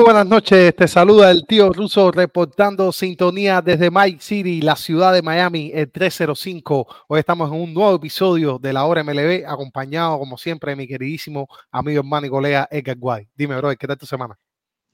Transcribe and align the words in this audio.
Muy 0.00 0.06
buenas 0.06 0.26
noches, 0.26 0.74
te 0.74 0.88
saluda 0.88 1.30
el 1.30 1.44
tío 1.46 1.74
ruso 1.74 2.10
reportando 2.10 2.90
sintonía 2.90 3.60
desde 3.60 3.90
Mike 3.90 4.22
City, 4.22 4.62
la 4.62 4.74
ciudad 4.74 5.12
de 5.12 5.20
Miami, 5.20 5.72
el 5.74 5.92
305. 5.92 6.86
Hoy 7.06 7.18
estamos 7.18 7.52
en 7.52 7.60
un 7.60 7.74
nuevo 7.74 7.96
episodio 7.96 8.58
de 8.58 8.72
la 8.72 8.86
hora 8.86 9.04
MLB, 9.04 9.44
acompañado 9.46 10.18
como 10.18 10.38
siempre 10.38 10.70
de 10.70 10.76
mi 10.76 10.88
queridísimo 10.88 11.48
amigo 11.70 12.00
hermano 12.00 12.26
y 12.26 12.30
colega 12.30 12.66
Edgar 12.70 12.96
Guay. 12.96 13.28
Dime, 13.34 13.58
bro, 13.58 13.76
¿qué 13.76 13.86
tal 13.86 13.98
tu 13.98 14.06
semana? 14.06 14.38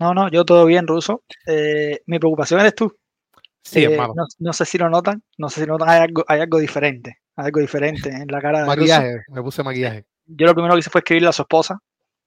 No, 0.00 0.12
no, 0.12 0.28
yo 0.28 0.44
todo 0.44 0.66
bien, 0.66 0.88
Ruso. 0.88 1.22
Eh, 1.46 2.00
mi 2.06 2.18
preocupación 2.18 2.58
eres 2.58 2.74
tú. 2.74 2.92
Sí, 3.62 3.84
Eh, 3.84 3.92
hermano. 3.92 4.12
no, 4.16 4.24
no 4.40 4.52
sé 4.52 4.64
si 4.64 4.76
lo 4.76 4.90
notan, 4.90 5.22
no 5.38 5.48
sé 5.48 5.60
si 5.60 5.68
notan, 5.68 5.88
hay 5.88 6.00
algo, 6.00 6.24
hay 6.26 6.40
algo 6.40 6.58
diferente, 6.58 7.20
hay 7.36 7.46
algo 7.46 7.60
diferente 7.60 8.08
en 8.08 8.26
la 8.26 8.40
cara 8.40 8.58
de 8.58 8.64
Ruso. 8.64 8.76
Maquillaje, 8.76 9.18
me 9.28 9.40
puse 9.40 9.62
maquillaje. 9.62 10.04
Yo 10.26 10.46
lo 10.48 10.54
primero 10.54 10.74
que 10.74 10.80
hice 10.80 10.90
fue 10.90 10.98
escribirle 10.98 11.28
a 11.28 11.32
su 11.32 11.42
esposa, 11.42 11.78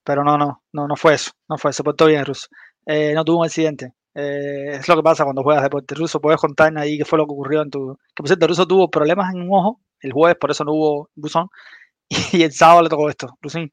pero 0.02 0.24
no, 0.24 0.38
no, 0.38 0.64
no, 0.72 0.88
no 0.88 0.96
fue 0.96 1.16
eso, 1.16 1.32
no 1.50 1.58
fue 1.58 1.72
eso, 1.72 1.84
pues 1.84 1.98
todo 1.98 2.08
bien, 2.08 2.24
Ruso. 2.24 2.48
Eh, 2.92 3.14
no 3.14 3.24
tuvo 3.24 3.40
un 3.42 3.46
accidente. 3.46 3.94
Eh, 4.16 4.78
es 4.80 4.88
lo 4.88 4.96
que 4.96 5.04
pasa 5.04 5.24
cuando 5.24 5.44
juegas 5.44 5.62
deporte 5.64 5.94
ruso. 5.94 6.20
Puedes 6.20 6.42
contarme 6.42 6.82
ahí 6.82 6.98
qué 6.98 7.06
fue 7.06 7.20
lo 7.20 7.28
que 7.28 7.34
ocurrió 7.34 7.62
en 7.62 7.70
tu. 7.70 7.96
Que 8.16 8.24
por 8.24 8.28
cierto, 8.28 8.48
Ruso 8.48 8.68
tuvo 8.68 8.90
problemas 8.90 9.34
en 9.34 9.42
un 9.44 9.50
ojo 9.54 9.80
el 10.02 10.12
jueves, 10.12 10.38
por 10.40 10.50
eso 10.52 10.64
no 10.64 10.74
hubo 10.74 11.10
buzón. 11.16 11.50
Y 12.34 12.44
el 12.44 12.52
sábado 12.54 12.84
le 12.84 12.90
tocó 12.90 13.10
esto, 13.10 13.38
Rusín. 13.42 13.72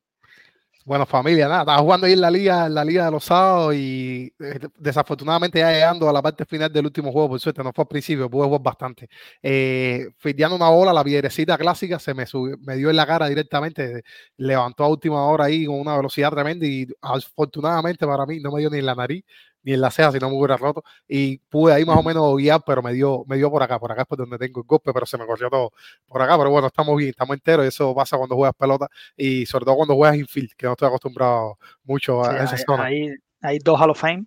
Bueno, 0.89 1.05
familia, 1.05 1.49
nada, 1.49 1.63
estaba 1.63 1.79
jugando 1.79 2.07
ahí 2.07 2.13
en 2.13 2.21
la 2.21 2.31
liga, 2.31 2.67
en 2.67 2.75
la 2.75 2.85
liga 2.85 3.07
de 3.07 3.11
los 3.11 3.25
sábados 3.25 3.75
y 3.75 4.33
eh, 4.39 4.61
desafortunadamente 4.79 5.59
ya 5.59 5.73
llegando 5.73 6.09
a 6.09 6.13
la 6.13 6.23
parte 6.23 6.45
final 6.45 6.73
del 6.73 6.85
último 6.87 7.11
juego, 7.11 7.31
por 7.31 7.41
suerte, 7.41 7.61
no 7.65 7.73
fue 7.73 7.83
al 7.83 7.89
principio, 7.89 8.31
pude 8.31 8.45
jugar 8.47 8.63
bastante. 8.63 9.09
Eh, 9.43 10.07
una 10.53 10.69
bola, 10.69 10.93
la 10.93 11.03
piedrecita 11.03 11.59
clásica 11.59 11.99
se 11.99 12.15
me 12.15 12.25
subió, 12.25 12.57
me 12.61 12.77
dio 12.77 12.89
en 12.89 12.95
la 12.97 13.05
cara 13.05 13.27
directamente, 13.29 14.03
levantó 14.37 14.85
a 14.85 14.89
última 14.89 15.27
hora 15.27 15.47
ahí 15.47 15.67
con 15.67 15.81
una 15.81 15.97
velocidad 15.97 16.31
tremenda 16.31 16.65
y 16.65 16.87
afortunadamente 17.03 18.07
para 18.07 18.25
mí 18.25 18.39
no 18.39 18.53
me 18.53 18.61
dio 18.61 18.71
ni 18.71 18.79
en 18.79 18.87
la 18.87 18.95
nariz 18.95 19.25
ni 19.67 19.73
en 19.75 19.81
la 19.83 19.91
ceja, 19.91 20.13
si 20.13 20.19
no 20.19 20.31
me 20.31 20.37
hubiera 20.37 20.57
roto. 20.57 20.83
Y 21.09 21.39
pude 21.39 21.75
ahí 21.75 21.85
más 21.85 21.99
o 21.99 22.03
menos 22.03 22.37
guiar, 22.37 22.63
pero 22.65 22.81
me 22.83 22.93
dio, 22.95 23.25
me 23.27 23.37
dio 23.37 23.51
por 23.51 23.63
acá, 23.63 23.79
por 23.81 23.91
acá 23.93 24.03
es 24.03 24.07
por 24.09 24.17
donde 24.17 24.39
tengo 24.39 24.61
el 24.61 24.67
golpe, 24.67 24.93
pero 24.95 25.05
se 25.05 25.19
me 25.19 25.27
corrió 25.27 25.51
todo 25.51 25.73
por 26.07 26.23
acá. 26.23 26.39
Pero 26.39 26.51
bueno, 26.51 26.69
estamos 26.69 26.97
bien, 26.97 27.11
estamos 27.11 27.35
enteros 27.35 27.65
y 27.65 27.69
eso 27.69 27.95
pasa 27.95 28.17
cuando 28.17 28.37
juegas 28.37 28.55
pelota 28.59 28.87
y 29.17 29.45
sobre 29.45 29.65
todo 29.67 29.77
cuando 29.77 29.97
juegas 29.97 30.17
infield, 30.17 30.53
que 30.57 30.67
no 30.67 30.73
estoy 30.73 30.89
acostumbrado 30.89 31.59
mucho 31.85 32.23
a 32.25 32.31
Sí, 32.31 32.37
esa 32.45 32.57
hay, 32.57 32.63
zona. 32.65 32.85
hay- 32.85 33.15
hay 33.43 33.59
dos 33.59 33.79
Hall 33.81 33.91
of 33.91 34.01
Fame 34.01 34.25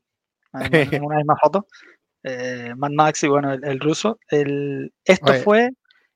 en, 0.54 1.04
una 1.04 1.18
misma 1.18 1.36
foto. 1.42 1.66
Eh, 2.24 2.74
Mad 2.76 2.92
Max 2.92 3.24
y 3.24 3.28
bueno, 3.30 3.54
el, 3.54 3.64
el 3.64 3.80
ruso. 3.80 4.20
El, 4.28 4.94
esto 5.06 5.32
Oye. 5.32 5.40
fue 5.40 5.70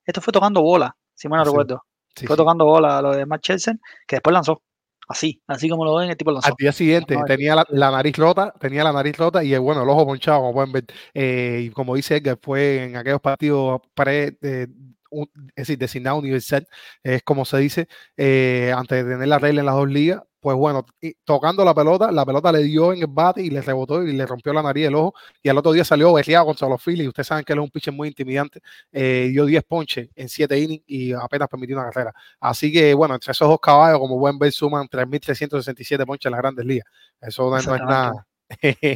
esto 0.06 0.20
fue 0.20 0.34
tocando 0.34 0.62
bola, 0.62 0.94
si 1.16 1.30
mal 1.30 1.40
no 1.40 1.46
Sí, 1.46 1.52
recuerdo. 1.52 1.84
Sí, 2.16 2.28
fue 2.28 2.36
tocando 2.36 2.66
bola 2.66 3.02
lo 3.02 3.12
de 3.16 3.26
Matt 3.26 3.42
Chelsea, 3.42 3.74
que 4.06 4.18
después 4.18 4.34
lanzó. 4.34 4.62
Así, 5.08 5.42
así 5.48 5.70
como 5.70 5.86
lo 5.86 5.96
ven, 5.96 6.10
el 6.10 6.18
tipo 6.18 6.32
lanzó. 6.32 6.48
Al 6.50 6.56
día 6.58 6.72
siguiente 6.72 7.18
tenía 7.28 7.56
la, 7.56 7.66
la 7.70 7.92
nariz 7.92 8.16
rota, 8.18 8.54
tenía 8.60 8.84
la 8.84 8.94
nariz 8.94 9.18
rota 9.18 9.44
y 9.44 9.54
eh, 9.54 9.58
bueno, 9.58 9.84
el 9.84 9.90
ojo 9.90 10.06
ponchado, 10.06 10.40
como 10.40 10.54
pueden 10.54 10.72
ver. 10.72 10.86
Eh, 11.14 11.62
y 11.66 11.70
como 11.72 11.96
dice 11.96 12.18
Edgar, 12.18 12.40
fue 12.42 12.84
en 12.86 12.96
aquellos 12.98 13.22
partidos 13.22 13.82
pre, 13.94 14.38
eh, 14.42 14.68
un- 15.12 15.30
es 15.50 15.68
decir, 15.68 15.78
designado 15.78 16.18
universal, 16.18 16.66
es 17.04 17.22
como 17.24 17.46
se 17.46 17.58
dice, 17.58 17.88
eh, 18.18 18.74
antes 18.76 19.04
de 19.06 19.12
tener 19.12 19.28
la 19.28 19.40
regla 19.40 19.60
en 19.62 19.66
las 19.68 19.76
dos 19.76 19.90
ligas. 19.90 20.22
Pues 20.44 20.58
bueno, 20.58 20.86
y 21.00 21.14
tocando 21.24 21.64
la 21.64 21.74
pelota, 21.74 22.12
la 22.12 22.26
pelota 22.26 22.52
le 22.52 22.64
dio 22.64 22.92
en 22.92 23.00
el 23.00 23.08
bate 23.08 23.42
y 23.42 23.50
le 23.50 23.62
rebotó 23.62 24.04
y 24.04 24.12
le 24.12 24.26
rompió 24.26 24.52
la 24.52 24.62
nariz 24.62 24.84
del 24.84 24.96
ojo. 24.96 25.14
Y 25.42 25.48
al 25.48 25.58
otro 25.58 25.72
día 25.72 25.86
salió 25.86 26.12
berreado 26.12 26.46
contra 26.48 26.68
los 26.68 26.84
Phillies. 26.84 27.08
Ustedes 27.08 27.28
saben 27.28 27.46
que 27.46 27.54
él 27.54 27.60
es 27.60 27.64
un 27.64 27.70
pitcher 27.72 27.94
muy 27.94 28.10
intimidante. 28.10 28.60
Eh, 28.92 29.30
dio 29.32 29.46
10 29.46 29.64
ponches 29.64 30.10
en 30.14 30.28
7 30.28 30.60
innings 30.60 30.84
y 30.86 31.14
apenas 31.14 31.48
permitió 31.48 31.78
una 31.78 31.90
carrera. 31.90 32.14
Así 32.42 32.74
que, 32.74 32.94
bueno, 32.94 33.14
entre 33.16 33.32
esos 33.32 33.48
dos 33.48 33.60
caballos, 33.62 34.00
como 34.00 34.20
pueden 34.20 34.38
ver, 34.38 34.52
suman 34.52 34.86
3.367 34.90 36.06
ponches 36.06 36.26
en 36.26 36.32
las 36.34 36.42
grandes 36.42 36.66
ligas. 36.66 36.88
Eso 37.22 37.50
no, 37.50 37.56
es- 37.58 37.66
no 37.66 37.76
es 37.76 37.82
nada. 37.82 38.12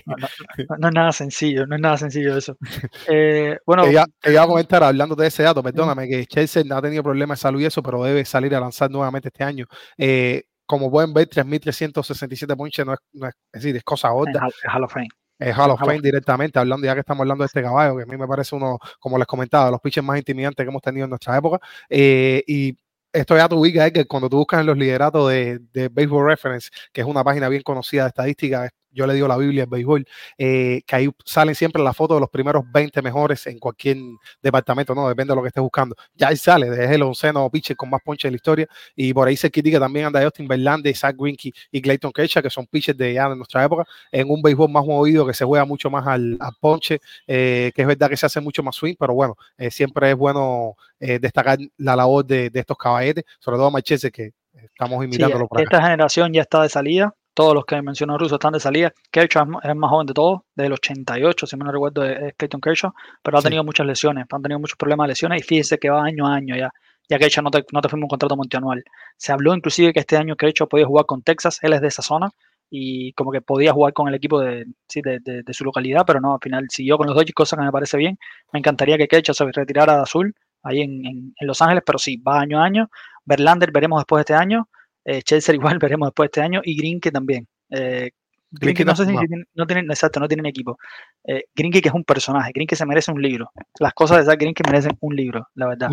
No, 0.05 0.15
no- 0.17 0.27
no- 0.67 0.75
no 0.77 0.87
es 0.89 0.93
nada 0.93 1.11
sencillo, 1.13 1.65
no 1.65 1.75
es 1.75 1.81
nada 1.81 1.97
sencillo 1.97 2.37
eso. 2.37 2.57
Eh, 3.09 3.57
bueno, 3.65 3.83
Te 3.85 3.91
iba, 3.93 4.05
te 4.19 4.31
iba 4.33 4.43
a 4.43 4.47
comentar, 4.47 4.83
hablando 4.83 5.15
de 5.15 5.27
ese 5.27 5.43
dato, 5.43 5.63
perdóname, 5.63 6.09
que 6.09 6.25
Chelsea 6.25 6.63
no 6.65 6.75
ha 6.75 6.81
tenido 6.81 7.01
problemas 7.03 7.39
de 7.39 7.43
salud 7.43 7.61
y 7.61 7.65
eso, 7.65 7.81
pero 7.81 8.03
debe 8.03 8.25
salir 8.25 8.53
a 8.53 8.59
lanzar 8.59 8.91
nuevamente 8.91 9.29
este 9.29 9.45
año. 9.45 9.65
Eh, 9.97 10.43
como 10.67 10.91
pueden 10.91 11.13
ver, 11.13 11.29
3.367 11.29 12.55
ponches 12.55 12.85
no 12.85 12.93
es, 12.93 12.99
no 13.13 13.27
es, 13.27 13.33
es 13.53 13.61
decir, 13.61 13.75
es 13.75 13.83
cosa 13.83 14.09
gorda. 14.09 14.47
En 14.63 14.69
Hall 14.71 14.83
of 14.83 14.93
Fame. 14.93 15.09
Es 15.39 15.57
Hall 15.57 15.71
of 15.71 15.79
Fame 15.79 16.01
directamente, 16.01 16.59
hablando 16.59 16.85
ya 16.85 16.93
que 16.93 16.99
estamos 17.01 17.21
hablando 17.21 17.43
de 17.43 17.47
este 17.47 17.61
caballo, 17.61 17.95
que 17.95 18.03
a 18.03 18.05
mí 18.05 18.17
me 18.17 18.27
parece 18.27 18.55
uno, 18.55 18.77
como 18.99 19.17
les 19.17 19.27
comentaba, 19.27 19.65
de 19.65 19.71
los 19.71 19.81
pitchers 19.81 20.05
más 20.05 20.17
intimidantes 20.17 20.63
que 20.63 20.69
hemos 20.69 20.81
tenido 20.81 21.05
en 21.05 21.09
nuestra 21.09 21.37
época. 21.37 21.59
Eh, 21.89 22.43
y 22.47 22.77
esto 23.13 23.37
ya 23.37 23.47
te 23.47 23.55
ubica, 23.55 23.85
es 23.85 23.93
que 23.93 24.05
cuando 24.05 24.29
tú 24.29 24.37
buscas 24.37 24.59
en 24.59 24.65
los 24.65 24.77
lideratos 24.77 25.29
de, 25.29 25.59
de 25.73 25.89
Baseball 25.89 26.27
Reference, 26.27 26.69
que 26.91 27.01
es 27.01 27.07
una 27.07 27.23
página 27.23 27.49
bien 27.49 27.61
conocida 27.61 28.03
de 28.03 28.09
estadística, 28.09 28.69
yo 28.91 29.05
le 29.07 29.13
digo 29.13 29.27
la 29.27 29.37
Biblia 29.37 29.63
del 29.63 29.69
béisbol, 29.69 30.05
eh, 30.37 30.81
que 30.85 30.95
ahí 30.95 31.09
salen 31.25 31.55
siempre 31.55 31.83
las 31.83 31.95
fotos 31.95 32.17
de 32.17 32.21
los 32.21 32.29
primeros 32.29 32.63
20 32.71 33.01
mejores 33.01 33.45
en 33.47 33.59
cualquier 33.59 33.97
departamento, 34.41 34.95
¿no? 34.95 35.07
Depende 35.07 35.31
de 35.31 35.35
lo 35.35 35.41
que 35.41 35.49
estés 35.49 35.61
buscando. 35.61 35.95
Ya 36.15 36.29
ahí 36.29 36.37
sale, 36.37 36.67
es 36.67 36.91
el 36.91 37.01
onceno 37.03 37.49
pitcher 37.49 37.75
con 37.75 37.89
más 37.89 38.01
ponches 38.03 38.29
de 38.29 38.31
la 38.31 38.35
historia, 38.37 38.67
y 38.95 39.13
por 39.13 39.27
ahí 39.27 39.37
se 39.37 39.51
critica 39.51 39.79
también 39.79 40.05
anda 40.07 40.23
Justin 40.23 40.47
Verlander, 40.47 40.95
Zach 40.95 41.15
Greinke 41.17 41.51
y 41.71 41.81
Clayton 41.81 42.11
Kershaw, 42.11 42.41
que 42.43 42.49
son 42.49 42.65
pitchers 42.67 42.97
de 42.97 43.13
ya 43.13 43.29
de 43.29 43.35
nuestra 43.35 43.63
época, 43.63 43.85
en 44.11 44.29
un 44.29 44.41
béisbol 44.41 44.69
más 44.69 44.85
movido, 44.85 45.25
que 45.25 45.33
se 45.33 45.45
juega 45.45 45.65
mucho 45.65 45.89
más 45.89 46.05
al, 46.07 46.37
al 46.39 46.53
ponche, 46.59 46.99
eh, 47.27 47.71
que 47.75 47.81
es 47.83 47.87
verdad 47.87 48.09
que 48.09 48.17
se 48.17 48.25
hace 48.25 48.41
mucho 48.41 48.63
más 48.63 48.75
swing, 48.75 48.95
pero 48.99 49.13
bueno, 49.13 49.35
eh, 49.57 49.69
siempre 49.71 50.09
es 50.11 50.15
bueno 50.15 50.75
destacar 50.99 51.59
la 51.77 51.95
labor 51.95 52.25
de, 52.25 52.49
de 52.49 52.59
estos 52.59 52.75
caballetes, 52.77 53.23
sobre 53.39 53.57
todo 53.57 53.69
Marchese, 53.69 54.11
que 54.11 54.31
estamos 54.55 54.99
Sí, 54.99 55.05
imitándolo 55.05 55.47
por 55.47 55.59
acá. 55.59 55.63
esta 55.63 55.81
generación 55.83 56.33
ya 56.33 56.41
está 56.41 56.63
de 56.63 56.69
salida. 56.69 57.13
Todos 57.37 57.53
los 57.53 57.65
que 57.65 57.79
mencionó 57.83 58.17
Russo 58.17 58.33
están 58.35 58.53
de 58.53 58.59
salida. 58.59 58.91
Kershaw 59.11 59.43
es, 59.63 59.69
el 59.69 59.75
más 59.75 59.91
joven 59.91 60.07
de 60.07 60.13
todos, 60.15 60.41
del 60.55 60.73
88, 60.73 61.45
si 61.45 61.55
me 61.55 61.65
no 61.65 61.71
recuerdo, 61.71 62.03
es 62.03 62.33
Clayton 62.35 62.59
Kershaw, 62.59 62.91
pero 63.21 63.37
ha 63.37 63.41
Sí. 63.41 63.45
tenido 63.45 63.63
muchas 63.63 63.85
lesiones, 63.85 64.25
han 64.31 64.41
tenido 64.41 64.59
muchos 64.59 64.75
problemas 64.75 65.05
de 65.05 65.09
lesiones 65.09 65.41
y 65.41 65.43
fíjese 65.43 65.77
que 65.77 65.87
va 65.91 66.03
año 66.03 66.25
a 66.25 66.33
año 66.33 66.55
ya. 66.55 66.71
Ya 67.07 67.19
Kershaw 67.19 67.43
no 67.43 67.51
te, 67.51 67.63
no 67.71 67.79
te 67.81 67.89
firma 67.89 68.05
un 68.05 68.09
contrato 68.09 68.35
multianual. 68.35 68.83
Se 69.17 69.31
habló 69.31 69.53
inclusive 69.53 69.93
que 69.93 69.99
este 69.99 70.17
año 70.17 70.35
Kershaw 70.35 70.67
podía 70.67 70.87
jugar 70.87 71.05
con 71.05 71.21
Texas, 71.21 71.59
él 71.61 71.73
es 71.73 71.81
de 71.81 71.87
esa 71.89 72.01
zona 72.01 72.31
y 72.71 73.13
como 73.13 73.31
que 73.31 73.41
podía 73.41 73.71
jugar 73.71 73.93
con 73.93 74.07
el 74.07 74.15
equipo 74.15 74.39
de, 74.41 74.65
sí, 74.87 75.01
de, 75.03 75.19
de- 75.19 75.43
de 75.43 75.53
su 75.53 75.63
localidad, 75.63 76.05
pero 76.07 76.19
no, 76.19 76.33
al 76.33 76.39
final 76.41 76.65
siguió 76.69 76.97
con 76.97 77.05
los 77.05 77.15
Dodgers, 77.15 77.33
cosa 77.35 77.55
que 77.55 77.61
me 77.61 77.71
parece 77.71 77.97
bien. 77.97 78.17
Me 78.51 78.57
encantaría 78.59 78.97
que 78.97 79.07
Kershaw 79.07 79.35
se 79.35 79.45
retirara 79.51 79.95
de 79.97 80.01
azul 80.01 80.33
ahí 80.63 80.81
en, 80.81 81.05
en- 81.05 81.33
en 81.39 81.47
Los 81.47 81.61
Ángeles, 81.61 81.83
pero 81.85 81.99
sí, 81.99 82.17
va 82.17 82.39
año 82.41 82.59
a 82.59 82.65
año. 82.65 82.89
Verlander 83.25 83.71
veremos 83.71 83.99
después 83.99 84.17
de 84.19 84.21
este 84.21 84.33
año. 84.33 84.67
Eh, 85.07 85.21
Chelsea 85.23 85.55
igual 85.75 85.79
veremos 85.79 86.09
después 86.09 86.27
de 86.27 86.29
este 86.29 86.41
año 86.41 86.61
y 86.63 86.77
Green 86.77 86.99
que 86.99 87.11
también. 87.11 87.47
Eh, 87.69 88.11
Green 88.49 88.85
no, 88.85 88.95
sé 88.95 89.05
si 89.05 89.17
tienen, 89.17 89.45
no 89.55 89.65
tienen, 89.65 89.89
exacto, 89.89 90.19
no 90.19 90.27
tienen 90.27 90.45
equipo. 90.45 90.77
Eh, 91.23 91.45
Green 91.55 91.71
que 91.71 91.79
es 91.79 91.93
un 91.93 92.03
personaje, 92.03 92.51
Green 92.53 92.67
que 92.67 92.75
se 92.75 92.85
merece 92.85 93.11
un 93.11 93.21
libro. 93.21 93.51
Las 93.79 93.93
cosas 93.93 94.19
de 94.19 94.25
Zach 94.25 94.39
Green 94.39 94.53
que 94.53 94.63
merecen 94.65 94.97
un 95.01 95.15
libro, 95.15 95.47
la 95.55 95.67
verdad. 95.67 95.89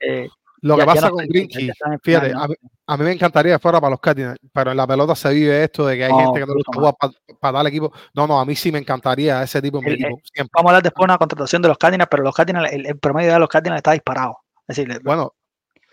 eh, 0.00 0.28
lo 0.60 0.76
que 0.76 0.84
pasa 0.84 1.10
con 1.10 1.24
Grinky, 1.26 1.70
fíjate, 2.02 2.32
a, 2.34 2.96
mí, 2.96 3.04
me 3.04 3.12
encantaría 3.12 3.58
fuera 3.60 3.80
para 3.80 3.92
los 3.92 4.00
Cardinals, 4.00 4.38
pero 4.52 4.72
en 4.72 4.76
la 4.76 4.86
pelota 4.86 5.14
se 5.14 5.32
vive 5.32 5.62
esto 5.62 5.86
de 5.86 5.96
que 5.96 6.04
hay 6.04 6.12
gente 6.12 6.40
que 6.40 6.46
no 6.46 6.54
gusta 6.54 6.72
jugar 6.74 6.94
para 7.40 7.58
dar 7.58 7.66
equipo. 7.68 7.92
No, 8.14 8.26
no, 8.26 8.40
a 8.40 8.44
mí 8.44 8.56
sí 8.56 8.72
me 8.72 8.78
encantaría 8.78 9.42
ese 9.42 9.62
tipo 9.62 9.80
de 9.80 9.92
equipo. 9.92 10.20
Vamos 10.36 10.50
a 10.54 10.60
hablar 10.60 10.82
después 10.82 11.02
de 11.02 11.12
una 11.12 11.18
contratación 11.18 11.62
de 11.62 11.68
los 11.68 11.78
Cardinals, 11.78 12.08
pero 12.10 12.24
los 12.24 12.34
Cardinals, 12.34 12.72
el, 12.72 12.98
promedio 12.98 13.32
de 13.32 13.38
los 13.38 13.48
Cardinals 13.48 13.78
está 13.78 13.92
disparado. 13.92 14.38
Es 14.66 14.76
decir, 14.76 15.00
bueno, 15.04 15.34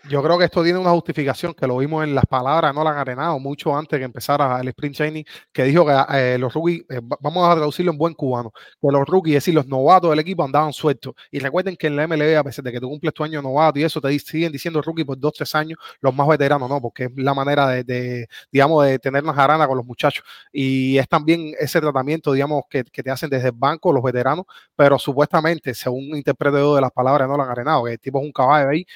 yo 0.08 0.22
creo 0.22 0.38
que 0.38 0.44
esto 0.44 0.62
tiene 0.62 0.78
una 0.78 0.90
justificación 0.90 1.54
que 1.54 1.66
lo 1.66 1.78
vimos 1.78 2.04
en 2.04 2.14
las 2.14 2.26
palabras, 2.26 2.74
no 2.74 2.84
la 2.84 2.90
han 2.90 2.98
arenado 2.98 3.38
mucho 3.38 3.76
antes 3.76 3.98
que 3.98 4.04
empezara 4.04 4.60
el 4.60 4.68
sprint 4.68 4.96
training, 4.96 5.24
que 5.52 5.64
dijo 5.64 5.84
que 5.86 5.92
eh, 6.14 6.38
los 6.38 6.52
rookies, 6.54 6.84
eh, 6.88 7.00
vamos 7.20 7.48
a 7.48 7.54
traducirlo 7.54 7.92
en 7.92 7.98
buen 7.98 8.14
cubano, 8.14 8.52
que 8.52 8.88
los 8.90 9.06
rookies, 9.06 9.36
es 9.36 9.42
decir, 9.42 9.54
los 9.54 9.66
novatos 9.66 10.10
del 10.10 10.18
equipo 10.20 10.44
andaban 10.44 10.72
sueltos. 10.72 11.14
Y 11.30 11.38
recuerden 11.38 11.76
que 11.76 11.88
en 11.88 11.96
la 11.96 12.06
MLB, 12.06 12.36
a 12.38 12.44
pesar 12.44 12.64
de 12.64 12.72
que 12.72 12.80
tú 12.80 12.88
cumples 12.88 13.14
tu 13.14 13.24
año 13.24 13.42
novato 13.42 13.78
y 13.78 13.84
eso, 13.84 14.00
te 14.00 14.16
siguen 14.18 14.52
diciendo 14.52 14.80
rookie 14.82 15.04
por 15.04 15.18
dos, 15.18 15.32
tres 15.34 15.54
años, 15.54 15.78
los 16.00 16.14
más 16.14 16.28
veteranos 16.28 16.68
no, 16.68 16.80
porque 16.80 17.04
es 17.04 17.10
la 17.16 17.34
manera 17.34 17.68
de, 17.68 18.28
digamos, 18.50 18.84
de 18.84 18.98
tener 18.98 19.22
una 19.22 19.34
jarana 19.34 19.66
con 19.66 19.76
los 19.76 19.86
muchachos. 19.86 20.24
Y 20.52 20.98
es 20.98 21.08
también 21.08 21.52
ese 21.58 21.80
tratamiento, 21.80 22.32
digamos, 22.32 22.62
que, 22.70 22.84
te 22.84 23.10
hacen 23.10 23.30
desde 23.30 23.48
el 23.48 23.54
banco 23.54 23.92
los 23.92 24.02
veteranos, 24.02 24.46
pero 24.74 24.98
supuestamente, 24.98 25.74
según 25.74 26.16
interpreto 26.16 26.74
de 26.74 26.80
las 26.80 26.90
palabras, 26.92 27.28
no 27.28 27.36
lo 27.36 27.42
han 27.42 27.50
arenado, 27.50 27.84
que 27.84 27.92
el 27.92 28.00
tipo 28.00 28.18
es 28.20 28.24
un 28.24 28.32
caballo 28.32 28.70
ahí 28.70 28.86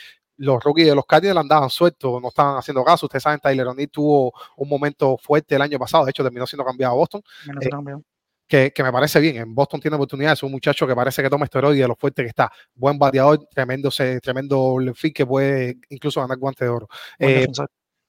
los 0.41 0.63
rookies 0.65 0.87
de 0.87 0.95
los 0.95 1.05
Cardinals 1.05 1.41
andaban 1.41 1.69
sueltos, 1.69 2.21
no 2.21 2.29
estaban 2.29 2.57
haciendo 2.57 2.83
caso. 2.83 3.07
Ustedes 3.07 3.23
saben, 3.23 3.41
Tyler 3.41 3.67
O'Neill 3.67 3.91
tuvo 3.91 4.33
un 4.57 4.69
momento 4.69 5.19
fuerte 5.19 5.55
el 5.55 5.63
año 5.63 5.79
pasado, 5.79 6.05
de 6.05 6.11
hecho 6.11 6.23
terminó 6.23 6.47
siendo 6.47 6.65
cambiado 6.65 6.95
a 6.95 6.97
Boston. 6.97 7.23
Eh, 8.51 8.73
que, 8.75 8.83
me 8.83 8.91
parece 8.91 9.21
bien, 9.21 9.37
en 9.37 9.55
Boston 9.55 9.81
tiene 9.81 9.97
oportunidades, 9.97 10.39
es 10.39 10.43
un 10.43 10.51
muchacho 10.51 10.87
que 10.87 10.95
parece 10.97 11.23
que 11.23 11.31
toma 11.31 11.45
esteroides 11.45 11.83
de 11.83 11.89
lo 11.89 11.95
fuerte 11.95 12.23
que 12.23 12.29
está, 12.31 12.51
buen 12.75 12.99
bateador, 12.99 13.47
tremendo, 13.55 13.91
tremendo 14.21 14.77
fit 14.95 15.15
que 15.15 15.27
puede 15.27 15.79
incluso 15.91 16.21
ganar 16.21 16.39
guante 16.39 16.65
de 16.65 16.71
oro. 16.71 16.89
Eh, 17.19 17.47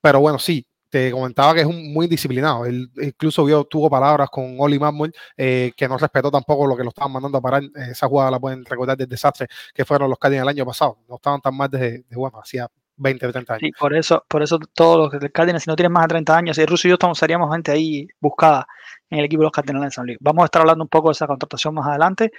pero 0.01 0.19
bueno, 0.21 0.39
sí, 0.39 0.65
te 0.91 1.09
comentaba 1.09 1.53
que 1.53 1.61
es 1.61 1.65
un, 1.65 1.93
muy 1.93 2.07
disciplinado. 2.07 2.65
Él 2.65 2.91
incluso 3.01 3.45
vio, 3.45 3.63
tuvo 3.63 3.89
palabras 3.89 4.29
con 4.29 4.57
Oli 4.59 4.77
Manuel 4.77 5.13
eh, 5.37 5.71
que 5.75 5.87
no 5.87 5.97
respetó 5.97 6.29
tampoco 6.29 6.67
lo 6.67 6.75
que 6.75 6.83
lo 6.83 6.89
estaban 6.89 7.13
mandando 7.13 7.37
a 7.37 7.41
parar. 7.41 7.63
Eh, 7.63 7.91
esa 7.91 8.07
jugada 8.07 8.29
la 8.29 8.39
pueden 8.39 8.65
recordar 8.65 8.97
del 8.97 9.07
desastre 9.07 9.47
que 9.73 9.85
fueron 9.85 10.09
los 10.09 10.19
Cardinals 10.19 10.43
el 10.43 10.57
año 10.57 10.65
pasado. 10.65 10.99
No 11.07 11.15
estaban 11.15 11.39
tan 11.39 11.55
mal 11.55 11.69
desde, 11.69 12.03
de, 12.09 12.15
bueno, 12.15 12.39
hacía 12.39 12.67
20 12.97 13.25
o 13.25 13.31
30 13.31 13.53
años. 13.53 13.61
Sí, 13.61 13.71
por 13.79 13.95
eso, 13.95 14.25
por 14.27 14.43
eso 14.43 14.59
todos 14.73 15.13
los 15.13 15.31
Cardinals, 15.31 15.63
si 15.63 15.69
no 15.69 15.77
tienen 15.77 15.93
más 15.93 16.03
de 16.03 16.09
30 16.09 16.37
años, 16.37 16.57
y 16.57 16.65
Russo 16.65 16.87
y 16.87 16.89
yo 16.89 16.95
estamos, 16.95 17.17
seríamos 17.17 17.49
gente 17.53 17.71
ahí 17.71 18.05
buscada 18.19 18.67
en 19.09 19.19
el 19.19 19.25
equipo 19.25 19.41
de 19.41 19.45
los 19.45 19.53
Cardinals 19.53 19.85
en 19.85 19.91
San 19.91 20.05
Luis. 20.05 20.17
Vamos 20.19 20.43
a 20.43 20.45
estar 20.45 20.61
hablando 20.61 20.83
un 20.83 20.89
poco 20.89 21.07
de 21.07 21.13
esa 21.13 21.25
contratación 21.25 21.73
más 21.73 21.87
adelante. 21.87 22.31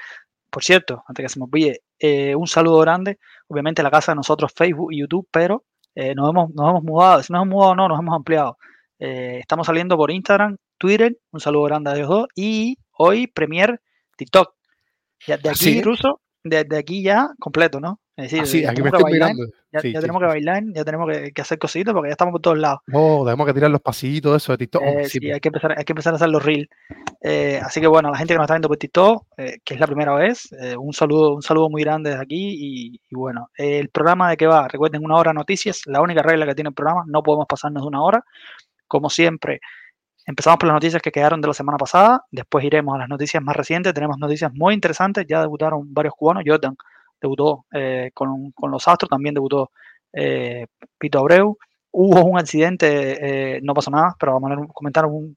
Por 0.51 0.63
cierto, 0.63 1.03
antes 1.09 1.25
que 1.25 1.29
se 1.31 1.39
me 1.39 1.47
olvide, 1.47 1.83
eh, 1.99 2.35
un 2.35 2.47
saludo 2.47 2.81
grande, 2.81 3.19
obviamente 3.49 3.83
la 3.83 3.91
casa 3.91 4.13
de 4.13 4.17
nosotros, 4.17 4.53
Facebook 4.55 4.93
y 4.93 5.01
YouTube, 5.01 5.27
pero 5.31 5.65
eh, 5.95 6.15
nos, 6.15 6.31
hemos, 6.31 6.51
nos 6.55 6.71
hemos 6.71 6.83
mudado, 6.83 7.23
si 7.23 7.33
nos 7.33 7.43
hemos 7.43 7.55
mudado 7.55 7.73
o 7.73 7.75
no, 7.77 7.89
nos 7.89 7.99
hemos 7.99 8.15
ampliado. 8.15 8.59
Eh, 8.99 9.39
estamos 9.41 9.67
saliendo 9.67 9.97
por 9.97 10.11
Instagram, 10.11 10.57
Twitter, 10.79 11.17
un 11.31 11.41
saludo 11.41 11.65
grande 11.65 11.91
a 11.91 11.97
ellos 11.97 12.09
dos, 12.09 12.27
y 12.35 12.79
hoy 12.93 13.27
Premier 13.27 13.81
TikTok. 14.17 14.55
Ya, 15.27 15.37
de 15.37 15.51
aquí, 15.51 15.81
Ruso, 15.83 16.21
desde 16.43 16.77
aquí 16.77 17.03
ya 17.03 17.31
completo, 17.39 17.81
¿no? 17.81 18.01
Es 18.23 18.31
decir, 18.31 18.47
sí, 18.47 18.65
aquí 18.65 18.83
me 18.83 18.89
estoy 18.89 19.13
mirando. 19.13 19.47
Ya, 19.73 19.81
tenemos 19.81 20.21
que 20.21 20.27
bailar, 20.27 20.63
ya 20.75 20.85
tenemos 20.85 21.09
que, 21.11 21.41
hacer 21.41 21.59
cositas 21.59 21.95
porque 21.95 22.11
ya 22.11 22.13
estamos 22.13 22.33
por 22.33 22.41
todos 22.43 22.59
lados. 22.59 22.81
Oh, 22.93 23.25
tenemos 23.25 23.47
que 23.47 23.55
tirar 23.55 23.71
los 23.71 23.81
pasillitos, 23.81 24.43
eso 24.43 24.53
de 24.53 24.59
TikTok. 24.59 24.83
Eh, 24.83 25.05
sí, 25.07 25.31
hay, 25.31 25.41
que 25.41 25.49
empezar, 25.49 25.75
hay 25.77 25.85
que 25.85 25.93
empezar 25.93 26.13
a 26.13 26.17
hacer 26.17 26.29
los 26.29 26.45
reels. 26.45 26.69
Eh, 27.23 27.59
así 27.63 27.81
que 27.81 27.87
bueno, 27.87 28.11
la 28.11 28.19
gente 28.19 28.35
que 28.35 28.39
nos 28.39 28.45
está 28.45 28.55
viendo 28.55 28.69
por 28.69 28.77
TikTok, 28.77 29.25
eh, 29.39 29.59
que 29.65 29.75
es 29.75 29.81
la 29.81 29.87
primera 29.87 30.15
vez, 30.15 30.51
un 30.79 30.93
saludo 30.93 31.35
un 31.35 31.43
saludo 31.43 31.71
muy 31.71 31.83
grande 31.83 32.11
desde 32.11 32.23
aquí. 32.23 33.01
Y, 33.11 33.15
bueno, 33.15 33.51
el 33.57 33.89
programa 33.89 34.31
de 34.31 34.37
qué 34.37 34.47
va, 34.47 34.69
recuerden, 34.69 35.05
una 35.05 35.17
hora 35.17 35.33
noticias, 35.33 35.81
la 35.87 36.01
única 36.01 36.23
regla 36.23 36.47
que 36.47 36.55
tiene 36.55 36.69
el 36.69 36.75
programa, 36.75 37.05
no 37.07 37.23
podemos 37.23 37.47
pasarnos 37.49 37.83
de 37.83 37.89
una 37.89 38.03
hora. 38.03 38.25
Como 38.87 39.09
siempre, 39.09 39.61
empezamos 40.27 40.59
por 40.59 40.67
las 40.69 40.75
noticias 40.75 41.01
que 41.01 41.11
quedaron 41.11 41.41
de 41.41 41.49
la 41.49 41.55
semana 41.55 41.79
pasada, 41.79 42.25
después 42.31 42.63
iremos 42.65 42.95
a 42.95 42.99
las 42.99 43.09
noticias 43.09 43.43
más 43.43 43.57
recientes, 43.57 43.95
tenemos 43.95 44.19
noticias 44.19 44.53
muy 44.53 44.75
interesantes, 44.75 45.25
ya 45.27 45.41
debutaron 45.41 45.95
varios 45.95 46.15
cubanos, 46.15 46.45
Jordan 46.47 46.77
debutó 47.23 47.67
eh, 47.73 48.11
con, 48.15 48.53
los 48.71 48.89
Astros, 48.89 49.09
también 49.09 49.35
debutó 49.35 49.71
eh, 50.13 50.67
Pito 50.99 51.21
Abreu. 51.21 51.57
Hubo 51.93 52.25
un 52.25 52.39
accidente, 52.39 53.57
eh, 53.57 53.61
no 53.63 53.75
pasó 53.75 53.91
nada, 53.91 54.17
pero 54.19 54.33
vamos 54.41 54.53
a 54.53 54.73
comentar 54.73 55.07
un, 55.07 55.37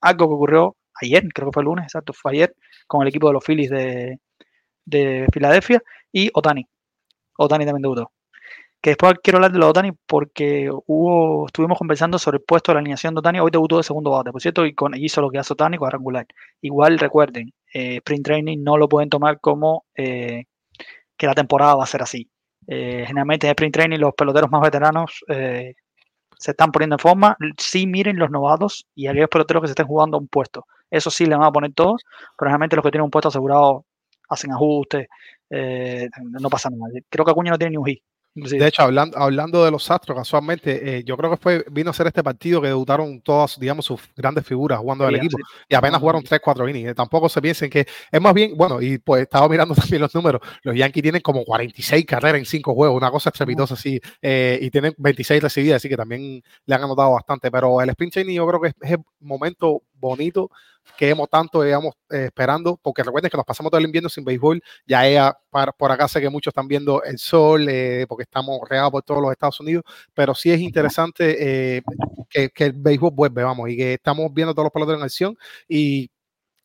algo 0.00 0.28
que 0.28 0.34
ocurrió 0.34 0.76
ayer, 1.00 1.24
creo 1.34 1.48
que 1.48 1.54
fue 1.54 1.62
el 1.62 1.66
lunes, 1.66 1.84
exacto, 1.84 2.12
fue 2.12 2.32
ayer, 2.32 2.54
con 2.86 3.02
el 3.02 3.08
equipo 3.08 3.28
de 3.28 3.34
los 3.34 3.44
Phillies 3.44 3.70
de, 3.70 4.18
de 4.84 5.26
Filadelfia 5.32 5.82
y 6.12 6.30
Otani. 6.34 6.66
Otani 7.38 7.64
también 7.64 7.82
debutó. 7.82 8.12
Que 8.80 8.90
después 8.90 9.14
quiero 9.22 9.38
hablar 9.38 9.52
de 9.52 9.58
los 9.58 9.70
Otani 9.70 9.92
porque 10.06 10.70
hubo, 10.86 11.46
estuvimos 11.46 11.78
conversando 11.78 12.18
sobre 12.18 12.38
el 12.38 12.44
puesto 12.44 12.70
de 12.70 12.74
la 12.74 12.80
alineación 12.80 13.14
de 13.14 13.20
Otani. 13.20 13.40
Hoy 13.40 13.50
debutó 13.50 13.76
de 13.78 13.82
segundo 13.82 14.12
bate, 14.12 14.30
por 14.30 14.40
cierto, 14.40 14.64
y 14.66 14.74
con, 14.74 14.94
hizo 14.96 15.20
lo 15.20 15.30
que 15.30 15.38
hace 15.38 15.52
Otani 15.52 15.78
cuadrangular. 15.78 16.26
Igual 16.62 16.98
recuerden, 16.98 17.52
sprint 17.72 18.24
training 18.24 18.58
no 18.62 18.76
lo 18.76 18.88
pueden 18.88 19.08
tomar 19.10 19.40
como 19.40 19.84
que 21.18 21.26
la 21.26 21.34
temporada 21.34 21.74
va 21.74 21.84
a 21.84 21.86
ser 21.86 22.02
así. 22.02 22.30
Eh, 22.66 23.04
generalmente 23.06 23.46
en 23.46 23.50
sprint 23.50 23.74
training 23.74 23.98
los 23.98 24.14
peloteros 24.14 24.50
más 24.50 24.60
veteranos 24.62 25.24
eh, 25.28 25.74
se 26.38 26.50
están 26.52 26.70
poniendo 26.72 26.94
en 26.94 27.00
forma. 27.00 27.36
Sí 27.58 27.86
miren 27.86 28.18
los 28.18 28.30
novatos 28.30 28.86
y 28.94 29.06
aquellos 29.08 29.28
peloteros 29.28 29.62
que 29.62 29.68
se 29.68 29.72
estén 29.72 29.86
jugando 29.86 30.18
un 30.18 30.28
puesto. 30.28 30.64
Eso 30.90 31.10
sí 31.10 31.26
le 31.26 31.36
van 31.36 31.44
a 31.46 31.52
poner 31.52 31.72
todos, 31.74 32.02
pero 32.38 32.48
generalmente 32.48 32.76
los 32.76 32.82
que 32.84 32.90
tienen 32.90 33.04
un 33.04 33.10
puesto 33.10 33.28
asegurado 33.28 33.84
hacen 34.28 34.52
ajustes, 34.52 35.08
eh, 35.50 36.08
no 36.40 36.48
pasa 36.50 36.70
nada. 36.70 36.92
Creo 37.10 37.24
que 37.24 37.30
Acuña 37.32 37.50
no 37.50 37.58
tiene 37.58 37.72
ni 37.72 37.76
un 37.78 37.86
hit. 37.86 38.02
De 38.34 38.66
hecho, 38.68 38.82
hablando, 38.82 39.18
hablando 39.18 39.64
de 39.64 39.70
los 39.70 39.90
Astros, 39.90 40.16
casualmente, 40.16 40.98
eh, 40.98 41.04
yo 41.04 41.16
creo 41.16 41.30
que 41.30 41.36
fue 41.36 41.64
vino 41.70 41.90
a 41.90 41.92
ser 41.92 42.06
este 42.06 42.22
partido 42.22 42.60
que 42.60 42.68
debutaron 42.68 43.20
todas, 43.20 43.58
digamos, 43.58 43.86
sus 43.86 44.00
grandes 44.16 44.46
figuras 44.46 44.78
jugando 44.78 45.06
del 45.06 45.16
equipo 45.16 45.38
y 45.68 45.74
apenas 45.74 46.00
jugaron 46.00 46.22
3-4 46.22 46.68
innings. 46.68 46.94
Tampoco 46.94 47.28
se 47.28 47.42
piensen 47.42 47.68
que 47.68 47.86
es 48.12 48.20
más 48.20 48.34
bien, 48.34 48.56
bueno, 48.56 48.80
y 48.80 48.98
pues 48.98 49.22
estaba 49.22 49.48
mirando 49.48 49.74
también 49.74 50.02
los 50.02 50.14
números. 50.14 50.40
Los 50.62 50.76
Yankees 50.76 51.02
tienen 51.02 51.20
como 51.20 51.44
46 51.44 52.04
carreras 52.06 52.38
en 52.38 52.46
5 52.46 52.74
juegos, 52.74 52.96
una 52.96 53.10
cosa 53.10 53.30
estrepitosa 53.30 53.74
así, 53.74 54.00
eh, 54.22 54.58
y 54.62 54.70
tienen 54.70 54.94
26 54.98 55.42
recibidas, 55.42 55.76
así 55.76 55.88
que 55.88 55.96
también 55.96 56.42
le 56.66 56.74
han 56.74 56.82
anotado 56.84 57.12
bastante. 57.12 57.50
Pero 57.50 57.80
el 57.80 57.90
sprint 57.90 58.12
training 58.12 58.36
yo 58.36 58.46
creo 58.46 58.60
que 58.60 58.68
es 58.68 58.92
el 58.92 58.98
momento 59.20 59.82
bonito 59.94 60.50
que 60.96 61.10
hemos 61.10 61.28
tanto 61.28 61.62
digamos, 61.62 61.94
eh, 62.10 62.26
esperando, 62.26 62.78
porque 62.82 63.02
recuerden 63.02 63.30
que 63.30 63.36
nos 63.36 63.46
pasamos 63.46 63.70
todo 63.70 63.78
el 63.78 63.86
invierno 63.86 64.08
sin 64.08 64.24
béisbol, 64.24 64.62
ya 64.86 65.06
ella, 65.06 65.36
por 65.76 65.92
acá 65.92 66.08
sé 66.08 66.20
que 66.20 66.30
muchos 66.30 66.50
están 66.52 66.68
viendo 66.68 67.02
el 67.02 67.18
sol, 67.18 67.68
eh, 67.68 68.06
porque 68.08 68.22
estamos 68.22 68.58
regados 68.68 68.90
por 68.90 69.02
todos 69.02 69.22
los 69.22 69.32
Estados 69.32 69.60
Unidos, 69.60 69.84
pero 70.14 70.34
sí 70.34 70.50
es 70.50 70.60
interesante 70.60 71.76
eh, 71.76 71.82
que, 72.28 72.50
que, 72.50 72.64
el 72.64 72.72
béisbol 72.72 73.12
vuelve, 73.12 73.42
vamos, 73.42 73.68
y 73.70 73.76
que 73.76 73.94
estamos 73.94 74.32
viendo 74.32 74.54
todos 74.54 74.66
los 74.66 74.72
peloteros 74.72 75.00
en 75.00 75.04
acción 75.04 75.38
y 75.68 76.10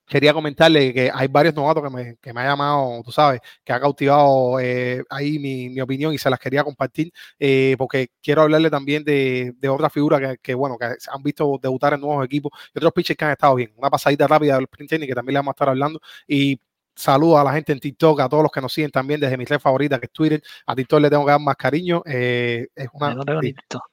quería 0.05 0.33
comentarle 0.33 0.93
que 0.93 1.12
hay 1.13 1.27
varios 1.27 1.55
novatos 1.55 1.83
que 1.83 1.89
me, 1.89 2.15
que 2.17 2.33
me 2.33 2.41
ha 2.41 2.45
llamado, 2.45 3.01
tú 3.03 3.12
sabes, 3.12 3.41
que 3.63 3.74
ha 3.74 3.79
cautivado 3.79 4.60
eh, 4.60 5.03
ahí 5.10 5.39
mi, 5.39 5.69
mi, 5.69 5.81
opinión 5.81 6.13
y 6.13 6.17
se 6.17 6.29
las 6.29 6.39
quería 6.39 6.63
compartir, 6.63 7.12
eh, 7.39 7.75
porque 7.77 8.10
quiero 8.22 8.43
hablarle 8.43 8.69
también 8.69 9.03
de, 9.03 9.53
de 9.57 9.69
otra 9.69 9.89
figura 9.89 10.19
que, 10.19 10.38
que, 10.39 10.53
bueno, 10.53 10.77
que 10.77 10.86
han 10.86 11.24
visto 11.24 11.60
debutar 11.62 11.93
en 11.93 12.01
nuevos 12.01 12.25
equipos 12.25 12.51
y 12.74 12.79
otros 12.79 12.93
pitchers 12.93 13.17
que 13.17 13.25
han 13.25 13.31
estado 13.31 13.55
bien. 13.55 13.74
Una 13.77 13.89
pasadita 13.89 14.27
rápida 14.27 14.55
del 14.55 14.63
sprint 14.65 14.91
que 14.91 15.15
también 15.15 15.33
le 15.33 15.39
vamos 15.39 15.51
a 15.51 15.55
estar 15.55 15.69
hablando 15.69 16.00
y 16.27 16.60
saludo 16.95 17.38
a 17.39 17.43
la 17.43 17.53
gente 17.53 17.72
en 17.74 17.79
TikTok, 17.79 18.19
a 18.22 18.29
todos 18.29 18.43
los 18.43 18.51
que 18.51 18.62
nos 18.62 18.74
siguen 18.74 18.91
también 18.91 19.19
desde 19.19 19.38
mi 19.38 19.45
red 19.45 19.60
favorita 19.60 20.00
que 20.00 20.05
es 20.07 20.12
Twitter. 20.12 20.43
A 20.65 20.75
TikTok 20.75 21.01
le 21.01 21.10
tengo 21.10 21.25
que 21.25 21.31
dar 21.31 21.39
más 21.39 21.55
cariño. 21.55 22.03
Eh, 22.05 22.67
es 22.75 22.88
una, 22.93 23.13
no 23.13 23.24
tengo 23.24 23.39
TikTok. 23.39 23.83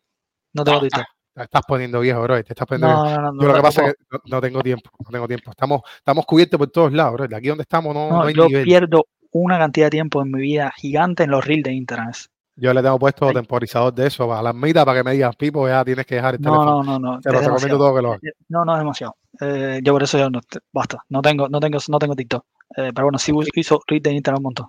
No 0.52 0.64
tengo 0.64 0.80
TikTok. 0.80 1.19
Te 1.40 1.44
estás 1.44 1.62
poniendo 1.66 2.00
viejo, 2.00 2.22
bro. 2.22 2.34
Te 2.44 2.52
estás 2.52 2.66
poniendo 2.66 2.94
no, 2.94 3.04
viejo. 3.04 3.20
No, 3.20 3.32
no, 3.32 3.42
Yo 3.42 3.48
lo 3.48 3.54
que 3.54 3.62
pasa 3.62 3.86
es 3.86 3.94
que 3.94 4.18
no, 4.30 4.40
tengo 4.40 4.62
tiempo. 4.62 4.90
No 4.98 5.10
tengo 5.10 5.26
tiempo. 5.26 5.50
Estamos, 5.50 5.80
estamos 5.96 6.26
cubiertos 6.26 6.58
por 6.58 6.68
todos 6.68 6.92
lados, 6.92 7.14
bro. 7.14 7.28
De 7.28 7.36
aquí 7.36 7.48
donde 7.48 7.62
estamos 7.62 7.94
no, 7.94 8.22
hay 8.22 8.34
yo 8.34 8.46
pierdo 8.46 9.06
una 9.32 9.58
cantidad 9.58 9.86
de 9.86 9.90
tiempo 9.90 10.20
en 10.20 10.30
mi 10.32 10.40
vida 10.40 10.72
gigante 10.76 11.22
en 11.22 11.30
los 11.30 11.44
reels 11.44 11.64
de 11.64 11.72
internet. 11.72 12.16
Yo 12.56 12.74
le 12.74 12.82
tengo 12.82 12.98
puesto 12.98 13.32
temporizador 13.32 13.94
de 13.94 14.08
eso 14.08 14.34
a 14.34 14.42
la 14.42 14.52
mitad 14.52 14.84
para 14.84 14.98
que 14.98 15.04
me 15.04 15.12
digan, 15.12 15.32
Pipo, 15.38 15.66
ya 15.66 15.82
tienes 15.82 16.04
que 16.04 16.16
dejar 16.16 16.34
el 16.34 16.40
teléfono. 16.40 16.82
No, 16.82 16.98
no, 16.98 17.14
no. 17.14 17.20
Te 17.20 17.32
lo 17.32 17.40
recomiendo 17.40 17.78
todo 17.78 17.94
que 17.94 18.02
lo 18.02 18.08
hagas. 18.10 18.20
No, 18.48 18.64
no, 18.66 18.74
es 18.74 18.78
demasiado. 18.80 19.16
Eh, 19.40 19.80
yo 19.82 19.94
por 19.94 20.02
eso 20.02 20.18
ya 20.18 20.28
no, 20.28 20.40
basta. 20.70 20.98
No 21.08 21.22
tengo, 21.22 21.48
no 21.48 21.58
tengo, 21.58 21.78
no 21.88 21.98
tengo 21.98 22.14
TikTok. 22.14 22.44
Eh, 22.76 22.90
pero 22.94 23.06
bueno, 23.06 23.18
sí 23.18 23.32
hizo 23.54 23.80
reels 23.86 24.02
de 24.02 24.12
internet 24.12 24.38
un 24.38 24.42
montón. 24.42 24.66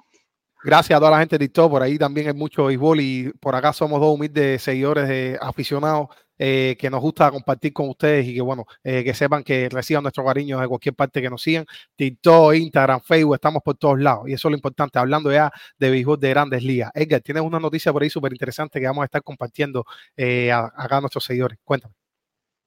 Gracias 0.63 0.95
a 0.95 0.99
toda 0.99 1.11
la 1.11 1.19
gente 1.19 1.37
de 1.39 1.45
TikTok, 1.45 1.71
por 1.71 1.81
ahí 1.81 1.97
también 1.97 2.27
hay 2.27 2.33
mucho 2.33 2.65
béisbol 2.65 2.99
y 3.01 3.33
por 3.39 3.55
acá 3.55 3.73
somos 3.73 3.99
dos 3.99 4.13
humildes 4.13 4.61
seguidores 4.61 5.07
de 5.07 5.37
aficionados 5.41 6.09
eh, 6.37 6.75
que 6.79 6.89
nos 6.89 7.01
gusta 7.01 7.29
compartir 7.29 7.71
con 7.71 7.89
ustedes 7.89 8.27
y 8.27 8.33
que 8.33 8.41
bueno, 8.41 8.65
eh, 8.83 9.03
que 9.03 9.13
sepan 9.13 9.43
que 9.43 9.69
reciban 9.69 10.03
nuestro 10.03 10.25
cariño 10.25 10.59
de 10.59 10.67
cualquier 10.67 10.95
parte 10.95 11.21
que 11.21 11.29
nos 11.29 11.41
sigan. 11.41 11.65
TikTok, 11.95 12.55
Instagram, 12.55 13.01
Facebook, 13.01 13.35
estamos 13.35 13.61
por 13.63 13.75
todos 13.77 13.99
lados. 13.99 14.27
Y 14.27 14.33
eso 14.33 14.47
es 14.47 14.51
lo 14.51 14.57
importante, 14.57 14.97
hablando 14.97 15.31
ya 15.31 15.51
de 15.77 15.89
béisbol 15.91 16.19
de 16.19 16.29
grandes 16.29 16.63
ligas. 16.63 16.91
Edgar, 16.95 17.21
tienes 17.21 17.43
una 17.43 17.59
noticia 17.59 17.93
por 17.93 18.01
ahí 18.03 18.09
súper 18.09 18.31
interesante 18.31 18.79
que 18.79 18.87
vamos 18.87 19.03
a 19.03 19.05
estar 19.05 19.21
compartiendo 19.23 19.85
eh, 20.17 20.51
acá 20.51 20.97
a 20.97 21.01
nuestros 21.01 21.23
seguidores. 21.23 21.59
Cuéntame. 21.63 21.93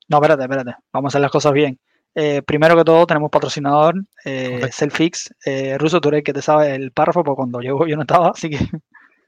No, 0.08 0.18
espérate, 0.18 0.42
espérate. 0.42 0.74
Vamos 0.92 1.08
a 1.08 1.10
hacer 1.12 1.20
las 1.20 1.30
cosas 1.32 1.52
bien. 1.52 1.78
Eh, 2.14 2.42
primero 2.42 2.76
que 2.76 2.85
todo, 2.85 3.06
tenemos 3.06 3.30
patrocinador, 3.30 3.94
eh, 4.25 4.68
Selfix. 4.71 5.35
Eh, 5.44 5.76
Ruso, 5.78 6.00
tú 6.00 6.09
eres 6.09 6.18
el 6.18 6.25
que 6.25 6.33
te 6.33 6.42
sabe 6.42 6.75
el 6.75 6.92
párrafo, 6.92 7.25
porque 7.25 7.37
cuando 7.37 7.61
llegó 7.61 7.87
yo 7.87 7.97
no 7.97 8.02
estaba, 8.02 8.28
así 8.35 8.50
que. 8.50 8.59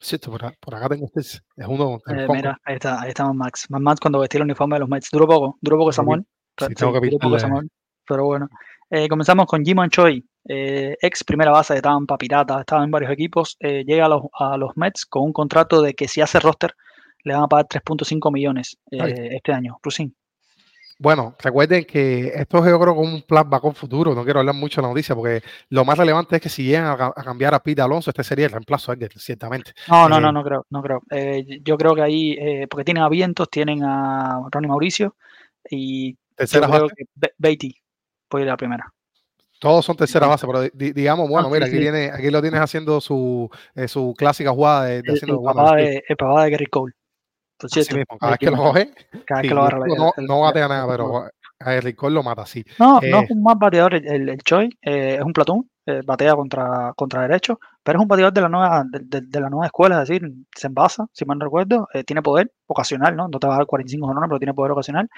Cierto, 0.03 0.31
por, 0.31 0.53
por, 0.60 0.75
acá 0.75 0.89
tengo 0.89 1.05
este, 1.05 1.22
es 1.22 1.41
uno. 1.65 1.98
Eh, 2.07 2.27
mira, 2.29 2.60
ahí 2.65 2.75
está, 2.75 3.01
ahí 3.01 3.10
está 3.10 3.31
Max. 3.31 3.67
Más 3.69 3.81
Max 3.81 4.01
cuando 4.01 4.19
vestía 4.19 4.39
el 4.39 4.43
uniforme 4.43 4.75
de 4.75 4.81
los 4.81 4.89
Mets. 4.89 5.10
Duró 5.10 5.25
poco, 5.25 5.57
duró 5.62 5.77
poco 5.77 5.93
Samuel. 5.93 6.25
Sí, 6.57 6.75
tengo 6.75 7.00
que 7.00 7.10
poco 7.17 7.39
Samuel, 7.39 7.69
pero 8.05 8.25
bueno. 8.25 8.50
Eh, 8.89 9.07
comenzamos 9.07 9.45
con 9.45 9.63
Jimon 9.63 9.89
Choi, 9.89 10.24
eh, 10.50 10.98
ex 11.01 11.24
primera 11.24 11.51
base 11.51 11.75
de 11.75 11.81
Tampa, 11.81 12.17
Pirata, 12.17 12.60
estaba 12.60 12.83
en 12.83 12.91
varios 12.91 13.12
equipos, 13.12 13.57
llega 13.60 14.05
a 14.05 14.10
los, 14.10 14.24
a 14.38 14.57
los, 14.57 14.75
Mets 14.75 15.05
con 15.05 15.24
un 15.24 15.33
contrato 15.33 15.81
de 15.81 15.93
que 15.93 16.10
si 16.10 16.19
hace 16.19 16.39
roster 16.39 16.75
le 17.24 17.33
van 17.33 17.43
a 17.43 17.48
pagar 17.48 17.67
3.5 17.67 18.31
millones 18.31 18.77
este 18.91 19.53
año. 19.53 19.79
Rusin. 19.81 20.13
Bueno, 21.00 21.35
recuerden 21.39 21.85
que 21.85 22.27
esto 22.35 22.59
es 22.59 22.69
yo 22.69 22.79
creo 22.79 22.95
como 22.95 23.13
un 23.13 23.21
plan 23.23 23.50
con 23.50 23.75
futuro, 23.75 24.13
no 24.13 24.23
quiero 24.23 24.39
hablar 24.39 24.55
mucho 24.55 24.79
de 24.79 24.83
la 24.83 24.93
noticia 24.93 25.15
porque 25.15 25.41
lo 25.69 25.83
más 25.83 25.97
relevante 25.97 26.35
es 26.35 26.41
que 26.41 26.50
si 26.50 26.63
llegan 26.63 26.85
a, 26.85 27.12
cambiar 27.23 27.53
a 27.53 27.59
Pete 27.59 27.81
Alonso, 27.81 28.12
este 28.12 28.23
sería 28.23 28.45
el 28.45 28.51
reemplazo 28.51 28.95
de 28.95 29.09
ciertamente. 29.15 29.73
No, 29.89 30.07
no, 30.07 30.21
no, 30.21 30.31
no 30.31 30.43
creo, 30.43 30.65
no 30.69 30.81
creo. 30.81 31.01
yo 31.62 31.77
creo 31.77 31.95
que 31.95 32.01
ahí, 32.01 32.67
porque 32.69 32.85
tienen 32.85 33.03
a 33.03 33.09
Vientos, 33.09 33.50
tienen 33.50 33.83
a 33.83 34.41
Ronnie 34.51 34.69
Mauricio 34.69 35.15
y 35.69 36.15
tercera 36.35 36.67
creo 36.67 36.88
que 36.88 37.05
Beatty 37.38 37.75
puede 38.27 38.45
ir 38.45 38.50
a 38.50 38.53
la 38.53 38.57
primera. 38.57 38.93
Todos 39.63 39.85
son 39.85 39.95
tercera 39.95 40.27
base, 40.27 40.45
pero 40.45 40.63
digamos, 40.73 41.29
bueno, 41.29 41.50
mira, 41.50 41.67
aquí, 41.67 41.77
Viene, 41.77 42.12
aquí 42.13 42.29
lo 42.29 42.41
tienes 42.41 42.59
haciendo 42.59 43.00
su, 43.00 43.50
eh, 43.75 43.88
su 43.88 44.13
clásica 44.17 44.51
jugada 44.51 44.85
de, 44.85 44.97
el, 44.97 45.13
haciendo, 45.13 45.39
el, 45.39 45.45
papá 45.45 45.75
de, 45.77 46.03
el 46.05 46.17
papá 46.17 46.43
de 46.43 46.51
Gary 46.51 46.65
Cole. 46.65 46.93
Cada 48.20 48.32
vez 48.32 48.39
que 48.39 48.51
lo 48.51 48.58
coge, 48.58 48.91
cada 49.25 49.41
vez 49.41 49.50
que 49.50 49.55
lo 49.55 49.62
agarra. 49.63 49.86
No, 49.88 50.12
no 50.17 50.41
batea 50.41 50.67
nada, 50.67 50.88
pero 50.89 51.25
a 51.60 51.96
Cole 51.96 52.15
lo 52.15 52.24
mata, 52.24 52.46
sí. 52.46 52.63
No, 52.79 53.00
no 53.01 53.22
es 53.22 53.32
un 53.32 53.43
más 53.43 53.58
bateador 53.58 53.96
el, 53.96 54.29
el 54.29 54.41
Choi, 54.43 54.70
eh, 54.82 55.15
es 55.20 55.22
un 55.22 55.34
platón, 55.34 55.70
eh, 55.85 56.01
batea 56.05 56.35
contra, 56.35 56.93
contra 56.95 57.23
derecho, 57.23 57.59
pero 57.83 57.99
es 57.99 58.03
un 58.03 58.07
bateador 58.07 58.33
de 58.33 58.41
la 58.41 58.49
nueva, 58.49 58.83
de, 58.89 59.39
la 59.41 59.49
nueva 59.49 59.65
escuela, 59.65 60.01
es 60.01 60.07
decir, 60.07 60.29
se 60.55 60.67
envasa, 60.67 61.05
si 61.11 61.25
mal 61.25 61.37
no 61.37 61.45
recuerdo, 61.45 61.87
eh, 61.93 62.03
tiene 62.03 62.21
poder 62.21 62.51
ocasional, 62.67 63.15
¿no? 63.15 63.27
No 63.27 63.39
te 63.39 63.47
va 63.47 63.55
a 63.55 63.57
dar 63.57 63.65
45 63.65 64.05
jornadas, 64.05 64.29
pero 64.29 64.39
tiene 64.39 64.53
poder 64.53 64.71
ocasional. 64.71 65.09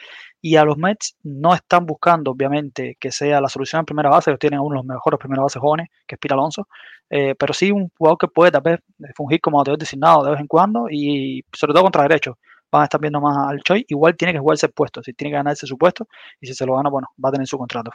Y 0.42 0.56
a 0.56 0.66
los 0.66 0.78
Mets 0.78 1.18
no 1.24 1.54
están 1.54 1.86
buscando, 1.86 2.32
obviamente, 2.32 2.98
que 3.00 3.12
sea 3.12 3.42
la 3.42 3.50
solución 3.50 3.82
en 3.82 3.86
primera 3.86 4.10
base, 4.10 4.32
ellos 4.32 4.40
tienen 4.40 4.60
uno 4.60 4.70
de 4.72 4.78
los 4.78 4.86
mejores 4.86 5.20
primeras 5.20 5.44
bases 5.44 5.62
jóvenes, 5.62 5.90
que 6.08 6.16
es 6.16 6.20
Pira 6.20 6.34
Alonso, 6.36 6.68
eh, 7.10 7.36
pero 7.38 7.54
sí 7.54 7.72
un 7.72 7.92
jugador 7.98 8.18
que 8.18 8.28
puede 8.28 8.52
tal 8.52 8.62
vez 8.62 8.80
fungir 9.16 9.40
como 9.42 9.60
bateador 9.60 9.80
designado 9.80 10.24
de 10.24 10.32
vez 10.32 10.40
en 10.40 10.48
cuando 10.48 10.88
y 10.90 11.44
sobre 11.54 11.74
todo 11.74 11.84
contra 11.84 12.02
derecho 12.04 12.38
van 12.72 12.82
a 12.82 12.86
estar 12.86 13.00
viendo 13.00 13.22
más 13.22 13.38
al 13.38 13.62
Choi, 13.64 13.86
igual 13.88 14.16
tiene 14.18 14.34
que 14.34 14.40
jugarse 14.40 14.66
el 14.68 14.74
puesto, 14.74 15.02
si 15.04 15.14
tiene 15.14 15.32
que 15.32 15.38
ganarse 15.38 15.68
su 15.68 15.78
puesto, 15.78 16.08
y 16.42 16.48
si 16.48 16.54
se 16.54 16.66
lo 16.66 16.76
gana, 16.76 16.90
bueno, 16.90 17.10
va 17.24 17.30
a 17.30 17.32
tener 17.32 17.48
su 17.48 17.58
contrato. 17.58 17.92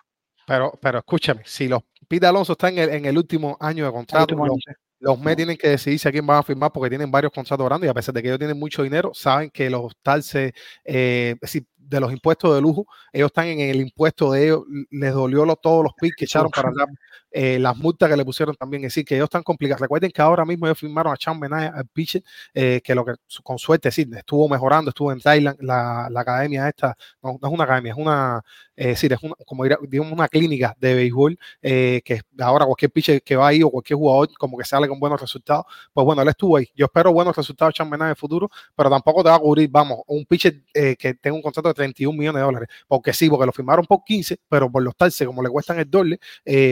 Pero, 0.51 0.77
pero 0.83 0.99
escúchame, 0.99 1.43
si 1.45 1.69
los 1.69 1.81
Pete 2.09 2.27
Alonso 2.27 2.55
está 2.55 2.71
en 2.71 2.79
el, 2.79 2.89
en 2.89 3.05
el 3.05 3.17
último 3.17 3.57
año 3.61 3.87
de 3.87 3.93
contrato, 3.93 4.35
los, 4.99 5.21
Mets 5.21 5.37
tienen 5.37 5.57
que 5.57 5.69
decidirse 5.69 6.09
a 6.09 6.11
quién 6.11 6.27
van 6.27 6.39
a 6.39 6.43
firmar 6.43 6.73
porque 6.73 6.89
tienen 6.89 7.09
varios 7.09 7.31
contratos 7.33 7.65
grandes 7.65 7.87
y 7.87 7.91
a 7.91 7.95
pesar 7.95 8.13
de 8.13 8.21
que 8.21 8.27
ellos 8.27 8.41
tienen 8.41 8.59
mucho 8.59 8.83
dinero, 8.83 9.13
saben 9.15 9.51
que 9.51 9.71
los 9.71 9.95
talces 10.03 10.53
eh, 10.83 11.37
de 11.91 12.01
los 12.01 12.13
impuestos 12.13 12.55
de 12.55 12.61
lujo, 12.61 12.87
ellos 13.13 13.27
están 13.27 13.49
en 13.49 13.61
el 13.61 13.81
impuesto 13.81 14.33
de 14.33 14.45
ellos, 14.45 14.63
les 14.91 15.13
dolió 15.13 15.45
todos 15.57 15.85
los 15.85 15.93
picks 15.95 16.17
que 16.17 16.25
echaron 16.25 16.51
para 16.51 16.71
dar 16.75 16.89
eh, 17.33 17.59
las 17.61 17.77
multas 17.77 18.09
que 18.09 18.17
le 18.17 18.25
pusieron 18.25 18.57
también, 18.57 18.85
es 18.85 18.93
decir, 18.93 19.05
que 19.05 19.15
ellos 19.15 19.27
están 19.27 19.43
complicados. 19.43 19.81
Recuerden 19.81 20.11
que 20.11 20.21
ahora 20.21 20.45
mismo 20.45 20.67
ellos 20.67 20.79
firmaron 20.79 21.13
a 21.13 21.17
Chan 21.17 21.39
Benaya, 21.39 21.73
al 21.75 21.87
pitcher, 21.87 22.23
eh, 22.55 22.81
que 22.83 22.95
lo 22.95 23.05
que 23.05 23.15
con 23.43 23.59
suerte 23.59 23.91
sí, 23.91 24.09
estuvo 24.17 24.49
mejorando, 24.49 24.91
estuvo 24.91 25.13
en 25.13 25.21
Thailand, 25.21 25.57
la, 25.61 26.09
la 26.11 26.21
academia 26.21 26.69
esta, 26.69 26.97
no, 27.23 27.39
no, 27.41 27.49
es 27.49 27.55
una 27.55 27.65
academia, 27.65 27.93
es 27.93 27.99
una, 27.99 28.43
es 28.75 28.87
decir, 28.87 29.13
es 29.13 29.23
una, 29.23 29.35
como 29.47 29.65
digamos 29.65 30.13
una 30.13 30.29
clínica 30.29 30.75
de 30.79 30.95
béisbol, 30.95 31.39
eh, 31.63 32.03
que 32.05 32.21
ahora 32.41 32.65
cualquier 32.67 32.91
pitcher 32.91 33.23
que 33.23 33.37
va 33.37 33.49
ahí 33.49 33.63
o 33.63 33.71
cualquier 33.71 33.97
jugador 33.97 34.29
como 34.39 34.59
que 34.59 34.65
sale 34.65 34.89
con 34.89 34.99
buenos 34.99 35.21
resultados, 35.21 35.67
pues 35.93 36.05
bueno, 36.05 36.23
él 36.23 36.29
estuvo 36.29 36.57
ahí. 36.57 36.69
Yo 36.75 36.87
espero 36.87 37.13
buenos 37.13 37.37
resultados 37.37 37.73
de 37.75 37.79
Chan 37.79 37.91
Benaya 37.91 38.09
en 38.09 38.11
el 38.11 38.17
futuro, 38.17 38.49
pero 38.75 38.91
tampoco 38.91 39.23
te 39.23 39.31
va 39.31 39.37
a 39.37 39.39
cubrir, 39.39 39.69
vamos, 39.71 40.01
un 40.07 40.25
pitcher 40.25 40.63
que 40.73 41.15
tenga 41.15 41.37
un 41.37 41.43
contrato 41.43 41.69
de 41.69 41.75
31 41.81 42.17
millones 42.17 42.41
de 42.41 42.45
dólares, 42.45 42.69
porque 42.87 43.13
sí, 43.13 43.29
porque 43.29 43.47
lo 43.47 43.53
firmaron 43.53 43.85
por 43.87 44.05
15, 44.05 44.39
pero 44.49 44.71
por 44.71 44.83
los 44.83 44.97
talces, 44.97 45.27
como 45.27 45.43
le 45.43 45.49
cuestan 45.49 45.79
el 45.79 45.91
doble, 45.91 46.19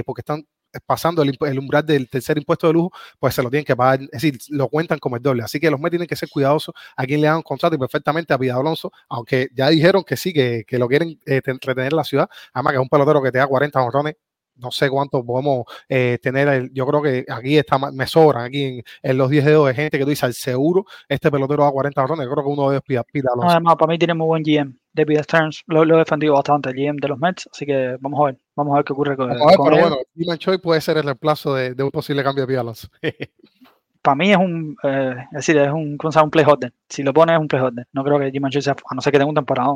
porque 0.05 0.21
están 0.21 0.45
pasando 0.87 1.23
el, 1.23 1.59
umbral 1.59 1.85
del 1.85 2.09
tercer 2.09 2.39
impuesto 2.39 2.67
de 2.67 2.73
lujo, 2.75 2.93
pues 3.19 3.35
se 3.35 3.43
lo 3.43 3.51
tienen 3.51 3.65
que 3.65 3.77
pagar, 3.77 4.03
es 4.03 4.11
decir, 4.11 4.39
lo 4.51 4.69
cuentan 4.69 4.99
como 4.99 5.17
el 5.17 5.23
doble. 5.23 5.43
Así 5.43 5.61
que 5.61 5.71
los 5.71 5.81
Mets 5.81 5.93
tienen 5.93 6.09
que 6.09 6.17
ser 6.17 6.29
cuidadosos 6.29 6.75
a 6.97 7.05
quien 7.07 7.21
le 7.21 7.27
dan 7.27 7.37
un 7.37 7.43
contrato 7.43 7.75
y 7.75 7.79
perfectamente 7.79 8.33
a 8.35 8.39
Pida 8.39 8.57
Alonso, 8.57 8.93
aunque 9.09 9.49
ya 9.55 9.69
dijeron 9.71 10.05
que 10.05 10.17
sí, 10.17 10.33
que, 10.33 10.65
que 10.67 10.79
lo 10.79 10.89
quieren 10.89 11.19
eh, 11.27 11.41
retener 11.45 11.93
en 11.93 11.97
la 11.97 12.05
ciudad. 12.05 12.29
Además 12.53 12.73
que 12.73 12.77
es 12.77 12.83
un 12.83 12.89
pelotero 12.89 13.23
que 13.23 13.33
te 13.33 13.39
da 13.39 13.47
40 13.47 13.83
honrones 13.83 14.15
no 14.59 14.71
sé 14.71 14.91
cuánto 14.91 15.25
podemos 15.25 15.65
eh, 15.89 16.19
tener. 16.23 16.71
yo 16.73 16.87
creo 16.87 17.03
que 17.03 17.25
aquí 17.29 17.57
está, 17.57 17.79
me 17.93 18.07
sobran 18.07 18.45
aquí 18.45 18.83
en, 19.03 19.19
los 19.19 19.31
10 19.31 19.45
dedos 19.45 19.67
de 19.69 19.75
gente 19.75 19.99
que 19.99 20.05
tú 20.05 20.11
dices, 20.11 20.25
al 20.25 20.35
seguro, 20.35 20.85
este 21.09 21.31
pelotero 21.31 21.65
da 21.65 21.71
40 21.71 22.03
honrones. 22.03 22.27
Yo 22.27 22.33
creo 22.33 22.45
que 22.45 22.51
uno 22.51 22.71
de 22.71 22.77
ellos 22.77 22.85
pida, 22.87 23.03
pida 23.05 23.31
Alonso. 23.33 23.51
Además, 23.51 23.77
para 23.77 23.91
mí 23.91 23.99
tiene 23.99 24.15
muy 24.15 24.27
buen 24.27 24.43
GM. 24.43 24.75
David 24.93 25.23
Stearns 25.23 25.63
lo, 25.67 25.85
lo, 25.85 25.97
he 25.97 25.99
defendido 25.99 26.35
bastante, 26.35 26.71
el 26.71 26.77
GM 26.77 26.97
de 27.01 27.09
los 27.09 27.19
Mets, 27.19 27.49
así 27.53 27.65
que 27.65 27.97
vamos 28.01 28.21
a 28.21 28.25
ver, 28.25 28.39
vamos 28.57 28.73
a 28.73 28.77
ver 28.77 28.85
qué 28.85 28.93
ocurre 28.93 29.17
con, 29.17 29.29
vamos 29.29 29.43
a 29.43 29.47
ver, 29.47 29.59
pero 29.63 29.81
bueno, 29.81 29.97
Dylan 30.15 30.39
Choi 30.39 30.59
puede 30.59 30.81
ser 30.81 30.97
el 30.97 31.05
reemplazo 31.05 31.55
de, 31.55 31.75
de 31.75 31.85
un 31.85 31.91
posible 31.91 32.25
cambio 32.25 32.47
de 32.47 32.59
Alonso. 32.59 32.89
para 34.03 34.17
mí 34.17 34.31
es 34.31 34.37
un, 34.37 34.77
eh, 34.83 35.17
es 35.33 35.47
decir, 35.47 35.59
es 35.59 35.71
un, 35.71 35.99
un 36.03 36.31
play 36.31 36.47
Si 36.89 37.03
lo 37.03 37.13
pones 37.13 37.35
es 37.35 37.41
un 37.41 37.49
play 37.49 37.63
No 37.93 38.05
creo 38.05 38.19
que 38.19 38.31
Jim 38.31 38.43
sea, 38.51 38.73
a 38.73 38.95
no 38.95 39.01
ser 39.03 39.13
que 39.13 39.19
tenga 39.19 39.29
un 39.29 39.35
temporada, 39.35 39.75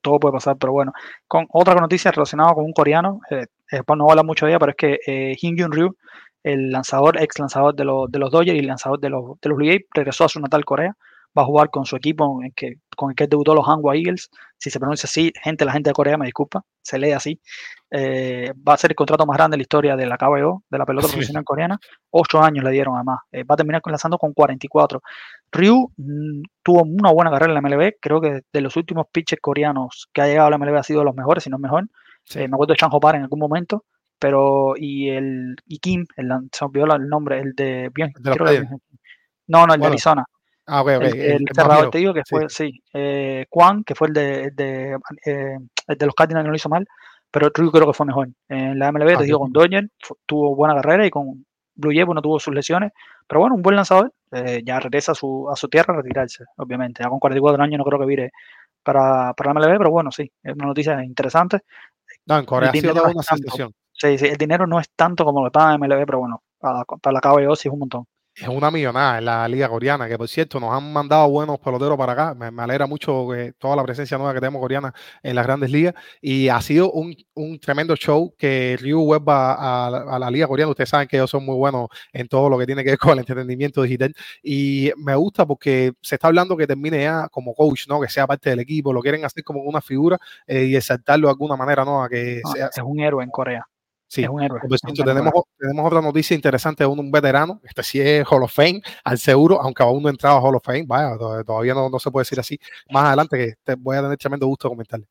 todo 0.00 0.20
puede 0.20 0.32
pasar, 0.32 0.56
pero 0.58 0.72
bueno. 0.72 0.92
Con 1.26 1.46
otra 1.52 1.74
noticia 1.76 2.10
relacionada 2.10 2.54
con 2.54 2.64
un 2.64 2.72
coreano, 2.72 3.20
eh, 3.30 3.46
eh 3.72 3.82
no 3.88 4.04
voy 4.04 4.10
a 4.10 4.12
hablar 4.12 4.26
mucho 4.26 4.46
de 4.46 4.52
ella, 4.52 4.58
pero 4.58 4.70
es 4.72 4.76
que 4.76 4.98
eh, 5.06 5.36
Hyun 5.40 5.58
Jun 5.58 5.72
Ryu, 5.72 5.96
el 6.42 6.70
lanzador, 6.70 7.20
ex 7.20 7.38
lanzador 7.38 7.74
de, 7.74 7.84
los, 7.84 8.10
de 8.10 8.18
los 8.18 8.30
Dodgers 8.30 8.58
y 8.58 8.62
lanzador 8.62 9.00
de 9.00 9.10
los, 9.10 9.40
de 9.40 9.48
los 9.48 9.58
Blue 9.58 9.66
Jays, 9.66 9.82
regresó 9.94 10.24
a 10.24 10.28
su 10.28 10.40
natal 10.40 10.64
Corea 10.64 10.94
va 11.36 11.42
a 11.42 11.46
jugar 11.46 11.70
con 11.70 11.84
su 11.84 11.96
equipo 11.96 12.42
en 12.42 12.52
que, 12.52 12.76
con 12.96 13.10
el 13.10 13.16
que 13.16 13.26
debutó 13.26 13.54
los 13.54 13.66
Hanwha 13.66 13.94
Eagles. 13.94 14.30
Si 14.58 14.70
se 14.70 14.80
pronuncia 14.80 15.06
así, 15.06 15.32
gente, 15.42 15.64
la 15.64 15.72
gente 15.72 15.90
de 15.90 15.94
Corea 15.94 16.16
me 16.16 16.24
disculpa, 16.24 16.62
se 16.82 16.98
lee 16.98 17.12
así. 17.12 17.40
Eh, 17.90 18.52
va 18.66 18.74
a 18.74 18.76
ser 18.76 18.92
el 18.92 18.96
contrato 18.96 19.26
más 19.26 19.36
grande 19.36 19.54
de 19.54 19.58
la 19.58 19.62
historia 19.62 19.96
de 19.96 20.06
la 20.06 20.16
KBO, 20.16 20.64
de 20.70 20.78
la 20.78 20.86
pelota 20.86 21.08
profesional 21.34 21.44
coreana. 21.44 21.78
Ocho 22.10 22.42
años 22.42 22.64
le 22.64 22.70
dieron 22.70 22.94
además. 22.96 23.20
Eh, 23.32 23.44
va 23.44 23.54
a 23.54 23.56
terminar 23.56 23.82
lanzando 23.84 24.18
con 24.18 24.32
44. 24.32 25.02
Ryu 25.52 25.92
mm, 25.96 26.42
tuvo 26.62 26.82
una 26.82 27.12
buena 27.12 27.30
carrera 27.30 27.52
en 27.52 27.54
la 27.54 27.60
MLB. 27.60 27.96
Creo 28.00 28.20
que 28.20 28.40
de 28.50 28.60
los 28.60 28.76
últimos 28.76 29.06
pitchers 29.12 29.42
coreanos 29.42 30.08
que 30.12 30.22
ha 30.22 30.26
llegado 30.26 30.48
a 30.48 30.50
la 30.50 30.58
MLB 30.58 30.76
ha 30.76 30.82
sido 30.82 31.00
de 31.00 31.06
los 31.06 31.14
mejores, 31.14 31.44
si 31.44 31.50
no 31.50 31.58
mejor. 31.58 31.86
Sí. 32.26 32.40
Eh, 32.40 32.48
me 32.48 32.54
acuerdo 32.56 32.72
de 32.72 32.78
Chan 32.78 32.90
Hopar 32.92 33.14
en 33.16 33.22
algún 33.22 33.38
momento, 33.38 33.84
pero 34.18 34.74
y 34.76 35.08
el 35.10 35.56
y 35.66 35.78
Kim, 35.78 36.04
el, 36.16 36.28
se 36.52 36.64
me 36.64 36.68
olvidó 36.68 36.94
el 36.96 37.08
nombre, 37.08 37.40
el 37.40 37.52
de 37.54 37.90
bien, 37.94 38.12
de 38.18 38.34
Players. 38.36 38.68
no, 39.48 39.66
no, 39.66 39.74
el 39.74 39.78
de 39.78 39.78
Bueno, 39.78 39.92
Arizona. 39.92 40.24
Ah, 40.66 40.82
ok, 40.82 40.88
ok. 40.96 41.02
el, 41.02 41.12
el- 41.20 41.30
el 41.32 41.46
cerrador 41.54 41.90
te 41.90 41.98
digo 41.98 42.12
que 42.12 42.22
Sí. 42.24 42.30
fue, 42.36 42.48
sí, 42.48 42.82
eh, 42.92 43.46
Juan, 43.48 43.84
que 43.84 43.94
fue 43.94 44.08
el 44.08 44.14
de, 44.14 44.44
el 44.44 44.56
de, 44.56 44.98
eh, 45.24 45.56
el 45.86 45.96
de 45.98 46.06
los 46.06 46.14
Cardinals 46.14 46.44
no 46.44 46.50
lo 46.50 46.56
hizo 46.56 46.68
mal, 46.68 46.84
pero 47.30 47.50
Drew 47.54 47.70
creo 47.70 47.86
que 47.86 47.92
fue 47.92 48.06
mejor. 48.06 48.28
En 48.48 48.78
la 48.78 48.88
MLB, 48.88 49.14
Ah, 49.14 49.18
te 49.18 49.24
digo, 49.24 49.38
sí. 49.38 49.42
con 49.42 49.52
Dodger 49.52 49.88
tuvo 50.26 50.56
buena 50.56 50.74
carrera 50.74 51.06
y 51.06 51.10
con 51.10 51.44
Blue 51.76 51.92
Jay 51.94 52.04
no 52.04 52.20
tuvo 52.22 52.40
sus 52.40 52.52
lesiones, 52.54 52.90
pero 53.28 53.40
bueno, 53.42 53.54
un 53.54 53.62
buen 53.62 53.76
lanzador, 53.76 54.12
eh, 54.32 54.62
ya 54.64 54.80
regresa 54.80 55.12
a 55.12 55.14
su, 55.14 55.48
a 55.52 55.54
su 55.54 55.68
tierra 55.68 55.94
a 55.94 55.98
retirarse, 55.98 56.44
obviamente. 56.56 57.02
Ya 57.04 57.08
con 57.10 57.20
44 57.20 57.62
años 57.62 57.78
no 57.78 57.84
creo 57.84 58.00
que 58.00 58.06
vire 58.06 58.30
para, 58.82 59.34
para 59.34 59.52
la 59.54 59.60
MLB, 59.60 59.78
pero 59.78 59.90
bueno, 59.90 60.10
sí, 60.10 60.30
es 60.42 60.54
una 60.54 60.66
noticia 60.66 61.04
interesante. 61.04 61.60
No, 62.26 62.38
en 62.38 62.44
Corea 62.44 62.70
ha 62.70 62.72
sido 62.72 62.94
toda 62.94 63.10
una 63.10 63.22
sensación. 63.22 63.72
Sí, 63.92 64.18
sí, 64.18 64.26
el 64.26 64.36
dinero 64.36 64.66
no 64.66 64.78
es 64.78 64.90
tanto 64.94 65.24
como 65.24 65.44
lo 65.44 65.50
paga 65.50 65.78
MLB, 65.78 66.04
pero 66.04 66.18
bueno, 66.18 66.42
para, 66.58 66.84
para 66.84 67.14
la 67.14 67.20
KBO 67.20 67.56
sí 67.56 67.68
es 67.68 67.72
un 67.72 67.78
montón. 67.80 68.06
Es 68.38 68.48
una 68.48 68.70
millonada 68.70 69.16
en 69.16 69.24
la 69.24 69.48
liga 69.48 69.66
coreana, 69.66 70.06
que 70.08 70.18
por 70.18 70.28
cierto 70.28 70.60
nos 70.60 70.70
han 70.70 70.92
mandado 70.92 71.26
buenos 71.30 71.58
peloteros 71.58 71.96
para 71.96 72.12
acá. 72.12 72.34
Me, 72.34 72.50
me 72.50 72.62
alegra 72.64 72.86
mucho 72.86 73.26
que 73.32 73.54
toda 73.58 73.74
la 73.76 73.82
presencia 73.82 74.18
nueva 74.18 74.34
que 74.34 74.40
tenemos 74.40 74.60
coreana 74.60 74.92
en 75.22 75.34
las 75.34 75.46
grandes 75.46 75.70
ligas. 75.70 75.94
Y 76.20 76.50
ha 76.50 76.60
sido 76.60 76.92
un, 76.92 77.16
un 77.32 77.58
tremendo 77.58 77.96
show 77.96 78.34
que 78.36 78.76
Ryu 78.78 79.00
Web 79.00 79.26
va 79.26 79.54
a, 79.54 79.86
a 80.16 80.18
la 80.18 80.30
liga 80.30 80.46
coreana. 80.46 80.68
Ustedes 80.70 80.90
saben 80.90 81.08
que 81.08 81.16
ellos 81.16 81.30
son 81.30 81.46
muy 81.46 81.56
buenos 81.56 81.88
en 82.12 82.28
todo 82.28 82.50
lo 82.50 82.58
que 82.58 82.66
tiene 82.66 82.84
que 82.84 82.90
ver 82.90 82.98
con 82.98 83.12
el 83.12 83.20
entretenimiento 83.20 83.80
digital. 83.80 84.12
Y 84.42 84.92
me 84.98 85.14
gusta 85.14 85.46
porque 85.46 85.92
se 86.02 86.16
está 86.16 86.26
hablando 86.28 86.58
que 86.58 86.66
termine 86.66 87.02
ya 87.04 87.28
como 87.30 87.54
coach, 87.54 87.88
¿no? 87.88 87.98
Que 88.02 88.08
sea 88.10 88.26
parte 88.26 88.50
del 88.50 88.60
equipo. 88.60 88.92
Lo 88.92 89.00
quieren 89.00 89.24
hacer 89.24 89.44
como 89.44 89.62
una 89.62 89.80
figura 89.80 90.18
eh, 90.46 90.64
y 90.64 90.76
exaltarlo 90.76 91.28
de 91.28 91.32
alguna 91.32 91.56
manera, 91.56 91.86
¿no? 91.86 92.02
A 92.02 92.08
que 92.10 92.42
No, 92.44 92.50
sea, 92.52 92.66
es 92.66 92.82
un 92.84 93.00
héroe 93.00 93.24
en 93.24 93.30
Corea. 93.30 93.66
Sí, 94.06 94.22
Es 94.22 94.28
un 94.28 94.42
héroe. 94.42 94.60
por 94.60 94.70
un 94.70 94.94
tenemos, 94.94 95.32
tenemos 95.58 95.86
otra 95.86 96.00
noticia 96.00 96.34
interesante 96.34 96.84
de 96.84 96.88
un, 96.88 96.98
un 96.98 97.10
veterano, 97.10 97.60
este 97.64 97.82
sí 97.82 98.00
es 98.00 98.24
Hall 98.30 98.42
of 98.42 98.52
Fame, 98.52 98.80
al 99.04 99.18
seguro, 99.18 99.60
aunque 99.60 99.82
aún 99.82 100.02
no 100.02 100.08
ha 100.08 100.10
entrado 100.12 100.36
a 100.36 100.40
Hall 100.40 100.56
of 100.56 100.62
Fame, 100.64 100.84
vaya, 100.86 101.16
to- 101.18 101.44
todavía 101.44 101.74
no, 101.74 101.88
no 101.90 101.98
se 101.98 102.10
puede 102.10 102.22
decir 102.22 102.40
así. 102.40 102.58
Más 102.90 103.04
adelante, 103.06 103.36
que 103.36 103.54
te 103.62 103.74
voy 103.74 103.96
a 103.96 104.02
tener 104.02 104.16
tremendo 104.18 104.46
gusto 104.46 104.68
de 104.68 104.72
comentarle. 104.72 105.06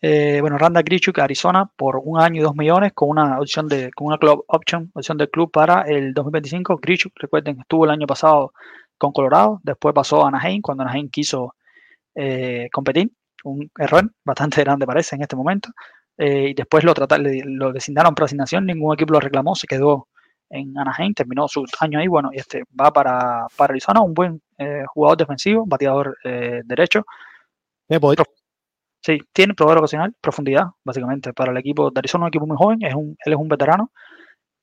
Eh, 0.00 0.38
bueno, 0.40 0.56
Randa 0.58 0.80
Grichuk, 0.82 1.18
Arizona, 1.18 1.68
por 1.76 2.00
un 2.04 2.20
año 2.20 2.40
y 2.40 2.44
dos 2.44 2.54
millones, 2.54 2.92
con 2.94 3.08
una 3.10 3.40
opción 3.40 3.66
de, 3.66 3.90
con 3.92 4.06
una 4.06 4.16
club 4.18 4.44
option, 4.46 4.90
opción 4.94 5.18
del 5.18 5.28
club 5.28 5.50
para 5.50 5.82
el 5.82 6.14
2025. 6.14 6.76
Grichuk, 6.80 7.12
recuerden, 7.16 7.58
estuvo 7.60 7.84
el 7.84 7.90
año 7.90 8.06
pasado 8.06 8.52
con 8.96 9.10
Colorado, 9.12 9.60
después 9.64 9.92
pasó 9.94 10.24
a 10.24 10.28
Anaheim 10.28 10.60
cuando 10.62 10.84
Anaheim 10.84 11.08
quiso 11.10 11.54
eh, 12.14 12.68
competir, 12.72 13.10
un 13.44 13.70
error 13.78 14.10
bastante 14.24 14.60
grande 14.64 14.86
parece 14.86 15.16
en 15.16 15.22
este 15.22 15.36
momento. 15.36 15.70
Eh, 16.18 16.48
y 16.50 16.54
después 16.54 16.84
lo 16.84 16.94
trataron, 16.94 17.26
lo 17.58 17.72
designaron 17.72 18.14
para 18.14 18.26
asignación, 18.26 18.66
ningún 18.66 18.94
equipo 18.94 19.12
lo 19.12 19.20
reclamó, 19.20 19.54
se 19.54 19.66
quedó 19.68 20.08
en 20.50 20.76
Anaheim, 20.76 21.14
terminó 21.14 21.46
su 21.48 21.64
año 21.80 21.98
ahí, 21.98 22.08
bueno, 22.08 22.30
y 22.32 22.38
este 22.38 22.64
va 22.78 22.92
para, 22.92 23.46
para 23.56 23.72
Arizona, 23.72 24.00
un 24.00 24.14
buen 24.14 24.42
eh, 24.58 24.84
jugador 24.88 25.18
defensivo, 25.18 25.64
bateador 25.66 26.16
eh, 26.24 26.62
derecho, 26.64 27.04
pues, 27.86 28.16
Sí, 29.00 29.18
tiene 29.32 29.54
proveedor 29.54 29.78
ocasional, 29.78 30.14
profundidad, 30.20 30.66
básicamente, 30.84 31.32
para 31.32 31.52
el 31.52 31.58
equipo 31.58 31.90
de 31.90 31.98
Arizona, 32.00 32.24
un 32.24 32.28
equipo 32.28 32.46
muy 32.46 32.56
joven, 32.56 32.82
es 32.82 32.94
un, 32.94 33.16
él 33.24 33.32
es 33.32 33.38
un 33.38 33.48
veterano. 33.48 33.92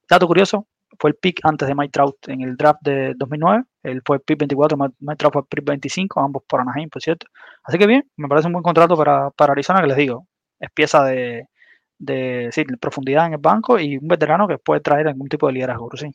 Dato 0.10 0.28
curioso, 0.28 0.68
fue 1.00 1.12
el 1.12 1.16
pick 1.18 1.40
antes 1.44 1.68
de 1.68 1.76
Mike 1.76 1.92
Trout 1.92 2.18
en 2.30 2.42
el 2.42 2.58
draft 2.58 2.82
de 2.84 3.14
2009, 3.18 3.64
él 3.84 4.02
fue 4.06 4.18
el 4.18 4.24
pick 4.24 4.40
24, 4.40 4.78
Mike 4.78 4.96
Mike 5.00 5.18
Trout 5.18 5.34
fue 5.34 5.42
el 5.44 5.48
pick 5.48 5.66
25, 5.66 6.20
ambos 6.22 6.44
por 6.48 6.62
Anaheim, 6.62 6.90
por 6.90 7.02
cierto. 7.02 7.28
Así 7.64 7.78
que 7.78 7.88
bien, 7.88 8.04
me 8.18 8.28
parece 8.28 8.48
un 8.48 8.54
buen 8.54 8.64
contrato 8.64 8.98
para, 8.98 9.32
para 9.32 9.54
Arizona, 9.54 9.82
que 9.82 9.88
les 9.88 9.98
digo, 9.98 10.28
es 10.60 10.70
pieza 10.72 11.04
de, 11.04 11.48
de, 11.98 12.50
sí, 12.52 12.64
profundidad 12.80 13.28
en 13.28 13.34
el 13.34 13.40
banco 13.40 13.80
y 13.80 13.98
un 13.98 14.08
veterano 14.08 14.48
que 14.48 14.58
puede 14.58 14.82
traer 14.82 15.08
algún 15.08 15.28
tipo 15.28 15.48
de 15.48 15.54
liderazgo, 15.54 15.90
sí. 15.96 16.12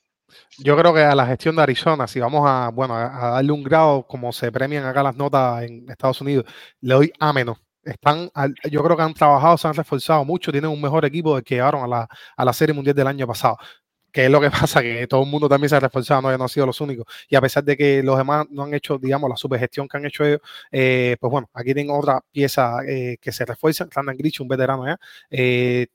yo 0.59 0.77
creo 0.77 0.95
que 0.95 1.01
a 1.03 1.15
la 1.15 1.27
gestión 1.27 1.57
de 1.57 1.63
Arizona, 1.63 2.07
si 2.07 2.21
vamos 2.21 2.43
a, 2.47 2.71
bueno, 2.71 2.95
a, 2.95 3.31
darle 3.33 3.53
un 3.53 3.63
grado 3.63 4.07
como 4.07 4.33
se 4.33 4.53
premian 4.53 4.85
acá 4.85 5.03
las 5.03 5.17
notas 5.17 5.63
en 5.65 5.89
Estados 5.91 6.21
Unidos, 6.21 6.45
le 6.81 6.95
doy 6.95 7.13
A 7.19 7.33
menos. 7.33 7.59
Están, 7.83 8.31
yo 8.71 8.85
creo 8.85 8.95
que 8.95 9.03
han 9.03 9.15
trabajado, 9.15 9.57
se 9.57 9.67
han 9.67 9.75
reforzado 9.75 10.23
mucho, 10.25 10.53
tienen 10.53 10.71
un 10.71 10.83
mejor 10.83 11.05
equipo 11.07 11.35
del 11.35 11.45
que 11.45 11.55
llevaron 11.55 11.83
a 11.83 11.89
la, 11.89 12.09
a 12.37 12.45
la 12.45 12.53
Serie 12.53 12.75
Mundial 12.75 12.95
del 12.95 13.07
año 13.07 13.27
pasado. 13.27 13.57
Que 14.13 14.25
es 14.27 14.31
lo 14.31 14.41
que 14.41 14.51
pasa, 14.51 14.83
que 14.83 15.07
todo 15.07 15.23
el 15.23 15.29
mundo 15.31 15.49
también 15.49 15.69
se 15.71 15.77
ha 15.77 15.81
reforzado, 15.81 16.23
no, 16.23 16.37
no 16.37 16.45
han 16.45 16.49
sido 16.49 16.67
los 16.67 16.81
únicos. 16.81 17.07
Y 17.29 17.37
a 17.37 17.41
pesar 17.41 17.65
de 17.65 17.77
que 17.77 18.03
los 18.03 18.19
demás 18.19 18.47
no 18.51 18.65
han 18.65 18.75
hecho, 18.75 18.99
digamos, 18.99 19.31
la 19.31 19.37
supergestión 19.37 19.89
que 19.89 19.97
han 19.97 20.07
hecho 20.07 20.25
ellos, 20.25 20.41
eh, 20.73 21.17
pues 21.21 21.31
bueno, 21.31 21.49
aquí 21.55 21.75
tienen 21.75 21.95
otra 21.95 22.21
pieza 22.33 22.79
eh, 22.87 23.19
que 23.21 23.33
se 23.33 23.45
refuerza, 23.45 23.87
Randan 23.91 24.17
Grich, 24.17 24.41
un 24.41 24.49
veterano 24.49 24.87
ya. 24.87 24.99
Eh, 25.31 25.87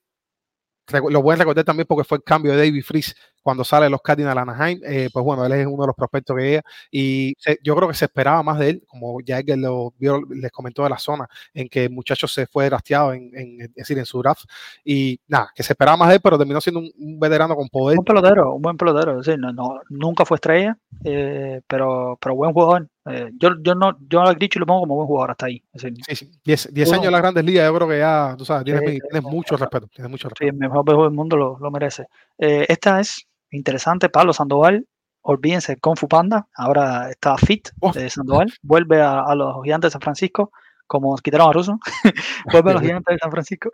lo 1.10 1.32
a 1.32 1.36
recordar 1.36 1.66
también 1.66 1.88
porque 1.88 2.04
fue 2.04 2.20
el 2.20 2.24
cambio 2.24 2.52
de 2.52 2.58
David 2.60 2.84
Freeze 2.84 3.16
cuando 3.46 3.64
sale 3.64 3.92
los 3.92 4.02
Cardinals 4.02 4.36
Anaheim, 4.40 4.80
eh, 4.84 5.08
pues 5.14 5.24
bueno, 5.24 5.46
él 5.46 5.52
es 5.52 5.68
uno 5.68 5.84
de 5.84 5.88
los 5.88 5.96
prospectos 5.96 6.36
que 6.36 6.42
llega 6.44 6.64
y 6.90 7.36
se- 7.38 7.60
yo 7.64 7.76
creo 7.76 7.88
que 7.88 7.94
se 7.94 8.06
esperaba 8.06 8.42
más 8.42 8.58
de 8.58 8.70
él, 8.72 8.84
como 8.88 9.22
ya 9.22 9.38
Edgar 9.38 9.60
lo 9.60 9.94
vio, 10.00 10.20
les 10.32 10.52
comentó 10.52 10.82
de 10.84 10.90
la 10.90 10.98
zona 10.98 11.30
en 11.54 11.70
que 11.70 11.84
el 11.84 11.92
muchacho 11.92 12.28
se 12.28 12.48
fue 12.48 12.66
drafteado 12.66 13.14
en, 13.14 13.30
en- 13.36 13.62
es 13.62 13.74
decir, 13.76 14.00
en 14.00 14.06
su 14.08 14.20
draft 14.20 14.46
y 14.84 15.20
nada, 15.28 15.52
que 15.54 15.62
se 15.62 15.74
esperaba 15.74 15.96
más 15.96 16.10
de 16.10 16.16
él, 16.16 16.22
pero 16.24 16.40
terminó 16.40 16.60
siendo 16.60 16.80
un, 16.80 16.92
un 16.98 17.20
veterano 17.20 17.56
con 17.56 17.70
poder. 17.70 18.00
Un 18.00 18.04
pelotero, 18.06 18.56
un 18.56 18.64
buen 18.64 18.78
pelotero, 18.78 19.22
sí, 19.22 19.36
no, 19.38 19.54
no, 19.54 19.80
nunca 19.90 20.26
fue 20.26 20.38
estrella, 20.38 20.76
eh, 21.04 21.62
pero, 21.68 22.18
pero 22.20 22.34
buen 22.36 22.52
jugador. 22.52 22.88
Eh, 23.08 23.30
yo, 23.38 23.50
yo 23.62 23.76
no, 23.76 23.96
yo 24.10 24.22
a 24.24 24.34
Grichu 24.34 24.58
lo 24.58 24.66
pongo 24.66 24.80
como 24.80 24.96
buen 24.96 25.06
jugador 25.08 25.30
hasta 25.30 25.46
ahí. 25.46 25.62
Decir, 25.72 25.94
Sí, 26.08 26.16
sí, 26.16 26.32
10 26.44 26.74
10 26.74 26.88
Uno- 26.90 26.96
años 26.96 27.06
en 27.06 27.12
las 27.12 27.22
grandes 27.22 27.46
ligas, 27.46 27.68
yo 27.70 27.76
creo 27.76 27.88
que 27.88 28.00
ya, 28.00 28.34
tú 28.36 28.46
sabes, 28.46 28.64
tienes, 28.66 28.82
Sí, 28.84 28.94
sí, 28.96 29.00
tienes 29.12 29.24
sí, 29.30 29.36
mucho 29.36 29.56
sí. 29.56 29.62
respeto, 29.62 29.88
tienes 29.94 30.10
mucho 30.10 30.28
Sí, 30.30 30.30
respeto. 30.30 30.52
el 30.52 30.58
mejor 30.58 30.84
béisbol 30.86 31.06
del 31.10 31.16
mundo 31.16 31.38
lo, 31.38 31.60
lo 31.60 31.70
merece. 31.70 32.08
Esta 32.40 33.00
es 33.00 33.28
interesante, 33.56 34.10
Pablo 34.10 34.34
Sandoval. 34.34 34.86
Olvídense 35.22 35.78
Kung 35.78 35.98
Fu 35.98 36.08
Panda, 36.08 36.48
ahora 36.56 37.10
está 37.10 37.36
fit 37.38 37.70
Oh. 37.82 37.92
de 37.92 38.10
Sandoval. 38.10 38.54
Vuelve 38.62 39.02
a, 39.02 39.22
a 39.22 39.34
los 39.36 39.64
gigantes 39.64 39.90
de 39.90 39.94
San 39.94 40.02
Francisco, 40.02 40.52
como 40.86 41.16
quitaron 41.18 41.50
a 41.50 41.54
Russo. 41.54 41.80
vuelve 42.52 42.72
a 42.72 42.74
los 42.74 42.82
gigantes 42.84 43.16
de 43.16 43.20
San 43.20 43.32
Francisco. 43.32 43.72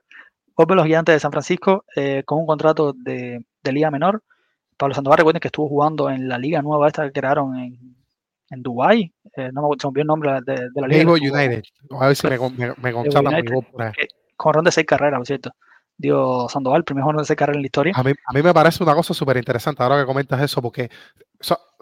Vuelve 0.56 0.74
a 0.74 0.76
los 0.78 0.86
gigantes 0.86 1.16
de 1.16 1.20
San 1.20 1.32
Francisco 1.32 1.84
eh, 1.96 2.24
con 2.26 2.40
un 2.40 2.46
contrato 2.46 2.94
de, 2.94 3.44
de 3.64 3.72
liga 3.72 3.92
menor. 3.92 4.24
Pablo 4.78 4.96
Sandoval, 4.96 5.18
recuerden 5.18 5.42
que 5.42 5.50
estuvo 5.50 5.68
jugando 5.68 6.10
en 6.10 6.28
la 6.30 6.38
liga 6.38 6.62
nueva 6.62 6.88
esta 6.88 7.04
que 7.06 7.12
crearon 7.12 7.58
en, 7.58 7.96
en 8.50 8.64
Dubái. 8.64 9.14
Eh, 9.36 9.50
no 9.54 9.62
me 9.68 9.76
se 9.80 9.88
me 9.88 9.90
olvidó 9.90 10.02
el 10.02 10.08
nombre 10.08 10.32
de, 10.46 10.70
de 10.74 10.82
la 10.82 10.88
liga. 10.88 11.12
United, 11.12 11.64
a 12.00 12.08
ver 12.08 12.16
si 12.16 12.28
me, 12.28 12.40
me, 12.40 12.74
me. 12.78 12.94
Con 14.38 14.54
ron 14.54 14.64
de 14.64 14.72
seis 14.72 14.88
carreras, 14.88 15.20
por 15.20 15.28
cierto. 15.28 15.52
Dio 16.02 16.50
Sandoval, 16.50 16.84
primer 16.84 17.04
ron 17.04 17.18
de 17.18 17.26
seis 17.26 17.38
carreras 17.38 17.58
en 17.58 17.62
la 17.62 17.68
historia. 17.68 17.94
A 17.96 18.04
mí, 18.04 18.12
a 18.12 18.34
mí 18.34 18.42
me 18.42 18.54
parece 18.54 18.84
una 18.84 18.96
cosa 18.96 19.14
súper 19.14 19.38
interesante 19.38 19.84
ahora 19.84 20.00
que 20.00 20.06
comentas 20.06 20.42
eso, 20.42 20.62
porque 20.62 20.90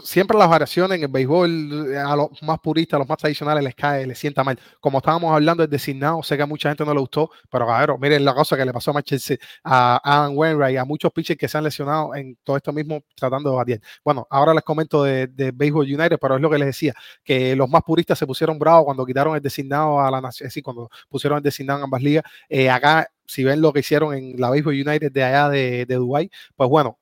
siempre 0.01 0.37
las 0.37 0.49
variaciones 0.49 0.97
en 0.97 1.03
el 1.03 1.09
béisbol 1.09 1.93
eh, 1.93 1.97
a 1.97 2.15
los 2.15 2.29
más 2.43 2.59
puristas, 2.59 2.97
a 2.97 2.99
los 2.99 3.09
más 3.09 3.17
tradicionales 3.17 3.63
les 3.63 3.75
cae, 3.75 4.05
les 4.07 4.17
sienta 4.17 4.43
mal. 4.43 4.59
Como 4.79 4.99
estábamos 4.99 5.33
hablando 5.33 5.63
del 5.63 5.69
designado, 5.69 6.23
sé 6.23 6.37
que 6.37 6.43
a 6.43 6.45
mucha 6.45 6.69
gente 6.69 6.85
no 6.85 6.93
le 6.93 6.99
gustó, 6.99 7.29
pero 7.49 7.67
cabrón, 7.67 7.99
miren 7.99 8.23
la 8.25 8.33
cosa 8.33 8.57
que 8.57 8.65
le 8.65 8.73
pasó 8.73 8.91
a 8.91 8.93
Manchester, 8.95 9.39
a 9.63 9.99
Adam 10.03 10.37
Wainwright, 10.37 10.77
a 10.77 10.85
muchos 10.85 11.11
pitchers 11.11 11.37
que 11.37 11.47
se 11.47 11.57
han 11.57 11.63
lesionado 11.63 12.15
en 12.15 12.37
todo 12.43 12.57
esto 12.57 12.73
mismo 12.73 13.01
tratando 13.15 13.51
de 13.51 13.55
batir. 13.55 13.81
Bueno, 14.03 14.27
ahora 14.29 14.53
les 14.53 14.63
comento 14.63 15.03
de, 15.03 15.27
de 15.27 15.51
Baseball 15.51 15.85
United, 15.85 16.17
pero 16.19 16.35
es 16.35 16.41
lo 16.41 16.49
que 16.49 16.57
les 16.57 16.67
decía, 16.67 16.93
que 17.23 17.55
los 17.55 17.69
más 17.69 17.83
puristas 17.83 18.17
se 18.17 18.27
pusieron 18.27 18.57
bravos 18.59 18.85
cuando 18.85 19.05
quitaron 19.05 19.35
el 19.35 19.41
designado 19.41 19.99
a 19.99 20.09
la 20.11 20.21
nación, 20.21 20.47
es 20.47 20.53
decir, 20.53 20.63
cuando 20.63 20.89
pusieron 21.09 21.37
el 21.37 21.43
designado 21.43 21.79
en 21.79 21.83
ambas 21.85 22.01
ligas. 22.01 22.23
Eh, 22.47 22.69
acá, 22.69 23.09
si 23.25 23.43
ven 23.43 23.61
lo 23.61 23.73
que 23.73 23.79
hicieron 23.81 24.13
en 24.13 24.39
la 24.39 24.49
Baseball 24.49 24.73
United 24.73 25.11
de 25.11 25.23
allá 25.23 25.49
de, 25.49 25.85
de 25.85 25.95
Dubái, 25.95 26.29
pues 26.55 26.69
bueno, 26.69 26.97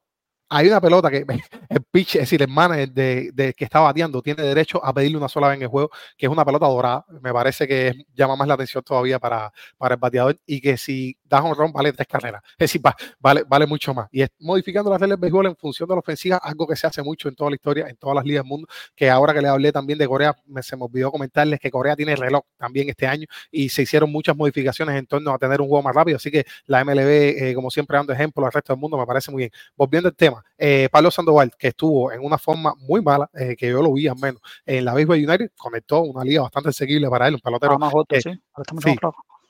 hay 0.50 0.68
una 0.68 0.80
pelota 0.80 1.10
que 1.10 1.26
el 1.70 1.84
pitch, 1.92 2.16
es 2.16 2.22
decir, 2.22 2.42
el 2.42 2.48
manager 2.48 2.92
de, 2.92 3.54
que 3.56 3.66
está 3.66 3.80
bateando 3.80 4.22
tiene 4.22 4.44
derecho 4.44 4.84
a 4.84 4.94
pedirle 4.94 5.18
una 5.18 5.30
sola 5.30 5.50
vez 5.50 5.58
en 5.58 5.64
el 5.64 5.68
juego, 5.68 5.90
que 6.18 6.26
es 6.26 6.32
una 6.32 6.46
pelota 6.46 6.68
dorada. 6.68 7.06
Me 7.22 7.34
parece 7.34 7.68
que 7.68 7.94
llama 8.14 8.36
más 8.36 8.48
la 8.48 8.54
atención 8.54 8.84
todavía 8.84 9.20
para, 9.20 9.52
para 9.78 9.96
el 9.96 10.00
bateador 10.00 10.40
y 10.46 10.62
que 10.62 10.78
si 10.78 11.18
das 11.30 11.42
un 11.44 11.56
ron 11.56 11.72
vale 11.72 11.92
tres 11.94 12.08
carreras. 12.08 12.42
Es 12.52 12.58
decir, 12.58 12.82
va- 12.86 12.96
vale, 13.20 13.44
vale 13.48 13.66
mucho 13.68 13.94
más. 13.94 14.08
Y 14.12 14.22
es 14.22 14.30
modificando 14.40 14.90
las 14.90 15.00
reglas 15.00 15.18
del 15.18 15.22
béisbol 15.22 15.48
en 15.48 15.56
función 15.56 15.88
de 15.90 15.96
la 15.96 16.00
ofensiva, 16.00 16.38
algo 16.38 16.68
que 16.68 16.76
se 16.76 16.88
hace 16.88 17.02
mucho 17.04 17.30
en 17.30 17.36
toda 17.36 17.50
la 17.50 17.56
historia, 17.56 17.88
en 17.88 17.96
todas 17.98 18.16
las 18.16 18.26
ligas 18.26 18.44
del 18.44 18.50
mundo, 18.50 18.68
que 18.96 19.10
ahora 19.10 19.34
que 19.34 19.42
le 19.42 19.48
hablé 19.48 19.72
también 19.72 20.00
de 20.00 20.08
Corea, 20.08 20.36
me, 20.46 20.64
se 20.64 20.76
me 20.76 20.84
olvidó 20.86 21.12
comentarles 21.12 21.60
que 21.60 21.70
Corea 21.72 21.96
tiene 21.96 22.16
reloj 22.16 22.44
también 22.58 22.90
este 22.90 23.08
año 23.08 23.28
y 23.52 23.70
se 23.70 23.82
hicieron 23.84 24.12
muchas 24.12 24.36
modificaciones 24.36 24.96
en 24.96 25.06
torno 25.08 25.32
a 25.34 25.38
tener 25.38 25.62
un 25.62 25.68
juego 25.68 25.84
más 25.84 25.96
rápido. 25.96 26.18
Así 26.18 26.32
que 26.32 26.46
la 26.66 26.82
MLB, 26.84 27.50
eh, 27.50 27.54
como 27.56 27.70
siempre, 27.70 27.98
dando 27.98 28.14
ejemplo 28.14 28.46
al 28.46 28.52
resto 28.52 28.74
del 28.74 28.80
mundo, 28.80 28.98
me 28.98 29.06
parece 29.06 29.32
muy 29.32 29.42
bien. 29.44 29.52
Volviendo 29.76 30.10
al 30.10 30.16
tema, 30.16 30.44
eh, 30.58 30.88
Pablo 30.92 31.12
Sandoval, 31.12 31.52
que 31.58 31.70
estuvo 31.70 32.12
en 32.12 32.24
una 32.24 32.38
forma 32.38 32.74
muy 32.80 33.02
mala, 33.02 33.30
eh, 33.34 33.56
que 33.58 33.70
yo 33.70 33.82
lo 33.82 33.94
vi 33.94 34.08
al 34.08 34.18
menos 34.18 34.42
en 34.66 34.86
la 34.86 34.94
Baseball 34.94 35.18
United, 35.18 35.52
conectó 35.58 36.02
una 36.02 36.24
liga 36.24 36.42
bastante 36.42 36.72
seguible 36.74 37.10
para 37.10 37.28
él, 37.28 37.36
un 37.36 37.40
pelotero, 37.42 37.74
más 37.80 37.92
sí. 38.22 38.30
Ahora 38.54 38.70
sí. 38.82 38.90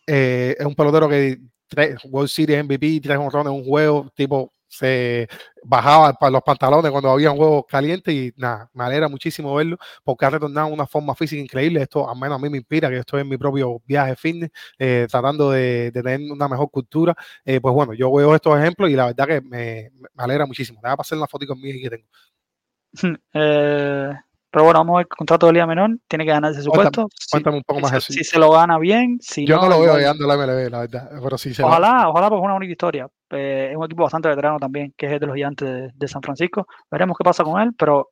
eh, 0.08 0.56
es 0.60 0.66
un 0.66 0.76
pelotero 0.76 1.10
que 1.10 1.40
tres 1.68 1.98
World 2.06 2.30
Series 2.30 2.64
MVP, 2.64 3.00
tres 3.02 3.18
honrones 3.18 3.54
en 3.54 3.60
un 3.60 3.66
juego, 3.66 4.12
tipo 4.16 4.54
se 4.70 5.28
bajaba 5.64 6.14
para 6.14 6.32
los 6.32 6.42
pantalones 6.42 6.92
cuando 6.92 7.10
había 7.10 7.32
un 7.32 7.38
juego 7.38 7.66
caliente 7.66 8.12
y 8.12 8.34
nada, 8.36 8.70
me 8.74 8.84
alegra 8.84 9.08
muchísimo 9.08 9.56
verlo 9.56 9.78
porque 10.04 10.26
ha 10.26 10.30
retornado 10.30 10.68
una 10.68 10.86
forma 10.86 11.16
física 11.16 11.42
increíble. 11.42 11.82
Esto 11.82 12.10
al 12.10 12.18
menos 12.18 12.38
a 12.38 12.42
mí 12.42 12.50
me 12.50 12.58
inspira, 12.58 12.90
que 12.90 12.96
yo 12.96 13.02
estoy 13.02 13.22
en 13.22 13.30
mi 13.30 13.38
propio 13.38 13.82
viaje 13.86 14.16
fitness, 14.16 14.52
eh, 14.78 15.08
tratando 15.10 15.52
de, 15.52 15.92
tener 15.94 16.20
una 16.32 16.48
mejor 16.48 16.70
cultura. 16.70 17.16
Eh, 17.46 17.60
pues 17.62 17.74
bueno, 17.74 17.94
yo 17.94 18.12
veo 18.14 18.36
estos 18.36 18.58
ejemplos 18.60 18.90
y 18.90 18.94
la 18.94 19.08
verdad 19.08 19.28
que 19.28 19.42
me, 19.42 19.92
me 20.14 20.24
alegra 20.24 20.46
muchísimo. 20.46 20.80
Te 20.82 20.88
voy 20.88 20.94
a 20.94 20.98
pasar 20.98 21.18
una 21.18 21.28
foto 21.28 21.46
conmigo 21.48 21.80
que 21.82 21.90
tengo. 21.90 22.08
Eh, 23.34 24.14
pero 24.58 24.66
bueno, 24.66 24.80
vamos 24.80 24.96
a 24.96 24.98
ver 24.98 25.04
el 25.04 25.16
contrato 25.16 25.46
de 25.46 25.54
Liga 25.54 25.68
Menor, 25.68 26.00
tiene 26.08 26.26
que 26.26 26.32
ganarse 26.32 26.64
su 26.64 26.72
puesto. 26.72 27.08
Cuéntame 27.30 27.58
un 27.58 27.64
poco 27.64 27.80
más 27.80 27.92
si, 27.92 27.98
eso. 27.98 28.14
Si 28.14 28.24
se 28.24 28.40
lo 28.40 28.50
gana 28.50 28.80
bien, 28.80 29.20
si 29.22 29.46
Yo 29.46 29.58
no, 29.58 29.70
lo 29.70 29.80
veo 29.80 29.96
llegando 29.96 30.26
a 30.26 30.36
la 30.36 30.36
MLB, 30.36 30.72
la 30.72 30.80
verdad. 30.80 31.12
Pero 31.22 31.38
sí 31.38 31.54
se 31.54 31.64
Ojalá, 31.64 32.10
ojalá 32.10 32.28
porque 32.28 32.42
es 32.42 32.46
una 32.46 32.56
única 32.56 32.72
historia. 32.72 33.08
Eh, 33.30 33.68
es 33.70 33.78
un 33.78 33.86
equipo 33.86 34.02
bastante 34.02 34.30
veterano 34.30 34.58
también, 34.58 34.96
que 34.98 35.06
es 35.06 35.12
el 35.12 35.20
de 35.20 35.28
los 35.28 35.36
gigantes 35.36 35.70
de, 35.70 35.92
de 35.94 36.08
San 36.08 36.24
Francisco. 36.24 36.66
Veremos 36.90 37.16
qué 37.16 37.24
pasa 37.24 37.44
con 37.44 37.62
él, 37.62 37.70
pero 37.78 38.10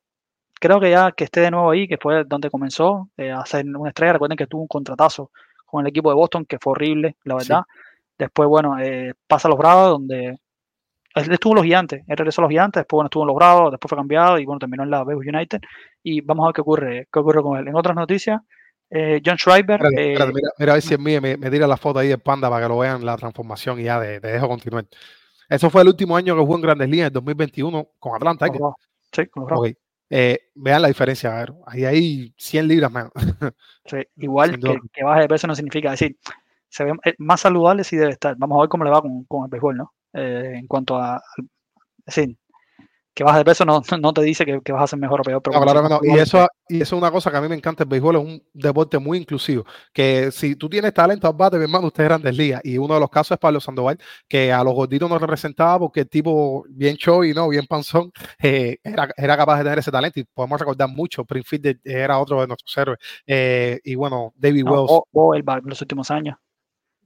creo 0.60 0.78
que 0.78 0.88
ya 0.88 1.10
que 1.10 1.24
esté 1.24 1.40
de 1.40 1.50
nuevo 1.50 1.68
ahí, 1.68 1.88
que 1.88 1.98
fue 2.00 2.22
donde 2.22 2.48
comenzó 2.48 3.08
eh, 3.16 3.32
a 3.32 3.44
ser 3.44 3.66
una 3.66 3.88
estrella. 3.88 4.12
Recuerden 4.12 4.38
que 4.38 4.46
tuvo 4.46 4.62
un 4.62 4.68
contratazo 4.68 5.32
con 5.64 5.80
el 5.80 5.88
equipo 5.88 6.10
de 6.10 6.14
Boston, 6.14 6.44
que 6.44 6.58
fue 6.60 6.70
horrible, 6.74 7.16
la 7.24 7.40
Sí. 7.40 7.48
verdad. 7.48 7.64
Después, 8.16 8.48
bueno, 8.48 8.78
eh, 8.78 9.14
pasa 9.26 9.48
a 9.48 9.50
los 9.50 9.58
Bravos, 9.58 9.90
donde 9.90 10.38
él 11.24 11.32
estuvo 11.32 11.52
en 11.52 11.56
los 11.56 11.64
gigantes, 11.64 12.02
él 12.06 12.16
regresó 12.16 12.40
a 12.40 12.44
los 12.44 12.50
gigantes, 12.50 12.80
después 12.80 12.98
bueno, 12.98 13.06
estuvo 13.06 13.22
en 13.22 13.28
los 13.28 13.36
Bravos, 13.36 13.70
después 13.70 13.88
fue 13.88 13.98
cambiado 13.98 14.38
y 14.38 14.44
bueno, 14.44 14.58
terminó 14.58 14.82
en 14.82 14.90
la 14.90 15.04
Vegas 15.04 15.26
United. 15.26 15.60
Y 16.02 16.20
vamos 16.20 16.44
a 16.44 16.48
ver 16.48 16.54
qué 16.54 16.60
ocurre, 16.60 17.08
qué 17.12 17.18
ocurre 17.18 17.42
con 17.42 17.58
él. 17.58 17.68
En 17.68 17.74
otras 17.74 17.96
noticias, 17.96 18.40
eh, 18.90 19.20
John 19.24 19.36
Schreiber. 19.36 19.80
Espérate, 19.82 20.12
eh, 20.12 20.32
mira, 20.32 20.50
mira 20.58 20.72
a 20.72 20.74
ver 20.74 20.82
si 20.82 20.94
es 20.94 21.00
mía, 21.00 21.20
me, 21.20 21.36
me 21.36 21.50
tira 21.50 21.66
la 21.66 21.76
foto 21.76 21.98
ahí 21.98 22.08
del 22.08 22.20
panda 22.20 22.50
para 22.50 22.62
que 22.62 22.68
lo 22.68 22.78
vean 22.78 23.04
la 23.04 23.16
transformación 23.16 23.80
y 23.80 23.84
ya 23.84 24.00
te, 24.00 24.20
te 24.20 24.28
dejo 24.28 24.48
continuar. 24.48 24.86
Eso 25.48 25.70
fue 25.70 25.82
el 25.82 25.88
último 25.88 26.16
año 26.16 26.34
que 26.34 26.40
jugó 26.40 26.56
en 26.56 26.62
Grandes 26.62 26.88
Ligas, 26.88 27.08
en 27.08 27.14
2021, 27.14 27.88
con 27.98 28.14
Atlanta. 28.14 28.48
con 28.48 28.58
Bravos. 28.58 28.76
Sí, 29.12 29.26
con 29.26 29.42
los 29.42 29.48
Bravos. 29.48 29.68
Ok. 29.70 29.76
Eh, 30.08 30.50
vean 30.54 30.82
la 30.82 30.88
diferencia, 30.88 31.34
a 31.34 31.40
ver, 31.40 31.54
ahí 31.66 31.84
hay 31.84 32.34
100 32.36 32.68
libras 32.68 32.92
menos. 32.92 33.12
Sí, 33.88 33.98
igual 34.16 34.58
que, 34.58 34.80
que 34.92 35.04
baje 35.04 35.20
de 35.20 35.28
peso 35.28 35.46
no 35.46 35.54
significa 35.54 35.92
decir, 35.92 36.16
se 36.68 36.82
ve 36.82 36.92
eh, 37.04 37.14
más 37.18 37.40
saludable 37.40 37.84
sí 37.84 37.96
debe 37.96 38.10
estar. 38.10 38.34
Vamos 38.36 38.58
a 38.58 38.62
ver 38.62 38.68
cómo 38.68 38.82
le 38.82 38.90
va 38.90 39.00
con, 39.00 39.22
con 39.26 39.44
el 39.44 39.48
béisbol, 39.48 39.76
¿no? 39.76 39.92
Eh, 40.16 40.52
en 40.56 40.66
cuanto 40.66 40.96
a, 40.96 41.20
es 42.06 42.14
decir, 42.16 42.36
que 43.12 43.24
baje 43.24 43.38
de 43.38 43.44
peso 43.46 43.64
no, 43.64 43.80
no 44.00 44.12
te 44.12 44.22
dice 44.22 44.44
que, 44.44 44.60
que 44.62 44.72
vas 44.72 44.82
a 44.84 44.86
ser 44.88 44.98
mejor 44.98 45.20
o 45.20 45.24
peor, 45.24 45.42
pero 45.42 45.58
No, 45.58 45.62
claro 45.64 45.88
no. 45.88 46.00
Y 46.02 46.18
eso, 46.18 46.46
y 46.68 46.82
eso 46.82 46.96
es 46.96 47.00
una 47.02 47.10
cosa 47.10 47.30
que 47.30 47.36
a 47.38 47.40
mí 47.40 47.48
me 47.48 47.54
encanta. 47.54 47.82
El 47.84 47.88
béisbol 47.88 48.16
es 48.16 48.22
un 48.22 48.42
deporte 48.52 48.98
muy 48.98 49.16
inclusivo. 49.18 49.64
Que 49.92 50.30
si 50.32 50.54
tú 50.56 50.68
tienes 50.68 50.92
talento 50.92 51.26
al 51.26 51.32
bate, 51.34 51.56
mi 51.56 51.64
hermano, 51.64 51.86
usted 51.86 52.02
es 52.04 52.08
grandes 52.10 52.36
ligas. 52.36 52.60
Y 52.64 52.76
uno 52.76 52.92
de 52.94 53.00
los 53.00 53.08
casos 53.10 53.32
es 53.32 53.38
Pablo 53.38 53.58
Sandoval, 53.60 53.98
que 54.28 54.52
a 54.52 54.62
los 54.62 54.74
gorditos 54.74 55.08
no 55.08 55.18
representaba 55.18 55.78
porque 55.78 56.00
el 56.00 56.08
tipo 56.10 56.64
bien 56.68 56.96
show 56.96 57.24
y 57.24 57.32
no, 57.32 57.48
bien 57.48 57.66
panzón, 57.66 58.12
eh, 58.42 58.78
era, 58.84 59.08
era 59.16 59.36
capaz 59.36 59.58
de 59.58 59.64
tener 59.64 59.78
ese 59.78 59.90
talento. 59.90 60.20
Y 60.20 60.24
podemos 60.24 60.60
recordar 60.60 60.88
mucho. 60.90 61.24
Prince 61.24 61.48
Fielder 61.48 61.80
era 61.84 62.18
otro 62.18 62.40
de 62.42 62.46
nuestros 62.48 62.76
héroes. 62.76 62.98
Eh, 63.26 63.80
y 63.82 63.94
bueno, 63.94 64.32
David 64.36 64.64
No, 64.64 64.72
Wells 64.72 65.00
Bo, 65.12 65.34
el 65.34 65.42
ba- 65.42 65.60
los 65.64 65.80
últimos 65.80 66.10
años. 66.10 66.36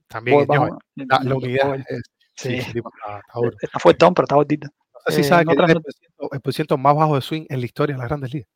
también. 0.07 0.45
Yo, 0.45 0.77
la, 0.95 1.19
la 1.23 1.35
unidad. 1.35 1.77
Es- 2.35 2.41
sí, 2.43 2.61
sí. 2.61 2.73
tipo 2.73 2.89
está- 2.95 3.19
está 3.19 3.33
duro. 3.39 3.55
Está 3.61 3.79
fuertón, 3.79 4.13
pero 4.13 4.23
está 4.25 4.35
gordito. 4.35 4.67
No 4.67 4.99
sé 5.07 5.13
si 5.15 5.21
Eh, 5.21 5.23
sabes 5.23 5.41
en 5.43 5.47
que 5.47 5.53
otras 5.53 5.69
el 5.69 5.75
not- 5.75 5.83
por 5.83 5.93
ciento- 5.93 6.29
el 6.33 6.41
por 6.41 6.53
ciento 6.53 6.77
más 6.77 6.95
bajo 6.95 7.15
de 7.15 7.21
swing 7.21 7.45
en 7.49 7.59
la 7.59 7.65
historia 7.65 7.95
de 7.95 7.99
las 7.99 8.07
grandes 8.09 8.33
ligas. 8.33 8.49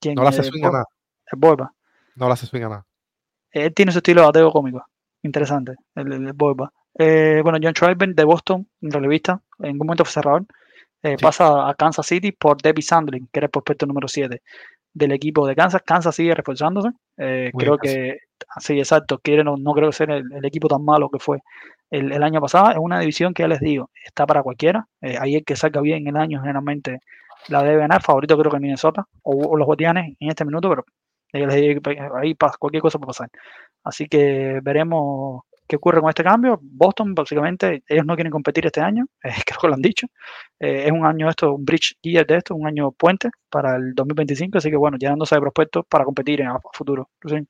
¿Quién? 0.00 0.14
No 0.14 0.22
le 0.22 0.28
hace 0.28 0.42
swing 0.42 0.64
a 0.64 0.70
nada. 0.70 0.84
el 1.32 1.38
Borba. 1.38 1.72
No 2.16 2.26
le 2.26 2.32
hace 2.32 2.46
swing 2.46 2.62
a 2.62 2.68
nada. 2.68 2.86
Él 3.50 3.72
tiene 3.74 3.92
su 3.92 3.98
estilo 3.98 4.20
de 4.22 4.26
bateo 4.26 4.50
cómico. 4.50 4.84
Interesante, 5.22 5.74
el, 5.94 6.12
el 6.12 6.32
Borba. 6.32 6.72
Eh, 6.98 7.40
bueno, 7.42 7.58
John 7.62 7.72
Schreiber 7.74 8.14
de 8.14 8.24
Boston, 8.24 8.68
un 8.82 8.90
relevista, 8.90 9.40
en 9.60 9.72
un 9.72 9.78
momento 9.78 10.04
fue 10.04 10.12
cerrador. 10.12 10.44
eh, 11.02 11.16
Sí. 11.18 11.22
Pasa 11.22 11.68
a 11.68 11.74
Kansas 11.74 12.06
City 12.06 12.32
por 12.32 12.60
Debbie 12.62 12.82
Sandlin, 12.82 13.28
que 13.32 13.38
era 13.40 13.46
el 13.46 13.50
prospecto 13.50 13.84
número 13.86 14.08
7 14.08 14.42
del 14.94 15.12
equipo 15.12 15.46
de 15.46 15.54
Kansas. 15.56 15.82
Kansas 15.84 16.14
sigue 16.16 16.34
reforzándose. 16.34 16.90
eh, 17.18 17.50
creo 17.56 17.78
que, 17.78 18.18
sí, 18.60 18.78
exacto, 18.78 19.18
quiere, 19.18 19.44
no, 19.44 19.56
no 19.56 19.72
creo 19.74 19.90
que 19.90 19.96
sea 19.96 20.06
el, 20.16 20.32
el 20.32 20.44
equipo 20.44 20.68
tan 20.68 20.84
malo 20.84 21.10
que 21.10 21.18
fue 21.18 21.40
el, 21.90 22.12
el 22.12 22.22
año 22.22 22.40
pasado. 22.40 22.70
Es 22.70 22.78
una 22.78 23.00
división 23.00 23.34
que 23.34 23.42
ya 23.42 23.48
les 23.48 23.60
digo, 23.60 23.90
está 24.04 24.26
para 24.26 24.42
cualquiera. 24.42 24.86
eh, 25.02 25.16
ahí 25.20 25.36
el 25.36 25.44
que 25.44 25.56
salga 25.56 25.80
bien 25.80 26.06
el 26.06 26.16
año 26.16 26.40
generalmente 26.40 27.00
la 27.48 27.62
debe 27.62 27.78
ganar. 27.78 28.02
Favorito 28.02 28.38
creo 28.38 28.50
que 28.52 28.60
Minnesota 28.60 29.04
o, 29.22 29.32
o 29.50 29.56
los 29.56 29.66
Guardianes 29.66 30.16
en 30.18 30.30
este 30.30 30.44
minuto, 30.44 30.68
pero 30.70 30.84
que 31.32 31.80
ahí 32.20 32.34
pasa, 32.34 32.56
cualquier 32.58 32.82
cosa 32.82 32.98
puede 32.98 33.08
pasar. 33.08 33.28
Así 33.82 34.06
que 34.06 34.60
veremos 34.62 35.42
qué 35.66 35.76
ocurre 35.76 36.00
con 36.00 36.08
este 36.08 36.24
cambio. 36.24 36.58
Boston, 36.62 37.14
básicamente, 37.14 37.82
ellos 37.88 38.06
no 38.06 38.14
quieren 38.14 38.30
competir 38.30 38.66
este 38.66 38.80
año, 38.80 39.06
eh, 39.24 39.32
creo 39.46 39.58
que 39.60 39.68
lo 39.68 39.74
han 39.74 39.82
dicho. 39.82 40.06
Eh, 40.60 40.84
es 40.86 40.92
un 40.92 41.04
año 41.04 41.28
esto, 41.28 41.54
un 41.54 41.64
bridge 41.64 41.96
year 42.02 42.26
de 42.26 42.36
esto, 42.36 42.54
un 42.54 42.66
año 42.66 42.92
puente 42.92 43.30
para 43.50 43.76
el 43.76 43.94
2025, 43.94 44.58
así 44.58 44.70
que 44.70 44.76
bueno, 44.76 44.96
llenándose 44.98 45.34
de 45.34 45.40
prospectos 45.40 45.84
para 45.88 46.04
competir 46.04 46.40
en 46.40 46.48
a 46.48 46.58
futuro. 46.72 47.08
Sí. 47.26 47.46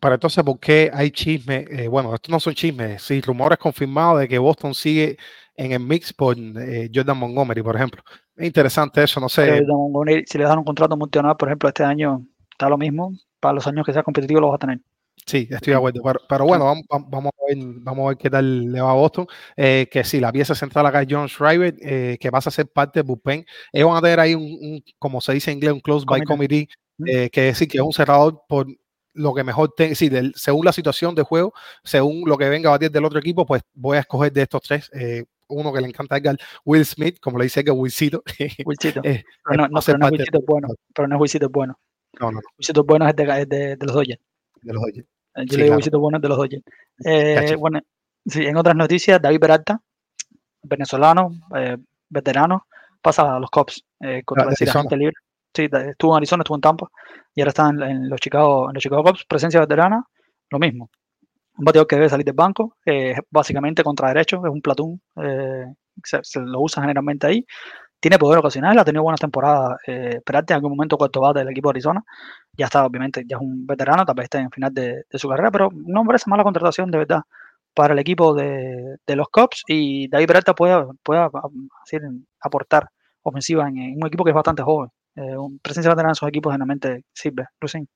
Pero 0.00 0.14
entonces, 0.14 0.44
¿por 0.44 0.58
qué 0.58 0.90
hay 0.92 1.10
chismes? 1.10 1.66
Eh, 1.70 1.88
bueno, 1.88 2.14
estos 2.14 2.30
no 2.30 2.40
son 2.40 2.54
chismes, 2.54 3.00
sí, 3.02 3.20
rumores 3.20 3.58
confirmados 3.58 4.20
de 4.20 4.28
que 4.28 4.38
Boston 4.38 4.74
sigue 4.74 5.16
en 5.56 5.72
el 5.72 5.80
mix 5.80 6.12
por 6.12 6.36
eh, 6.36 6.90
Jordan 6.92 7.18
Montgomery, 7.18 7.62
por 7.62 7.76
ejemplo. 7.76 8.02
Es 8.36 8.46
interesante 8.46 9.02
eso, 9.02 9.20
no 9.20 9.28
sé. 9.28 9.42
De 9.42 9.62
Montgomery, 9.62 10.24
si 10.26 10.38
le 10.38 10.44
dan 10.44 10.58
un 10.58 10.64
contrato 10.64 10.96
multinacional, 10.96 11.36
por 11.36 11.48
ejemplo, 11.48 11.68
este 11.68 11.84
año 11.84 12.26
está 12.50 12.68
lo 12.68 12.76
mismo. 12.76 13.12
Para 13.40 13.54
los 13.54 13.66
años 13.66 13.86
que 13.86 13.92
sea 13.92 14.02
competitivo 14.02 14.40
lo 14.40 14.48
vas 14.48 14.56
a 14.56 14.58
tener. 14.58 14.80
Sí, 15.26 15.48
estoy 15.50 15.70
de 15.72 15.76
acuerdo. 15.76 16.02
Pero, 16.02 16.20
pero 16.28 16.44
bueno, 16.44 16.64
vamos, 16.66 17.32
a 17.32 17.46
ver, 17.48 17.56
vamos 17.80 18.04
a 18.04 18.08
ver 18.08 18.18
qué 18.18 18.28
tal 18.28 18.70
le 18.70 18.80
va 18.80 18.90
a 18.90 18.94
Boston. 18.94 19.26
Eh, 19.56 19.88
que 19.90 20.04
sí, 20.04 20.20
la 20.20 20.30
pieza 20.32 20.54
central 20.54 20.84
acá 20.86 21.00
es 21.02 21.08
John 21.10 21.28
Schreiber, 21.28 21.74
eh, 21.80 22.18
que 22.20 22.30
pasa 22.30 22.50
a 22.50 22.52
ser 22.52 22.68
parte 22.68 22.98
del 23.00 23.06
bullpen. 23.06 23.44
Ellos 23.72 23.88
van 23.88 23.96
a 23.98 24.02
tener 24.02 24.20
ahí 24.20 24.34
un, 24.34 24.42
un, 24.42 24.84
como 24.98 25.20
se 25.22 25.32
dice 25.32 25.50
en 25.50 25.56
inglés, 25.58 25.72
un 25.72 25.80
close 25.80 26.04
by 26.06 26.20
Committee. 26.26 26.68
eh, 27.06 27.30
que 27.30 27.40
decir 27.42 27.66
que 27.68 27.78
es 27.78 27.82
un 27.84 27.92
cerrador 27.92 28.42
por 28.48 28.66
lo 29.14 29.34
que 29.34 29.42
mejor 29.44 29.72
tenga, 29.76 29.94
sí, 29.94 30.08
del- 30.08 30.32
según 30.36 30.64
la 30.64 30.72
situación 30.72 31.14
de 31.14 31.22
juego, 31.22 31.52
según 31.82 32.28
lo 32.28 32.36
que 32.36 32.48
venga 32.48 32.68
a 32.68 32.72
batir 32.72 32.90
del 32.90 33.04
otro 33.04 33.18
equipo, 33.18 33.46
pues 33.46 33.62
voy 33.72 33.96
a 33.96 34.00
escoger 34.00 34.32
de 34.32 34.42
estos 34.42 34.60
tres. 34.62 34.90
eh, 34.94 35.24
uno 35.48 35.72
que 35.72 35.80
le 35.80 35.88
encanta 35.88 36.14
a 36.14 36.18
Edgar, 36.18 36.36
Will 36.64 36.84
Smith, 36.84 37.18
como 37.20 37.38
le 37.38 37.44
dice 37.44 37.60
Edgar, 37.60 37.74
Willcito. 37.76 38.22
Wilcito. 38.66 39.00
Eh, 39.04 39.24
pero 39.44 39.62
no, 39.62 39.68
no, 39.68 39.80
pero 39.84 39.98
no 39.98 40.06
es 40.08 40.20
es 40.20 40.44
bueno. 40.46 40.68
Pero 40.94 41.08
no 41.08 41.14
es 41.16 41.20
Wilcito 41.20 41.46
es 41.46 41.52
bueno. 41.52 41.78
no, 42.20 42.32
no, 42.32 42.40
es 42.58 42.72
bueno 42.86 43.08
es 43.08 43.16
de, 43.16 43.22
es 43.24 43.48
de, 43.48 43.76
de 43.76 43.86
los 43.86 43.94
Dodgers. 43.94 44.20
De 44.64 44.72
los 44.72 44.82
Dodgers. 44.82 45.06
Eh, 45.36 45.44
Yo 45.46 45.52
Sí, 45.52 45.56
le 45.56 45.64
digo 45.64 45.66
claro. 45.66 45.74
Luisito 45.74 46.00
Bueno 46.00 46.18
de 46.18 46.28
los 46.28 46.38
Dodgers. 46.38 46.64
Eh, 47.04 47.56
bueno, 47.58 47.80
sí, 48.26 48.44
en 48.46 48.56
otras 48.56 48.76
noticias, 48.76 49.20
David 49.20 49.40
Peralta, 49.40 49.80
venezolano, 50.62 51.30
eh, 51.56 51.76
veterano, 52.08 52.66
pasa 53.02 53.36
a 53.36 53.40
los 53.40 53.50
Cubs 53.50 53.84
eh, 54.00 54.22
contra 54.24 54.46
Ah, 54.48 54.54
agente 54.70 54.96
libre. 54.96 55.14
Sí, 55.54 55.68
estuvo 55.70 56.12
en 56.14 56.16
Arizona, 56.18 56.42
estuvo 56.42 56.56
en 56.56 56.60
Tampa 56.62 56.88
y 57.34 57.40
ahora 57.40 57.50
está 57.50 57.68
en, 57.68 57.82
en 57.82 58.08
los 58.08 58.20
Chicago, 58.20 58.68
en 58.70 58.74
los 58.74 58.82
Chicago 58.82 59.04
Cubs. 59.04 59.24
Presencia 59.28 59.60
veterana, 59.60 60.04
lo 60.50 60.58
mismo. 60.58 60.90
Un 61.56 61.64
bateador 61.64 61.86
que 61.86 61.96
debe 61.96 62.08
salir 62.08 62.24
del 62.24 62.34
banco, 62.34 62.76
eh, 62.84 63.14
básicamente 63.30 63.84
contra 63.84 64.08
derecho, 64.08 64.38
es 64.44 64.50
un 64.50 64.60
platón, 64.60 65.00
eh, 65.22 65.66
se, 66.02 66.18
se 66.22 66.40
lo 66.40 66.60
usa 66.60 66.82
generalmente 66.82 67.28
ahí. 67.28 67.46
Tiene 68.00 68.18
poder 68.18 68.40
ocasional, 68.40 68.78
ha 68.78 68.84
tenido 68.84 69.02
buenas 69.04 69.20
temporadas. 69.20 69.78
Eh, 69.86 70.20
Peralta 70.24 70.54
en 70.54 70.56
algún 70.56 70.72
momento 70.72 70.96
cuarto 70.98 71.20
bate 71.20 71.38
del 71.40 71.50
equipo 71.50 71.68
de 71.68 71.72
Arizona. 71.74 72.04
Ya 72.56 72.66
está, 72.66 72.84
obviamente, 72.86 73.24
ya 73.26 73.36
es 73.36 73.42
un 73.42 73.66
veterano, 73.66 74.04
tal 74.04 74.14
vez 74.14 74.24
esté 74.24 74.38
en 74.38 74.50
final 74.50 74.72
de, 74.72 75.04
su 75.10 75.28
carrera, 75.28 75.50
pero 75.50 75.70
no 75.74 76.02
me 76.04 76.06
parece 76.08 76.30
mala 76.30 76.44
contratación 76.44 76.90
de 76.90 76.98
verdad 76.98 77.22
para 77.74 77.92
el 77.94 77.98
equipo 77.98 78.32
de, 78.34 78.96
de 79.06 79.16
los 79.16 79.28
Cubs 79.28 79.64
y 79.66 80.08
David 80.08 80.26
Peralta 80.28 80.54
puede, 80.54 80.86
puede 81.02 81.20
a- 81.22 81.30
así, 81.82 81.96
aportar 82.40 82.88
ofensiva 83.22 83.68
en, 83.68 83.78
en 83.78 83.96
un 84.00 84.06
equipo 84.06 84.22
que 84.24 84.30
es 84.30 84.34
bastante 84.34 84.62
joven. 84.62 84.90
Eh, 85.16 85.36
un 85.36 85.58
presencia 85.60 85.90
veterana 85.90 86.12
en 86.12 86.14
sus 86.16 86.28
equipos 86.28 86.52
generalmente 86.52 87.04
sirve. 87.12 87.46
Lucín. 87.60 87.88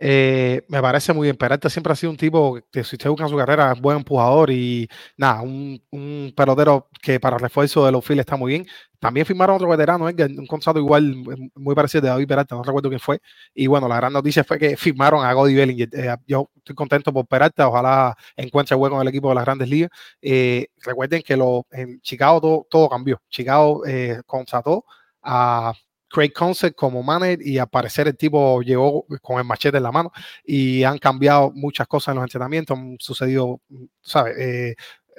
Eh, 0.00 0.62
me 0.68 0.80
parece 0.82 1.12
muy 1.12 1.26
bien. 1.26 1.36
Peralta 1.36 1.70
siempre 1.70 1.92
ha 1.92 1.96
sido 1.96 2.10
un 2.10 2.16
tipo 2.16 2.58
que, 2.72 2.84
si 2.84 2.96
usted 2.96 3.10
busca 3.10 3.28
su 3.28 3.36
carrera, 3.36 3.72
es 3.72 3.80
buen 3.80 3.98
empujador 3.98 4.50
y 4.50 4.88
nada, 5.16 5.42
un, 5.42 5.82
un 5.90 6.32
pelotero 6.36 6.88
que 7.00 7.20
para 7.20 7.38
refuerzo 7.38 7.84
de 7.86 7.92
los 7.92 8.04
files 8.04 8.20
está 8.22 8.36
muy 8.36 8.52
bien. 8.52 8.66
También 8.98 9.26
firmaron 9.26 9.56
otro 9.56 9.68
veterano, 9.68 10.08
Edgar, 10.08 10.30
un 10.30 10.46
contrato 10.46 10.78
igual, 10.78 11.12
eh, 11.12 11.50
muy 11.56 11.74
parecido 11.74 12.02
de 12.02 12.08
David 12.08 12.26
Peralta, 12.26 12.54
no 12.56 12.62
recuerdo 12.62 12.88
quién 12.88 13.00
fue. 13.00 13.20
Y 13.54 13.66
bueno, 13.66 13.86
la 13.86 13.96
gran 13.96 14.12
noticia 14.12 14.44
fue 14.44 14.58
que 14.58 14.76
firmaron 14.78 15.24
a 15.24 15.34
Cody 15.34 15.54
Bellinger. 15.54 15.88
Eh, 15.92 16.16
yo 16.26 16.50
estoy 16.56 16.74
contento 16.74 17.12
por 17.12 17.26
Peralta, 17.26 17.68
ojalá 17.68 18.16
encuentre 18.36 18.74
hueco 18.76 18.96
en 18.96 19.02
el 19.02 19.08
equipo 19.08 19.28
de 19.28 19.34
las 19.34 19.44
grandes 19.44 19.68
ligas. 19.68 19.90
Eh, 20.22 20.68
recuerden 20.82 21.22
que 21.22 21.36
lo, 21.36 21.66
en 21.70 22.00
Chicago 22.00 22.40
todo, 22.40 22.66
todo 22.70 22.88
cambió. 22.88 23.20
Chicago 23.28 23.84
eh, 23.86 24.22
contrató 24.26 24.84
a 25.22 25.72
Craig 26.14 26.32
Concept 26.32 26.76
como 26.76 27.02
manager 27.02 27.44
y 27.44 27.58
al 27.58 27.68
parecer 27.68 28.06
el 28.06 28.16
tipo 28.16 28.62
llegó 28.62 29.04
con 29.20 29.38
el 29.38 29.44
machete 29.44 29.78
en 29.78 29.82
la 29.82 29.90
mano 29.90 30.12
y 30.44 30.84
han 30.84 30.98
cambiado 30.98 31.50
muchas 31.54 31.88
cosas 31.88 32.12
en 32.12 32.16
los 32.16 32.24
entrenamientos, 32.24 32.78
han 32.78 32.96
sucedido, 33.00 33.60
¿sabes? 34.00 34.36
Eh, 34.38 34.74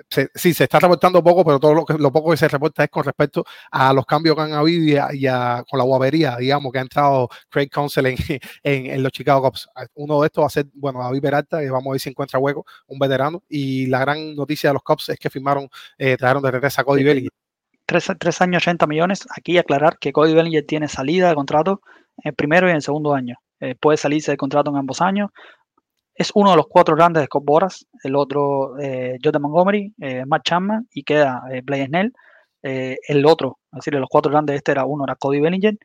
se, 0.09 0.29
sí, 0.33 0.53
se 0.53 0.63
está 0.65 0.79
reportando 0.79 1.23
poco, 1.23 1.43
pero 1.43 1.59
todo 1.59 1.73
lo, 1.73 1.85
que, 1.85 1.95
lo 1.95 2.11
poco 2.11 2.31
que 2.31 2.37
se 2.37 2.47
reporta 2.47 2.83
es 2.85 2.89
con 2.89 3.03
respecto 3.03 3.43
a 3.71 3.93
los 3.93 4.05
cambios 4.05 4.35
que 4.35 4.41
han 4.41 4.53
habido 4.53 4.83
y, 4.85 4.95
a, 4.95 5.13
y 5.13 5.27
a, 5.27 5.63
con 5.69 5.77
la 5.77 5.83
guavería, 5.85 6.37
digamos, 6.37 6.71
que 6.71 6.79
ha 6.79 6.81
entrado 6.81 7.29
Craig 7.49 7.69
Council 7.69 8.05
en, 8.05 8.15
en, 8.63 8.85
en, 8.87 9.03
los 9.03 9.11
Chicago 9.11 9.41
Cubs. 9.43 9.67
Uno 9.95 10.21
de 10.21 10.27
estos 10.27 10.43
va 10.43 10.47
a 10.47 10.49
ser, 10.49 10.67
bueno, 10.73 10.99
David 10.99 11.21
Peralta, 11.21 11.59
que 11.59 11.69
vamos 11.69 11.87
a 11.87 11.91
ver 11.91 11.99
si 11.99 12.09
encuentra 12.09 12.39
hueco, 12.39 12.65
un 12.87 12.99
veterano. 12.99 13.43
Y 13.49 13.87
la 13.87 13.99
gran 13.99 14.35
noticia 14.35 14.69
de 14.69 14.75
los 14.75 14.83
Cubs 14.83 15.09
es 15.09 15.19
que 15.19 15.29
firmaron, 15.29 15.69
eh, 15.97 16.15
trajeron 16.17 16.43
de 16.43 16.51
regreso 16.51 16.81
a 16.81 16.83
Cody 16.85 17.03
Bellinger. 17.03 17.44
Tres, 17.85 18.41
años 18.41 18.63
80 18.63 18.87
millones. 18.87 19.27
Aquí 19.35 19.57
aclarar 19.57 19.97
que 19.99 20.11
Cody 20.11 20.33
Bellinger 20.33 20.65
tiene 20.65 20.87
salida 20.87 21.29
de 21.29 21.35
contrato 21.35 21.81
en 22.23 22.33
primero 22.35 22.69
y 22.69 22.71
en 22.71 22.81
segundo 22.81 23.13
año. 23.13 23.37
Eh, 23.59 23.75
puede 23.75 23.97
salirse 23.97 24.31
de 24.31 24.37
contrato 24.37 24.71
en 24.71 24.77
ambos 24.77 25.01
años. 25.01 25.31
Es 26.15 26.31
uno 26.33 26.51
de 26.51 26.55
los 26.55 26.67
cuatro 26.67 26.95
grandes 26.95 27.21
de 27.21 27.25
Scott 27.25 27.43
Boras, 27.43 27.85
el 28.03 28.15
otro 28.15 28.79
eh, 28.79 29.17
Jordan 29.21 29.41
Montgomery, 29.41 29.93
eh, 29.99 30.23
Matt 30.25 30.43
Chapman 30.45 30.87
y 30.91 31.03
queda 31.03 31.43
eh, 31.51 31.61
Blaine 31.61 31.87
Snell. 31.87 32.13
el 32.63 33.25
otro, 33.25 33.59
es 33.73 33.77
decir, 33.79 33.93
los 33.95 34.09
cuatro 34.09 34.31
grandes, 34.31 34.55
este 34.55 34.71
era 34.71 34.85
uno, 34.85 35.03
era 35.03 35.15
Cody 35.15 35.39
Bellinger. 35.41 35.77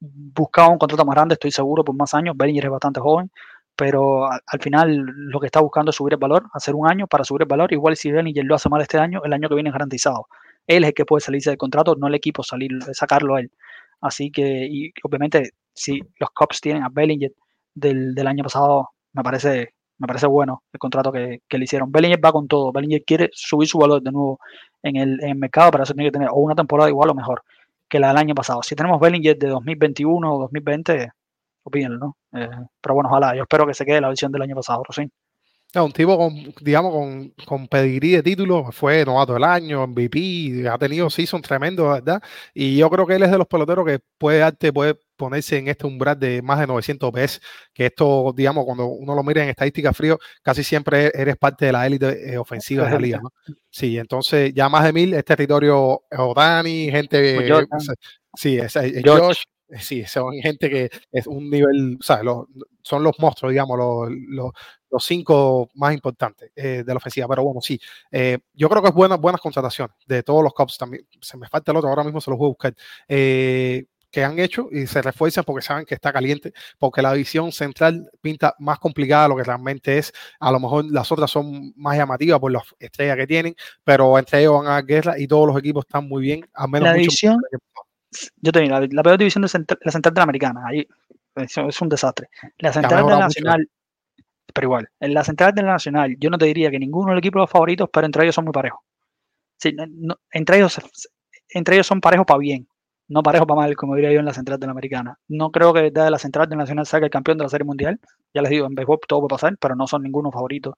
buscaba 0.00 0.68
un 0.68 0.78
contrato 0.78 1.04
más 1.04 1.14
grande, 1.14 1.34
estoy 1.34 1.52
seguro, 1.52 1.84
por 1.84 1.94
más 1.94 2.12
años. 2.14 2.36
Bellinger 2.36 2.64
es 2.64 2.70
bastante 2.70 3.00
joven, 3.00 3.30
pero 3.76 4.26
al, 4.30 4.60
final 4.60 4.96
lo 4.96 5.38
que 5.40 5.46
está 5.46 5.60
buscando 5.60 5.90
es 5.90 5.96
subir 5.96 6.14
el 6.14 6.18
valor, 6.18 6.46
hacer 6.52 6.74
un 6.74 6.88
año 6.88 7.06
para 7.06 7.24
subir 7.24 7.42
el 7.42 7.48
valor. 7.48 7.72
Igual 7.72 7.96
si 7.96 8.10
Bellinger 8.10 8.44
lo 8.44 8.56
hace 8.56 8.68
mal 8.68 8.82
este 8.82 8.98
año, 8.98 9.22
el 9.24 9.32
año 9.32 9.48
que 9.48 9.54
viene 9.54 9.70
es 9.70 9.74
garantizado. 9.74 10.28
Él 10.66 10.84
es 10.84 10.88
el 10.88 10.94
que 10.94 11.04
puede 11.04 11.20
salirse 11.20 11.50
del 11.50 11.58
contrato, 11.58 11.96
no 11.96 12.08
el 12.08 12.14
equipo 12.14 12.42
salir, 12.42 12.72
sacarlo 12.92 13.36
a 13.36 13.40
él. 13.40 13.50
Así 14.00 14.30
que, 14.30 14.66
y 14.70 14.92
obviamente, 15.02 15.50
si 15.74 16.00
los 16.18 16.30
Cops 16.30 16.60
tienen 16.60 16.82
a 16.82 16.88
Bellinger 16.90 17.32
del, 17.74 18.26
año 18.26 18.42
pasado, 18.44 18.90
me 19.12 19.22
parece, 19.22 19.74
me 19.98 20.06
parece 20.06 20.26
bueno 20.26 20.64
el 20.72 20.78
contrato 20.78 21.12
que, 21.12 21.40
le 21.48 21.64
hicieron. 21.64 21.92
Bellinger 21.92 22.24
va 22.24 22.32
con 22.32 22.48
todo. 22.48 22.72
Bellinger 22.72 23.04
quiere 23.04 23.30
subir 23.32 23.68
su 23.68 23.78
valor 23.78 24.02
de 24.02 24.12
nuevo 24.12 24.40
en 24.82 24.96
el, 24.96 25.34
mercado, 25.36 25.70
para 25.70 25.84
eso 25.84 25.94
tiene 25.94 26.08
que 26.08 26.12
tener 26.12 26.28
o 26.30 26.36
una 26.36 26.54
temporada 26.54 26.88
igual 26.90 27.10
o 27.10 27.14
mejor 27.14 27.42
que 27.88 28.00
la 28.00 28.08
del 28.08 28.18
año 28.18 28.34
pasado. 28.34 28.62
Si 28.62 28.74
tenemos 28.74 29.00
Bellinger 29.00 29.38
de 29.38 29.48
2021 29.48 30.34
o 30.34 30.38
2020, 30.40 31.12
opínenlo, 31.64 31.98
¿no? 31.98 32.16
Eh, 32.32 32.48
pero 32.80 32.94
bueno, 32.94 33.08
ojalá. 33.10 33.34
Yo 33.36 33.42
espero 33.42 33.66
que 33.66 33.74
se 33.74 33.84
quede 33.84 34.00
la 34.00 34.10
visión 34.10 34.32
del 34.32 34.42
año 34.42 34.56
pasado, 34.56 34.82
sí. 35.72 35.78
un 35.78 35.92
tipo 35.92 36.16
con, 36.16 36.54
digamos, 36.60 36.92
con, 36.92 37.28
con 37.44 37.68
pedigrí 37.68 38.12
de 38.12 38.22
títulos, 38.22 38.74
fue 38.74 39.04
novato 39.04 39.34
del 39.34 39.44
año, 39.44 39.86
MVP, 39.86 40.68
ha 40.68 40.78
tenido 40.78 41.10
season 41.10 41.42
tremendo, 41.42 41.90
¿verdad? 41.90 42.22
Y 42.54 42.76
yo 42.76 42.88
creo 42.90 43.06
que 43.06 43.14
él 43.14 43.22
es 43.22 43.30
de 43.30 43.38
los 43.38 43.46
peloteros 43.46 43.86
que 43.86 44.00
puede 44.18 44.38
darte, 44.38 44.72
puede 44.72 44.98
ponerse 45.16 45.58
en 45.58 45.68
este 45.68 45.86
umbral 45.86 46.18
de 46.18 46.42
más 46.42 46.60
de 46.60 46.66
900 46.66 47.10
PS, 47.12 47.40
que 47.72 47.86
esto, 47.86 48.32
digamos, 48.36 48.64
cuando 48.64 48.86
uno 48.86 49.14
lo 49.14 49.22
mira 49.22 49.42
en 49.42 49.48
estadística 49.48 49.92
frío, 49.92 50.18
casi 50.42 50.62
siempre 50.62 51.10
eres 51.14 51.36
parte 51.36 51.66
de 51.66 51.72
la 51.72 51.86
élite 51.86 52.32
eh, 52.32 52.38
ofensiva 52.38 52.84
de 52.84 52.90
la 52.90 52.98
liga, 52.98 53.20
¿no? 53.22 53.32
Sí, 53.70 53.98
entonces 53.98 54.52
ya 54.54 54.68
más 54.68 54.84
de 54.84 54.92
mil 54.92 55.14
es 55.14 55.24
territorio 55.24 56.02
Otani, 56.10 56.90
gente... 56.90 57.66
Pues 57.68 57.88
sí, 58.34 58.58
es, 58.58 58.74
Josh. 59.04 59.42
Sí, 59.80 60.04
son 60.04 60.32
gente 60.34 60.70
que 60.70 60.90
es 61.12 61.26
un 61.26 61.50
nivel, 61.50 61.98
o 62.00 62.02
sea, 62.02 62.20
son 62.82 63.02
los 63.02 63.18
monstruos, 63.18 63.50
digamos, 63.50 63.78
los, 63.78 64.52
los, 64.90 65.04
cinco 65.04 65.68
más 65.74 65.92
importantes 65.92 66.50
eh, 66.56 66.82
de 66.86 66.94
la 66.94 66.96
ofensiva. 66.96 67.26
Pero 67.28 67.44
bueno, 67.44 67.60
sí, 67.60 67.78
eh, 68.10 68.38
yo 68.54 68.68
creo 68.68 68.82
que 68.82 68.88
es 68.88 68.94
buenas, 68.94 69.20
buenas 69.20 69.40
contrataciones 69.40 69.94
de 70.06 70.22
todos 70.22 70.42
los 70.42 70.54
Cubs 70.54 70.78
también. 70.78 71.06
Se 71.20 71.36
me 71.36 71.48
falta 71.48 71.72
el 71.72 71.78
otro, 71.78 71.90
ahora 71.90 72.04
mismo 72.04 72.20
se 72.20 72.30
los 72.30 72.38
voy 72.38 72.46
a 72.46 72.48
buscar. 72.48 72.74
Eh, 73.08 73.84
que 74.08 74.24
han 74.24 74.38
hecho 74.38 74.68
y 74.70 74.86
se 74.86 75.02
refuerzan 75.02 75.44
porque 75.44 75.60
saben 75.60 75.84
que 75.84 75.94
está 75.94 76.10
caliente, 76.10 76.54
porque 76.78 77.02
la 77.02 77.12
visión 77.12 77.52
central 77.52 78.08
pinta 78.22 78.54
más 78.58 78.78
complicada 78.78 79.24
de 79.24 79.28
lo 79.28 79.36
que 79.36 79.44
realmente 79.44 79.98
es. 79.98 80.10
A 80.40 80.50
lo 80.50 80.58
mejor 80.58 80.86
las 80.90 81.12
otras 81.12 81.30
son 81.30 81.74
más 81.76 81.98
llamativas 81.98 82.40
por 82.40 82.50
las 82.50 82.62
estrellas 82.78 83.16
que 83.16 83.26
tienen, 83.26 83.54
pero 83.84 84.18
entre 84.18 84.40
ellos 84.40 84.62
van 84.62 84.68
a 84.68 84.80
guerra 84.80 85.18
y 85.18 85.26
todos 85.26 85.48
los 85.48 85.58
equipos 85.58 85.84
están 85.84 86.08
muy 86.08 86.22
bien, 86.22 86.48
al 86.54 86.70
menos 86.70 86.88
la 86.88 86.94
división, 86.94 87.36
yo 88.36 88.52
te 88.52 88.60
digo, 88.60 88.78
la, 88.78 89.02
peor 89.02 89.18
división 89.18 89.42
de 89.42 89.76
la 89.80 89.92
central 89.92 90.14
de 90.14 90.18
la 90.18 90.22
americana, 90.22 90.62
ahí 90.66 90.86
es 91.34 91.80
un 91.82 91.88
desastre. 91.88 92.28
La 92.58 92.72
central 92.72 93.04
de 93.04 93.12
la 93.12 93.18
nacional, 93.18 93.68
pero 94.52 94.66
igual, 94.66 94.88
en 95.00 95.14
la 95.14 95.24
central 95.24 95.54
de 95.54 95.62
la 95.62 95.72
nacional, 95.72 96.16
yo 96.18 96.30
no 96.30 96.38
te 96.38 96.46
diría 96.46 96.70
que 96.70 96.78
ninguno 96.78 97.10
de 97.10 97.14
los 97.14 97.20
equipos 97.20 97.50
favoritos, 97.50 97.88
pero 97.92 98.06
entre 98.06 98.24
ellos 98.24 98.34
son 98.34 98.44
muy 98.44 98.52
parejos. 98.52 98.80
entre 100.32 100.58
ellos 100.58 100.80
entre 101.50 101.76
ellos 101.76 101.86
son 101.86 102.00
parejos 102.00 102.26
para 102.26 102.38
bien 102.38 102.66
no 103.08 103.22
parejo 103.22 103.46
para 103.46 103.60
mal, 103.60 103.76
como 103.76 103.94
diría 103.94 104.12
yo 104.12 104.20
en 104.20 104.26
la 104.26 104.34
central 104.34 104.58
de 104.58 104.66
la 104.66 104.72
americana. 104.72 105.18
No 105.28 105.50
creo 105.50 105.72
que 105.72 105.90
desde 105.90 106.10
la 106.10 106.18
central 106.18 106.48
de 106.48 106.56
la 106.56 106.62
nacional 106.62 106.86
saque 106.86 107.04
el 107.04 107.10
campeón 107.10 107.38
de 107.38 107.44
la 107.44 107.50
serie 107.50 107.64
mundial. 107.64 108.00
Ya 108.34 108.42
les 108.42 108.50
digo, 108.50 108.66
en 108.66 108.74
béisbol 108.74 108.98
todo 109.06 109.20
puede 109.20 109.30
pasar, 109.30 109.56
pero 109.58 109.76
no 109.76 109.86
son 109.86 110.02
ninguno 110.02 110.32
favorito 110.32 110.76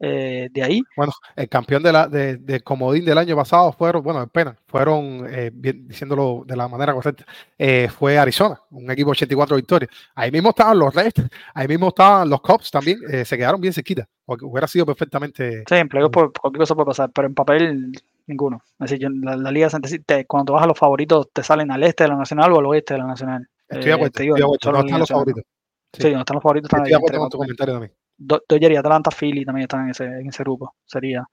eh, 0.00 0.48
de 0.52 0.62
ahí. 0.62 0.82
Bueno, 0.96 1.12
el 1.34 1.48
campeón 1.48 1.82
de 1.82 1.92
la 1.92 2.06
de, 2.06 2.60
comodín 2.62 3.04
del 3.04 3.18
año 3.18 3.34
pasado 3.34 3.72
fueron, 3.72 4.02
bueno, 4.02 4.22
en 4.22 4.28
pena, 4.28 4.56
fueron, 4.66 5.26
eh, 5.28 5.50
diciéndolo 5.52 6.44
de 6.46 6.56
la 6.56 6.68
manera 6.68 6.92
correcta, 6.92 7.24
eh, 7.58 7.88
fue 7.88 8.16
Arizona, 8.16 8.60
un 8.70 8.90
equipo 8.90 9.10
84 9.10 9.56
victorias. 9.56 9.90
Ahí 10.14 10.30
mismo 10.30 10.50
estaban 10.50 10.78
los 10.78 10.94
Reds, 10.94 11.24
ahí 11.54 11.66
mismo 11.66 11.88
estaban 11.88 12.28
los 12.28 12.40
Cops 12.40 12.70
también, 12.70 12.98
se 13.24 13.36
quedaron 13.36 13.60
bien 13.60 13.72
cerquita, 13.72 14.08
porque 14.24 14.44
hubiera 14.44 14.68
sido 14.68 14.86
perfectamente. 14.86 15.64
Sí, 15.68 15.74
en 15.74 15.88
por 15.88 16.32
cualquier 16.32 16.60
cosa 16.60 16.74
puede 16.74 16.86
pasar, 16.86 17.10
pero 17.12 17.26
en 17.26 17.34
papel 17.34 17.92
ninguno. 18.28 18.62
Es 18.78 18.90
decir, 18.90 19.08
la, 19.22 19.36
la 19.36 19.50
Liga 19.50 19.68
te, 20.06 20.26
cuando 20.26 20.52
vas 20.52 20.62
a 20.62 20.66
los 20.66 20.78
favoritos, 20.78 21.28
te 21.32 21.42
salen 21.42 21.70
al 21.72 21.82
este 21.82 22.04
de 22.04 22.10
la 22.10 22.16
Nacional 22.16 22.52
o 22.52 22.58
al 22.58 22.66
oeste 22.66 22.94
de 22.94 23.00
la 23.00 23.06
Nacional. 23.06 23.48
Estoy 23.68 23.86
de 23.86 23.92
acuerdo, 23.92 24.06
estoy 24.06 24.26
de 24.26 24.32
acuerdo. 24.32 24.72
No 24.72 24.80
están 24.80 25.00
los 25.00 25.08
favoritos. 25.08 25.44
Sí, 25.92 26.12
no 26.12 26.20
están 26.20 26.34
los 26.34 26.42
favoritos. 26.42 26.70
Estoy 26.72 26.88
de 26.88 26.96
acuerdo 26.96 27.18
con 27.18 27.30
tu 27.30 27.38
comentario 27.38 27.74
también. 27.74 27.92
Dodger 28.18 28.72
y 28.72 28.76
Atlanta, 28.76 29.10
Philly 29.10 29.44
también 29.44 29.64
están 29.64 29.84
en 29.84 29.90
ese, 29.90 30.04
en 30.04 30.28
ese 30.28 30.42
grupo. 30.42 30.74
Sería 30.84 31.24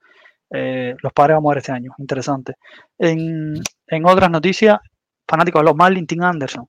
eh, 0.50 0.94
los 1.02 1.12
padres 1.12 1.36
vamos 1.36 1.50
a 1.50 1.54
ver 1.54 1.58
este 1.58 1.72
año. 1.72 1.92
Interesante. 1.98 2.54
En, 2.98 3.54
en 3.88 4.06
otras 4.06 4.30
noticias, 4.30 4.78
fanáticos 5.26 5.60
de 5.60 5.64
los 5.64 5.76
Marlins, 5.76 6.06
Tim 6.06 6.22
Anderson 6.22 6.66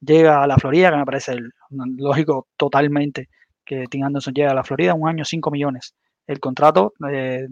llega 0.00 0.42
a 0.42 0.46
la 0.46 0.56
Florida, 0.56 0.90
que 0.90 0.96
me 0.96 1.04
parece 1.04 1.36
lógico 1.70 2.48
totalmente 2.56 3.28
que 3.64 3.86
Tim 3.86 4.04
Anderson 4.04 4.34
llegue 4.34 4.48
a 4.48 4.54
la 4.54 4.64
Florida, 4.64 4.94
un 4.94 5.08
año 5.08 5.24
5 5.24 5.50
millones 5.50 5.94
el 6.26 6.40
contrato 6.40 6.94
de, 6.98 7.46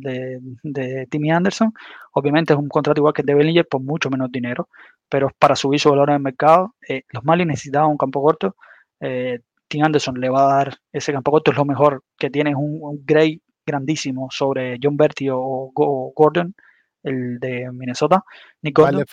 de, 0.62 1.07
Timmy 1.11 1.31
Anderson. 1.31 1.72
Obviamente 2.12 2.52
es 2.52 2.59
un 2.59 2.68
contrato 2.68 3.00
igual 3.00 3.14
que 3.14 3.22
de 3.22 3.35
Bellinger 3.35 3.66
por 3.68 3.83
mucho 3.83 4.11
menos 4.11 4.31
dinero, 4.31 4.68
pero 5.09 5.31
para 5.38 5.57
subir 5.57 5.81
su 5.81 5.90
valor 5.90 6.11
en 6.11 6.16
el 6.16 6.22
mercado. 6.22 6.74
Eh, 6.88 7.02
los 7.11 7.24
Marlins 7.24 7.48
necesitaban 7.48 7.90
un 7.90 7.98
campo 7.98 8.22
corto. 8.22 8.57
Eh, 9.00 9.40
Tim 9.72 9.85
Anderson 9.85 10.20
le 10.20 10.28
va 10.28 10.44
a 10.44 10.56
dar 10.56 10.78
ese 10.92 11.12
campo 11.12 11.30
corto, 11.30 11.50
es 11.50 11.56
lo 11.56 11.64
mejor 11.64 12.04
que 12.18 12.30
tiene, 12.30 12.54
un, 12.54 12.78
un 12.82 13.02
grade 13.04 13.40
grandísimo 13.64 14.28
sobre 14.30 14.78
John 14.82 14.96
Berti 14.96 15.28
o, 15.30 15.72
Gordon, 16.14 16.54
el 17.02 17.38
de 17.40 17.70
Minnesota. 17.72 18.22
Nick 18.61 18.76
Gordon. 18.76 19.04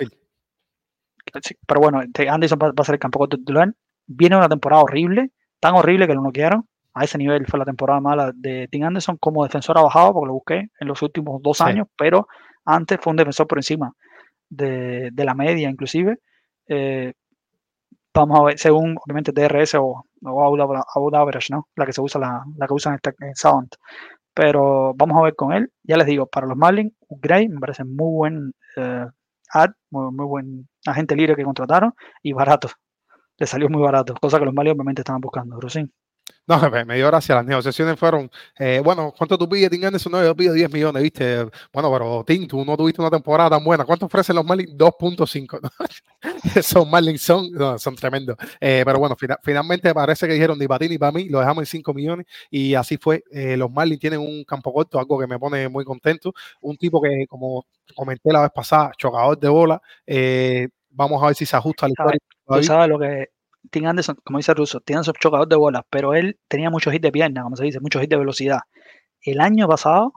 pero 1.65 1.79
bueno, 1.79 2.01
Anderson 2.01 2.59
va, 2.59 2.73
a 2.75 2.83
ser 2.83 2.95
el 2.95 2.99
campo 2.99 3.19
corto 3.19 3.37
titular. 3.37 3.73
Viene 4.05 4.35
una 4.35 4.49
temporada 4.49 4.83
horrible, 4.83 5.31
tan 5.59 5.75
horrible 5.75 6.07
que 6.07 6.13
lo 6.13 6.21
no 6.21 6.31
quiero 6.31 6.65
a 6.93 7.03
ese 7.03 7.17
nivel 7.17 7.45
fue 7.45 7.59
la 7.59 7.65
temporada 7.65 8.01
mala 8.01 8.31
de 8.35 8.67
Tim 8.69 8.83
Anderson. 8.83 9.17
Como 9.17 9.43
defensor 9.43 9.77
ha 9.77 9.83
bajado, 9.83 10.13
porque 10.13 10.27
lo 10.27 10.33
busqué 10.33 10.69
en 10.79 10.87
los 10.87 11.01
últimos 11.01 11.41
dos 11.41 11.61
años, 11.61 11.87
pero 11.95 12.27
antes 12.65 12.99
fue 13.01 13.11
un 13.11 13.17
defensor 13.17 13.47
por 13.47 13.59
encima 13.59 13.93
de, 14.49 15.11
la 15.15 15.33
media, 15.33 15.69
inclusive. 15.69 16.17
Eh, 16.67 17.13
vamos 18.13 18.39
a 18.39 18.43
ver, 18.43 18.59
según 18.59 18.97
obviamente 18.97 19.31
DRS 19.31 19.75
o, 19.75 20.03
o 20.23 21.15
Average, 21.15 21.53
¿no? 21.53 21.67
La 21.75 21.86
que 21.86 21.93
se 21.93 22.01
usa, 22.01 22.19
la, 22.19 22.43
la 22.58 22.67
que 22.67 22.73
usan 22.73 22.95
este, 22.95 23.13
en, 23.19 23.36
Sound. 23.36 23.69
Pero 24.34 24.93
vamos 24.95 25.17
a 25.17 25.23
ver 25.23 25.36
con 25.36 25.53
él. 25.53 25.71
Ya 25.84 25.97
les 25.97 26.08
digo, 26.08 26.27
para 26.27 26.47
los 26.47 26.58
Marlins, 26.58 26.93
Gray 27.10 27.49
me 27.49 27.60
parece 27.60 27.84
muy 27.84 28.12
buen 28.13 28.53
eh, 28.77 29.05
ad, 29.53 29.71
muy, 29.91 30.12
muy, 30.12 30.25
buen 30.25 30.69
agente 30.86 31.15
libre 31.15 31.36
que 31.36 31.43
contrataron 31.43 31.93
y 32.23 32.34
barato. 32.34 32.69
Le 33.38 33.47
salió 33.47 33.69
muy 33.69 33.82
barato, 33.82 34.13
cosa 34.21 34.39
que 34.39 34.45
los 34.45 34.53
Marlins 34.53 34.75
obviamente 34.75 35.01
estaban 35.01 35.21
buscando, 35.21 35.58
pero 35.58 35.69
No, 36.49 36.57
me, 36.85 36.95
dio 36.95 37.07
gracia. 37.07 37.35
Las 37.35 37.45
negociaciones 37.45 37.97
fueron, 37.99 38.29
eh, 38.57 38.81
bueno, 38.83 39.13
¿cuánto 39.15 39.37
tú 39.37 39.47
pides, 39.47 39.69
Tim 39.69 39.85
Anderson? 39.85 40.11
No, 40.11 40.23
yo 40.23 40.35
pido 40.35 40.53
10 40.53 40.73
millones, 40.73 41.03
¿viste? 41.03 41.45
Bueno, 41.71 41.91
pero 41.91 42.23
Tim, 42.25 42.47
tú 42.47 42.65
no 42.65 42.75
tuviste 42.75 42.99
una 43.01 43.11
temporada 43.11 43.51
tan 43.51 43.63
buena. 43.63 43.85
¿Cuánto 43.85 44.07
ofrecen 44.07 44.35
los 44.35 44.43
Marlins? 44.43 44.75
2.5. 44.75 45.59
son 46.63 46.89
Marlins, 46.89 47.21
son, 47.21 47.51
son 47.77 47.95
tremendos. 47.95 48.35
Eh, 48.59 48.81
pero 48.83 48.97
bueno, 48.97 49.15
finalmente 49.43 49.93
parece 49.93 50.27
que 50.27 50.33
dijeron 50.33 50.57
ni 50.57 50.67
para 50.67 50.79
ti 50.79 50.89
ni 50.89 50.97
para 50.97 51.11
mí, 51.11 51.29
lo 51.29 51.39
dejamos 51.39 51.61
en 51.61 51.65
5 51.67 51.93
millones 51.93 52.25
y 52.49 52.73
así 52.73 52.97
fue. 52.97 53.23
Eh, 53.31 53.55
los 53.55 53.69
Marlins 53.69 53.99
tienen 53.99 54.19
un 54.19 54.43
campo 54.43 54.73
corto, 54.73 54.97
algo 54.97 55.19
que 55.19 55.27
me 55.27 55.37
pone 55.37 55.69
muy 55.69 55.85
contento. 55.85 56.33
Un 56.61 56.77
tipo 56.77 56.99
que, 56.99 57.27
como 57.29 57.67
comenté 57.95 58.33
la 58.33 58.41
vez 58.41 58.51
pasada, 58.51 58.91
chocador 58.97 59.39
de 59.39 59.49
bola. 59.49 59.79
vamos 60.89 61.21
a 61.21 61.27
ver 61.27 61.35
si 61.35 61.45
se 61.45 61.55
ajusta 61.55 61.85
al 61.85 61.91
historia. 61.91 62.19
¿Tú 62.47 62.63
sabes 62.63 62.89
lo 62.89 62.97
que 62.97 63.38
Tim 63.69 63.86
Anderson, 63.86 64.17
como 64.23 64.38
dice 64.38 64.53
Russo, 64.53 64.79
tiene 64.82 65.03
su 65.03 65.12
chocador 65.13 65.47
de 65.47 65.55
bolas, 65.55 65.84
pero 65.89 66.13
él 66.13 66.39
tenía 66.47 66.69
muchos 66.69 66.93
hits 66.93 67.01
de 67.01 67.12
pierna, 67.12 67.43
como 67.43 67.55
se 67.55 67.65
dice, 67.65 67.79
muchos 67.79 68.01
hits 68.01 68.10
de 68.10 68.17
velocidad. 68.17 68.60
El 69.21 69.41
año 69.41 69.67
pasado, 69.67 70.13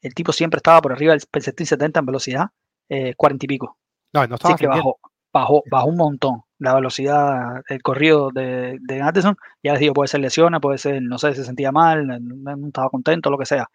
el 0.00 0.14
tipo 0.14 0.32
siempre 0.32 0.58
estaba 0.58 0.80
por 0.80 0.92
arriba 0.92 1.12
del 1.14 1.42
70 1.42 2.00
en 2.00 2.06
velocidad, 2.06 2.46
eh, 2.88 3.14
40 3.16 3.44
y 3.44 3.48
pico. 3.48 3.76
No, 4.12 4.26
no 4.26 4.34
estaba 4.36 4.54
Así 4.54 4.62
que 4.62 4.68
bajó, 4.68 4.98
bajó, 5.32 5.62
bajó 5.70 5.88
un 5.88 5.96
montón 5.96 6.42
la 6.60 6.74
velocidad, 6.74 7.62
el 7.68 7.82
corrido 7.82 8.30
de, 8.30 8.78
de, 8.80 9.00
Anderson. 9.00 9.36
Ya 9.62 9.72
les 9.72 9.80
digo, 9.80 9.94
puede 9.94 10.08
ser 10.08 10.20
lesiones, 10.20 10.60
puede 10.60 10.78
ser, 10.78 11.02
no 11.02 11.18
sé, 11.18 11.34
se 11.34 11.44
sentía 11.44 11.72
mal, 11.72 12.06
no 12.06 12.66
estaba 12.66 12.90
contento, 12.90 13.30
lo 13.30 13.38
que 13.38 13.46
sea. 13.46 13.66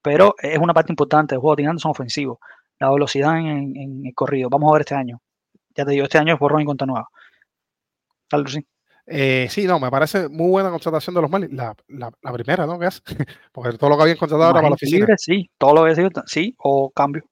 Pero 0.00 0.34
es 0.42 0.58
una 0.58 0.74
parte 0.74 0.92
importante 0.92 1.34
del 1.34 1.40
juego 1.40 1.56
de 1.56 1.66
Anderson 1.66 1.90
ofensivo, 1.90 2.40
la 2.80 2.90
velocidad 2.90 3.36
en, 3.38 3.76
en, 3.76 4.06
el 4.06 4.14
corrido. 4.14 4.48
Vamos 4.50 4.70
a 4.70 4.72
ver 4.72 4.80
este 4.80 4.94
año. 4.94 5.20
Ya 5.76 5.84
te 5.84 5.92
digo, 5.92 6.04
este 6.04 6.18
año 6.18 6.34
es 6.34 6.40
borrón 6.40 6.62
y 6.62 6.64
cuenta 6.64 6.86
nueva. 6.86 7.08
Eh, 9.06 9.46
sí, 9.50 9.66
no, 9.66 9.80
me 9.80 9.90
parece 9.90 10.28
muy 10.28 10.48
buena 10.48 10.70
contratación 10.70 11.14
de 11.14 11.22
los 11.22 11.30
Marlins. 11.30 11.52
La, 11.52 11.74
la, 11.88 12.32
primera, 12.32 12.66
¿no? 12.66 12.78
¿Qué 12.78 12.86
es? 12.86 13.02
Porque 13.52 13.76
todo 13.76 13.90
lo 13.90 13.96
que 13.96 14.02
habían 14.02 14.16
contratado 14.16 14.48
ahora 14.48 14.60
para 14.60 14.70
la 14.70 14.74
oficina. 14.74 15.06
sí, 15.16 15.50
todo 15.58 15.74
lo 15.74 15.84
que 15.84 15.94
sido, 15.96 16.10
sí, 16.26 16.54
o 16.58 16.90
cambio. 16.90 17.24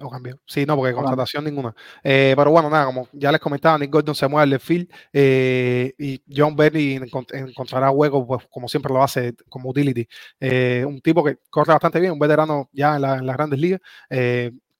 O 0.00 0.10
cambió. 0.10 0.38
Sí, 0.46 0.66
no, 0.66 0.76
porque 0.76 0.92
contratación 0.92 1.44
ninguna. 1.44 1.74
Eh, 2.02 2.34
pero 2.36 2.50
bueno, 2.50 2.68
nada, 2.68 2.86
como 2.86 3.08
ya 3.12 3.32
les 3.32 3.40
comentaba, 3.40 3.78
Nick 3.78 3.90
Gordon 3.90 4.14
se 4.14 4.28
mueve 4.28 4.54
al 4.54 4.60
field 4.60 4.88
eh, 5.12 5.94
y 5.98 6.20
John 6.34 6.54
Berry 6.54 7.00
encontrará 7.32 7.90
hueco, 7.90 8.26
pues 8.26 8.46
como 8.50 8.68
siempre 8.68 8.92
lo 8.92 9.02
hace 9.02 9.34
como 9.48 9.70
utility. 9.70 10.06
Eh, 10.40 10.84
un 10.86 11.00
tipo 11.00 11.24
que 11.24 11.38
corre 11.48 11.72
bastante 11.72 12.00
bien, 12.00 12.12
un 12.12 12.18
veterano 12.18 12.68
ya 12.72 12.96
en, 12.96 13.02
las 13.02 13.36
grandes 13.36 13.58
ligas. 13.58 13.80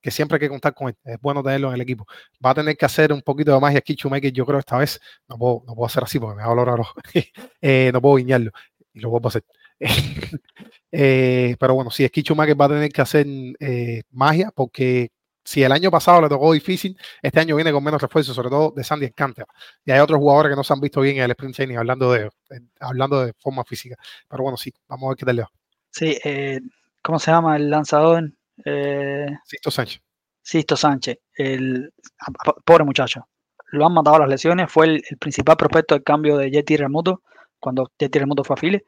Que 0.01 0.11
siempre 0.11 0.37
hay 0.37 0.41
que 0.41 0.49
contar 0.49 0.75
con 0.75 0.89
él. 0.89 0.97
Es 1.05 1.21
bueno 1.21 1.43
tenerlo 1.43 1.69
en 1.69 1.75
el 1.75 1.81
equipo. 1.81 2.07
Va 2.45 2.51
a 2.51 2.55
tener 2.55 2.77
que 2.77 2.87
hacer 2.87 3.13
un 3.13 3.23
poquito 3.23 3.53
de 3.53 3.61
magia 3.61 3.79
aquí. 3.79 3.97
Yo 3.97 4.47
creo 4.47 4.59
esta 4.59 4.79
vez 4.79 5.01
no 5.29 5.37
puedo, 5.37 5.63
no 5.67 5.75
puedo 5.75 5.87
hacer 5.87 6.05
así 6.05 6.19
porque 6.19 6.37
me 6.37 6.43
va 6.43 6.49
a 6.49 6.53
olor 6.53 6.87
no 7.93 8.01
puedo 8.01 8.17
guiñarlo 8.17 8.51
y 8.97 9.01
lo 9.01 9.15
a 9.17 9.29
hacer. 9.29 9.45
Eh, 10.99 11.57
pero 11.61 11.75
bueno, 11.75 11.91
si 11.91 12.05
es 12.05 12.11
Kichumaker 12.11 12.59
va 12.59 12.67
a 12.67 12.69
tener 12.71 12.91
que 12.91 13.03
hacer 13.03 13.27
eh, 13.61 14.03
magia, 14.13 14.51
porque 14.55 15.11
si 15.45 15.63
el 15.63 15.71
año 15.73 15.91
pasado 15.91 16.23
le 16.23 16.29
tocó 16.29 16.53
difícil, 16.55 16.97
este 17.21 17.41
año 17.41 17.55
viene 17.55 17.71
con 17.71 17.85
menos 17.85 18.01
refuerzos, 18.01 18.35
sobre 18.35 18.49
todo 18.49 18.73
de 18.75 18.83
Sandy 18.83 19.05
Alcántara. 19.05 19.47
Y 19.85 19.91
hay 19.91 19.99
otros 20.01 20.19
jugadores 20.19 20.51
que 20.51 20.57
no 20.57 20.65
se 20.65 20.73
han 20.73 20.81
visto 20.81 21.03
bien 21.03 21.19
en 21.19 21.25
el 21.25 21.33
sprint 21.33 21.55
training, 21.55 21.77
hablando 21.77 22.13
de, 22.13 22.31
hablando 22.81 23.27
de 23.27 23.35
forma 23.35 23.63
física. 23.65 23.97
Pero 24.27 24.45
bueno, 24.45 24.57
sí, 24.57 24.73
vamos 24.89 25.07
a 25.07 25.09
ver 25.11 25.17
qué 25.19 25.27
tal 25.27 25.37
le 25.37 25.43
va. 25.43 25.51
Sí, 25.91 26.17
eh, 26.25 26.61
¿cómo 27.03 27.19
se 27.19 27.31
llama 27.31 27.57
el 27.57 27.69
lanzador? 27.69 28.33
Sisto 29.45 29.71
Sánchez. 29.71 30.03
Sisto 30.43 30.77
Sánchez, 30.77 31.19
el 31.35 31.93
pobre 32.65 32.85
muchacho. 32.85 33.29
Lo 33.73 33.87
han 33.87 33.93
matado 33.93 34.21
las 34.21 34.29
lesiones, 34.29 34.71
fue 34.71 34.87
el, 34.87 35.03
principal 35.19 35.57
prospecto 35.57 35.95
del 35.95 36.05
cambio 36.05 36.37
de 36.37 36.51
Jetty 36.51 36.77
Remoto, 36.77 37.23
cuando 37.59 37.91
Jetty 37.99 38.21
Remoto 38.21 38.45
fue 38.45 38.55
a 38.55 38.57
Philly 38.57 38.83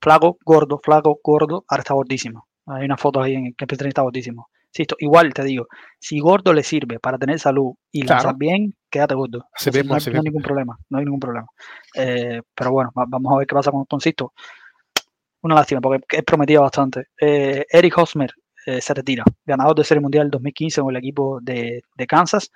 flaco, 0.00 0.38
gordo, 0.44 0.80
flaco, 0.82 1.20
gordo, 1.22 1.64
ahora 1.68 1.82
está 1.82 1.94
gordísimo. 1.94 2.46
Hay 2.66 2.84
unas 2.84 3.00
fotos 3.00 3.24
ahí 3.24 3.34
en 3.34 3.54
que 3.54 3.64
el 3.64 3.86
está 3.86 4.02
gordísimo. 4.02 4.48
igual 4.98 5.32
te 5.34 5.44
digo, 5.44 5.66
si 5.98 6.20
gordo 6.20 6.52
le 6.52 6.62
sirve 6.62 6.98
para 6.98 7.18
tener 7.18 7.38
salud 7.38 7.72
y 7.90 8.02
claro. 8.02 8.34
bien, 8.36 8.74
quédate 8.88 9.14
gordo. 9.14 9.38
no, 9.84 9.94
hay, 9.94 10.22
ningún 10.22 10.42
problema, 10.42 10.78
no 10.88 10.98
hay 10.98 11.04
ningún 11.04 11.20
problema. 11.20 11.46
Eh, 11.94 12.40
pero 12.54 12.70
bueno, 12.70 12.90
vamos 12.94 13.32
a 13.32 13.38
ver 13.38 13.46
qué 13.46 13.54
pasa 13.54 13.70
con, 13.70 13.84
con 13.84 14.00
Sisto. 14.00 14.32
Una 15.42 15.54
lástima, 15.54 15.80
porque 15.80 16.04
es 16.10 16.22
prometido 16.22 16.62
bastante. 16.62 17.06
Eh, 17.18 17.64
Eric 17.70 17.96
Hosmer 17.96 18.30
eh, 18.66 18.80
se 18.80 18.94
retira, 18.94 19.24
ganador 19.44 19.76
de 19.76 19.84
Serie 19.84 20.00
Mundial 20.00 20.30
2015 20.30 20.80
con 20.80 20.90
el 20.90 20.96
equipo 20.96 21.40
de, 21.40 21.82
de 21.96 22.06
Kansas. 22.06 22.50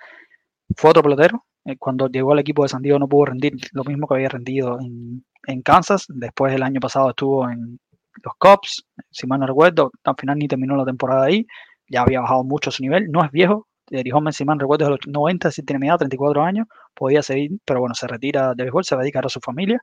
Fue 0.75 0.89
otro 0.89 1.03
pelotero, 1.03 1.45
eh, 1.65 1.77
cuando 1.77 2.07
llegó 2.07 2.33
al 2.33 2.39
equipo 2.39 2.63
de 2.63 2.69
San 2.69 2.81
Diego 2.81 2.99
no 2.99 3.07
pudo 3.07 3.25
rendir 3.25 3.53
lo 3.73 3.83
mismo 3.83 4.07
que 4.07 4.15
había 4.15 4.29
rendido 4.29 4.79
en, 4.79 5.25
en 5.47 5.61
Kansas. 5.61 6.05
Después 6.09 6.53
el 6.53 6.63
año 6.63 6.79
pasado 6.79 7.09
estuvo 7.09 7.49
en 7.49 7.79
los 8.23 8.33
Cubs, 8.37 8.85
si 9.11 9.27
mal 9.27 9.39
no 9.39 9.47
recuerdo, 9.47 9.91
al 10.03 10.15
final 10.17 10.37
ni 10.37 10.47
terminó 10.47 10.75
la 10.75 10.85
temporada 10.85 11.25
ahí. 11.25 11.45
Ya 11.89 12.01
había 12.01 12.21
bajado 12.21 12.43
mucho 12.43 12.71
su 12.71 12.83
nivel. 12.83 13.11
No 13.11 13.23
es 13.23 13.31
viejo, 13.31 13.67
Eric 13.91 14.13
si 14.31 14.45
mal 14.45 14.59
recuerdo, 14.59 14.85
de 14.85 14.91
los 14.91 14.99
90, 15.07 15.51
si 15.51 15.63
tiene 15.63 15.87
edad, 15.87 15.97
34 15.97 16.43
años, 16.43 16.67
podía 16.93 17.21
seguir, 17.21 17.51
pero 17.65 17.81
bueno, 17.81 17.93
se 17.95 18.07
retira 18.07 18.53
de 18.55 18.63
béisbol, 18.63 18.83
se 18.83 18.95
va 18.95 19.01
a 19.01 19.03
dedicar 19.03 19.25
a 19.25 19.29
su 19.29 19.39
familia. 19.39 19.79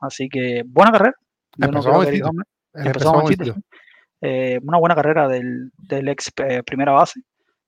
Así 0.00 0.28
que 0.28 0.62
buena 0.66 0.92
carrera. 0.92 1.14
Eh, 4.26 4.58
una 4.62 4.78
buena 4.78 4.94
carrera 4.94 5.28
del, 5.28 5.70
del 5.76 6.08
ex 6.08 6.32
eh, 6.38 6.62
primera 6.62 6.92
base. 6.92 7.20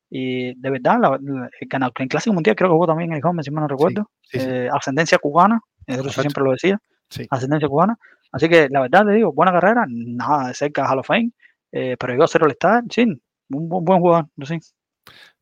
Y 0.09 0.59
de 0.59 0.71
verdad, 0.71 0.97
la, 0.99 1.21
en 1.61 2.09
Clásico 2.09 2.33
Mundial 2.33 2.57
creo 2.57 2.71
que 2.71 2.73
jugó 2.73 2.87
también 2.87 3.13
el 3.13 3.21
Home, 3.23 3.43
si 3.43 3.51
no 3.51 3.69
recuerdo. 3.69 4.11
Eh, 4.33 4.67
ascendencia 4.73 5.19
cubana, 5.19 5.61
eso 5.87 6.09
siempre 6.09 6.43
lo 6.43 6.53
decía. 6.53 6.79
Ascendencia 7.29 7.69
cubana. 7.69 7.99
Así 8.33 8.49
que 8.49 8.69
la 8.71 8.81
verdad, 8.81 9.05
le 9.05 9.17
digo, 9.17 9.35
buena 9.35 9.53
carrera, 9.53 9.85
nada 9.87 10.49
de 10.49 10.55
cerca 10.55 10.87
a 10.87 10.91
Hall 10.91 11.01
of 11.01 11.07
Fame, 11.07 11.31
pero 11.71 12.09
llegó 12.09 12.25
a 12.25 12.29
ser 12.29 12.43
all 12.43 12.57
sí, 12.89 13.03
un, 13.51 13.69
buen 13.69 14.01
jugador, 14.01 14.27
no 14.35 14.47
sé. 14.47 14.59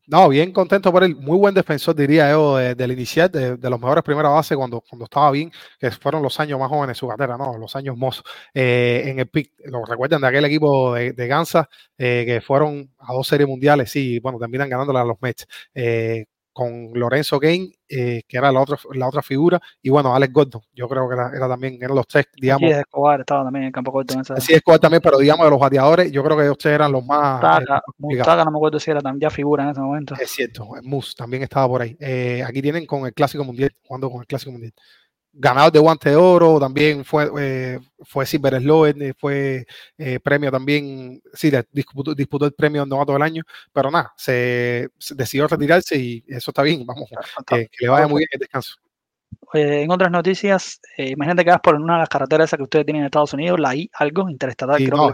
No, 0.07 0.29
bien 0.29 0.51
contento 0.51 0.91
por 0.91 1.03
él. 1.03 1.15
Muy 1.15 1.37
buen 1.37 1.55
defensor, 1.55 1.95
diría 1.95 2.29
yo, 2.29 2.57
del 2.57 2.91
inicial, 2.91 3.31
de, 3.31 3.57
los 3.69 3.79
mejores 3.79 4.03
primera 4.03 4.29
base 4.29 4.55
cuando, 4.55 4.81
cuando 4.81 5.05
estaba 5.05 5.31
bien, 5.31 5.51
que 5.79 5.89
fueron 5.89 6.21
los 6.21 6.39
años 6.39 6.59
más 6.59 6.69
jóvenes 6.69 6.95
de 6.95 6.99
su 6.99 7.07
carrera, 7.07 7.37
¿no? 7.37 7.57
Los 7.57 7.75
años 7.75 7.97
mozos 7.97 8.23
eh, 8.53 9.03
en 9.05 9.19
el 9.19 9.27
pick. 9.27 9.51
Lo 9.65 9.83
recuerdan 9.83 10.21
de 10.21 10.27
aquel 10.27 10.45
equipo 10.45 10.93
de, 10.93 11.13
de 11.13 11.27
Gansa, 11.27 11.69
eh, 11.97 12.23
que 12.27 12.39
fueron 12.41 12.91
a 12.99 13.13
dos 13.13 13.27
series 13.27 13.49
mundiales, 13.49 13.89
sí, 13.89 14.19
bueno, 14.19 14.37
terminan 14.37 14.69
ganándola 14.69 15.01
a 15.01 15.05
los 15.05 15.17
Mets. 15.21 15.47
Eh, 15.73 16.25
con 16.55 16.91
Lorenzo 16.93 17.37
Kane, 17.37 17.69
eh, 17.89 18.23
que 18.25 18.37
era 18.37 18.49
la 18.49 18.61
otra, 18.61 18.77
la 18.93 19.09
otra 19.09 19.21
figura, 19.21 19.59
y 19.81 19.89
bueno, 19.89 20.15
Alex 20.15 20.31
Gordon, 20.31 20.61
yo 20.73 20.87
creo 20.87 21.09
que 21.09 21.15
era, 21.15 21.49
también, 21.49 21.77
eran 21.81 21.97
los 21.97 22.07
tres, 22.07 22.27
digamos. 22.39 22.69
Sí, 22.69 22.77
Escobar 22.77 23.19
estaba 23.19 23.43
también 23.43 23.63
en 23.63 23.67
el 23.67 23.73
campo 23.73 23.91
corto. 23.91 24.13
En 24.13 24.21
esa... 24.21 24.39
Sí, 24.39 24.53
Escobar 24.53 24.79
también, 24.79 25.01
pero 25.03 25.17
digamos 25.17 25.45
de 25.45 25.49
los 25.49 25.59
bateadores, 25.59 26.09
yo 26.13 26.23
creo 26.23 26.37
que 26.37 26.43
ellos 26.43 26.65
eran 26.65 26.93
los 26.93 27.05
más. 27.05 27.41
Mustaca, 27.97 28.41
eh, 28.41 28.45
no 28.45 28.51
me 28.51 28.57
acuerdo 28.57 28.79
si 28.79 28.89
era 28.89 29.01
también 29.01 29.19
ya 29.19 29.29
figura 29.29 29.65
en 29.65 29.71
ese 29.71 29.81
momento. 29.81 30.15
Es 30.17 30.31
cierto, 30.31 30.65
Mus 30.83 31.13
también 31.13 31.43
estaba 31.43 31.67
por 31.67 31.81
ahí. 31.81 31.97
Eh, 31.99 32.41
aquí 32.47 32.61
tienen 32.61 32.85
con 32.85 33.05
el 33.05 33.13
Clásico 33.13 33.43
Mundial, 33.43 33.71
jugando 33.85 34.09
con 34.09 34.21
el 34.21 34.27
Clásico 34.27 34.53
Mundial 34.53 34.71
ganador 35.35 35.71
de 35.71 35.79
guante 35.79 36.09
de 36.09 36.15
oro, 36.15 36.59
también 36.59 37.03
fue, 37.03 37.29
eh, 37.39 37.79
fue 38.03 38.25
Silver 38.25 38.59
Sloan, 38.61 39.01
eh, 39.01 39.13
fue 39.17 39.65
eh, 39.97 40.19
premio 40.19 40.49
también, 40.51 41.21
sí, 41.33 41.51
disputó, 41.71 42.15
disputó, 42.15 42.45
el 42.45 42.53
premio 42.53 42.85
novato 42.85 43.13
del 43.13 43.21
año, 43.21 43.43
pero 43.73 43.91
nada, 43.91 44.13
se, 44.17 44.89
decidió 45.11 45.47
retirarse 45.47 45.97
y 45.97 46.23
eso 46.27 46.51
está 46.51 46.63
bien, 46.63 46.85
vamos, 46.85 47.09
que, 47.45 47.67
que 47.67 47.85
le 47.85 47.89
vaya 47.89 48.07
muy 48.07 48.19
bien 48.19 48.29
el 48.31 48.39
descanso. 48.39 48.75
Eh, 49.53 49.83
en 49.83 49.91
otras 49.91 50.11
noticias, 50.11 50.81
eh, 50.97 51.11
imagínate 51.11 51.43
que 51.43 51.51
vas 51.51 51.61
por 51.61 51.75
una 51.75 51.93
de 51.93 51.99
las 51.99 52.09
carreteras 52.09 52.51
que 52.51 52.63
ustedes 52.63 52.85
tienen 52.85 53.01
en 53.01 53.05
Estados 53.05 53.33
Unidos, 53.33 53.59
la 53.59 53.75
I, 53.75 53.89
algo 53.93 54.29
interestatal. 54.29 54.83
no, 54.89 55.13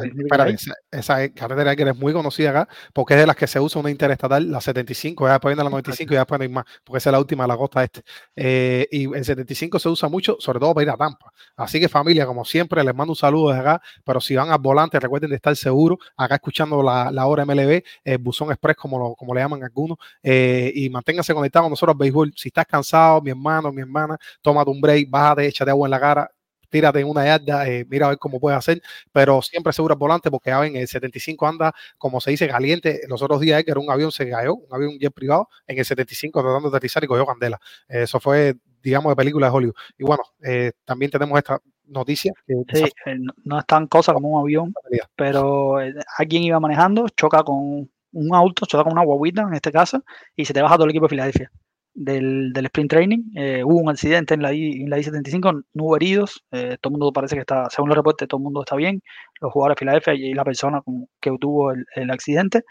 esa, 0.92 1.30
carretera 1.30 1.76
que 1.76 1.84
es 1.84 1.96
muy 1.96 2.14
conocida 2.14 2.50
acá, 2.50 2.68
porque 2.94 3.14
es 3.14 3.20
de 3.20 3.28
las 3.28 3.36
que 3.36 3.48
se 3.48 3.60
usa 3.60 3.80
una 3.80 3.92
interestatal, 3.92 4.50
la 4.50 4.62
75, 4.62 5.28
ya 5.28 5.34
después 5.34 5.52
viene 5.52 5.64
la 5.64 5.70
95 5.70 6.14
y 6.14 6.18
después 6.18 6.40
no 6.40 6.44
hay 6.44 6.50
más, 6.50 6.66
porque 6.84 6.98
esa 6.98 7.10
es 7.10 7.12
la 7.12 7.20
última 7.20 7.44
de 7.44 7.48
la 7.50 7.58
costa 7.58 7.84
este. 7.84 8.02
Eh, 8.36 8.88
y 8.92 9.06
el 9.14 9.24
75 9.24 9.80
se 9.80 9.90
usa 9.90 10.10
mucho, 10.10 10.38
sobre 10.40 10.60
todo 10.60 10.74
para 10.74 10.84
ir 10.84 10.90
a 10.90 10.98
Tampa. 10.98 11.32
Así 11.56 11.80
que 11.80 11.90
familia, 11.90 12.26
como 12.26 12.44
siempre, 12.46 12.84
les 12.84 12.96
mando 12.96 13.12
un 13.12 13.18
saludo 13.18 13.50
desde 13.50 13.62
acá, 13.62 13.82
pero 14.04 14.20
si 14.20 14.36
van 14.36 14.52
al 14.52 14.60
volante, 14.60 15.00
recuerden 15.00 15.30
de 15.30 15.36
estar 15.36 15.56
seguros, 15.56 16.00
acá 16.18 16.36
escuchando 16.36 16.82
la, 16.82 17.12
la 17.12 17.26
hora 17.28 17.46
MLB, 17.46 17.84
el 18.04 18.18
Buzón 18.18 18.52
Express, 18.52 18.78
como, 18.78 18.98
lo, 18.98 19.16
como 19.16 19.34
le 19.34 19.42
llaman 19.42 19.64
algunos, 19.64 19.98
y 20.24 20.90
manténganse 20.90 21.34
conectados 21.34 21.66
con 21.66 21.72
nosotros 21.72 21.94
al 21.94 22.00
béisbol. 22.00 22.34
Si 22.36 22.50
estás 22.50 22.66
cansado, 22.66 23.22
mi 23.22 23.32
hermano, 23.32 23.72
mi 23.72 23.82
hermana, 23.82 24.11
tómate 24.42 24.70
un 24.72 24.82
break, 24.82 25.10
bájate, 25.10 25.48
échate 25.48 25.72
agua 25.72 25.88
en 25.88 25.92
la 25.92 26.00
cara, 26.00 26.32
tírate 26.72 27.02
en 27.02 27.08
una 27.08 27.26
yarda, 27.26 27.68
eh, 27.68 27.86
mira 27.88 28.08
a 28.08 28.10
ver 28.10 28.18
cómo 28.18 28.40
puedes 28.40 28.58
hacer, 28.58 28.82
pero 29.12 29.42
siempre 29.44 29.74
seguro 29.74 29.94
el 29.94 30.00
volante 30.00 30.32
porque 30.32 30.50
ya 30.50 30.60
ven, 30.60 30.76
el 30.76 30.88
75 30.88 31.48
anda, 31.48 31.74
como 32.00 32.20
se 32.20 32.32
dice, 32.32 32.48
caliente. 32.48 33.02
Los 33.08 33.22
otros 33.22 33.42
días 33.42 33.64
que 33.64 33.72
era 33.72 33.80
un 33.80 33.92
avión 33.92 34.12
se 34.12 34.28
cayó, 34.28 34.56
un 34.56 34.74
avión 34.74 34.98
jet 34.98 35.14
privado, 35.14 35.50
en 35.68 35.78
el 35.78 35.86
75 35.86 36.42
tratando 36.42 36.72
de 36.72 36.78
aterrizar 36.78 37.04
y 37.04 37.08
cogió 37.08 37.26
candela. 37.26 37.60
Eso 37.88 38.20
fue, 38.20 38.56
digamos, 38.82 39.12
de 39.12 39.16
película 39.16 39.48
de 39.48 39.54
Hollywood. 39.54 39.76
Y 39.98 40.04
bueno, 40.04 40.24
eh, 40.44 40.72
también 40.86 41.12
tenemos 41.12 41.38
esta 41.38 41.60
noticia. 41.86 42.34
sí, 42.48 42.84
eh, 43.06 43.18
no 43.44 43.60
es 43.60 43.66
tan 43.66 43.88
cosa 43.88 44.14
como 44.14 44.30
un 44.30 44.42
avión, 44.42 44.74
pero 45.16 45.76
alguien 46.18 46.44
iba 46.44 46.60
manejando, 46.60 47.08
choca 47.10 47.44
con 47.44 47.90
un 48.14 48.36
auto, 48.36 48.66
choca 48.66 48.86
con 48.86 48.94
una 48.94 49.04
guaguita 49.04 49.42
en 49.42 49.54
este 49.54 49.72
caso, 49.72 50.04
y 50.36 50.46
se 50.46 50.54
te 50.54 50.62
baja 50.62 50.76
todo 50.76 50.86
el 50.86 50.92
equipo 50.92 51.06
de 51.06 51.10
Filadelfia 51.10 51.52
del, 51.94 52.54
del 52.54 52.66
sprint 52.66 52.90
training. 52.90 53.20
Eh, 53.36 53.64
hubo 53.64 53.78
un 53.80 53.90
accidente 53.90 54.34
en 54.34 54.42
la, 54.42 54.54
I, 54.54 54.82
en 54.84 54.90
la 54.90 55.00
I-75, 55.00 55.64
no 55.74 55.84
hubo 55.84 55.96
heridos, 55.96 56.44
eh, 56.52 56.78
todo 56.82 56.92
el 56.92 57.00
mundo 57.00 57.14
parece 57.14 57.36
que 57.36 57.42
está, 57.42 57.70
según 57.70 57.90
los 57.90 57.98
reportes, 57.98 58.28
todo 58.28 58.40
el 58.40 58.44
mundo 58.44 58.62
está 58.62 58.76
bien, 58.76 59.02
los 59.42 59.52
jugadores 59.52 59.76
de 59.76 59.80
Filadelfia 59.80 60.14
y 60.14 60.34
la 60.34 60.44
persona 60.44 60.82
que 61.20 61.32
tuvo 61.40 61.72
el, 61.72 61.86
el 61.96 62.12
accidente, 62.12 62.64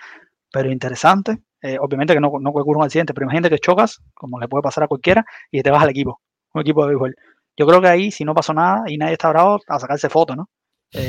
pero 0.53 0.71
interesante. 0.71 1.39
Eh, 1.63 1.79
obviamente 1.81 2.15
que 2.15 2.21
no, 2.21 2.33
no 2.41 2.51
ocurre 2.51 2.79
un 2.79 2.85
accidente, 2.85 3.15
pero 3.15 3.27
imagínate 3.27 3.51
que 3.51 3.59
chocas, 3.61 4.01
como 4.15 4.41
le 4.41 4.49
puede 4.49 4.63
pasar 4.63 4.85
a 4.85 4.89
cualquiera, 4.89 5.25
y 5.51 5.63
te 5.63 5.71
vas 5.71 5.83
al 5.83 5.91
equipo, 5.91 6.21
un 6.55 6.63
equipo 6.63 6.83
de 6.83 6.89
béisbol. 6.91 7.17
Yo 7.57 7.67
creo 7.67 7.81
que 7.83 7.89
ahí, 7.89 8.11
si 8.11 8.25
no 8.25 8.35
pasó 8.35 8.55
nada 8.55 8.85
y 8.87 8.97
nadie 8.99 9.15
está 9.15 9.31
bravo, 9.31 9.61
a 9.69 9.79
sacarse 9.79 10.09
fotos, 10.09 10.37
¿no? 10.37 10.49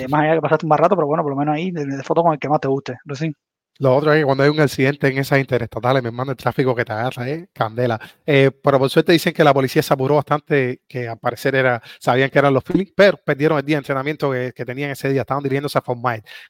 más 0.10 0.22
allá 0.22 0.36
que 0.36 0.42
pasaste 0.42 0.66
un 0.66 0.70
mal 0.70 0.80
rato, 0.80 0.96
pero 0.96 1.08
bueno, 1.08 1.24
por 1.24 1.32
lo 1.32 1.38
menos 1.38 1.56
ahí, 1.56 1.72
de, 1.72 1.86
de 1.86 2.04
foto 2.04 2.22
con 2.24 2.34
el 2.34 2.40
que 2.40 2.50
más 2.50 2.60
te 2.60 2.68
guste. 2.68 2.98
sí 3.16 3.34
lo 3.82 3.96
otro 3.96 4.14
es 4.14 4.20
que 4.20 4.26
cuando 4.26 4.44
hay 4.44 4.50
un 4.52 4.60
accidente 4.60 5.08
en 5.08 5.18
esas 5.18 5.40
interestatales, 5.40 6.04
mi 6.04 6.10
hermano, 6.10 6.30
el 6.30 6.38
tráfico 6.38 6.76
que 6.76 6.86
te 6.86 6.94
agarra 6.94 7.28
es 7.28 7.50
candela. 7.52 8.00
Eh, 8.28 8.52
pero 8.64 8.78
por 8.78 8.88
suerte 8.92 9.12
dicen 9.12 9.34
que 9.34 9.44
la 9.44 9.56
policía 9.56 9.82
se 9.82 9.92
apuró 9.92 10.18
bastante, 10.18 10.82
que 10.88 11.08
al 11.08 11.18
parecer 11.18 11.56
era, 11.56 11.82
sabían 12.00 12.30
que 12.30 12.38
eran 12.38 12.54
los 12.54 12.64
Phillies, 12.64 12.94
pero 12.96 13.18
perdieron 13.18 13.58
el 13.58 13.66
día 13.66 13.78
de 13.78 13.80
entrenamiento 13.80 14.30
que, 14.30 14.54
tenían 14.54 14.92
ese 14.92 15.10
día. 15.10 15.22
Estaban 15.22 15.42
dirigiéndose 15.42 15.80
a 15.80 15.82
Fort 15.82 16.00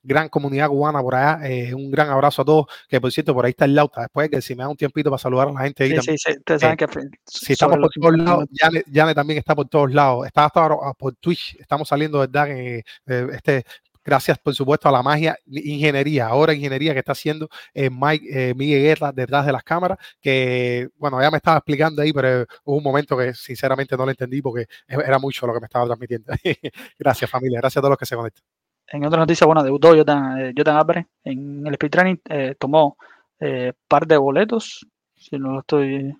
Gran 0.04 0.28
comunidad 0.28 0.68
cubana 0.68 1.02
por 1.02 1.16
allá. 1.16 1.48
Eh, 1.48 1.74
un 1.74 1.90
gran 1.90 2.10
abrazo 2.10 2.42
a 2.42 2.46
todos. 2.46 2.66
Que 2.90 3.00
por 3.00 3.10
cierto, 3.14 3.34
por 3.34 3.46
ahí 3.46 3.52
está 3.52 3.64
el 3.64 3.76
Lauta. 3.76 4.02
Después 4.02 4.30
que 4.30 4.42
si 4.42 4.54
me 4.54 4.64
da 4.64 4.68
un 4.68 4.76
tiempito 4.76 5.10
para 5.10 5.18
saludar 5.18 5.48
a 5.48 5.54
la 5.54 5.62
gente 5.62 5.86
ahí. 5.86 5.92
Sí, 6.02 6.18
sí, 6.18 6.32
Ustedes 6.38 6.60
saben 6.60 6.78
eh, 6.82 6.86
que 6.86 7.02
si 7.26 7.54
estamos 7.54 7.78
por 7.78 7.90
todos 7.94 8.18
lados, 8.18 8.46
Yane, 8.88 9.16
también 9.16 9.40
está 9.40 9.56
por 9.56 9.70
todos 9.70 9.94
lados. 9.94 10.28
Está 10.28 10.44
hasta 10.44 10.60
ahora 10.60 10.92
por 10.98 11.16
Twitch. 11.16 11.56
Estamos 11.62 11.88
saliendo, 11.88 12.20
¿verdad? 12.20 12.50
En, 12.50 12.84
este 13.06 13.64
gracias 14.04 14.40
por 14.40 14.54
supuesto 14.54 14.90
a 14.90 14.92
la 14.92 15.04
magia 15.04 15.38
ingeniería, 15.46 16.28
ahora 16.28 16.54
ingeniería 16.54 16.94
que 16.94 17.00
está 17.00 17.12
haciendo 17.12 17.50
eh, 17.74 17.90
Mike, 17.90 18.26
eh, 18.50 18.54
Miguel 18.56 18.82
Guerra 18.82 19.12
detrás 19.12 19.46
de 19.46 19.52
las 19.52 19.64
cámaras, 19.64 19.98
que 20.20 20.90
bueno, 20.98 21.22
ya 21.22 21.32
me 21.32 21.38
estaba 21.38 21.58
explicando 21.58 22.02
ahí, 22.02 22.14
pero 22.14 22.46
hubo 22.66 22.78
un 22.78 22.84
momento 22.84 23.18
que 23.18 23.34
sinceramente 23.34 23.96
no 23.98 24.06
lo 24.06 24.12
entendí 24.12 24.42
porque 24.42 24.66
era 24.88 25.20
mucho 25.20 25.48
lo 25.48 25.54
que 25.54 25.60
me 25.60 25.66
estaba 25.66 25.86
transmitiendo. 25.86 26.32
gracias 27.00 27.30
familia, 27.30 27.60
gracias 27.60 27.78
a 27.78 27.82
todos 27.82 27.92
los 27.92 28.00
que 28.00 28.06
se 28.06 28.16
conectan. 28.16 28.44
En 28.88 29.06
otra 29.06 29.20
noticia, 29.20 29.48
bueno, 29.48 29.64
debutó 29.64 29.96
Jotan, 29.96 30.40
eh, 30.40 30.54
Álvarez 30.66 31.06
en 31.24 31.66
el 31.66 31.74
speed 31.74 31.92
training, 31.92 32.16
tomó 32.60 32.98
eh, 33.42 33.74
par 33.88 34.06
de 34.06 34.18
boletos, 34.18 34.86
si 35.16 35.38
no 35.38 35.54
lo 35.54 35.60
estoy... 35.62 36.16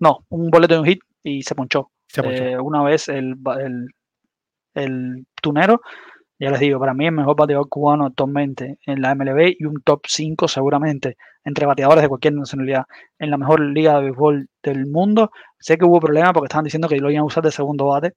No, 0.00 0.26
un 0.28 0.50
boleto 0.50 0.74
de 0.74 0.80
un 0.80 0.86
hit 0.86 1.00
y 1.22 1.42
se 1.44 1.54
ponchó. 1.54 1.92
Se 2.08 2.20
ponchó. 2.22 2.42
Eh, 2.42 2.58
una 2.58 2.82
vez 2.82 3.08
el, 3.08 3.36
el, 3.60 3.88
el 4.74 5.26
tunero, 5.40 5.80
ya 6.38 6.50
les 6.50 6.60
digo, 6.60 6.80
para 6.80 6.94
mí 6.94 7.06
el 7.06 7.12
mejor 7.12 7.36
bateador 7.36 7.68
cubano 7.68 8.06
actualmente 8.06 8.78
en 8.86 9.00
la 9.00 9.14
MLB 9.14 9.54
y 9.58 9.64
un 9.66 9.80
top 9.82 10.02
5 10.06 10.48
seguramente 10.48 11.16
entre 11.44 11.66
bateadores 11.66 12.02
de 12.02 12.08
cualquier 12.08 12.34
nacionalidad 12.34 12.84
en 13.18 13.30
la 13.30 13.36
mejor 13.36 13.60
liga 13.60 13.94
de 13.96 14.02
béisbol 14.02 14.48
del 14.62 14.86
mundo. 14.86 15.30
Sé 15.58 15.78
que 15.78 15.84
hubo 15.84 16.00
problemas 16.00 16.32
porque 16.32 16.46
estaban 16.46 16.64
diciendo 16.64 16.88
que 16.88 16.96
lo 16.98 17.10
iban 17.10 17.22
a 17.22 17.26
usar 17.26 17.44
de 17.44 17.52
segundo 17.52 17.86
bate. 17.86 18.14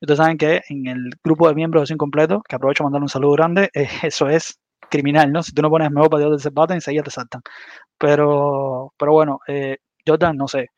Ustedes 0.00 0.18
saben 0.18 0.38
que 0.38 0.62
en 0.68 0.86
el 0.86 1.10
grupo 1.24 1.48
de 1.48 1.54
miembros 1.54 1.82
de 1.82 1.86
Sin 1.88 1.98
Completo, 1.98 2.42
que 2.48 2.56
aprovecho 2.56 2.84
para 2.84 2.86
mandar 2.86 3.02
un 3.02 3.08
saludo 3.08 3.32
grande, 3.32 3.70
eh, 3.74 3.88
eso 4.02 4.28
es 4.28 4.58
criminal, 4.90 5.32
¿no? 5.32 5.42
Si 5.42 5.52
tú 5.52 5.62
no 5.62 5.70
pones 5.70 5.90
mejor 5.90 6.10
bateador 6.10 6.36
de 6.36 6.40
ese 6.40 6.50
bate, 6.50 6.74
enseguida 6.74 7.02
te 7.02 7.10
saltan. 7.10 7.42
Pero, 7.98 8.92
pero 8.98 9.12
bueno, 9.12 9.40
eh, 9.48 9.78
Jordan, 10.06 10.36
no 10.36 10.48
sé. 10.48 10.68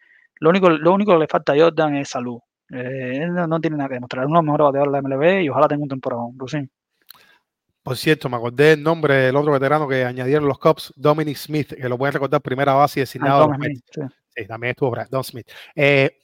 Lo 0.40 0.50
único, 0.50 0.70
lo 0.70 0.92
único 0.94 1.12
que 1.12 1.18
le 1.18 1.28
falta 1.28 1.52
a 1.52 1.58
Jordan 1.58 1.96
es 1.96 2.08
salud. 2.10 2.38
Eh, 2.70 3.18
él 3.22 3.34
no, 3.34 3.60
tiene 3.60 3.76
nada 3.76 3.88
que 3.88 3.94
demostrar. 3.94 4.26
Uno 4.26 4.40
de 4.40 4.46
los 4.46 4.46
mejores 4.46 4.64
bateadores 4.66 4.92
de 4.92 5.08
la 5.08 5.16
MLB 5.16 5.42
y 5.44 5.48
ojalá 5.50 5.68
tenga 5.68 5.82
un 5.82 5.88
temporada. 5.88 6.22
Lucín. 6.38 6.70
Por 7.82 7.96
cierto, 7.96 8.28
me 8.28 8.36
acordé 8.36 8.72
el 8.72 8.82
nombre 8.82 9.14
del 9.14 9.36
otro 9.36 9.52
veterano 9.52 9.88
que 9.88 10.04
añadieron 10.04 10.46
los 10.46 10.58
Cubs, 10.58 10.92
Dominic 10.96 11.36
Smith, 11.36 11.72
que 11.74 11.88
lo 11.88 11.96
pueden 11.96 12.12
recordar 12.12 12.40
primera 12.42 12.74
base 12.74 13.00
y 13.00 13.02
designado. 13.02 13.40
de 13.40 13.40
los 13.40 13.46
Thomas 13.46 13.58
Mets. 13.60 13.82
Smith, 13.92 14.10
sí. 14.10 14.16
Sí, 14.36 14.46
también 14.46 14.70
estuvo 14.70 14.90
Brandon 14.90 15.24
Smith. 15.24 15.48
Eh, 15.74 16.20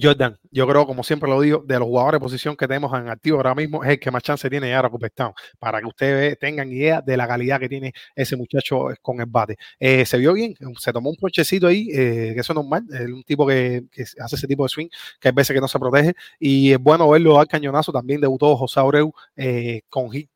Jordan, 0.00 0.38
yo 0.50 0.68
creo, 0.68 0.86
como 0.86 1.02
siempre 1.02 1.28
lo 1.28 1.40
digo, 1.40 1.64
de 1.66 1.78
los 1.78 1.88
jugadores 1.88 2.20
de 2.20 2.22
posición 2.22 2.56
que 2.56 2.68
tenemos 2.68 2.96
en 2.96 3.08
activo 3.08 3.38
ahora 3.38 3.54
mismo, 3.54 3.82
es 3.82 3.90
el 3.90 3.98
que 3.98 4.10
más 4.10 4.22
chance 4.22 4.48
tiene 4.48 4.66
de 4.66 4.70
llegar 4.70 4.86
a 4.86 4.88
Cooperstown, 4.88 5.32
para 5.58 5.80
que 5.80 5.86
ustedes 5.86 6.38
tengan 6.38 6.70
idea 6.70 7.00
de 7.00 7.16
la 7.16 7.26
calidad 7.26 7.58
que 7.58 7.68
tiene 7.68 7.92
ese 8.14 8.36
muchacho 8.36 8.88
con 9.02 9.20
el 9.20 9.26
bate. 9.26 9.56
Eh, 9.78 10.06
se 10.06 10.18
vio 10.18 10.32
bien, 10.32 10.54
se 10.78 10.92
tomó 10.92 11.10
un 11.10 11.16
ponchecito 11.16 11.66
ahí, 11.66 11.88
eh, 11.92 12.32
que 12.34 12.40
eso 12.40 12.52
es 12.52 12.56
normal, 12.56 12.84
es 12.92 13.06
un 13.06 13.24
tipo 13.24 13.46
que, 13.46 13.84
que 13.90 14.02
hace 14.02 14.36
ese 14.36 14.46
tipo 14.46 14.62
de 14.62 14.68
swing, 14.68 14.88
que 15.18 15.28
hay 15.28 15.34
veces 15.34 15.54
que 15.54 15.60
no 15.60 15.68
se 15.68 15.78
protege, 15.78 16.14
y 16.38 16.72
es 16.72 16.78
bueno 16.78 17.08
verlo 17.08 17.40
al 17.40 17.48
cañonazo, 17.48 17.92
también 17.92 18.20
debutó 18.20 18.56
José 18.56 18.78
Abreu 18.80 19.12
eh, 19.36 19.82
con 19.88 20.10
hit. 20.10 20.30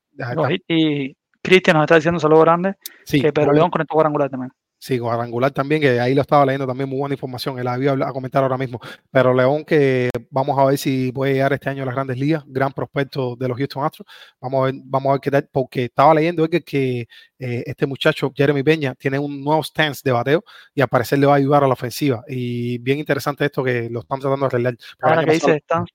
Y 0.69 1.17
Cristian 1.43 1.77
nos 1.77 1.85
está 1.85 1.97
diciendo 1.97 2.17
un 2.17 2.21
saludo 2.21 2.41
grande, 2.41 2.75
Sí, 3.05 3.21
que 3.21 3.33
Pedro 3.33 3.53
León 3.53 3.71
conectó 3.71 3.95
cuadrangular 3.95 4.31
también. 4.31 4.51
Sí, 4.79 4.99
cuadrangular 4.99 5.51
también, 5.51 5.81
que 5.81 5.99
ahí 5.99 6.15
lo 6.15 6.21
estaba 6.21 6.45
leyendo 6.45 6.67
también, 6.67 6.91
muy 6.91 6.99
buena 6.99 7.15
información, 7.15 7.59
él 7.59 7.67
había 7.69 7.93
a 7.93 8.13
comentar 8.13 8.43
ahora 8.43 8.59
mismo. 8.59 8.79
Pero 9.11 9.33
León, 9.33 9.65
que 9.65 10.11
vamos 10.31 10.59
a 10.59 10.65
ver 10.67 10.77
si 10.77 11.11
puede 11.11 11.33
llegar 11.33 11.55
este 11.55 11.71
año 11.71 11.85
a 11.85 11.87
las 11.87 11.95
grandes 11.95 12.19
ligas, 12.19 12.45
gran 12.47 12.71
prospecto 12.71 13.35
de 13.35 13.49
los 13.49 13.57
Houston 13.57 13.83
Astros. 13.83 14.07
Vamos 14.39 14.61
a 14.61 14.65
ver, 14.67 14.75
vamos 14.85 15.09
a 15.09 15.13
ver 15.13 15.21
qué 15.23 15.31
tal, 15.31 15.49
porque 15.51 15.85
estaba 15.85 16.13
leyendo 16.13 16.47
que, 16.51 16.61
que 16.61 17.09
eh, 17.39 17.63
este 17.65 17.87
muchacho, 17.87 18.31
Jeremy 18.37 18.63
Peña, 18.63 18.95
tiene 18.95 19.19
un 19.19 19.43
nuevo 19.43 19.63
stance 19.63 20.03
de 20.05 20.13
bateo 20.13 20.45
y 20.75 20.83
al 20.83 20.89
parecer 20.89 21.19
le 21.19 21.27
va 21.29 21.33
a 21.33 21.37
ayudar 21.37 21.65
a 21.65 21.67
la 21.67 21.73
ofensiva. 21.73 22.23
Y 22.29 22.77
bien 22.77 22.99
interesante 22.99 23.47
esto 23.47 23.65
que 23.65 23.89
lo 23.89 24.01
están 24.01 24.21
tratando 24.21 24.45
de 24.45 24.49
arreglar. 24.49 24.77
Ahora 25.01 25.25
que 25.25 25.33
dice 25.33 25.57
están, 25.57 25.87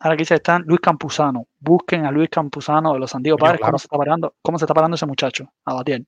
ahora 0.00 0.16
que 0.16 0.22
dice 0.22 0.34
están 0.36 0.62
Luis 0.66 0.80
Campuzano. 0.80 1.46
Busquen 1.58 2.06
a 2.06 2.10
Luis 2.10 2.28
Campuzano 2.30 2.92
de 2.92 3.00
los 3.00 3.10
San 3.10 3.22
Diego 3.22 3.38
Padres, 3.38 3.58
claro. 3.58 3.72
cómo 3.72 3.78
se 3.78 3.86
está 3.86 3.96
parando, 3.98 4.34
cómo 4.42 4.58
se 4.58 4.64
está 4.64 4.74
parando 4.74 4.94
ese 4.96 5.06
muchacho 5.06 5.52
a 5.64 5.74
batir. 5.74 6.06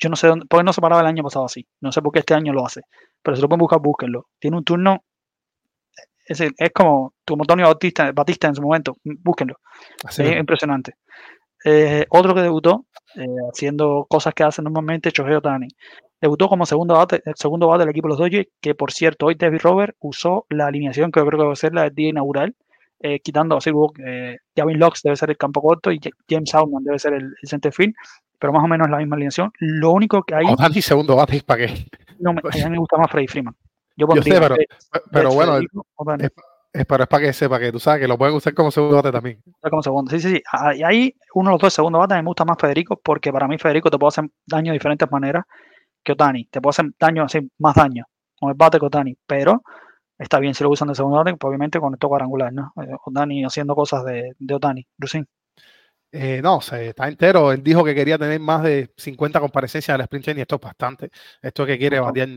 Yo 0.00 0.08
no 0.08 0.16
sé 0.16 0.26
dónde, 0.26 0.46
por 0.46 0.60
qué 0.60 0.64
no 0.64 0.72
se 0.72 0.80
paraba 0.80 1.00
el 1.02 1.06
año 1.06 1.22
pasado 1.22 1.44
así. 1.44 1.66
No 1.80 1.92
sé 1.92 2.02
por 2.02 2.12
qué 2.12 2.20
este 2.20 2.34
año 2.34 2.52
lo 2.52 2.66
hace. 2.66 2.82
Pero 3.22 3.36
si 3.36 3.42
lo 3.42 3.48
pueden 3.48 3.60
buscar, 3.60 3.80
búsquenlo. 3.80 4.26
Tiene 4.38 4.56
un 4.56 4.64
turno. 4.64 5.04
Es, 6.26 6.40
es 6.40 6.70
como, 6.74 7.14
como 7.26 7.42
Antonio 7.44 7.66
Batista, 7.66 8.10
Batista 8.12 8.48
en 8.48 8.54
su 8.56 8.62
momento. 8.62 8.96
Búsquenlo. 9.04 9.56
así 10.04 10.22
Es 10.22 10.28
mismo. 10.28 10.40
impresionante. 10.40 10.94
Eh, 11.64 12.06
otro 12.10 12.34
que 12.34 12.40
debutó, 12.42 12.86
eh, 13.14 13.26
haciendo 13.52 14.06
cosas 14.08 14.34
que 14.34 14.42
hace 14.42 14.62
normalmente, 14.62 15.10
Shohei 15.10 15.34
Otani. 15.36 15.68
Debutó 16.20 16.48
como 16.48 16.66
segundo 16.66 16.94
bate, 16.94 17.22
el 17.24 17.34
segundo 17.36 17.68
bate 17.68 17.80
del 17.80 17.90
equipo 17.90 18.08
de 18.08 18.10
los 18.10 18.18
Dodgers, 18.18 18.48
que 18.60 18.74
por 18.74 18.92
cierto, 18.92 19.26
hoy 19.26 19.34
David 19.36 19.60
Robert 19.62 19.96
usó 20.00 20.46
la 20.50 20.66
alineación 20.66 21.12
que 21.12 21.20
yo 21.20 21.26
creo 21.26 21.38
que 21.40 21.46
va 21.46 21.52
a 21.52 21.56
ser 21.56 21.74
la 21.74 21.82
del 21.84 21.94
día 21.94 22.08
inaugural, 22.10 22.54
eh, 23.02 23.20
quitando 23.20 23.56
así, 23.56 23.70
hubo, 23.70 23.92
eh, 24.06 24.38
Gavin 24.56 24.78
Lux 24.78 25.02
debe 25.02 25.16
ser 25.16 25.30
el 25.30 25.36
campo 25.36 25.60
corto 25.60 25.90
y 25.92 25.98
Ja- 26.02 26.10
James 26.28 26.54
Outman 26.54 26.84
debe 26.84 26.98
ser 26.98 27.14
el, 27.14 27.24
el 27.42 27.48
center 27.48 27.72
field, 27.72 27.94
pero 28.38 28.52
más 28.52 28.64
o 28.64 28.68
menos 28.68 28.88
la 28.88 28.98
misma 28.98 29.16
alineación. 29.16 29.50
Lo 29.58 29.90
único 29.92 30.22
que 30.22 30.34
hay, 30.34 30.44
Otani 30.48 30.80
segundo 30.82 31.16
bate, 31.16 31.42
¿para 31.44 31.66
qué? 31.66 31.86
no 32.18 32.32
me, 32.32 32.40
a 32.40 32.64
mí 32.66 32.70
me 32.70 32.78
gusta 32.78 32.96
más 32.96 33.10
Freddy 33.10 33.26
Freeman. 33.28 33.54
Yo 33.96 34.06
Yo 34.14 34.22
sé, 34.22 34.30
pero- 35.10 35.30
bueno, 35.32 35.58
es- 35.58 36.30
es, 36.72 36.86
pero 36.86 37.02
es 37.02 37.08
para 37.08 37.24
que 37.26 37.32
sepa 37.34 37.58
que 37.58 37.70
tú 37.70 37.78
sabes 37.78 38.00
que 38.00 38.08
lo 38.08 38.16
pueden 38.16 38.34
usar 38.34 38.54
como 38.54 38.70
segundo 38.70 38.96
bate 38.96 39.12
también. 39.12 39.38
Como 39.60 39.82
segundo. 39.82 40.10
Sí, 40.10 40.20
sí, 40.20 40.36
sí. 40.36 40.42
Ah, 40.50 40.74
Y 40.74 40.82
ahí 40.82 41.14
uno 41.34 41.50
de 41.50 41.54
los 41.56 41.60
dos 41.60 41.74
segundo 41.74 41.98
bate 41.98 42.14
me 42.14 42.22
gusta 42.22 42.46
más 42.46 42.56
Federico 42.58 42.98
porque 43.02 43.30
para 43.30 43.46
mí 43.46 43.58
Federico 43.58 43.90
te 43.90 43.98
puede 43.98 44.08
hacer 44.08 44.24
daño 44.46 44.72
de 44.72 44.78
diferentes 44.78 45.10
maneras 45.10 45.44
que 46.02 46.12
Otani. 46.12 46.46
Te 46.46 46.60
puede 46.62 46.70
hacer 46.70 46.86
daño, 46.98 47.24
así, 47.24 47.40
más 47.58 47.74
daño 47.74 48.04
con 48.40 48.48
el 48.48 48.54
bate 48.56 48.78
que 48.78 48.86
Otani. 48.86 49.14
Pero 49.26 49.62
está 50.22 50.38
bien 50.40 50.54
si 50.54 50.64
lo 50.64 50.70
usan 50.70 50.88
de 50.88 50.94
segundo 50.94 51.18
bate, 51.18 51.36
pues 51.36 51.48
obviamente 51.48 51.80
con 51.80 51.94
esto 51.94 52.08
cuadrangular, 52.08 52.52
¿no? 52.52 52.72
Eh, 52.82 52.88
Otani 53.06 53.44
haciendo 53.44 53.74
cosas 53.74 54.04
de, 54.04 54.32
de 54.38 54.54
Otani. 54.54 54.86
Lucín. 54.98 55.26
Eh, 56.14 56.42
no, 56.42 56.60
se 56.60 56.88
está 56.88 57.08
entero. 57.08 57.52
Él 57.52 57.62
dijo 57.62 57.82
que 57.84 57.94
quería 57.94 58.18
tener 58.18 58.38
más 58.38 58.62
de 58.62 58.92
50 58.98 59.40
comparecencias 59.40 59.94
del 59.96 60.02
sprint 60.04 60.24
training. 60.26 60.42
Esto 60.42 60.56
es 60.56 60.60
bastante. 60.60 61.10
Esto 61.40 61.62
es 61.62 61.66
que 61.68 61.78
quiere 61.78 61.98
Ujú. 62.00 62.06
batear. 62.08 62.28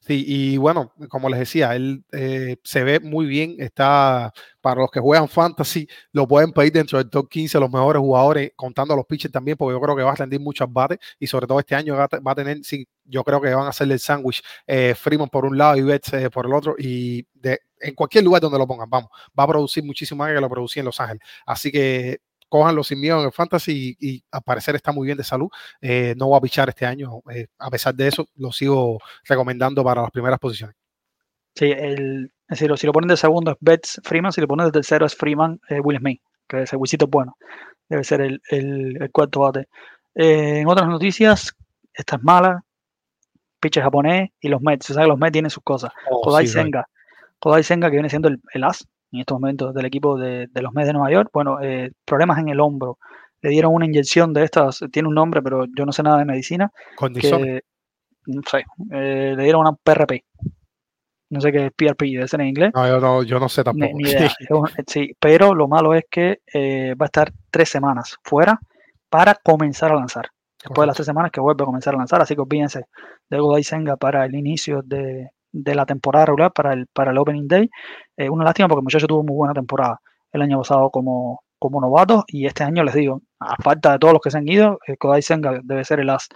Sí, 0.00 0.22
y 0.26 0.56
bueno, 0.58 0.92
como 1.08 1.30
les 1.30 1.38
decía, 1.40 1.74
él 1.74 2.04
eh, 2.12 2.56
se 2.62 2.84
ve 2.84 3.00
muy 3.00 3.24
bien. 3.24 3.56
Está 3.58 4.32
para 4.60 4.82
los 4.82 4.90
que 4.90 5.00
juegan 5.00 5.28
fantasy, 5.28 5.88
lo 6.12 6.28
pueden 6.28 6.52
pedir 6.52 6.72
dentro 6.74 6.98
del 6.98 7.08
top 7.10 7.28
15 7.28 7.58
los 7.58 7.70
mejores 7.70 8.00
jugadores, 8.00 8.52
contando 8.54 8.92
a 8.94 8.96
los 8.98 9.06
pitchers 9.06 9.32
también, 9.32 9.56
porque 9.56 9.74
yo 9.74 9.80
creo 9.80 9.96
que 9.96 10.02
va 10.04 10.12
a 10.12 10.14
rendir 10.14 10.38
muchos 10.38 10.70
bates 10.72 10.98
y 11.18 11.26
sobre 11.26 11.46
todo 11.48 11.58
este 11.58 11.74
año 11.74 11.96
va 11.96 12.04
a, 12.04 12.08
te- 12.08 12.20
va 12.20 12.30
a 12.32 12.34
tener, 12.36 12.58
sí, 12.62 12.86
yo 13.04 13.24
creo 13.24 13.40
que 13.40 13.52
van 13.52 13.66
a 13.66 13.70
hacerle 13.70 13.94
el 13.94 14.00
sándwich 14.00 14.40
eh, 14.66 14.94
Freeman 14.96 15.28
por 15.28 15.46
un 15.46 15.58
lado 15.58 15.76
y 15.76 15.82
Betts 15.82 16.12
eh, 16.12 16.30
por 16.30 16.46
el 16.46 16.52
otro 16.54 16.76
y 16.78 17.26
de, 17.34 17.58
en 17.80 17.94
cualquier 17.96 18.22
lugar 18.22 18.40
donde 18.40 18.56
lo 18.58 18.66
pongan, 18.68 18.88
vamos, 18.88 19.10
va 19.36 19.42
a 19.44 19.48
producir 19.48 19.82
muchísimo 19.82 20.18
más 20.22 20.32
que 20.32 20.40
lo 20.40 20.48
producía 20.48 20.80
en 20.82 20.86
Los 20.86 21.00
Ángeles. 21.00 21.22
Así 21.44 21.72
que 21.72 22.20
cójanlo 22.52 22.84
sin 22.84 23.00
miedo 23.00 23.18
en 23.18 23.24
el 23.24 23.32
fantasy 23.32 23.96
y, 23.98 24.08
y 24.10 24.24
al 24.30 24.42
parecer 24.42 24.74
está 24.76 24.92
muy 24.92 25.06
bien 25.06 25.16
de 25.16 25.24
salud. 25.24 25.48
Eh, 25.80 26.14
no 26.18 26.28
va 26.28 26.36
a 26.36 26.40
pichar 26.42 26.68
este 26.68 26.84
año. 26.84 27.22
eh, 27.34 27.46
a 27.58 27.70
pesar 27.70 27.94
de 27.94 28.08
eso, 28.08 28.26
lo 28.36 28.52
sigo 28.52 28.98
recomendando 29.24 29.82
para 29.82 30.02
las 30.02 30.10
primeras 30.10 30.38
posiciones. 30.38 30.76
Sí, 31.54 31.70
el, 31.70 32.30
es 32.48 32.58
decir, 32.60 32.76
si 32.76 32.86
lo 32.86 32.92
ponen 32.92 33.08
de 33.08 33.16
segundo 33.16 33.52
es 33.52 33.56
Betts 33.58 34.02
Freeman, 34.04 34.32
si 34.32 34.42
lo 34.42 34.48
ponen 34.48 34.66
de 34.66 34.72
tercero 34.72 35.06
es 35.06 35.14
Freeman 35.16 35.60
eh, 35.70 35.80
Will 35.80 35.96
Smith, 35.98 36.20
que 36.46 36.62
ese 36.64 36.76
Wisito 36.76 37.06
es 37.06 37.10
bueno. 37.10 37.38
Debe 37.88 38.04
ser 38.04 38.20
el, 38.20 38.42
el, 38.50 39.02
el 39.02 39.10
cuarto 39.10 39.40
bate. 39.40 39.68
Eh, 40.14 40.58
en 40.58 40.68
otras 40.68 40.88
noticias, 40.88 41.54
esta 41.94 42.16
es 42.16 42.22
mala. 42.22 42.62
Pitcher 43.60 43.82
japonés 43.82 44.28
y 44.40 44.48
los 44.48 44.60
Mets. 44.60 44.84
Se 44.84 44.92
sabe 44.92 45.06
que 45.06 45.08
los 45.10 45.18
Mets 45.18 45.32
tienen 45.32 45.50
sus 45.50 45.62
cosas. 45.64 45.90
Kodai 46.22 46.44
Oh, 46.44 46.48
sí, 46.48 46.54
right. 46.58 46.64
Senga. 46.64 46.86
Kodai 47.38 47.62
Senga, 47.62 47.88
que 47.88 47.96
viene 47.96 48.10
siendo 48.10 48.28
el, 48.28 48.40
el 48.52 48.64
as 48.64 48.86
en 49.12 49.20
estos 49.20 49.38
momentos 49.38 49.74
del 49.74 49.84
equipo 49.84 50.18
de, 50.18 50.48
de 50.50 50.62
los 50.62 50.72
Mets 50.72 50.88
de 50.88 50.92
Nueva 50.94 51.10
York. 51.10 51.30
Bueno, 51.32 51.60
eh, 51.60 51.92
problemas 52.04 52.38
en 52.38 52.48
el 52.48 52.60
hombro. 52.60 52.98
Le 53.42 53.50
dieron 53.50 53.74
una 53.74 53.86
inyección 53.86 54.32
de 54.32 54.44
estas, 54.44 54.82
tiene 54.90 55.08
un 55.08 55.14
nombre, 55.14 55.42
pero 55.42 55.66
yo 55.76 55.84
no 55.84 55.92
sé 55.92 56.02
nada 56.02 56.18
de 56.18 56.24
medicina. 56.24 56.72
Condiciones. 56.96 57.46
Que, 57.46 57.62
no 58.26 58.40
sé, 58.48 58.64
eh, 58.92 59.34
le 59.36 59.42
dieron 59.42 59.62
una 59.62 59.72
PRP. 59.72 60.24
No 61.30 61.40
sé 61.40 61.50
qué 61.50 61.66
es 61.66 61.72
PRP, 61.72 62.04
debe 62.04 62.28
ser 62.28 62.40
en 62.40 62.48
inglés. 62.48 62.72
No, 62.74 62.86
yo 62.86 63.00
no, 63.00 63.22
yo 63.22 63.40
no 63.40 63.48
sé 63.48 63.64
tampoco. 63.64 63.92
ni 63.94 64.08
idea. 64.08 64.30
Sí, 64.86 65.12
pero 65.18 65.54
lo 65.54 65.66
malo 65.66 65.94
es 65.94 66.04
que 66.10 66.40
eh, 66.52 66.94
va 66.94 67.06
a 67.06 67.08
estar 67.08 67.32
tres 67.50 67.68
semanas 67.68 68.16
fuera 68.22 68.60
para 69.08 69.34
comenzar 69.34 69.92
a 69.92 69.96
lanzar. 69.96 70.28
Después 70.62 70.84
de 70.84 70.86
las 70.86 70.96
tres 70.96 71.06
semanas 71.06 71.32
que 71.32 71.40
vuelve 71.40 71.64
a 71.64 71.66
comenzar 71.66 71.94
a 71.94 71.98
lanzar, 71.98 72.22
así 72.22 72.34
que 72.34 72.40
olvídense 72.40 72.84
de 73.28 73.40
Godai 73.40 73.64
Senga 73.64 73.96
para 73.96 74.24
el 74.24 74.34
inicio 74.36 74.82
de, 74.84 75.30
de 75.52 75.74
la 75.74 75.86
temporada 75.86 76.26
regular, 76.26 76.52
para 76.52 76.72
el, 76.72 76.86
para 76.86 77.10
el 77.12 77.18
Opening 77.18 77.46
Day. 77.46 77.70
Eh, 78.16 78.28
una 78.28 78.44
lástima 78.44 78.68
porque 78.68 78.80
el 78.80 78.84
muchacho 78.84 79.06
tuvo 79.06 79.22
muy 79.22 79.36
buena 79.36 79.54
temporada 79.54 80.00
el 80.32 80.42
año 80.42 80.58
pasado 80.58 80.90
como, 80.90 81.42
como 81.58 81.80
novato 81.80 82.24
y 82.26 82.46
este 82.46 82.64
año 82.64 82.82
les 82.84 82.94
digo, 82.94 83.22
a 83.38 83.56
falta 83.62 83.92
de 83.92 83.98
todos 83.98 84.14
los 84.14 84.22
que 84.22 84.30
se 84.30 84.38
han 84.38 84.48
ido, 84.48 84.78
eh, 84.86 84.96
Kodai 84.96 85.22
Senga 85.22 85.60
debe 85.62 85.84
ser 85.84 86.00
el 86.00 86.10
as 86.10 86.28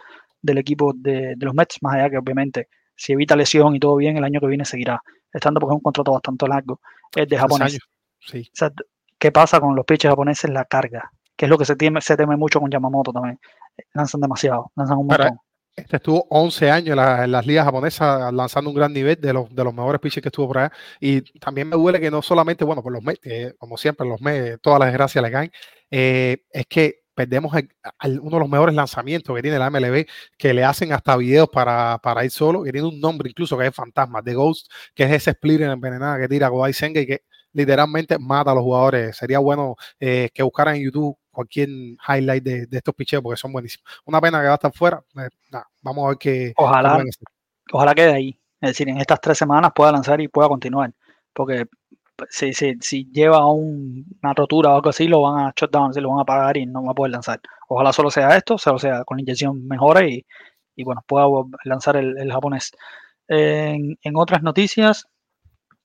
del 0.43 0.59
equipo 0.59 0.93
de, 0.95 1.35
de 1.37 1.47
los 1.47 1.55
Mets, 1.55 1.79
más 1.81 1.95
allá 1.95 2.11
que 2.11 2.19
obviamente 2.19 2.69
si 2.97 3.13
evita 3.13 3.37
lesión 3.37 3.77
y 3.77 3.81
todo 3.81 3.97
bien, 3.97 4.17
el 4.17 4.25
año 4.25 4.41
que 4.41 4.47
viene 4.47 4.65
seguirá 4.65 5.03
estando 5.33 5.61
porque 5.61 5.75
es 5.75 5.77
un 5.77 5.83
contrato 5.83 6.13
bastante 6.13 6.49
largo. 6.49 6.81
Es 7.15 7.29
de 7.29 7.39
japonés. 7.39 7.79
Sí. 8.21 8.41
O 8.41 8.57
sea, 8.57 8.73
¿qué 9.19 9.31
pasa 9.31 9.61
con 9.61 9.77
los 9.77 9.85
pitchers 9.85 10.13
japoneses? 10.13 10.51
La 10.51 10.65
carga, 10.65 11.11
que 11.37 11.45
es 11.45 11.51
lo 11.51 11.59
que 11.59 11.65
se 11.65 11.77
teme, 11.77 12.01
se 12.01 12.17
teme 12.17 12.37
mucho 12.37 12.61
con 12.61 12.71
Yamamoto 12.71 13.13
también. 13.13 13.39
Lanzan 13.93 14.21
demasiado, 14.21 14.73
lanzan 14.75 14.99
un 14.99 15.07
montón. 15.07 15.39
Este 15.77 15.97
estuvo 15.97 16.27
11 16.31 16.71
años 16.71 16.91
en, 16.91 16.97
la- 16.97 17.25
en 17.25 17.33
las 17.33 17.47
ligas 17.47 17.67
japonesas 17.67 18.33
lanzando 18.33 18.71
un 18.71 18.77
gran 18.77 18.93
nivel 18.95 19.21
de 19.21 19.33
los, 19.35 19.55
de 19.55 19.63
los 19.63 19.75
mejores 19.75 20.01
pitchers 20.01 20.23
que 20.23 20.29
estuvo 20.31 20.49
por 20.49 20.59
allá. 20.59 20.73
Y 21.01 21.21
también 21.39 21.69
me 21.69 21.77
duele 21.77 22.01
que 22.01 22.11
no 22.11 22.23
solamente, 22.23 22.65
bueno, 22.65 22.83
por 22.83 22.93
los 22.93 23.03
Mets, 23.03 23.21
que 23.21 23.53
como 23.59 23.77
siempre, 23.77 24.09
los 24.09 24.21
Mets, 24.23 24.59
todas 24.63 24.81
las 24.81 24.89
desgracias 24.89 25.23
le 25.23 25.31
caen, 25.31 25.51
eh, 25.91 26.39
es 26.51 26.67
que 26.67 27.01
perdemos 27.15 27.53
uno 27.53 28.31
de 28.37 28.41
los 28.41 28.49
mejores 28.49 28.75
lanzamientos 28.75 29.35
que 29.37 29.43
tiene 29.43 29.59
la 29.59 29.67
MLB, 29.69 30.07
que 30.39 30.53
le 30.55 30.65
hacen 30.65 30.93
hasta 30.93 31.17
videos 31.17 31.49
para, 31.51 31.99
para 32.03 32.25
ir 32.25 32.31
solo, 32.31 32.63
que 32.63 32.73
tiene 32.73 32.87
un 32.89 32.99
nombre 33.01 33.29
incluso 33.31 33.57
que 33.59 33.67
es 33.67 33.75
Fantasma, 33.75 34.23
The 34.23 34.35
Ghost, 34.35 34.71
que 34.95 35.05
es 35.05 35.13
ese 35.13 35.33
splitter 35.33 35.71
envenenada 35.71 36.19
que 36.19 36.29
tira 36.29 36.49
Kodai 36.51 36.73
Senga 36.73 37.01
y 37.01 37.07
que 37.07 37.21
literalmente 37.53 38.19
mata 38.19 38.51
a 38.53 38.55
los 38.55 38.63
jugadores. 38.65 39.17
Sería 39.17 39.39
bueno 39.39 39.77
eh, 40.01 40.29
que 40.35 40.43
buscaran 40.43 40.77
en 40.77 40.85
YouTube 40.85 41.17
cualquier 41.37 41.69
highlight 42.09 42.43
de, 42.43 42.69
estos 42.71 42.95
picheos 42.95 43.23
porque 43.23 43.37
son 43.37 43.53
buenísimos. 43.53 43.85
Una 44.07 44.21
pena 44.21 44.41
que 44.41 44.47
va 44.47 44.53
a 44.53 44.55
estar 44.55 44.73
fuera. 44.73 45.05
Eh, 45.19 45.29
vamos 45.83 46.05
a 46.05 46.09
ver 46.09 46.17
qué. 46.19 46.53
Ojalá, 46.57 47.05
ojalá 47.71 47.95
quede 47.95 48.13
ahí. 48.13 48.41
Es 48.61 48.71
decir, 48.71 48.89
en 48.89 48.99
estas 48.99 49.21
tres 49.21 49.37
semanas 49.37 49.73
pueda 49.75 49.93
lanzar 49.93 50.19
y 50.21 50.29
pueda 50.29 50.49
continuar. 50.49 50.93
Porque 51.35 51.67
si, 52.31 52.55
si, 52.55 52.77
si 52.81 53.05
lleva 53.13 53.47
una 53.51 54.33
rotura 54.35 54.71
o 54.71 54.77
algo 54.77 54.89
así, 54.89 55.07
lo 55.07 55.21
van 55.21 55.47
a 55.47 55.53
shutdown, 55.55 55.93
se 55.93 56.01
lo 56.01 56.09
van 56.09 56.21
a 56.21 56.25
pagar 56.25 56.57
y 56.57 56.65
no 56.65 56.83
va 56.85 56.93
a 56.93 56.95
poder 56.95 57.13
lanzar. 57.13 57.41
Ojalá 57.69 57.93
solo 57.93 58.11
sea 58.11 58.35
esto, 58.35 58.57
solo 58.57 58.79
sea 58.79 59.05
con 59.05 59.19
la 59.19 59.23
inyección 59.23 59.67
mejora 59.69 60.09
y, 60.09 60.25
y 60.75 60.85
bueno, 60.85 61.03
pueda 61.07 61.27
lanzar 61.65 61.97
el, 61.97 62.33
japonés. 62.33 62.73
En, 63.29 63.99
en, 64.01 64.17
otras 64.17 64.43
noticias, 64.43 65.07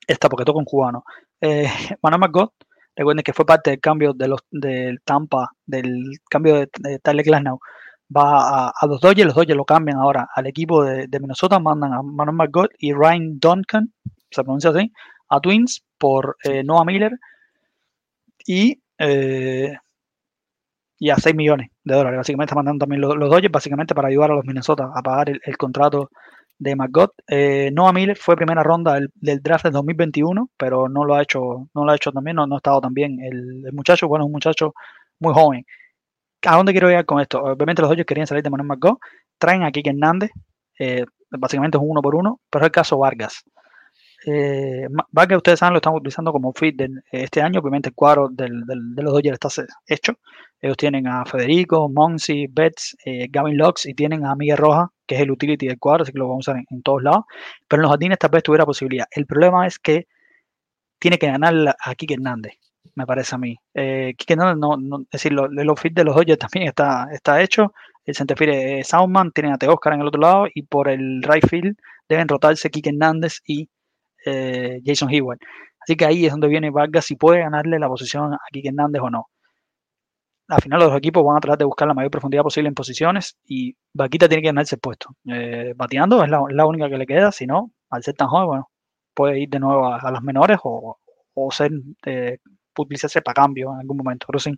esta 0.08 0.30
porque 0.30 0.46
toca 0.46 0.60
un 0.60 0.66
cubano. 0.66 1.04
Eh, 1.42 1.68
Manuel 2.02 2.22
McGott, 2.22 2.54
recuerden 2.96 3.24
que 3.24 3.34
fue 3.34 3.46
parte 3.46 3.72
del 3.72 3.80
cambio 3.80 4.14
de 4.14 4.28
los 4.28 4.42
del 4.52 5.02
Tampa, 5.02 5.50
del 5.66 6.20
cambio 6.30 6.56
de, 6.56 6.70
de 6.80 7.00
Tyler 7.00 7.26
Glasnow, 7.26 7.60
va 8.16 8.70
a, 8.70 8.88
los 8.88 9.00
Dodgers, 9.00 9.28
los 9.28 9.36
Dodgers 9.36 9.58
lo 9.58 9.66
cambian 9.66 9.98
ahora 9.98 10.28
al 10.36 10.48
equipo 10.48 10.84
de, 10.84 11.08
Minnesota, 11.20 11.60
mandan 11.60 11.94
a 11.94 12.02
Manuel 12.02 12.36
McGott 12.36 12.72
y 12.78 12.94
Ryan 12.94 13.40
Duncan, 13.40 13.94
se 14.30 14.44
pronuncia 14.44 14.72
así, 14.72 14.92
a 15.30 15.40
Twins 15.40 15.84
por 15.98 16.38
eh, 16.44 16.64
Noah 16.64 16.86
Miller 16.86 17.14
y, 18.46 18.82
eh, 18.98 19.78
y 21.00 21.10
a 21.10 21.16
6 21.16 21.36
millones 21.36 21.70
de 21.84 21.96
dólares. 21.96 22.18
Básicamente 22.18 22.56
mandan 22.56 22.80
también 22.80 23.02
los, 23.02 23.16
los, 23.16 23.30
Dodgers, 23.30 23.52
básicamente 23.52 23.96
para 23.96 24.10
ayudar 24.10 24.32
a 24.32 24.36
los 24.36 24.46
Minnesota 24.46 24.92
a 24.94 25.02
pagar 25.02 25.30
el, 25.30 25.58
contrato 25.58 26.10
de 26.62 26.76
McGott. 26.76 27.14
Eh, 27.28 27.72
Noah 27.74 27.92
Miller 27.92 28.16
fue 28.16 28.36
primera 28.36 28.62
ronda 28.62 29.00
del, 29.16 29.42
draft 29.42 29.64
del 29.64 29.74
2021, 29.74 30.50
pero 30.56 30.88
no 30.88 31.04
lo 31.04 31.16
ha 31.16 31.24
hecho, 31.24 31.68
no 31.74 31.86
lo 31.86 31.92
ha 31.92 31.96
hecho 31.96 32.12
también, 32.12 32.36
no, 32.36 32.46
no 32.46 32.56
ha 32.56 32.58
estado 32.58 32.80
también 32.80 33.20
el, 33.20 33.66
el 33.66 33.74
muchacho, 33.74 34.08
bueno, 34.08 34.26
es 34.26 34.28
un 34.28 34.34
muchacho 34.34 34.74
muy 35.20 35.34
joven. 35.34 35.66
¿A 36.44 36.58
dónde 36.58 36.72
quiero 36.72 36.92
ir 36.92 37.04
con 37.06 37.20
esto? 37.20 37.42
Obviamente 37.42 37.82
los 37.82 37.90
Dodgers 37.90 38.06
querían 38.06 38.28
salir 38.28 38.44
de 38.44 38.52
Manuel 38.52 38.68
McGo, 38.68 39.00
traen 39.40 39.64
a 39.64 39.72
Kike 39.72 39.90
Hernández, 39.90 40.30
eh, 40.78 41.06
básicamente 41.32 41.78
es 41.78 41.84
un 41.84 41.90
uno 41.92 42.02
por 42.02 42.16
uno, 42.16 42.40
pero 42.52 42.64
es 42.64 42.68
el 42.68 42.72
caso 42.72 42.98
Vargas. 43.00 43.44
Eh, 44.26 44.88
Vargas, 45.12 45.38
ustedes 45.38 45.60
saben, 45.60 45.74
lo 45.74 45.78
están 45.78 45.96
utilizando 45.96 46.32
como 46.32 46.54
fit 46.54 46.76
de, 46.76 46.90
este 47.12 47.42
año, 47.42 47.60
obviamente 47.60 47.90
el 47.90 47.96
cuadro 47.96 48.30
del, 48.30 48.66
de 48.66 49.04
los 49.04 49.14
Dodgers 49.14 49.40
está 49.42 49.66
hecho. 49.88 50.14
Ellos 50.60 50.78
tienen 50.78 51.08
a 51.08 51.26
Federico, 51.26 51.90
Monsi, 51.90 52.48
Betts, 52.48 52.96
eh, 53.06 53.28
Gavin 53.30 53.58
Locks 53.58 53.88
y 53.88 53.96
tienen 53.96 54.26
a 54.26 54.36
Miguel 54.36 54.58
Rojas, 54.58 54.90
que 55.08 55.16
es 55.16 55.22
el 55.22 55.32
utility 55.32 55.68
del 55.68 55.80
cuadro, 55.80 56.04
así 56.04 56.12
que 56.12 56.20
lo 56.20 56.28
vamos 56.28 56.48
a 56.48 56.52
usar 56.52 56.64
en, 56.70 56.82
todos 56.84 57.02
lados. 57.02 57.26
Pero 57.68 57.80
en 57.80 57.84
los 57.84 57.92
jardines 57.92 58.20
tal 58.20 58.30
vez 58.30 58.44
tuviera 58.44 58.66
posibilidad. 58.66 59.08
El 59.12 59.26
problema 59.26 59.66
es 59.66 59.80
que 59.80 60.08
tiene 61.00 61.18
que 61.18 61.28
ganar 61.28 61.76
a 61.80 61.96
Kike 61.96 62.14
Hernández 62.16 62.54
me 62.96 63.06
parece 63.06 63.36
a 63.36 63.38
mí. 63.38 63.58
Eh, 63.74 64.14
no, 64.38 64.78
no, 64.78 65.02
es 65.02 65.10
decir, 65.12 65.32
el 65.34 65.70
outfit 65.70 65.94
de 65.94 66.04
los 66.04 66.16
Dodgers 66.16 66.40
también 66.40 66.68
está, 66.68 67.08
está 67.12 67.42
hecho. 67.42 67.74
El 68.06 68.16
centerfield 68.16 68.54
es 68.54 68.88
Soundman, 68.88 69.32
tienen 69.32 69.54
a 69.54 69.58
Te 69.58 69.68
Oscar 69.68 69.94
en 69.94 70.02
el 70.02 70.08
otro 70.08 70.22
lado 70.22 70.48
y 70.54 70.64
por 70.64 70.90
el 70.90 71.22
right 71.24 71.48
field 71.48 71.78
deben 72.10 72.28
rotarse 72.28 72.70
Kike 72.70 72.90
Hernández 72.90 73.40
y 73.46 73.70
eh, 74.26 74.82
Jason 74.86 75.10
Hayward. 75.10 75.40
Así 75.82 75.96
que 75.96 76.06
ahí 76.06 76.26
es 76.26 76.32
donde 76.32 76.48
viene 76.48 76.70
Vargas 76.70 77.06
si 77.06 77.16
puede 77.16 77.40
ganarle 77.40 77.80
la 77.80 77.88
posición 77.88 78.34
a 78.34 78.40
Kike 78.52 78.70
Hernández 78.70 79.02
o 79.02 79.10
no. 79.10 79.28
Al 80.48 80.62
final 80.62 80.80
los 80.82 80.96
equipos 80.98 81.24
van 81.24 81.38
a 81.38 81.40
tratar 81.40 81.60
de 81.60 81.66
buscar 81.66 81.88
la 81.88 81.94
mayor 81.94 82.12
profundidad 82.12 82.44
posible 82.44 82.68
en 82.68 82.76
posiciones 82.76 83.38
y 83.46 83.76
Vaquita 83.94 84.28
tiene 84.28 84.42
que 84.42 84.50
ganarse 84.50 84.76
el 84.76 84.82
puesto. 84.82 85.16
Eh, 85.26 85.74
bateando 85.76 86.24
es 86.24 86.30
la, 86.30 86.66
única 86.66 86.90
que 86.90 86.98
le 86.98 87.08
queda, 87.08 87.32
si 87.32 87.48
no, 87.48 87.72
al 87.90 88.04
ser 88.04 88.16
tan 88.16 88.28
joven, 88.28 88.48
bueno, 88.48 88.70
puede 89.14 89.40
ir 89.40 89.50
de 89.50 89.60
nuevo 89.60 89.88
a, 89.88 90.12
las 90.12 90.22
menores 90.22 90.60
o, 90.64 90.98
o 91.34 91.52
ser 91.52 91.72
eh, 92.06 92.38
utilizarse 92.78 93.22
para 93.22 93.36
cambio 93.36 93.72
en 93.74 93.80
algún 93.80 93.98
momento, 93.98 94.26
pero 94.28 94.40
sí. 94.40 94.52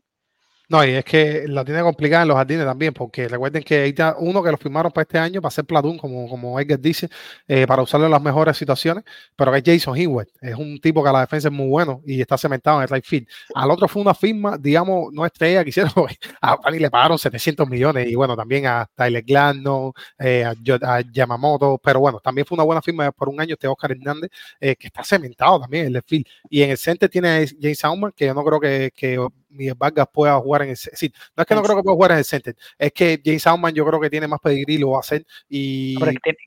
No, 0.70 0.84
y 0.86 0.92
es 0.92 1.04
que 1.04 1.46
la 1.48 1.66
tiene 1.66 1.82
complicada 1.82 2.24
en 2.24 2.30
los 2.30 2.38
jardines 2.38 2.66
también, 2.66 2.94
porque 2.94 3.28
recuerden 3.28 3.64
que 3.64 3.82
hay 3.82 3.96
uno 4.20 4.42
que 4.42 4.50
lo 4.50 4.58
firmaron 4.58 4.92
para 4.94 5.04
este 5.04 5.20
año 5.20 5.42
para 5.42 5.50
hacer 5.50 5.66
Platoon, 5.66 5.98
como, 5.98 6.28
como 6.30 6.58
Edgar 6.60 6.80
dice, 6.80 7.10
eh, 7.48 7.68
para 7.68 7.82
usarlo 7.84 8.06
en 8.06 8.12
las 8.14 8.22
mejores 8.22 8.56
situaciones, 8.56 9.04
pero 9.36 9.52
que 9.52 9.58
es 9.58 9.64
Jason 9.66 9.98
Hewett, 9.98 10.30
es 10.42 10.56
un 10.56 10.80
tipo 10.80 11.04
que 11.04 11.10
a 11.10 11.12
la 11.12 11.20
defensa 11.22 11.50
es 11.50 11.54
muy 11.54 11.68
bueno 11.68 12.02
y 12.06 12.22
está 12.22 12.38
cementado 12.38 12.82
en 12.82 12.84
el 12.84 12.90
right. 12.90 13.30
Al 13.54 13.72
otro 13.72 13.90
fue 13.90 14.02
una 14.02 14.16
firma, 14.16 14.58
digamos, 14.58 15.12
no 15.12 15.26
estrella 15.26 15.64
que 15.64 15.70
hicieron, 15.70 15.92
a 16.42 16.58
Pani 16.58 16.80
le 16.80 16.90
pagaron 16.90 17.20
700 17.20 17.68
millones 17.68 18.08
y 18.08 18.16
bueno, 18.16 18.36
también 18.36 18.66
a 18.66 18.90
Tyler 18.96 19.24
Gladno, 19.24 19.94
eh, 20.18 20.46
a, 20.46 21.02
Yamamoto, 21.12 21.80
pero 21.84 22.00
bueno, 22.00 22.20
también 22.22 22.48
fue 22.48 22.56
una 22.56 22.64
buena 22.64 22.82
firma 22.82 23.12
por 23.12 23.28
un 23.28 23.40
año 23.42 23.54
este 23.54 23.68
Oscar 23.68 23.92
Hernández, 23.92 24.32
eh, 24.62 24.76
que 24.78 24.88
está 24.88 25.04
cementado 25.04 25.60
también 25.60 25.88
en 25.88 25.96
el 25.98 26.04
field. 26.04 26.26
Y 26.50 26.62
en 26.64 26.72
el 26.72 26.78
center 26.78 27.10
tiene 27.10 27.30
a 27.30 27.46
James 27.62 27.80
Sauman, 27.80 28.12
que 28.16 28.28
yo 28.28 28.34
no 28.34 28.44
creo 28.46 28.60
que 28.60 28.92
Miguel 29.54 29.76
Vargas 29.78 30.08
pueda 30.12 30.38
jugar 30.40 30.64
en 30.64 30.70
el 30.70 30.78
sí, 30.78 31.12
no 31.36 31.42
es 31.42 31.48
que 31.48 31.56
no 31.56 31.64
creo 31.64 31.78
que 31.78 31.84
pueda 31.84 31.96
jugar 31.96 32.12
en 32.12 32.18
el 32.20 32.26
center, 32.26 32.56
es 32.78 32.92
que 32.92 33.22
James 33.24 33.48
Outman 33.48 33.74
yo 33.74 33.86
creo 33.86 34.00
que 34.00 34.10
tiene 34.10 34.28
más 34.28 34.40
pedigrí, 34.40 34.78
lo 34.78 34.92
va 34.92 34.98
a 34.98 35.00
hacer 35.02 35.26
y 35.50 35.96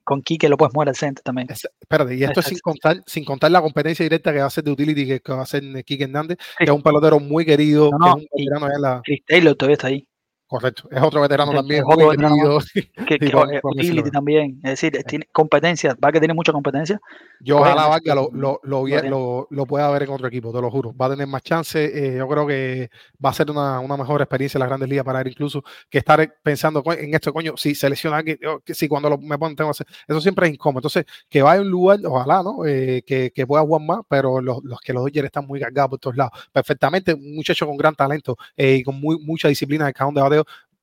con 0.04 0.22
Kike 0.22 0.48
lo 0.48 0.56
puedes 0.56 0.74
mover 0.74 0.90
al 0.90 0.96
center 0.96 1.22
también. 1.22 1.48
espérate, 1.50 2.14
y 2.14 2.24
esto 2.24 2.40
es 2.40 2.46
sin 2.46 2.58
contar, 2.58 3.02
sin 3.06 3.24
contar 3.24 3.50
la 3.50 3.60
competencia 3.60 4.04
directa 4.04 4.32
que 4.32 4.40
va 4.40 4.46
a 4.46 4.50
ser 4.50 4.64
de 4.64 4.70
utility 4.70 5.18
que, 5.18 5.32
va 5.32 5.40
a 5.40 5.42
hacer 5.42 5.62
Kike 5.84 6.04
Hernández, 6.04 6.38
que 6.58 6.64
es 6.64 6.70
un 6.70 6.82
pelotero 6.82 7.20
muy 7.20 7.44
querido, 7.44 7.90
que 7.90 8.08
es 8.42 8.50
un 8.50 8.68
de 8.68 8.80
la... 8.80 9.00
Chris 9.04 9.22
Taylor 9.26 9.54
todavía 9.54 9.74
está 9.74 9.88
ahí. 9.88 10.06
Correcto, 10.48 10.88
es 10.92 11.02
otro 11.02 11.20
veterano 11.20 11.52
también. 11.52 11.80
Es 11.80 11.86
otro 11.92 12.08
veterano 12.08 12.58
que, 12.72 13.18
que, 13.18 13.32
utility 13.64 14.10
también. 14.12 14.60
Es 14.62 14.80
decir, 14.80 15.02
tiene 15.04 15.28
competencia, 15.32 15.96
va 16.02 16.12
que 16.12 16.20
tiene 16.20 16.34
mucha 16.34 16.52
competencia. 16.52 17.00
Yo 17.40 17.58
ojalá 17.58 17.88
Vargas 17.88 18.14
lo, 18.14 18.30
lo, 18.32 18.60
lo, 18.62 19.48
lo, 19.50 19.66
pueda 19.66 19.90
ver 19.90 20.04
en 20.04 20.10
otro 20.10 20.28
equipo, 20.28 20.52
te 20.52 20.60
lo 20.60 20.70
juro. 20.70 20.94
Va 20.94 21.06
a 21.06 21.10
tener 21.10 21.26
más 21.26 21.42
chance. 21.42 21.84
Eh, 21.84 22.18
yo 22.18 22.28
creo 22.28 22.46
que 22.46 22.90
va 23.22 23.30
a 23.30 23.32
ser 23.32 23.50
una, 23.50 23.80
una, 23.80 23.96
mejor 23.96 24.22
experiencia 24.22 24.58
en 24.58 24.60
las 24.60 24.68
grandes 24.68 24.88
ligas 24.88 25.04
para 25.04 25.20
él, 25.20 25.28
incluso 25.28 25.64
que 25.90 25.98
estar 25.98 26.36
pensando 26.44 26.82
en 26.92 27.12
esto, 27.12 27.32
coño, 27.32 27.54
si 27.56 27.74
selecciona 27.74 28.16
a 28.16 28.18
alguien, 28.20 28.38
si 28.66 28.86
cuando 28.86 29.10
lo, 29.10 29.18
me 29.18 29.36
ponen, 29.38 29.56
tengo 29.56 29.70
que 29.70 29.82
hacer. 29.82 29.86
Eso 30.06 30.20
siempre 30.20 30.46
es 30.46 30.54
incómodo. 30.54 30.78
Entonces, 30.78 31.06
que 31.28 31.42
vaya 31.42 31.58
a 31.58 31.62
un 31.62 31.70
lugar, 31.70 31.98
ojalá, 32.04 32.44
¿no? 32.44 32.64
Eh, 32.64 33.02
que, 33.04 33.32
que, 33.34 33.46
pueda 33.48 33.62
jugar 33.62 33.82
más, 33.82 34.00
pero 34.08 34.40
los, 34.40 34.62
los 34.62 34.80
que 34.80 34.92
los 34.92 35.02
Dodgers 35.02 35.26
están 35.26 35.44
muy 35.44 35.58
cargados 35.58 35.90
por 35.90 35.98
todos 35.98 36.16
lados. 36.16 36.32
Perfectamente, 36.52 37.14
un 37.14 37.34
muchacho 37.34 37.66
con 37.66 37.76
gran 37.76 37.96
talento 37.96 38.36
eh, 38.56 38.76
y 38.76 38.82
con 38.84 39.00
muy, 39.00 39.18
mucha 39.18 39.48
disciplina 39.48 39.84
en 39.84 39.88
el 39.88 39.94
cajón 39.94 40.14
de 40.14 40.20
bateo 40.20 40.36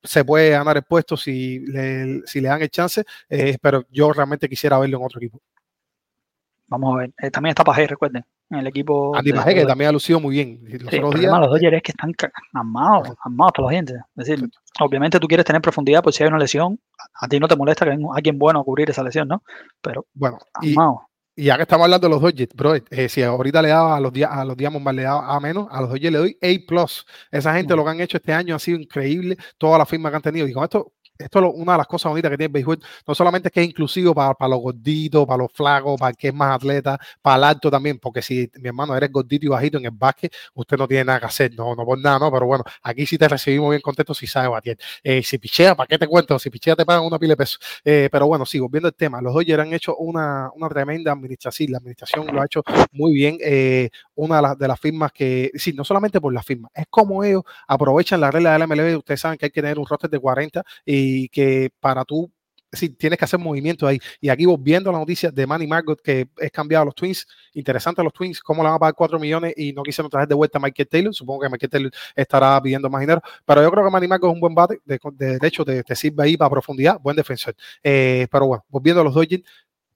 se 0.04 0.26
puede 0.26 0.52
ganar 0.52 0.78
el 0.78 0.84
puesto 0.84 1.16
si 1.16 1.60
le, 1.60 2.22
si 2.26 2.42
le 2.42 2.50
dan 2.50 2.62
el 2.62 2.70
chance, 2.70 3.04
eh, 3.30 3.58
pero 3.62 3.86
yo 3.90 4.12
realmente 4.12 4.50
quisiera 4.50 4.78
verlo 4.78 4.98
en 4.98 5.06
otro 5.06 5.20
equipo. 5.20 5.42
Vamos 6.68 6.96
a 6.96 6.98
ver. 7.00 7.14
Eh, 7.22 7.30
también 7.30 7.52
está 7.52 7.64
Pajé, 7.64 7.88
recuerden, 7.88 8.26
en 8.50 8.60
el 8.60 8.68
equipo. 8.68 9.16
Andy 9.16 9.32
Pajé, 9.32 9.54
que 9.54 9.66
también 9.66 9.90
ha 9.90 9.92
lucido 9.92 10.20
muy 10.20 10.36
bien. 10.36 10.60
Los, 10.64 10.90
sí, 10.90 11.20
días, 11.20 11.40
los 11.40 11.50
Dodgers 11.50 11.78
es 11.78 11.84
que 11.84 11.92
están 11.92 12.14
armados, 12.54 13.10
armados 13.24 13.52
hasta 13.52 13.62
los 13.62 13.72
dientes. 13.72 13.98
Es 14.16 14.26
decir, 14.26 14.50
obviamente 14.80 15.20
tú 15.20 15.28
quieres 15.28 15.46
tener 15.46 15.62
profundidad, 15.62 16.02
pues 16.02 16.16
si 16.16 16.24
hay 16.24 16.30
una 16.30 16.40
lesión, 16.40 16.80
a 17.22 17.28
ti 17.28 17.40
no 17.40 17.48
te 17.48 17.56
molesta 17.56 17.86
que 17.86 17.92
haya 17.92 18.08
alguien 18.14 18.40
bueno 18.40 18.60
a 18.60 18.64
cubrir 18.64 18.90
esa 18.90 19.04
lesión, 19.04 19.28
¿no? 19.28 19.44
Pero 19.82 20.08
bueno, 20.14 20.40
armados. 20.54 21.02
Y 21.02 21.13
ya 21.36 21.56
que 21.56 21.64
estamos 21.64 21.86
hablando 21.86 22.08
de 22.08 22.14
los 22.14 22.22
Dodgers, 22.22 22.54
bro, 22.56 22.76
eh, 22.76 23.10
si 23.10 23.24
ahorita 23.24 23.62
le 23.62 23.70
daba 23.70 23.98
a 23.98 24.00
los, 24.00 24.12
a 24.30 24.46
los 24.46 24.56
Diamondbacks 24.56 24.96
le 24.96 25.04
daba 25.04 25.36
a 25.36 25.40
menos, 25.40 25.68
a 25.72 25.82
los 25.82 25.90
Dodgers 25.90 26.12
le 26.12 26.18
doy 26.20 26.38
A+. 26.42 26.86
Esa 27.32 27.54
gente 27.56 27.76
lo 27.76 27.84
que 27.84 27.90
han 27.90 28.02
hecho 28.02 28.18
este 28.18 28.34
año 28.34 28.56
ha 28.56 28.60
sido 28.60 28.80
increíble, 28.80 29.38
toda 29.58 29.78
la 29.78 29.86
firma 29.86 30.10
que 30.10 30.16
han 30.18 30.22
tenido. 30.22 30.48
Y 30.48 30.54
con 30.54 30.64
esto 30.64 30.93
esto 31.18 31.40
es 31.40 31.52
una 31.56 31.74
de 31.74 31.78
las 31.78 31.88
cosas 31.88 32.10
bonitas 32.10 32.32
que 32.32 32.38
tiene 32.38 32.60
el 32.60 32.80
no 33.08 33.16
solamente 33.16 33.50
es 33.50 33.52
que 33.52 33.62
es 33.62 33.68
inclusivo 33.68 34.16
para, 34.16 34.36
los 34.48 34.60
gorditos, 34.60 35.26
para 35.28 35.44
los 35.44 35.52
flacos, 35.52 36.00
para 36.00 36.10
el 36.12 36.18
que 36.18 36.30
es 36.30 36.34
más 36.34 36.56
atleta, 36.56 37.00
para 37.22 37.38
el 37.38 37.44
alto 37.44 37.70
también, 37.70 38.00
porque 38.00 38.22
si 38.22 38.50
mi 38.56 38.70
hermano 38.70 38.96
eres 38.96 39.12
gordito 39.12 39.46
y 39.46 39.50
bajito 39.50 39.78
en 39.78 39.86
el 39.86 39.92
básquet, 39.92 40.34
usted 40.56 40.78
no 40.78 40.88
tiene 40.88 41.06
nada 41.06 41.20
que 41.20 41.26
hacer, 41.28 41.52
no, 41.56 41.76
no 41.76 41.86
por 41.86 42.00
nada, 42.00 42.20
no, 42.20 42.32
pero 42.32 42.46
bueno, 42.48 42.64
aquí 42.82 43.06
sí 43.06 43.18
te 43.18 43.28
recibimos 43.28 43.70
bien 43.70 43.82
contento 43.82 44.14
si 44.14 44.26
sabe 44.28 44.48
batir. 44.48 44.78
Eh, 45.04 45.22
si 45.24 45.38
pichea, 45.38 45.76
¿para 45.76 45.88
qué 45.88 45.98
te 45.98 46.08
cuento? 46.08 46.38
Si 46.40 46.50
pichea 46.50 46.76
te 46.76 46.86
pagan 46.86 47.04
una 47.06 47.20
pila 47.20 47.34
de 47.34 47.38
pesos. 47.38 47.60
Eh, 47.84 48.10
pero 48.12 48.28
bueno, 48.28 48.46
sigo 48.46 48.68
viendo 48.70 48.88
el 48.88 48.96
tema. 48.96 49.22
Los 49.22 49.34
Dodgers 49.34 49.62
han 49.62 49.74
hecho 49.74 49.96
una, 49.98 50.50
una 50.56 50.70
tremenda 50.70 51.12
administración, 51.12 51.72
la 51.72 51.78
administración 51.78 52.28
lo 52.34 52.42
ha 52.42 52.46
hecho 52.46 52.64
muy 52.92 53.14
bien. 53.14 53.38
Eh, 53.42 53.90
una 54.16 54.38
de, 54.38 54.42
las, 54.42 54.58
de 54.58 54.68
las 54.68 54.80
firmas 54.80 55.12
que, 55.12 55.52
sí, 55.56 55.74
no 55.74 55.84
solamente 55.84 56.20
por 56.20 56.34
la 56.34 56.42
firma, 56.42 56.70
es 56.74 56.86
como 56.90 57.24
ellos 57.24 57.44
aprovechan 57.68 58.20
la 58.20 58.32
regla 58.32 58.54
de 58.54 58.60
la 58.60 58.68
MLB. 58.68 58.98
Ustedes 58.98 59.20
saben 59.20 59.38
que 59.38 59.46
hay 59.46 59.52
que 59.52 59.62
tener 59.62 59.78
un 59.80 59.86
roster 59.86 60.10
de 60.10 60.20
40 60.20 60.64
y 60.86 61.03
que 61.30 61.72
para 61.80 62.06
tú 62.06 62.32
si 62.74 62.90
tienes 62.90 63.18
que 63.18 63.26
hacer 63.26 63.40
movimiento 63.40 63.88
ahí. 63.88 64.00
Y 64.20 64.30
aquí 64.30 64.46
viendo 64.60 64.92
la 64.92 64.98
noticia 64.98 65.32
de 65.32 65.48
Manny 65.48 65.68
Margot 65.68 66.02
que 66.02 66.28
es 66.38 66.52
cambiado 66.52 66.84
a 66.84 66.86
los 66.86 66.96
Twins. 66.96 67.28
Interesante 67.54 68.02
a 68.02 68.04
los 68.04 68.14
Twins, 68.14 68.42
cómo 68.42 68.64
le 68.64 68.70
van 68.70 68.76
a 68.76 68.80
pagar 68.80 68.96
4 68.96 69.20
millones 69.20 69.54
y 69.56 69.74
no 69.74 69.84
quisieron 69.84 70.10
traer 70.10 70.28
de 70.28 70.36
vuelta 70.36 70.58
a 70.58 70.62
Michael 70.62 70.90
Taylor. 70.90 71.14
Supongo 71.14 71.42
que 71.42 71.50
Michael 71.50 71.70
Taylor 71.70 71.92
estará 72.16 72.62
pidiendo 72.62 72.90
más 72.90 73.02
dinero. 73.02 73.22
Pero 73.46 73.62
yo 73.62 73.72
creo 73.72 73.86
que 73.86 73.92
Manny 73.92 74.08
Margot 74.08 74.30
es 74.30 74.34
un 74.34 74.40
buen 74.40 74.56
bate. 74.56 74.80
De, 74.86 75.00
de, 75.14 75.48
hecho, 75.48 75.64
te, 75.64 75.84
sirve 75.96 76.24
ahí 76.24 76.38
para 76.38 76.50
profundidad. 76.50 77.00
Buen 77.00 77.16
defensor. 77.16 77.56
Eh, 77.84 78.28
pero 78.32 78.48
bueno, 78.48 78.66
volviendo 78.70 79.02
a 79.02 79.04
los 79.04 79.14
Dodgers, 79.14 79.44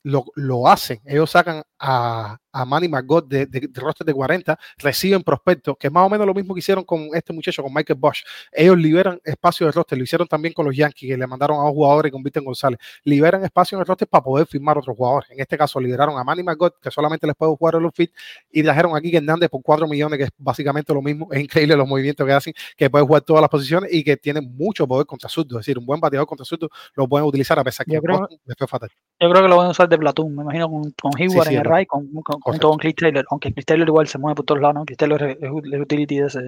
lo, 0.04 0.26
lo 0.36 0.68
hacen. 0.68 1.00
Ellos 1.06 1.32
sacan 1.32 1.64
a 1.80 2.38
a 2.52 2.66
Manny 2.66 2.88
Margot 2.88 3.28
de, 3.28 3.46
de, 3.46 3.68
de 3.68 3.82
roster 3.82 4.06
de 4.06 4.14
40, 4.14 4.58
reciben 4.78 5.22
prospectos, 5.24 5.76
que 5.78 5.88
es 5.88 5.94
más 5.94 6.06
o 6.06 6.10
menos 6.10 6.26
lo 6.26 6.34
mismo 6.34 6.54
que 6.54 6.60
hicieron 6.60 6.84
con 6.84 7.10
este 7.14 7.34
muchacho, 7.34 7.62
con 7.64 7.74
Michael 7.74 8.00
Bosch. 8.00 8.24
Ellos 8.52 8.78
liberan 8.78 9.20
espacio 9.24 9.66
de 9.66 9.72
roster, 9.72 9.98
lo 9.98 10.04
hicieron 10.04 10.28
también 10.28 10.54
con 10.54 10.66
los 10.66 10.76
Yankees, 10.76 11.10
que 11.10 11.18
le 11.18 11.28
mandaron 11.28 11.60
a 11.60 11.64
dos 11.64 11.72
jugadores 11.72 12.12
con 12.12 12.24
Víctor 12.24 12.44
González. 12.44 12.80
Liberan 13.04 13.44
espacio 13.44 13.76
en 13.78 13.82
el 13.82 13.86
roster 13.86 14.08
para 14.08 14.24
poder 14.24 14.48
firmar 14.48 14.78
otros 14.78 14.96
jugadores. 14.96 15.30
En 15.32 15.40
este 15.40 15.58
caso, 15.58 15.80
liberaron 15.80 16.18
a 16.18 16.24
Manny 16.24 16.44
Margot, 16.44 16.80
que 16.82 16.92
solamente 16.92 17.28
les 17.28 17.36
puede 17.36 17.56
jugar 17.56 17.76
los 17.76 17.94
fit, 17.94 18.12
y 18.52 18.64
trajeron 18.64 18.96
aquí 18.96 19.16
Hernández 19.16 19.50
por 19.50 19.62
4 19.62 19.88
millones, 19.88 20.18
que 20.18 20.24
es 20.26 20.30
básicamente 20.38 20.94
lo 20.94 21.02
mismo. 21.02 21.28
Es 21.38 21.42
increíble 21.44 21.76
los 21.76 21.88
movimientos 21.88 22.26
que 22.26 22.34
hacen, 22.34 22.54
que 22.76 22.90
puede 22.90 23.06
jugar 23.06 23.22
todas 23.22 23.42
las 23.42 23.50
posiciones 23.50 23.94
y 23.94 24.04
que 24.04 24.18
tiene 24.18 24.42
mucho 24.42 24.88
poder 24.88 25.06
contra 25.06 25.30
surdo. 25.30 25.60
Es 25.60 25.66
decir, 25.66 25.78
un 25.78 25.86
buen 25.86 26.00
bateador 26.00 26.28
contra 26.28 26.46
surdo 26.46 26.70
lo 26.96 27.08
pueden 27.08 27.28
utilizar 27.28 27.60
a 27.60 27.64
pesar 27.64 27.86
que 27.86 27.94
Yo 27.94 28.02
creo- 28.02 28.20
Boston 28.20 28.40
les 28.46 28.58
fue 28.58 28.68
fatal. 28.68 28.90
Yo 29.20 29.30
creo 29.30 29.42
que 29.44 29.48
lo 29.48 29.58
van 29.58 29.68
a 29.68 29.70
usar 29.72 29.88
de 29.90 29.98
Platoon, 29.98 30.36
me 30.36 30.44
imagino 30.44 30.70
con, 30.70 30.92
con 31.02 31.12
Hayward 31.18 31.48
sí, 31.48 31.54
en 31.54 31.60
el 31.62 31.66
es 31.68 31.72
right, 31.72 31.88
con, 31.88 32.10
con- 32.40 32.54
junto 32.54 32.70
con 32.70 32.78
Chris 32.78 32.96
Taylor, 32.96 33.26
aunque 33.30 33.54
Chris 33.54 33.66
Taylor 33.66 33.88
igual 33.88 34.08
se 34.08 34.18
mueve 34.18 34.36
por 34.36 34.46
todos 34.46 34.62
lados, 34.62 34.76
¿no? 34.76 34.86
Chris 34.86 34.98
Taylor 34.98 35.24
es, 35.24 35.38
es 35.42 35.82
utility 35.82 36.20
de 36.20 36.26
ese. 36.28 36.40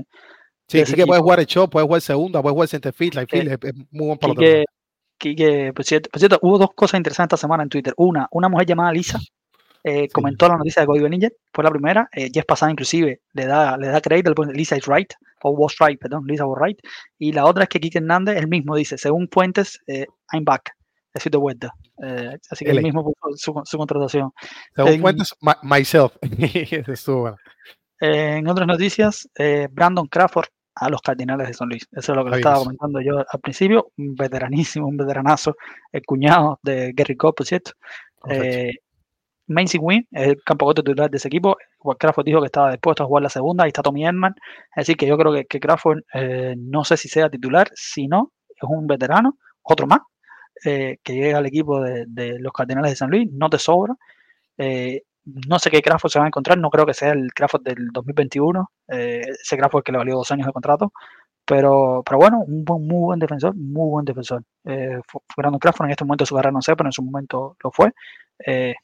Sí, 0.67 0.77
de 0.77 0.83
ese 0.83 0.95
que 0.95 1.05
puede 1.05 1.17
equipo. 1.17 1.23
jugar 1.23 1.39
el 1.39 1.45
show, 1.47 1.69
puede 1.69 1.85
jugar 1.85 2.01
segunda, 2.01 2.41
puede 2.41 2.53
jugar 2.53 2.67
center 2.69 2.93
field, 2.93 3.15
right 3.15 3.29
field, 3.29 3.47
es, 3.51 3.57
es 3.63 3.73
muy 3.91 4.07
buen. 4.07 4.17
Quique, 4.19 4.65
Quique, 5.17 5.73
por 5.73 5.83
cierto, 5.83 6.09
por 6.09 6.19
cierto, 6.19 6.39
hubo 6.41 6.57
dos 6.57 6.69
cosas 6.75 6.97
interesantes 6.99 7.37
esta 7.37 7.47
semana 7.47 7.63
en 7.63 7.69
Twitter. 7.69 7.93
Una, 7.97 8.27
una 8.31 8.47
mujer 8.49 8.67
llamada 8.67 8.91
Lisa 8.93 9.19
eh, 9.83 10.07
comentó 10.09 10.47
la 10.47 10.57
noticia 10.57 10.81
de 10.81 10.85
Cody 10.85 10.99
Bellinger, 10.99 11.33
fue 11.53 11.63
la 11.63 11.71
primera. 11.71 12.09
Eh, 12.13 12.29
Jeff 12.33 12.45
Passan 12.45 12.71
inclusive 12.71 13.21
le 13.33 13.45
da, 13.45 13.77
le 13.77 13.87
da 13.87 13.99
crédito, 13.99 14.29
le 14.29 14.35
pone 14.35 14.53
Lisa 14.53 14.77
is 14.77 14.85
right, 14.85 15.11
o 15.43 15.51
was 15.51 15.75
right, 15.79 15.99
perdón, 15.99 16.25
Lisa 16.27 16.45
was 16.45 16.59
right. 16.61 16.79
Y 17.17 17.31
la 17.33 17.45
otra 17.45 17.63
es 17.63 17.69
que 17.69 17.79
Quique 17.79 17.97
Hernández, 17.97 18.37
él 18.37 18.47
mismo 18.47 18.75
dice, 18.75 18.97
según 18.97 19.27
fuentes, 19.31 19.79
eh, 19.87 20.05
I'm 20.31 20.45
back, 20.45 20.71
estoy 21.13 21.29
de 21.31 21.37
vuelta. 21.37 21.73
Eh, 22.03 22.37
así 22.49 22.65
que 22.65 22.71
él 22.71 22.81
mismo 22.81 23.03
puso 23.03 23.35
su, 23.35 23.61
su 23.65 23.77
contratación. 23.77 24.31
Según 24.75 25.15
my- 25.41 25.53
myself. 25.63 26.15
Eh, 28.01 28.37
en 28.37 28.47
otras 28.47 28.65
noticias, 28.65 29.29
eh, 29.37 29.67
Brandon 29.69 30.07
Crawford 30.07 30.45
a 30.75 30.89
los 30.89 31.01
Cardinales 31.01 31.47
de 31.49 31.53
San 31.53 31.67
Luis. 31.67 31.85
Eso 31.91 32.13
es 32.13 32.15
lo 32.15 32.23
que 32.23 32.29
le 32.29 32.35
Ahí 32.37 32.39
estaba 32.39 32.57
es. 32.59 32.63
comentando 32.63 33.01
yo 33.01 33.17
al 33.29 33.39
principio. 33.41 33.91
Un 33.97 34.15
veteranísimo, 34.15 34.87
un 34.87 34.95
veteranazo, 34.95 35.55
el 35.91 36.01
cuñado 36.05 36.59
de 36.63 36.93
Gary 36.93 37.17
Cole, 37.17 37.33
por 37.35 37.45
cierto. 37.45 37.71
Eh, 38.29 38.71
Macy 39.47 39.77
Wynn 39.79 40.07
es 40.11 40.27
el 40.29 40.43
campo 40.45 40.65
corto 40.65 40.81
titular 40.83 41.09
de 41.09 41.17
ese 41.17 41.27
equipo. 41.27 41.57
Crawford 41.99 42.23
dijo 42.25 42.39
que 42.39 42.45
estaba 42.45 42.71
dispuesto 42.71 43.03
a 43.03 43.07
jugar 43.07 43.23
la 43.23 43.29
segunda. 43.29 43.65
Ahí 43.65 43.69
está 43.69 43.81
Tommy 43.81 44.05
Edman. 44.05 44.33
Decir, 44.75 44.95
que 44.95 45.05
yo 45.07 45.17
creo 45.17 45.33
que, 45.33 45.45
que 45.45 45.59
Crawford 45.59 45.99
no 46.57 46.85
sé 46.85 46.95
si 46.95 47.09
sea 47.09 47.29
titular, 47.29 47.69
si 47.75 48.07
no, 48.07 48.31
es 48.49 48.63
un 48.63 48.87
veterano, 48.87 49.37
otro 49.63 49.87
más, 49.87 49.99
eh, 50.65 50.97
que 51.03 51.13
llega 51.13 51.37
al 51.39 51.45
equipo 51.45 51.81
de, 51.81 52.05
de 52.07 52.39
los 52.39 52.53
Cardinales 52.53 52.91
de 52.91 52.95
San 52.97 53.09
Luis. 53.11 53.29
No 53.31 53.49
te 53.49 53.59
sobra. 53.59 53.95
Eh, 54.57 55.03
no 55.25 55.59
sé 55.59 55.69
qué 55.71 55.81
Crawford 55.81 56.11
se 56.11 56.19
va 56.19 56.25
a 56.25 56.29
encontrar. 56.29 56.57
No 56.57 56.69
creo 56.69 56.85
que 56.85 56.93
sea 56.93 57.11
el 57.11 57.31
Crawford 57.33 57.63
del 57.63 57.87
2021. 57.93 58.71
eh, 58.89 59.21
ese 59.41 59.57
Crawford 59.57 59.83
que 59.83 59.91
le 59.91 59.97
valió 59.99 60.15
dos 60.15 60.31
años 60.31 60.47
de 60.47 60.53
contrato. 60.53 60.91
Pero, 61.45 62.03
pero 62.05 62.19
bueno, 62.19 62.39
un 62.47 62.63
buen, 62.65 62.87
muy 62.87 62.99
buen 63.05 63.19
defensor, 63.19 63.55
muy 63.55 63.89
buen 63.89 64.05
defensor. 64.05 64.43
Eh, 64.65 64.99
Brandon 65.37 65.59
Crawford 65.59 65.87
en 65.87 65.91
este 65.91 66.05
momento 66.05 66.25
su 66.25 66.35
carrera, 66.35 66.51
no 66.51 66.61
sé, 66.61 66.75
pero 66.75 66.87
en 66.89 66.93
su 66.93 67.01
momento 67.03 67.57
lo 67.63 67.71
fue. 67.71 67.91
Eh, 68.45 68.75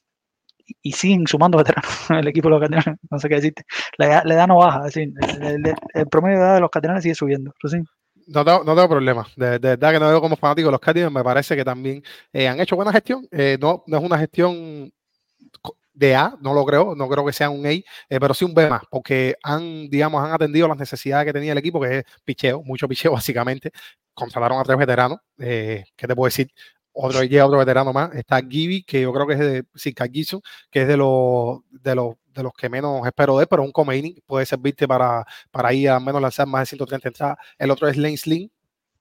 y- 0.67 0.75
y 0.83 0.91
siguen 0.93 1.27
sumando 1.27 1.57
veteranos 1.59 1.85
el 2.11 2.27
equipo 2.27 2.47
de 2.49 2.51
los 2.51 2.61
Cardinales, 2.61 2.99
no 3.11 3.19
sé 3.19 3.29
qué 3.29 3.35
decirte. 3.35 3.63
La 3.97 4.07
edad, 4.07 4.23
la 4.25 4.33
edad 4.35 4.47
no 4.47 4.57
baja, 4.57 4.87
el, 4.95 5.13
el- 5.43 5.75
el 5.93 6.07
promedio 6.07 6.39
de 6.39 6.45
edad 6.45 6.55
de 6.55 6.61
los 6.61 6.69
Cardinales 6.71 7.03
sigue 7.03 7.15
subiendo. 7.15 7.51
Eso 7.63 7.77
sí. 7.77 7.83
No 8.27 8.43
tengo, 8.43 8.63
no 8.63 8.75
tengo 8.75 8.89
problema. 8.89 9.27
De, 9.35 9.59
verdad 9.59 9.91
que 9.91 9.99
no 9.99 10.09
veo 10.09 10.21
como 10.21 10.35
fanático 10.35 10.71
los 10.71 10.79
Cardinals. 10.79 11.13
Me 11.13 11.23
parece 11.23 11.55
que 11.55 11.63
también 11.63 12.03
eh, 12.33 12.47
han 12.47 12.59
hecho 12.59 12.75
buena 12.75 12.91
gestión. 12.91 13.27
Eh, 13.31 13.57
no, 13.61 13.83
no 13.87 13.97
es 13.97 14.03
una 14.03 14.17
gestión 14.17 14.91
de 15.93 16.15
A, 16.15 16.35
no 16.41 16.53
lo 16.53 16.65
creo. 16.65 16.95
No 16.95 17.07
creo 17.07 17.25
que 17.25 17.33
sea 17.33 17.49
un 17.49 17.65
A, 17.65 17.71
eh, 17.71 17.85
pero 18.09 18.33
sí 18.33 18.45
un 18.45 18.53
B 18.53 18.69
más, 18.69 18.81
porque 18.89 19.35
han, 19.43 19.89
digamos, 19.89 20.23
han 20.23 20.33
atendido 20.33 20.67
las 20.67 20.77
necesidades 20.77 21.25
que 21.25 21.33
tenía 21.33 21.51
el 21.51 21.57
equipo, 21.57 21.79
que 21.79 21.99
es 21.99 22.05
picheo, 22.23 22.63
mucho 22.63 22.87
picheo 22.87 23.11
básicamente. 23.13 23.71
Contrataron 24.13 24.59
a 24.59 24.63
tres 24.63 24.77
veteranos. 24.77 25.19
¿Qué 25.37 25.85
te 25.95 26.15
puedo 26.15 26.27
decir? 26.27 26.49
Otro, 26.97 27.23
llega 27.23 27.45
otro 27.45 27.59
veterano 27.59 27.91
más. 27.93 28.13
Está 28.15 28.41
Gibby, 28.41 28.83
que 28.83 29.01
yo 29.01 29.13
creo 29.13 29.27
que 29.27 29.33
es 29.33 29.39
de 29.39 29.65
Sika 29.75 30.07
Gibson, 30.07 30.41
que 30.71 30.83
es 30.83 30.87
de 30.87 30.97
los, 30.97 31.59
de 31.71 31.95
los 31.95 32.15
de 32.35 32.43
los 32.43 32.53
que 32.53 32.69
menos 32.69 33.05
espero 33.07 33.37
de 33.39 33.47
pero 33.47 33.63
un 33.63 33.71
come 33.71 33.97
inning 33.97 34.21
puede 34.25 34.45
servirte 34.45 34.87
para, 34.87 35.25
para 35.51 35.73
ir 35.73 35.89
al 35.89 36.03
menos 36.03 36.21
lanzar 36.21 36.47
más 36.47 36.63
de 36.63 36.65
130 36.67 37.07
entradas. 37.07 37.37
El 37.57 37.71
otro 37.71 37.87
es 37.87 37.97
Lane 37.97 38.17
Sling. 38.17 38.51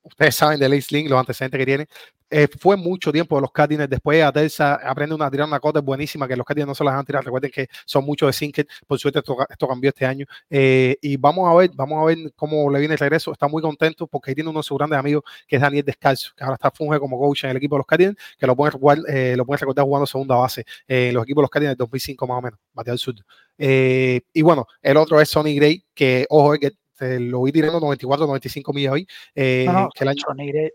Ustedes 0.04 0.34
saben 0.34 0.60
de 0.60 0.68
Lane 0.68 0.82
Sling, 0.82 1.08
los 1.08 1.18
antecedentes 1.18 1.58
que 1.58 1.66
tiene. 1.66 1.86
Eh, 2.30 2.48
fue 2.58 2.76
mucho 2.76 3.12
tiempo 3.12 3.36
de 3.36 3.42
los 3.42 3.52
Cardinals. 3.52 3.88
Después 3.88 4.22
a 4.22 4.32
Terza 4.32 4.74
aprende 4.74 5.14
una, 5.14 5.26
a 5.26 5.30
tirar 5.30 5.46
una 5.46 5.60
cota 5.60 5.80
buenísima 5.80 6.26
que 6.26 6.36
los 6.36 6.44
Cardinals 6.44 6.68
no 6.68 6.74
se 6.74 6.84
las 6.84 6.92
van 6.92 7.00
a 7.00 7.04
tirar. 7.04 7.24
Recuerden 7.24 7.50
que 7.50 7.68
son 7.86 8.04
muchos 8.04 8.26
de 8.28 8.32
Sinker. 8.32 8.66
Por 8.86 8.98
suerte 8.98 9.20
esto, 9.20 9.36
esto 9.48 9.68
cambió 9.68 9.88
este 9.90 10.04
año. 10.04 10.26
Eh, 10.50 10.96
y 11.00 11.16
vamos 11.16 11.48
a 11.48 11.54
ver, 11.54 11.70
vamos 11.74 12.02
a 12.02 12.04
ver 12.06 12.32
cómo 12.34 12.70
le 12.70 12.80
viene 12.80 12.94
el 12.94 12.98
regreso. 12.98 13.32
Está 13.32 13.48
muy 13.48 13.62
contento 13.62 14.06
porque 14.06 14.30
ahí 14.30 14.34
tiene 14.34 14.50
uno 14.50 14.60
de 14.60 14.64
sus 14.64 14.76
grandes 14.76 14.98
amigos 14.98 15.22
que 15.46 15.56
es 15.56 15.62
Daniel 15.62 15.84
Descalzo, 15.84 16.32
que 16.36 16.44
ahora 16.44 16.54
está 16.54 16.70
funge 16.70 16.98
como 16.98 17.18
coach 17.18 17.44
en 17.44 17.50
el 17.50 17.56
equipo 17.56 17.76
de 17.76 17.78
los 17.78 17.86
Cardinals, 17.86 18.16
que 18.36 18.46
eh, 18.46 19.36
lo 19.36 19.46
pueden 19.46 19.60
recordar 19.60 19.84
jugando 19.84 20.06
segunda 20.06 20.36
base 20.36 20.64
eh, 20.88 21.08
en 21.08 21.14
los 21.14 21.22
equipos 21.22 21.40
de 21.40 21.44
los 21.44 21.50
Cardinals 21.50 21.78
del 21.78 21.86
2005 21.86 22.26
más 22.26 22.38
o 22.38 22.42
menos, 22.42 22.58
bateador 22.72 22.98
sur. 22.98 23.14
Eh, 23.58 24.22
y 24.32 24.42
bueno, 24.42 24.66
el 24.82 24.96
otro 24.96 25.20
es 25.20 25.28
Sonny 25.28 25.54
Gray, 25.54 25.84
que 25.94 26.26
ojo, 26.28 26.54
que 26.54 26.72
te 26.98 27.18
lo 27.20 27.42
vi 27.42 27.52
tirando 27.52 27.80
94, 27.80 28.26
95 28.26 28.72
millas 28.72 28.92
hoy. 28.92 29.06
Eh, 29.34 29.64
No, 29.66 29.72
no, 29.72 29.88
que 29.94 30.04
el 30.04 30.08
año, 30.10 30.22
Gray 30.36 30.70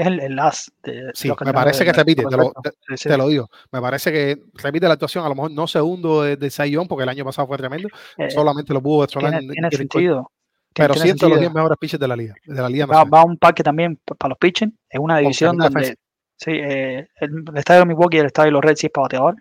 es 0.00 0.06
el, 0.06 0.20
el 0.20 0.38
as 0.38 0.72
de 0.82 1.10
sí, 1.14 1.28
los 1.28 1.36
me 1.36 1.44
Cardinales 1.44 1.54
parece 1.54 1.84
de- 1.84 1.90
que 1.90 1.96
repite, 1.96 2.24
te 2.24 2.36
lo, 2.36 2.52
perfecto. 2.52 2.60
te, 2.62 2.70
Sí, 2.96 3.02
sí. 3.04 3.08
te 3.08 3.16
lo 3.16 3.28
digo. 3.28 3.48
Me 3.70 3.80
parece 3.80 4.10
que 4.12 4.38
repite 4.54 4.86
la 4.86 4.94
actuación, 4.94 5.24
a 5.24 5.28
lo 5.28 5.34
mejor 5.34 5.50
no 5.52 5.66
segundo 5.66 6.22
de, 6.22 6.36
de 6.36 6.50
Sayón, 6.50 6.88
porque 6.88 7.04
el 7.04 7.08
año 7.08 7.24
pasado 7.24 7.46
fue 7.48 7.56
tremendo, 7.58 7.88
Eh, 8.18 8.30
solamente 8.30 8.72
lo 8.74 8.82
pudo 8.82 9.02
destronar 9.02 9.30
tiene, 9.30 9.44
en- 9.46 9.52
tiene 9.52 9.70
sentido. 9.70 10.30
pero 10.74 10.94
tiene 10.94 11.06
siento 11.06 11.26
los 11.28 11.34
sentido. 11.36 11.50
10 11.50 11.54
mejores 11.54 11.78
pitchers 11.78 12.00
de 12.00 12.08
la 12.08 12.16
liga, 12.16 12.34
de 12.44 12.62
la 12.62 12.68
liga 12.68 12.86
va, 12.86 13.24
un 13.24 13.36
parque 13.36 13.62
también 13.62 14.00
para 14.18 14.30
los 14.30 14.38
pitching. 14.38 14.76
Es 14.88 14.98
una 15.00 15.18
división 15.18 15.56
donde. 15.56 15.78
defensa. 15.80 16.00
Sí, 16.36 16.50
eh, 16.52 17.06
el, 17.20 17.44
el 17.52 17.56
estadio 17.56 17.80
de 17.82 17.86
Milwaukee 17.86 18.16
y 18.16 18.20
el 18.20 18.26
estadio 18.26 18.46
de 18.48 18.52
los 18.52 18.62
Reds 18.64 18.80
sí 18.80 18.86
es 18.86 18.92
para 18.92 19.04
bateador. 19.04 19.36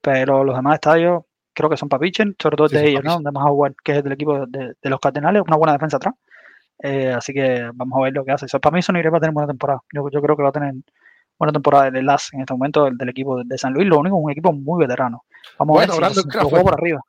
Pero 0.00 0.42
los 0.44 0.56
demás 0.56 0.74
estadios 0.76 1.24
creo 1.60 1.70
que 1.70 1.76
son 1.76 1.88
sobre 2.38 2.56
todo 2.56 2.66
el 2.66 2.70
Sí, 2.70 2.76
de 2.76 2.80
son 2.80 2.88
ellos, 2.88 3.04
¿no? 3.04 3.14
Donde 3.14 3.32
más 3.32 3.44
jugar, 3.44 3.74
que 3.84 3.98
es 3.98 4.04
del 4.04 4.12
equipo 4.14 4.46
de, 4.46 4.74
de 4.82 4.90
los 4.90 5.00
Cardenales, 5.00 5.42
una 5.46 5.56
buena 5.56 5.72
defensa 5.74 5.98
atrás. 5.98 6.14
Eh, 6.82 7.12
así 7.12 7.32
que 7.34 7.70
vamos 7.74 7.98
a 7.98 8.04
ver 8.04 8.12
lo 8.14 8.24
que 8.24 8.32
hace. 8.32 8.48
So, 8.48 8.60
para 8.60 8.74
mí, 8.76 8.82
Sonny 8.82 9.02
va 9.02 9.18
a 9.18 9.20
tener 9.20 9.34
buena 9.34 9.48
temporada. 9.48 9.80
Yo, 9.92 10.08
yo 10.10 10.22
creo 10.22 10.36
que 10.36 10.42
va 10.42 10.48
a 10.50 10.52
tener 10.52 10.74
buena 11.38 11.52
temporada 11.52 11.90
del 11.90 12.06
LAS 12.06 12.30
en 12.34 12.40
este 12.40 12.54
momento 12.54 12.84
del, 12.84 12.96
del 12.98 13.08
equipo 13.10 13.36
de, 13.38 13.44
de 13.46 13.58
San 13.58 13.72
Luis. 13.74 13.86
Lo 13.88 13.98
único 14.00 14.16
es 14.18 14.24
un 14.24 14.30
equipo 14.32 14.52
muy 14.52 14.80
veterano. 14.80 15.24
Vamos 15.58 15.74
Bueno, 15.74 15.94
a 15.94 15.96
ver 16.00 16.06
si, 16.14 16.22
si 16.30 16.38
lo 16.40 16.48
Crawford. 16.48 16.50
juega 16.50 16.64
por 16.64 16.74
arriba. 16.74 17.00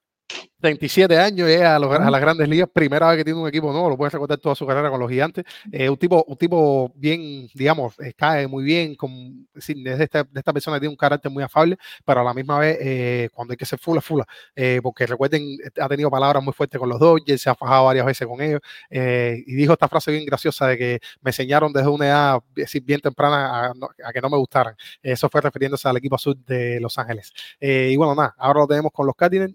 37 0.62 1.18
años, 1.20 1.50
a, 1.50 1.80
los- 1.80 1.92
a 1.94 2.00
Ujú. 2.00 2.10
las 2.12 2.22
grandes 2.22 2.48
ligas, 2.48 2.70
primera 2.72 3.10
vez 3.10 3.18
que 3.18 3.26
tiene 3.26 3.40
un 3.40 3.48
equipo 3.48 3.72
nuevo, 3.72 3.90
lo 3.90 3.98
puedes 3.98 4.14
recordar 4.14 4.38
toda 4.38 4.56
su 4.56 4.66
carrera 4.66 4.90
con 4.90 5.00
los 5.00 5.10
gigantes. 5.10 5.44
Eh, 5.72 5.90
un 5.90 5.98
tipo, 5.98 6.24
un 6.28 6.38
tipo 6.38 6.92
bien, 6.96 7.48
digamos, 7.54 8.00
eh, 8.00 8.14
cae 8.16 8.48
muy 8.48 8.64
bien, 8.64 8.96
con, 8.96 9.12
es 9.56 9.68
decir, 9.68 9.88
es 9.88 9.98
de, 9.98 10.04
esta, 10.06 10.24
de 10.24 10.40
esta 10.40 10.54
persona 10.54 10.78
que 10.78 10.82
tiene 10.82 10.92
un 10.94 10.98
carácter 10.98 11.32
muy 11.32 11.44
afable, 11.44 11.78
pero 12.06 12.22
a 12.22 12.24
la 12.24 12.34
misma 12.34 12.60
vez, 12.60 12.78
eh, 12.80 13.30
cuando 13.34 13.52
hay 13.54 13.58
que 13.58 13.66
ser 13.66 13.80
fula, 13.80 14.02
fula, 14.02 14.26
eh, 14.56 14.80
porque 14.84 15.06
recuerden, 15.08 15.58
ha 15.80 15.90
tenido 15.90 16.10
palabras 16.12 16.44
muy 16.44 16.54
fuertes 16.54 16.80
con 16.80 16.88
los 16.90 17.00
Dodgers, 17.00 17.42
se 17.42 17.50
ha 17.50 17.56
fajado 17.56 17.86
varias 17.86 18.06
veces 18.06 18.28
con 18.28 18.40
ellos, 18.42 18.60
eh, 18.90 19.44
y 19.48 19.54
dijo 19.56 19.74
esta 19.74 19.88
frase 19.88 20.12
bien 20.12 20.26
graciosa 20.26 20.68
de 20.68 20.78
que 20.78 21.00
me 21.22 21.30
enseñaron 21.30 21.74
desde 21.74 21.90
una 21.90 22.06
edad 22.08 22.38
es 22.56 22.66
decir, 22.66 22.84
bien 22.84 23.02
temprana 23.02 23.68
a, 23.68 23.74
a 24.06 24.14
que 24.14 24.22
no 24.22 24.30
me 24.30 24.38
gustaran. 24.38 24.76
Eso 25.02 25.30
fue 25.30 25.42
refiriéndose 25.42 25.88
al 25.90 25.98
equipo 25.98 26.16
azul 26.16 26.38
de 26.46 26.80
Los 26.80 26.98
Ángeles. 26.98 27.32
Eh, 27.60 27.90
y 27.92 27.96
bueno, 27.96 28.14
nada, 28.16 28.36
ahora 28.38 28.60
lo 28.62 28.68
tenemos 28.68 28.92
con 28.92 29.06
los 29.08 29.16
Cardinals, 29.16 29.54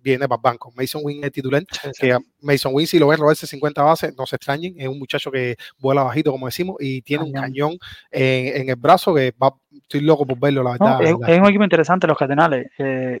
viene 0.00 0.28
para 0.28 0.40
Mason 0.76 1.00
Wynn 1.04 1.24
es 1.24 1.32
titular, 1.32 1.62
Sí, 1.70 1.88
sí. 1.92 2.06
que 2.08 2.18
Mason 2.40 2.72
Wynn, 2.74 2.86
si 2.86 2.98
lo 2.98 3.08
ven 3.08 3.18
robarse 3.18 3.46
50 3.46 3.82
bases, 3.82 4.14
no 4.16 4.24
se 4.26 4.36
extrañen, 4.36 4.74
es 4.78 4.88
un 4.88 4.98
muchacho 4.98 5.30
que 5.30 5.56
vuela 5.78 6.02
bajito, 6.02 6.30
como 6.30 6.46
decimos, 6.46 6.76
y 6.80 7.02
tiene 7.02 7.24
un 7.24 7.32
Cañón. 7.32 7.72
en, 8.10 8.62
en 8.62 8.68
el 8.70 8.76
brazo 8.76 9.14
que 9.14 9.32
va, 9.42 9.54
estoy 9.72 10.00
loco 10.00 10.26
por 10.26 10.38
verlo, 10.38 10.62
la 10.62 10.76
No, 10.78 10.98
verdad. 10.98 11.02
es, 11.02 11.18
la- 11.18 11.34
es 11.34 11.40
un 11.40 11.46
equipo 11.48 11.64
interesante 11.64 12.06
los 12.06 12.16
Cardenales. 12.18 12.66
Eh, 12.78 13.20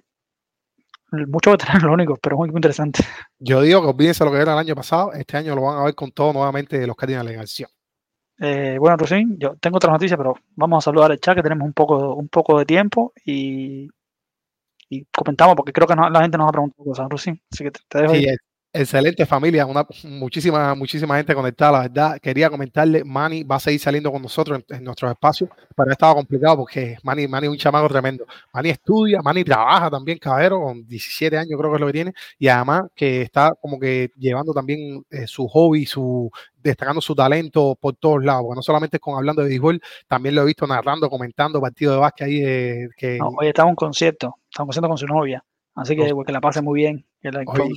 muchos 1.26 1.52
veteranos 1.54 1.82
lo 1.84 1.92
único, 1.92 2.16
pero 2.16 2.36
es 2.36 2.40
un 2.40 2.46
equipo 2.46 2.58
interesante. 2.58 3.04
Yo 3.38 3.60
digo 3.62 3.80
que 3.82 3.88
olvídense 3.88 4.24
lo 4.24 4.30
que 4.32 4.38
era 4.38 4.52
el 4.52 4.58
año 4.58 4.74
pasado, 4.74 5.12
este 5.12 5.36
año 5.36 5.54
lo 5.54 5.62
van 5.62 5.78
a 5.78 5.84
ver 5.84 5.94
con 5.94 6.10
todo 6.12 6.32
nuevamente 6.32 6.86
los 6.86 6.96
Cardinals 6.96 7.30
en 7.30 7.40
acción. 7.40 7.70
Eh, 8.40 8.76
bueno, 8.78 8.96
Rusín, 8.96 9.36
yo 9.38 9.56
tengo 9.56 9.78
otras 9.78 9.92
noticias, 9.92 10.16
pero 10.16 10.36
vamos 10.54 10.84
a 10.84 10.90
saludar 10.90 11.10
el 11.10 11.18
chat 11.18 11.34
que 11.34 11.42
tenemos 11.42 11.66
un 11.66 11.72
poco, 11.72 12.14
un 12.14 12.28
poco 12.28 12.56
de 12.58 12.66
tiempo 12.66 13.12
y, 13.24 13.88
y 14.90 15.04
comentamos 15.06 15.54
porque 15.56 15.72
creo 15.72 15.86
que 15.86 15.96
no- 15.96 16.08
la 16.10 16.20
gente 16.22 16.38
nos 16.38 16.48
ha 16.48 16.52
preguntado 16.52 16.84
cosas, 16.84 17.08
Rusín. 17.08 17.40
Así 17.52 17.64
que 17.64 17.70
te, 17.70 17.80
te 17.88 17.98
dejo 18.02 18.14
Sí, 18.14 18.28
ahí. 18.28 18.36
Excelente 18.72 19.24
familia, 19.26 19.66
una, 19.66 19.86
muchísima, 20.04 20.74
muchísima 20.74 21.16
gente 21.16 21.34
conectada, 21.34 21.72
la 21.72 21.80
verdad. 21.80 22.18
Quería 22.20 22.50
comentarle, 22.50 23.02
Manny 23.04 23.42
va 23.42 23.56
a 23.56 23.60
seguir 23.60 23.80
saliendo 23.80 24.12
con 24.12 24.22
nosotros 24.22 24.60
en, 24.68 24.76
en 24.76 24.84
nuestros 24.84 25.10
espacios, 25.10 25.50
pero 25.76 25.90
ha 25.90 25.92
estado 25.92 26.14
complicado 26.14 26.58
porque 26.58 26.96
Manny, 27.02 27.26
Manny 27.26 27.46
es 27.46 27.52
un 27.52 27.58
chamaco 27.58 27.88
tremendo. 27.88 28.26
Manny 28.52 28.70
estudia, 28.70 29.20
Manny 29.22 29.44
trabaja 29.44 29.90
también, 29.90 30.18
caballero, 30.18 30.60
con 30.60 30.86
17 30.86 31.38
años 31.38 31.58
creo 31.58 31.70
que 31.70 31.76
es 31.76 31.80
lo 31.80 31.86
que 31.86 31.92
tiene, 31.92 32.12
y 32.38 32.48
además 32.48 32.82
que 32.94 33.22
está 33.22 33.54
como 33.60 33.78
que 33.78 34.10
llevando 34.16 34.52
también 34.52 35.04
eh, 35.10 35.26
su 35.26 35.48
hobby, 35.48 35.86
su 35.86 36.30
destacando 36.56 37.00
su 37.00 37.14
talento 37.14 37.76
por 37.80 37.94
todos 37.96 38.22
lados, 38.24 38.42
porque 38.42 38.56
no 38.56 38.62
solamente 38.62 38.98
con 38.98 39.16
hablando 39.16 39.42
de 39.42 39.48
béisbol, 39.48 39.80
también 40.06 40.34
lo 40.34 40.42
he 40.42 40.46
visto 40.46 40.66
narrando, 40.66 41.08
comentando 41.08 41.60
partidos 41.60 41.94
de 41.94 42.00
básquet 42.00 42.26
ahí 42.26 42.42
eh, 42.44 42.88
que 42.96 43.18
No, 43.18 43.28
hoy 43.38 43.48
estaba 43.48 43.68
en 43.68 43.72
un 43.72 43.76
concierto, 43.76 44.34
estaba 44.50 44.64
en 44.64 44.64
un 44.64 44.68
concierto 44.68 44.88
con 44.88 44.98
su 44.98 45.06
novia 45.06 45.44
Así 45.78 45.94
que, 45.94 46.12
pues, 46.12 46.26
que 46.26 46.32
la 46.32 46.40
pase 46.40 46.60
muy 46.60 46.80
bien. 46.80 47.06
Que 47.22 47.30
la, 47.30 47.44
Oye, 47.46 47.70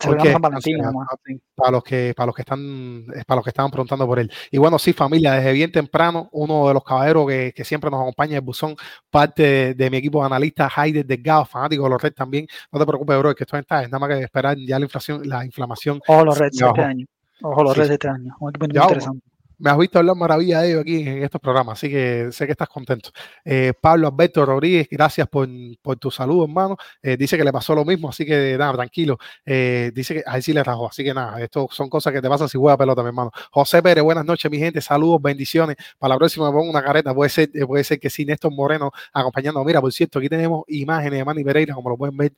además, 0.00 0.52
sí. 1.24 1.40
para 1.54 1.70
los 1.70 1.84
que 1.84 2.14
para 2.16 2.26
los 2.26 2.34
que 2.34 2.42
están 2.42 3.04
eh, 3.14 3.22
para 3.26 3.36
los 3.36 3.44
que 3.44 3.50
estaban 3.50 3.70
preguntando 3.70 4.06
por 4.06 4.18
él 4.18 4.30
y 4.50 4.58
bueno 4.58 4.78
sí 4.78 4.92
familia 4.92 5.32
desde 5.32 5.52
bien 5.52 5.72
temprano 5.72 6.28
uno 6.32 6.68
de 6.68 6.74
los 6.74 6.84
caballeros 6.84 7.26
que, 7.28 7.52
que 7.54 7.64
siempre 7.64 7.90
nos 7.90 8.00
acompaña 8.00 8.36
el 8.36 8.42
buzón 8.42 8.76
parte 9.08 9.42
de, 9.42 9.74
de 9.74 9.90
mi 9.90 9.98
equipo 9.98 10.20
de 10.20 10.26
analistas 10.26 10.72
Heider 10.76 11.06
Delgado 11.06 11.44
fanático 11.46 11.84
de 11.84 11.90
los 11.90 12.02
Reds 12.02 12.16
también 12.16 12.46
no 12.72 12.78
te 12.78 12.86
preocupes 12.86 13.18
bro 13.18 13.34
que 13.34 13.44
esto 13.44 13.56
está 13.56 13.82
es 13.82 13.88
nada 13.88 14.00
más 14.00 14.08
que 14.08 14.24
esperar 14.24 14.56
ya 14.58 14.78
la 14.78 14.84
inflación 14.84 15.22
la 15.28 15.44
inflamación 15.44 16.00
Ojo 16.06 16.24
los 16.24 16.38
Reds 16.38 16.60
este 16.60 16.82
año. 16.82 17.06
Ojo 17.42 17.62
los 17.62 17.74
Sí, 17.74 17.80
Reds 17.80 17.90
este 17.90 18.08
año. 18.08 18.36
Un 18.40 18.50
equipo 18.50 18.66
muy 18.66 18.76
interesante. 18.76 19.26
Me 19.58 19.70
has 19.70 19.78
visto 19.78 19.98
hablar 19.98 20.16
maravilla 20.16 20.60
de 20.60 20.68
ellos 20.70 20.80
aquí 20.80 21.00
en 21.08 21.22
estos 21.22 21.40
programas, 21.40 21.78
así 21.78 21.88
que 21.88 22.28
sé 22.32 22.46
que 22.46 22.52
estás 22.52 22.68
contento. 22.68 23.10
Eh, 23.44 23.72
Pablo 23.80 24.08
Alberto 24.08 24.44
Rodríguez, 24.44 24.88
gracias 24.90 25.28
por, 25.28 25.48
por 25.82 25.96
tu 25.96 26.10
saludo, 26.10 26.44
hermano. 26.44 26.76
Eh, 27.02 27.16
dice 27.16 27.36
que 27.36 27.44
le 27.44 27.52
pasó 27.52 27.74
lo 27.74 27.84
mismo, 27.84 28.08
así 28.08 28.24
que 28.24 28.56
nada, 28.58 28.74
tranquilo. 28.74 29.18
Eh, 29.44 29.90
dice 29.94 30.14
que 30.14 30.22
a 30.26 30.36
él 30.36 30.42
sí 30.42 30.52
le 30.52 30.62
rajó, 30.62 30.88
así 30.88 31.04
que 31.04 31.14
nada, 31.14 31.40
esto 31.40 31.68
son 31.70 31.88
cosas 31.88 32.12
que 32.12 32.20
te 32.20 32.28
pasan 32.28 32.48
si 32.48 32.58
juega 32.58 32.76
pelota, 32.76 33.02
mi 33.02 33.08
hermano. 33.08 33.30
José 33.50 33.82
Pérez, 33.82 34.02
buenas 34.04 34.24
noches, 34.24 34.50
mi 34.50 34.58
gente, 34.58 34.80
saludos, 34.80 35.20
bendiciones. 35.22 35.76
Para 35.98 36.14
la 36.14 36.18
próxima 36.18 36.46
me 36.46 36.52
pongo 36.52 36.70
una 36.70 36.82
careta, 36.82 37.14
puede 37.14 37.30
ser, 37.30 37.50
puede 37.66 37.84
ser 37.84 38.00
que 38.00 38.10
sí, 38.10 38.24
Néstor 38.24 38.52
Moreno 38.52 38.90
acompañando. 39.12 39.62
Mira, 39.64 39.80
por 39.80 39.92
cierto, 39.92 40.18
aquí 40.18 40.28
tenemos 40.28 40.64
imágenes 40.68 41.18
de 41.20 41.24
Manny 41.24 41.44
Pereira, 41.44 41.74
como 41.74 41.90
lo 41.90 41.96
pueden 41.96 42.16
ver, 42.16 42.32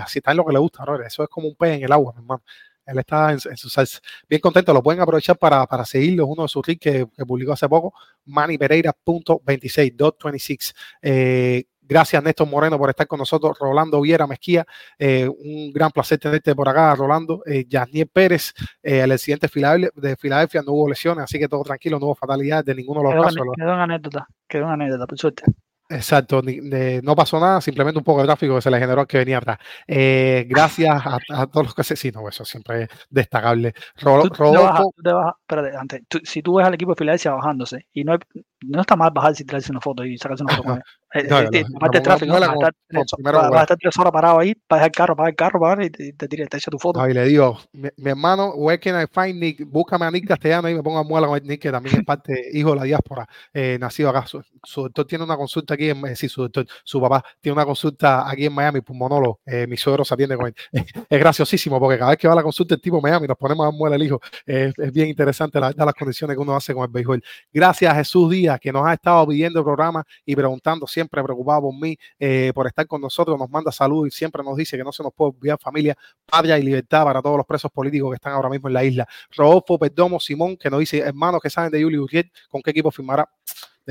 así 0.00 0.18
está 0.18 0.32
en 0.32 0.36
lo 0.38 0.44
que 0.44 0.52
le 0.52 0.58
gusta, 0.58 0.84
¿no? 0.84 0.98
eso 1.02 1.22
es 1.22 1.28
como 1.28 1.48
un 1.48 1.54
pez 1.54 1.76
en 1.76 1.84
el 1.84 1.92
agua, 1.92 2.12
mi 2.14 2.20
hermano. 2.20 2.42
Él 2.88 2.98
está 2.98 3.32
en, 3.32 3.40
su- 3.40 3.48
en 3.50 3.56
su 3.56 3.68
salsa. 3.68 4.00
Bien 4.28 4.40
contento, 4.40 4.72
lo 4.72 4.82
pueden 4.82 5.00
aprovechar 5.00 5.36
para, 5.38 5.66
para 5.66 5.84
seguirlo. 5.84 6.26
Uno 6.26 6.42
de 6.42 6.48
sus 6.48 6.64
reels 6.66 6.80
que, 6.80 7.06
que 7.16 7.26
publicó 7.26 7.52
hace 7.52 7.68
poco, 7.68 7.92
manipereira.26, 8.24 9.94
226. 9.96 10.74
Eh, 11.02 11.64
gracias, 11.82 12.22
Néstor 12.22 12.48
Moreno, 12.48 12.78
por 12.78 12.90
estar 12.90 13.06
con 13.06 13.18
nosotros. 13.18 13.56
Rolando 13.58 14.00
Viera 14.00 14.26
Mezquía, 14.26 14.66
eh, 14.98 15.28
un 15.28 15.72
gran 15.72 15.90
placer 15.90 16.18
tenerte 16.18 16.54
por 16.54 16.68
acá, 16.68 16.94
Rolando. 16.94 17.42
Eh, 17.46 17.64
Yasniel 17.68 18.08
Pérez, 18.08 18.52
eh, 18.82 19.00
el 19.00 19.12
accidente 19.12 19.46
de 19.46 19.50
Filadelfia, 19.50 19.90
de 19.94 20.16
Filadelfia 20.16 20.62
no 20.62 20.72
hubo 20.72 20.88
lesiones, 20.88 21.24
así 21.24 21.38
que 21.38 21.48
todo 21.48 21.62
tranquilo, 21.62 21.98
no 21.98 22.06
hubo 22.06 22.14
fatalidades 22.14 22.64
de 22.66 22.74
ninguno 22.74 23.00
de 23.00 23.04
los 23.06 23.14
Quedó, 23.14 23.22
casos. 23.24 23.46
quedó 23.56 23.72
en 23.74 23.80
anécdota. 23.80 24.26
Quedó 24.48 24.64
en 24.64 24.70
anécdota, 24.70 25.06
por 25.06 25.18
suerte. 25.18 25.42
Exacto, 25.90 26.42
de- 26.42 27.00
no 27.02 27.16
pasó 27.16 27.40
nada, 27.40 27.60
simplemente 27.62 27.96
un 27.98 28.04
poco 28.04 28.20
de 28.20 28.26
tráfico 28.26 28.54
que 28.56 28.60
se 28.60 28.70
le 28.70 28.78
generó 28.78 29.00
al 29.00 29.06
que 29.06 29.18
venía 29.18 29.38
atrás. 29.38 29.58
Eh, 29.86 30.44
gracias 30.48 31.00
a, 31.06 31.18
a 31.30 31.46
todos 31.46 31.66
los 31.66 31.74
que 31.74 31.82
se. 31.82 31.96
Sí, 31.96 32.10
no, 32.10 32.28
eso 32.28 32.44
siempre 32.44 32.82
es 32.82 32.88
destacable. 33.08 33.72
Ro- 34.02 34.22
Tú, 34.22 34.28
tú 34.28 34.34
te 34.36 34.42
bajas, 34.42 34.78
Rodolfo, 34.80 34.92
tú 34.96 35.02
te 35.02 35.12
bajas- 35.12 35.34
espérate, 35.40 35.76
antes, 35.76 36.02
tú- 36.08 36.20
si 36.24 36.42
tú 36.42 36.56
ves 36.56 36.66
al 36.66 36.74
equipo 36.74 36.92
de 36.92 36.96
Filadelfia 36.96 37.32
bajándose, 37.32 37.86
y 37.94 38.04
no, 38.04 38.12
hay- 38.12 38.18
no 38.66 38.80
está 38.82 38.96
mal 38.96 39.10
bajarse 39.14 39.44
y 39.44 39.46
tirarse 39.46 39.70
una 39.72 39.80
foto 39.80 40.04
y 40.04 40.18
sacarse 40.18 40.44
una 40.44 40.56
foto. 40.56 40.78
Eh, 41.14 41.26
No, 41.26 41.38
eh, 41.38 41.48
no, 41.50 41.68
no, 41.70 41.76
aparte 41.78 41.98
no, 42.00 42.02
tráfico, 42.04 42.32
vas 42.34 42.42
a 42.42 42.52
estar 42.52 42.74
tres- 42.86 43.04
primero 43.16 43.38
vas- 43.38 43.44
vas 43.44 43.44
a 43.44 43.48
lugar. 43.48 43.62
estar 43.62 43.76
tres 43.78 43.98
horas 43.98 44.12
parado 44.12 44.40
ahí, 44.40 44.54
para 44.54 44.80
dejar 44.80 44.88
el 44.90 44.94
carro, 44.94 45.16
para 45.16 45.28
el 45.30 45.34
carro, 45.36 45.58
para 45.58 45.84
y 45.86 45.88
te, 45.88 46.12
te, 46.12 46.28
tira- 46.28 46.46
te 46.48 46.58
echa 46.58 46.70
tu 46.70 46.78
foto. 46.78 47.08
Y 47.08 47.14
le 47.14 47.24
digo, 47.24 47.58
mi, 47.72 47.88
mi 47.96 48.10
hermano, 48.10 48.50
where 48.56 48.78
can 48.78 49.02
I 49.02 49.06
find 49.10 49.40
Nick? 49.40 49.64
Búscame 49.66 50.04
a 50.04 50.10
Nick 50.10 50.28
Castellano 50.28 50.68
y 50.68 50.74
me 50.74 50.82
pongo 50.82 50.98
a 50.98 51.04
muela 51.04 51.26
con 51.26 51.42
Nick, 51.44 51.62
que 51.62 51.70
también 51.72 51.96
es 52.00 52.04
parte, 52.04 52.50
hijo 52.52 52.72
de 52.72 52.76
la 52.76 52.82
diáspora, 52.82 53.26
eh, 53.54 53.78
nacido 53.80 54.10
acá. 54.10 54.26
Su, 54.26 54.42
su 54.62 54.90
tiene 54.90 55.24
una 55.24 55.38
consulta 55.38 55.77
aquí, 55.78 55.90
en, 55.90 56.06
eh, 56.06 56.16
sí, 56.16 56.28
su 56.28 56.48
su 56.84 57.00
papá 57.00 57.24
tiene 57.40 57.54
una 57.54 57.64
consulta 57.64 58.28
aquí 58.28 58.46
en 58.46 58.52
Miami, 58.52 58.80
pulmonólogo, 58.80 59.40
eh, 59.46 59.66
mi 59.66 59.76
suegro 59.76 60.04
se 60.04 60.14
atiende 60.14 60.36
con 60.36 60.46
él. 60.46 60.54
es 61.08 61.18
graciosísimo, 61.18 61.78
porque 61.80 61.98
cada 61.98 62.10
vez 62.10 62.18
que 62.18 62.28
va 62.28 62.34
a 62.34 62.36
la 62.36 62.42
consulta 62.42 62.74
el 62.74 62.80
tipo 62.80 63.00
Miami, 63.00 63.26
nos 63.26 63.36
ponemos 63.36 63.66
a 63.66 63.70
muela 63.70 63.96
el 63.96 64.02
hijo. 64.02 64.20
Es 64.44 64.74
bien 64.92 65.08
interesante 65.08 65.58
la 65.58 65.72
las 65.88 65.94
condiciones 65.94 66.36
que 66.36 66.40
uno 66.40 66.54
hace 66.54 66.74
con 66.74 66.84
el 66.84 66.90
béisbol. 66.90 67.22
Gracias 67.52 67.92
a 67.92 67.96
Jesús 67.96 68.30
Díaz, 68.30 68.60
que 68.60 68.72
nos 68.72 68.86
ha 68.86 68.94
estado 68.94 69.26
pidiendo 69.26 69.60
el 69.60 69.64
programa 69.64 70.04
y 70.24 70.36
preguntando, 70.36 70.86
siempre 70.86 71.22
preocupado 71.22 71.62
por 71.62 71.74
mí, 71.74 71.96
eh, 72.18 72.52
por 72.54 72.66
estar 72.66 72.86
con 72.86 73.00
nosotros, 73.00 73.38
nos 73.38 73.48
manda 73.50 73.72
salud 73.72 74.06
y 74.06 74.10
siempre 74.10 74.42
nos 74.42 74.56
dice 74.56 74.76
que 74.76 74.84
no 74.84 74.92
se 74.92 75.02
nos 75.02 75.12
puede 75.12 75.32
olvidar 75.36 75.58
familia, 75.60 75.96
patria 76.26 76.58
y 76.58 76.62
libertad 76.62 77.04
para 77.04 77.22
todos 77.22 77.36
los 77.36 77.46
presos 77.46 77.70
políticos 77.70 78.10
que 78.10 78.16
están 78.16 78.32
ahora 78.32 78.48
mismo 78.48 78.68
en 78.68 78.74
la 78.74 78.84
isla. 78.84 79.08
Rodolfo 79.36 79.78
Perdomo 79.78 80.20
Simón, 80.20 80.56
que 80.56 80.70
nos 80.70 80.80
dice, 80.80 80.98
hermanos 80.98 81.40
que 81.42 81.50
saben 81.50 81.70
de 81.70 81.80
Yuli 81.80 81.96
Gurriel, 81.98 82.30
¿con 82.50 82.62
qué 82.62 82.70
equipo 82.70 82.90
firmará? 82.90 83.28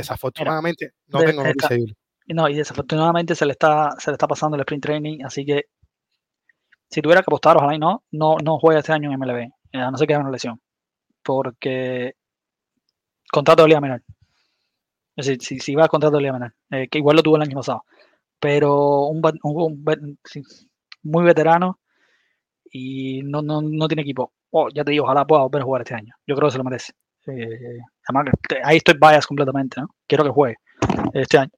Desafortunadamente, 0.01 0.91
no 1.07 1.19
de- 1.19 1.25
tengo 1.27 1.43
de. 1.43 1.51
Y 2.27 2.33
No, 2.33 2.49
y 2.49 2.55
desafortunadamente 2.55 3.35
se 3.35 3.45
le 3.45 3.53
está, 3.53 3.91
se 3.99 4.11
le 4.11 4.15
está 4.15 4.27
pasando 4.27 4.55
el 4.55 4.61
sprint 4.61 4.83
training, 4.83 5.23
así 5.23 5.45
que 5.45 5.63
si 6.89 7.01
tuviera 7.01 7.21
que 7.21 7.25
apostar, 7.29 7.57
ojalá 7.57 7.75
y 7.75 7.79
no, 7.79 8.03
no, 8.11 8.37
no 8.43 8.59
juegue 8.59 8.79
este 8.79 8.93
año 8.93 9.09
en 9.11 9.15
MLB, 9.21 9.39
eh, 9.73 9.77
a 9.79 9.91
no 9.91 9.97
ser 9.97 10.07
que 10.07 10.13
haya 10.13 10.21
una 10.21 10.31
lesión. 10.31 10.59
Porque 11.23 12.13
contrato 13.31 13.63
de 13.63 13.69
liga 13.69 13.81
menor. 13.81 14.01
Es 15.15 15.25
decir, 15.25 15.41
si, 15.43 15.59
si 15.59 15.75
va 15.75 15.85
a 15.85 15.87
contrato 15.87 16.15
de 16.17 16.21
liga 16.21 16.33
menor, 16.33 16.53
eh, 16.71 16.87
que 16.89 16.99
igual 16.99 17.15
lo 17.17 17.23
tuvo 17.23 17.37
el 17.37 17.41
año 17.41 17.55
pasado. 17.57 17.83
Pero 18.39 19.05
un, 19.07 19.17
un- 19.43 19.61
un 19.61 19.83
vet- 19.85 20.17
sí, 20.23 20.41
muy 21.03 21.23
veterano 21.23 21.79
y 22.71 23.21
no, 23.23 23.41
no, 23.41 23.61
no 23.61 23.87
tiene 23.87 24.03
equipo. 24.03 24.33
Oh, 24.51 24.69
ya 24.73 24.83
te 24.83 24.91
digo, 24.91 25.05
ojalá 25.05 25.25
pueda 25.25 25.43
volver 25.43 25.61
a 25.61 25.65
jugar 25.65 25.81
este 25.81 25.95
año. 25.95 26.13
Yo 26.27 26.35
creo 26.35 26.47
que 26.47 26.51
se 26.53 26.57
lo 26.57 26.63
merece. 26.63 26.93
Eh, 27.27 27.79
además, 28.07 28.33
ahí 28.63 28.77
estoy 28.77 28.95
bias 28.99 29.25
completamente, 29.27 29.81
¿no? 29.81 29.87
Quiero 30.07 30.23
que 30.23 30.29
juegue 30.29 30.55
este 31.13 31.37
año. 31.37 31.51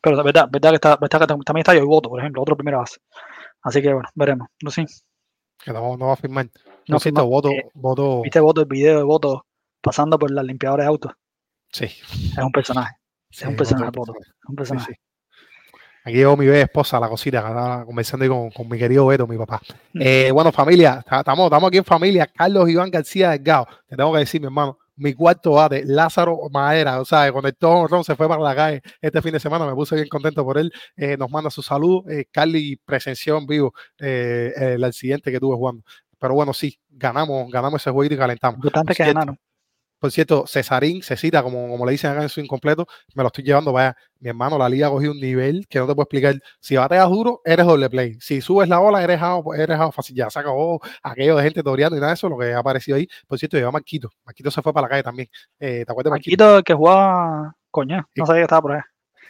Pero 0.00 0.22
verdad, 0.22 0.48
verdad 0.50 0.70
que 0.70 0.74
está, 0.76 0.96
verdad 0.96 1.20
que 1.20 1.26
tam- 1.26 1.44
también 1.44 1.60
está 1.62 1.74
yo 1.74 1.86
voto, 1.86 2.08
por 2.08 2.20
ejemplo, 2.20 2.42
otro 2.42 2.56
primera 2.56 2.78
base. 2.78 2.98
Así 3.62 3.82
que 3.82 3.92
bueno, 3.92 4.08
veremos. 4.14 4.48
No 4.62 4.70
sé. 4.70 4.86
Que 5.64 5.72
no, 5.72 5.96
no 5.96 6.06
va 6.06 6.12
a 6.12 6.16
firmar. 6.16 6.46
No 6.46 6.94
No 6.94 7.00
siento 7.00 7.22
firma, 7.22 7.30
voto, 7.34 7.50
eh, 7.50 7.66
voto. 7.74 8.22
¿Viste 8.22 8.38
voto, 8.40 8.60
el 8.60 8.66
video 8.68 8.98
de 8.98 9.02
voto 9.02 9.46
pasando 9.80 10.18
por 10.18 10.30
la 10.30 10.42
limpiadora 10.42 10.84
de 10.84 10.88
autos? 10.88 11.12
Sí. 11.72 11.86
Es 11.86 12.38
un 12.38 12.52
personaje. 12.52 12.94
sí, 13.30 13.46
un 13.46 13.56
personaje, 13.56 13.90
voto-. 13.92 14.14
Es 14.20 14.28
un 14.48 14.54
personaje. 14.56 14.92
sí. 14.94 15.00
Aquí 16.04 16.18
llegó 16.18 16.36
mi 16.36 16.46
bella 16.46 16.62
esposa, 16.62 17.00
la 17.00 17.08
cosita, 17.08 17.40
que 17.42 17.48
estaba 17.48 17.84
conversando 17.84 18.22
ahí 18.22 18.28
con, 18.28 18.50
con 18.52 18.68
mi 18.68 18.78
querido 18.78 19.06
Beto, 19.06 19.26
mi 19.26 19.36
papá. 19.36 19.60
Mm. 19.92 20.00
Eh, 20.00 20.30
bueno, 20.30 20.52
familia, 20.52 21.02
ta- 21.04 21.18
estamos 21.18 21.46
estamos 21.46 21.66
aquí 21.66 21.78
en 21.78 21.84
familia. 21.84 22.28
Carlos 22.32 22.68
Iván 22.70 22.90
García 22.92 23.30
Delgado, 23.30 23.66
te 23.88 23.96
tengo 23.96 24.12
que 24.12 24.20
decir, 24.20 24.40
mi 24.40 24.46
hermano, 24.46 24.78
mi 24.96 25.14
cuarto 25.14 25.52
bate, 25.52 25.84
Lázaro 25.84 26.38
Madera, 26.50 27.00
o 27.00 27.04
sea, 27.04 27.30
conectó 27.32 27.78
un 27.78 27.88
ron, 27.88 28.04
se 28.04 28.16
fue 28.16 28.28
para 28.28 28.42
la 28.42 28.54
calle 28.54 28.82
este 29.00 29.22
fin 29.22 29.32
de 29.32 29.40
semana, 29.40 29.66
me 29.66 29.74
puse 29.74 29.94
bien 29.94 30.08
contento 30.08 30.44
por 30.44 30.58
él. 30.58 30.72
Eh, 30.96 31.16
nos 31.16 31.30
manda 31.30 31.50
su 31.50 31.62
salud. 31.62 32.08
Eh, 32.10 32.26
Carly 32.30 32.80
presenció 32.84 33.38
en 33.38 33.46
vivo 33.46 33.74
eh, 33.98 34.52
el 34.56 34.84
accidente 34.84 35.30
que 35.30 35.40
tuve 35.40 35.56
jugando. 35.56 35.84
Pero 36.18 36.34
bueno, 36.34 36.54
sí, 36.54 36.78
ganamos, 36.88 37.50
ganamos 37.50 37.80
ese 37.82 37.90
juego 37.90 38.12
y 38.12 38.16
calentamos. 38.16 38.56
Importante 38.56 38.94
que 38.94 39.04
ganaron. 39.04 39.38
Por 40.06 40.12
cierto, 40.12 40.44
Cesarín, 40.46 41.02
Cecita, 41.02 41.42
como, 41.42 41.68
como 41.68 41.84
le 41.84 41.90
dicen 41.90 42.12
acá 42.12 42.22
en 42.22 42.28
su 42.28 42.38
incompleto, 42.40 42.86
me 43.16 43.24
lo 43.24 43.26
estoy 43.26 43.42
llevando. 43.42 43.72
Vaya, 43.72 43.96
mi 44.20 44.28
hermano, 44.28 44.56
la 44.56 44.68
liga 44.68 44.86
ha 44.86 44.90
cogido 44.90 45.10
un 45.10 45.18
nivel 45.18 45.66
que 45.66 45.80
no 45.80 45.86
te 45.88 45.96
puedo 45.96 46.04
explicar. 46.04 46.40
Si 46.60 46.76
bateas 46.76 47.10
duro, 47.10 47.40
eres 47.44 47.66
doble 47.66 47.90
play. 47.90 48.16
Si 48.20 48.40
subes 48.40 48.68
la 48.68 48.78
ola, 48.78 49.02
eres 49.02 49.20
out, 49.20 49.44
eres 49.56 49.76
out 49.76 49.92
fácil. 49.92 50.14
Ya 50.14 50.30
se 50.30 50.38
acabó 50.38 50.80
aquello 51.02 51.34
de 51.34 51.42
gente 51.42 51.60
toreando 51.60 51.96
y 51.96 51.98
nada 51.98 52.12
de 52.12 52.14
eso, 52.14 52.28
lo 52.28 52.38
que 52.38 52.52
ha 52.52 52.60
aparecido 52.60 52.96
ahí. 52.98 53.08
Por 53.26 53.36
cierto, 53.36 53.56
lleva 53.56 53.72
Marquito. 53.72 54.12
Marquito 54.24 54.48
se 54.52 54.62
fue 54.62 54.72
para 54.72 54.84
la 54.84 54.90
calle 54.90 55.02
también. 55.02 55.28
Eh, 55.58 55.82
¿Te 55.84 55.90
acuerdas 55.90 56.04
de 56.04 56.10
Marquito? 56.10 56.44
Marquito, 56.44 56.62
que 56.62 56.74
jugaba, 56.74 57.56
coño, 57.72 58.08
no 58.14 58.26
sabía 58.26 58.42
que 58.42 58.44
estaba 58.44 58.62
por 58.62 58.72
ahí. 58.74 58.80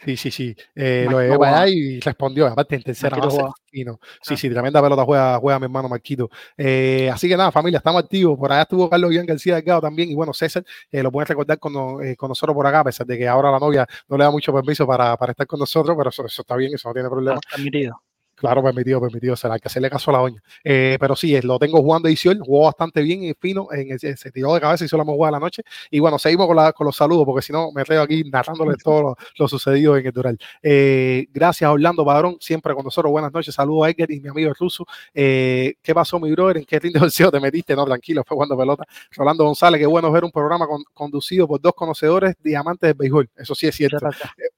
Sí, 0.05 0.15
sí, 0.17 0.31
sí. 0.31 0.55
Eh, 0.75 1.07
lo 1.09 1.19
llevé 1.21 1.37
para 1.37 1.61
allá 1.61 1.69
y 1.73 1.99
respondió. 1.99 2.47
Aparte, 2.47 2.75
en 2.75 2.83
tercera 2.83 3.17
base. 3.17 3.41
fino. 3.69 3.99
Sí, 4.21 4.33
Ah. 4.33 4.37
sí, 4.37 4.49
tremenda 4.49 4.81
pelota 4.81 5.03
juega, 5.03 5.37
juega 5.39 5.59
mi 5.59 5.65
hermano 5.65 5.89
Marquito. 5.89 6.29
Eh, 6.57 7.09
así 7.13 7.27
que 7.27 7.35
nada, 7.37 7.51
familia, 7.51 7.77
estamos 7.77 8.01
activos. 8.03 8.37
Por 8.37 8.51
allá 8.51 8.61
estuvo 8.63 8.89
Carlos 8.89 9.11
Iván 9.13 9.25
García 9.25 9.55
Delgado 9.55 9.81
también. 9.81 10.09
Y 10.09 10.15
bueno, 10.15 10.33
César, 10.33 10.63
eh, 10.91 11.03
lo 11.03 11.11
pueden 11.11 11.27
recordar 11.27 11.59
con, 11.59 11.73
no- 11.73 12.01
eh, 12.01 12.15
con 12.15 12.29
nosotros 12.29 12.55
por 12.55 12.65
acá, 12.65 12.79
a 12.79 12.83
pesar 12.85 13.05
de 13.05 13.17
que 13.17 13.27
ahora 13.27 13.51
la 13.51 13.59
novia 13.59 13.85
no 14.07 14.17
le 14.17 14.23
da 14.23 14.31
mucho 14.31 14.53
permiso 14.53 14.87
para, 14.87 15.15
para 15.17 15.31
estar 15.31 15.45
con 15.47 15.59
nosotros, 15.59 15.95
pero 15.97 16.09
eso, 16.09 16.25
eso 16.25 16.41
está 16.41 16.55
bien, 16.55 16.73
eso 16.73 16.87
no 16.89 16.93
tiene 16.93 17.09
problema. 17.09 17.35
Está 17.43 17.55
permitido. 17.57 18.01
Claro, 18.39 18.61
permitido, 18.61 19.01
permitido, 19.01 19.35
será 19.35 19.55
hay 19.55 19.59
que 19.59 19.67
hacerle 19.67 19.89
caso 19.89 20.11
a 20.11 20.13
la 20.13 20.19
doña. 20.19 20.43
Eh, 20.63 20.97
pero 20.99 21.15
sí, 21.15 21.35
eh, 21.35 21.41
lo 21.41 21.57
tengo 21.57 21.81
jugando 21.81 22.07
edición, 22.07 22.39
jugó 22.39 22.65
bastante 22.65 23.01
bien 23.01 23.23
y 23.23 23.33
fino, 23.33 23.67
en 23.71 23.91
el- 23.91 23.99
se 23.99 24.31
tiró 24.31 24.53
de 24.53 24.61
cabeza 24.61 24.85
y 24.85 24.87
solo 24.87 25.01
hemos 25.01 25.15
jugado 25.15 25.31
la 25.31 25.39
noche. 25.39 25.63
Y 25.89 25.99
bueno, 25.99 26.19
seguimos 26.19 26.45
con, 26.45 26.55
la- 26.55 26.71
con 26.71 26.85
los 26.85 26.95
saludos, 26.95 27.25
porque 27.25 27.41
si 27.41 27.51
no 27.51 27.71
me 27.71 27.83
traigo 27.83 28.03
aquí 28.03 28.23
narrándole 28.31 28.75
todo 28.83 29.01
lo, 29.01 29.15
lo 29.39 29.47
sucedido 29.47 29.97
en 29.97 30.05
el 30.05 30.11
Dural. 30.11 30.37
Eh, 30.61 31.25
gracias, 31.33 31.67
Orlando 31.67 32.05
Padrón, 32.05 32.37
siempre 32.39 32.75
con 32.75 32.83
nosotros. 32.85 33.09
Buenas 33.11 33.33
noches, 33.33 33.55
saludos 33.55 33.87
a 33.87 33.89
Edgar 33.89 34.11
y 34.11 34.19
mi 34.19 34.29
amigo 34.29 34.49
el 34.49 34.55
ruso. 34.55 34.85
Eh, 35.15 35.73
¿Qué 35.81 35.95
pasó, 35.95 36.19
mi 36.19 36.29
brother? 36.31 36.57
¿En 36.57 36.65
qué 36.65 36.77
rinde 36.77 36.99
bolseo 36.99 37.31
te 37.31 37.39
metiste? 37.39 37.75
No, 37.75 37.85
tranquilo, 37.85 38.23
fue 38.23 38.35
jugando 38.35 38.55
pelota. 38.55 38.85
Rolando 39.15 39.45
González, 39.45 39.79
qué 39.79 39.87
bueno 39.87 40.11
ver 40.11 40.23
un 40.23 40.31
programa 40.31 40.67
con- 40.67 40.83
conducido 40.93 41.47
por 41.47 41.59
dos 41.59 41.73
conocedores 41.73 42.35
diamantes 42.43 42.87
del 42.89 42.97
béisbol. 42.97 43.29
Eso 43.35 43.55
sí 43.55 43.65
es 43.65 43.75
cierto 43.75 43.97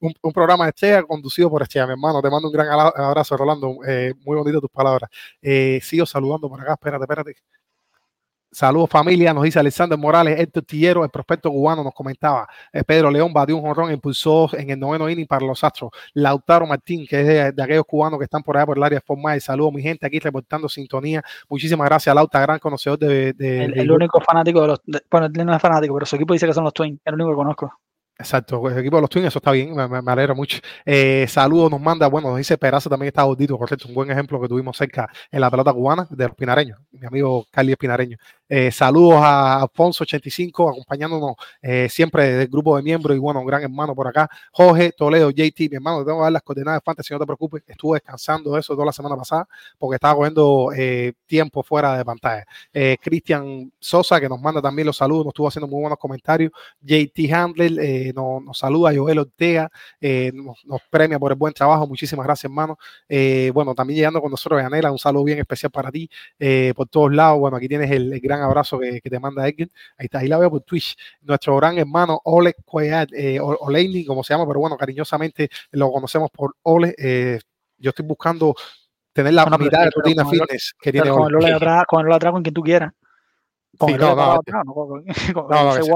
un, 0.01 0.13
un 0.21 0.33
programa 0.33 0.65
de 0.65 0.69
Estrella 0.71 1.03
conducido 1.03 1.49
por 1.49 1.61
Estrella, 1.61 1.85
mi 1.87 1.93
hermano. 1.93 2.21
Te 2.21 2.29
mando 2.29 2.49
un 2.49 2.53
gran 2.53 2.67
abrazo, 2.69 3.37
Rolando. 3.37 3.68
Eh, 3.87 4.13
muy 4.25 4.37
bonito 4.37 4.59
tus 4.61 4.69
palabras. 4.69 5.09
Eh, 5.41 5.79
sigo 5.81 6.05
saludando 6.05 6.49
por 6.49 6.61
acá, 6.61 6.73
espérate, 6.73 7.03
espérate. 7.03 7.35
Saludos 8.51 8.89
familia, 8.89 9.31
nos 9.31 9.43
dice 9.43 9.59
Alexander 9.59 9.95
Morales, 9.95 10.39
Héctor 10.39 10.63
Tillero, 10.63 11.03
el 11.03 11.11
prospecto 11.11 11.51
cubano, 11.51 11.83
nos 11.83 11.93
comentaba. 11.93 12.47
Eh, 12.73 12.83
Pedro 12.83 13.11
León 13.11 13.31
batió 13.31 13.55
un 13.55 13.61
jonrón, 13.61 13.91
impulsó 13.93 14.49
en 14.57 14.71
el 14.71 14.79
noveno 14.79 15.07
inning 15.07 15.27
para 15.27 15.45
los 15.45 15.63
Astros. 15.63 15.91
Lautaro 16.15 16.65
Martín, 16.65 17.05
que 17.05 17.21
es 17.21 17.27
de, 17.27 17.51
de 17.51 17.63
aquellos 17.63 17.85
cubanos 17.85 18.17
que 18.17 18.23
están 18.23 18.41
por 18.41 18.57
allá 18.57 18.65
por 18.65 18.75
el 18.77 18.83
área 18.83 18.97
de 18.97 19.05
Formal. 19.05 19.39
Saludos, 19.39 19.71
mi 19.73 19.83
gente, 19.83 20.07
aquí 20.07 20.17
reportando 20.17 20.67
sintonía. 20.67 21.21
Muchísimas 21.47 21.87
gracias, 21.87 22.15
Lauta, 22.15 22.39
gran 22.41 22.57
conocedor 22.57 22.97
de. 22.97 23.33
de- 23.33 23.65
El, 23.65 23.91
único 23.91 24.19
fanático 24.19 24.61
de 24.61 24.67
los. 24.69 24.81
de- 24.83 25.03
bueno, 25.11 25.29
no 25.29 25.55
es 25.55 25.61
fanático, 25.61 25.93
pero 25.93 26.07
su 26.07 26.15
equipo 26.15 26.33
dice 26.33 26.47
que 26.47 26.53
son 26.53 26.63
los 26.63 26.73
Twins. 26.73 26.99
El 27.05 27.13
único 27.13 27.29
que 27.29 27.35
conozco. 27.35 27.71
Exacto, 28.21 28.67
el 28.69 28.77
equipo 28.77 28.97
de 28.97 29.01
los 29.01 29.09
Twins, 29.09 29.27
eso 29.27 29.39
está 29.39 29.51
bien, 29.51 29.73
me, 29.73 30.11
alegro 30.11 30.35
mucho. 30.35 30.59
Eh, 30.85 31.25
saludos 31.29 31.71
nos 31.71 31.79
manda, 31.79 32.05
bueno, 32.07 32.27
nos 32.27 32.37
dice 32.37 32.57
Peraza 32.57 32.89
también 32.89 33.07
está 33.07 33.23
gordito, 33.23 33.57
correcto, 33.57 33.87
un 33.87 33.93
buen 33.93 34.11
ejemplo 34.11 34.41
que 34.41 34.49
tuvimos 34.49 34.75
cerca 34.75 35.09
en 35.31 35.39
la 35.39 35.49
pelota 35.49 35.71
cubana 35.71 36.05
de 36.09 36.27
los 36.27 36.35
pinareños, 36.35 36.79
mi 36.91 37.07
amigo 37.07 37.45
Carly 37.49 37.71
Espinareño. 37.71 38.17
Eh, 38.51 38.71
saludos 38.71 39.19
a 39.21 39.61
Alfonso85, 39.61 40.71
acompañándonos 40.71 41.35
eh, 41.61 41.87
siempre 41.87 42.31
del 42.31 42.47
grupo 42.47 42.75
de 42.75 42.81
miembros 42.81 43.15
y 43.15 43.19
bueno, 43.19 43.41
un 43.41 43.45
gran 43.45 43.61
hermano 43.61 43.93
por 43.93 44.07
acá. 44.07 44.27
Jorge 44.51 44.91
Toledo, 44.91 45.29
JT, 45.29 45.69
mi 45.69 45.75
hermano, 45.75 45.99
te 45.99 46.05
tengo 46.05 46.17
que 46.17 46.23
dar 46.23 46.31
las 46.31 46.41
coordenadas 46.41 46.81
de 46.81 46.83
Fantasy, 46.83 47.13
no 47.13 47.19
te 47.19 47.27
preocupes, 47.27 47.61
estuve 47.67 47.97
descansando 47.97 48.57
eso 48.57 48.73
toda 48.73 48.87
la 48.87 48.91
semana 48.91 49.15
pasada 49.15 49.47
porque 49.77 49.95
estaba 49.95 50.15
cogiendo 50.15 50.71
eh, 50.75 51.13
tiempo 51.27 51.61
fuera 51.61 51.95
de 51.95 52.03
pantalla. 52.03 52.43
Eh, 52.73 52.97
Cristian 52.99 53.71
Sosa, 53.79 54.19
que 54.19 54.27
nos 54.27 54.41
manda 54.41 54.61
también 54.63 54.87
los 54.87 54.97
saludos, 54.97 55.25
nos 55.25 55.31
estuvo 55.31 55.47
haciendo 55.47 55.67
muy 55.67 55.81
buenos 55.81 55.99
comentarios. 55.99 56.51
JT 56.81 57.31
Handler 57.31 58.15
nos, 58.15 58.43
nos, 58.43 58.57
saluda, 58.57 58.91
Joel 58.95 59.19
Ortega, 59.19 59.69
nos, 60.33 60.81
premia 60.89 61.19
por 61.19 61.31
el 61.31 61.37
buen 61.37 61.53
trabajo, 61.53 61.85
muchísimas 61.85 62.25
gracias, 62.25 62.45
hermano. 62.45 62.79
bueno, 63.53 63.75
también 63.75 63.97
llegando 63.97 64.21
con 64.21 64.31
nosotros, 64.31 64.59
Yanela, 64.59 64.91
un 64.91 64.97
saludo 64.97 65.25
bien 65.25 65.37
especial 65.37 65.71
para 65.71 65.91
ti 65.91 66.09
por 66.75 66.87
todos 66.87 67.13
lados. 67.13 67.39
Bueno, 67.39 67.57
aquí 67.57 67.67
tienes 67.67 67.91
el 67.91 68.19
gran 68.19 68.38
abrazo 68.41 68.79
que, 68.79 69.01
que, 69.01 69.09
te 69.09 69.19
manda 69.19 69.47
Edgar. 69.47 69.69
Ahí 69.97 70.05
está, 70.05 70.19
ahí 70.19 70.27
la 70.27 70.37
veo 70.37 70.49
por 70.49 70.61
Twitch. 70.61 70.95
Nuestro 71.21 71.55
gran 71.57 71.77
hermano 71.77 72.19
Ole 72.23 72.55
Cuellar, 72.65 73.07
eh, 73.13 73.39
Oleini, 73.41 74.05
como 74.05 74.23
se 74.23 74.33
llama, 74.33 74.47
pero 74.47 74.59
bueno, 74.59 74.77
cariñosamente 74.77 75.49
lo 75.71 75.91
conocemos 75.91 76.29
por 76.31 76.55
Ole. 76.63 76.95
Eh, 76.97 77.39
yo 77.77 77.89
estoy 77.89 78.05
buscando 78.05 78.55
tener 79.13 79.33
la 79.33 79.43
bueno, 79.43 79.57
mitad 79.57 79.83
de 79.83 79.91
rutina 79.91 80.25
fitness 80.25 80.75
que 80.79 80.91
tiene 80.91 81.09
Ole. 81.09 81.33
con 81.87 82.05
el 82.05 82.13
atrás 82.13 82.31
con 82.31 82.43
quien 82.43 82.53
tú 82.53 82.61
quieras. 82.61 82.91
Con 83.77 83.89
sí, 83.89 83.95
no, 83.97 84.15
no, 84.15 84.31
atrás, 84.33 84.63
no, 84.65 84.73
con, 84.73 85.05
con, 85.33 85.47
no, 85.49 85.77
ese 85.77 85.91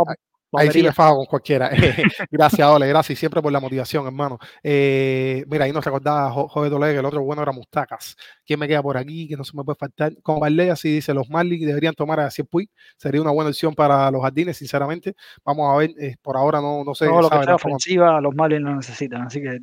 Ahí 0.54 0.70
sí 0.72 0.84
me 0.84 0.92
fago 0.92 1.18
con 1.18 1.26
cualquiera. 1.26 1.70
gracias, 2.32 2.68
Ole, 2.68 2.88
gracias 2.88 3.20
siempre 3.20 3.42
por 3.42 3.52
la 3.52 3.60
motivación, 3.60 4.06
hermano. 4.06 4.38
Eh, 4.62 5.44
mira, 5.48 5.66
ahí 5.66 5.72
nos 5.72 5.84
recordaba 5.84 6.34
Toledo 6.34 6.80
que 6.80 7.00
el 7.00 7.06
otro 7.06 7.24
bueno 7.24 7.42
era 7.42 7.52
Mustacas. 7.52 8.16
¿Quién 8.46 8.60
me 8.60 8.68
queda 8.68 8.82
por 8.82 8.98
aquí? 8.98 9.28
Que 9.28 9.36
no 9.36 9.44
se 9.44 9.56
me 9.56 9.64
puede 9.64 9.78
faltar. 9.78 10.14
Con 10.22 10.40
Barley, 10.40 10.70
así 10.70 10.90
dice, 10.90 11.14
los 11.14 11.30
Marlins 11.30 11.66
deberían 11.66 11.94
tomar 11.94 12.20
a 12.20 12.30
Puy. 12.50 12.70
Sería 12.98 13.22
una 13.22 13.32
buena 13.32 13.50
opción 13.50 13.74
para 13.74 14.10
los 14.12 14.22
jardines, 14.22 14.58
sinceramente. 14.58 15.16
Vamos 15.44 15.74
a 15.74 15.78
ver, 15.78 15.92
eh, 16.00 16.16
por 16.22 16.38
ahora 16.38 16.62
no, 16.62 16.84
no 16.84 16.96
sé. 16.96 17.06
No, 17.06 17.22
lo 17.22 17.30
que 17.30 17.44
sea 17.44 17.56
ofensiva, 17.56 18.22
los 18.22 18.36
Marlins 18.36 18.62
lo 18.62 18.76
necesitan. 18.76 19.24
Así 19.24 19.42
que 19.42 19.60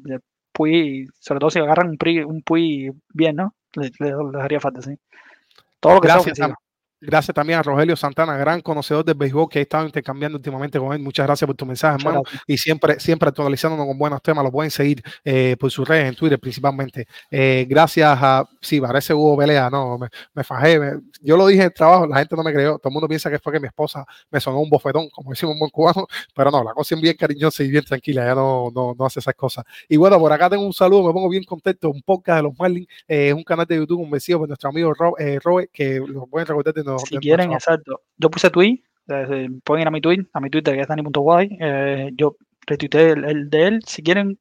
Puy, 0.52 1.06
sobre 1.18 1.40
todo 1.40 1.50
si 1.50 1.58
agarran 1.58 1.90
un, 1.90 1.96
Puy, 1.96 2.20
un 2.20 2.42
Puy 2.42 2.90
bien, 3.12 3.36
¿no? 3.36 3.54
Les, 3.74 3.92
les, 4.00 4.12
les 4.32 4.42
haría 4.42 4.60
falta, 4.60 4.82
sí. 4.82 4.96
Todo 5.78 5.94
lo 5.94 6.00
que 6.00 6.08
Gracias, 6.08 6.36
sea 6.36 6.46
ofensiva. 6.46 6.69
Gracias 7.02 7.34
también 7.34 7.58
a 7.58 7.62
Rogelio 7.62 7.96
Santana, 7.96 8.36
gran 8.36 8.60
conocedor 8.60 9.02
del 9.04 9.14
béisbol 9.14 9.48
que 9.48 9.58
he 9.58 9.62
estado 9.62 9.86
intercambiando 9.86 10.36
últimamente 10.36 10.78
con 10.78 10.92
él. 10.92 10.98
Muchas 10.98 11.26
gracias 11.26 11.46
por 11.46 11.56
tu 11.56 11.64
mensaje, 11.64 11.96
hermano. 11.98 12.22
gracias. 12.22 12.44
Y 12.46 12.58
siempre, 12.58 13.00
siempre 13.00 13.28
actualizándonos 13.30 13.86
con 13.86 13.96
buenos 13.96 14.20
temas. 14.20 14.44
Lo 14.44 14.52
pueden 14.52 14.70
seguir 14.70 15.02
eh, 15.24 15.56
por 15.58 15.70
sus 15.70 15.88
redes, 15.88 16.08
en 16.08 16.14
Twitter 16.14 16.38
principalmente. 16.38 17.06
Eh, 17.30 17.66
gracias 17.66 18.18
a, 18.20 18.46
sí, 18.60 18.82
parece 18.82 19.14
Hugo 19.14 19.38
Pelea, 19.38 19.70
no, 19.70 19.96
me, 19.96 20.08
me 20.34 20.44
fajé. 20.44 20.78
Me, 20.78 21.00
yo 21.22 21.38
lo 21.38 21.46
dije 21.46 21.62
en 21.62 21.66
el 21.66 21.72
trabajo, 21.72 22.06
la 22.06 22.18
gente 22.18 22.36
no 22.36 22.42
me 22.42 22.52
creyó. 22.52 22.78
Todo 22.78 22.90
el 22.90 22.92
mundo 22.92 23.08
piensa 23.08 23.30
que 23.30 23.38
fue 23.38 23.54
que 23.54 23.60
mi 23.60 23.68
esposa 23.68 24.04
me 24.30 24.38
sonó 24.38 24.60
un 24.60 24.68
bofetón, 24.68 25.08
como 25.08 25.30
decimos 25.30 25.54
un 25.54 25.60
buen 25.60 25.70
cubano, 25.70 26.06
pero 26.34 26.50
no, 26.50 26.62
la 26.62 26.74
cosa 26.74 26.94
es 26.94 27.00
bien 27.00 27.16
cariñosa 27.16 27.62
y 27.62 27.70
bien 27.70 27.84
tranquila, 27.84 28.26
ya 28.26 28.34
no, 28.34 28.70
no, 28.74 28.94
no 28.98 29.06
hace 29.06 29.20
esas 29.20 29.34
cosas. 29.34 29.64
Y 29.88 29.96
bueno, 29.96 30.18
por 30.18 30.32
acá 30.32 30.50
tengo 30.50 30.66
un 30.66 30.74
saludo, 30.74 31.06
me 31.06 31.12
pongo 31.14 31.30
bien 31.30 31.44
contento. 31.44 31.88
Un 31.90 32.02
podcast 32.02 32.36
de 32.36 32.42
los 32.42 32.58
Marlins, 32.58 32.88
eh, 33.08 33.28
es 33.28 33.34
un 33.34 33.42
canal 33.42 33.64
de 33.64 33.76
YouTube 33.76 34.00
convencido 34.02 34.40
por 34.40 34.48
nuestro 34.48 34.68
amigo 34.68 34.92
Ro, 34.92 35.14
Robert, 35.42 35.70
que 35.72 35.98
lo 36.06 36.26
pueden 36.26 36.46
recordar 36.46 36.74
de, 36.74 36.89
si 36.98 37.16
quieren, 37.18 37.52
Exacto. 37.52 38.02
Yo 38.16 38.30
puse 38.30 38.50
tweet, 38.50 38.82
eh, 39.08 39.48
pueden 39.64 39.82
ir 39.82 39.88
a 39.88 39.90
mi 39.90 40.00
tweet, 40.00 40.26
a 40.32 40.40
mi 40.40 40.50
Twitter 40.50 40.74
que 40.74 40.82
es 40.82 40.88
dani.guay. 40.88 41.58
Eh, 41.60 42.10
yo 42.14 42.36
retuiteé 42.66 43.10
el, 43.12 43.24
el, 43.24 43.50
de 43.50 43.66
él. 43.66 43.80
Si 43.86 44.02
quieren 44.02 44.38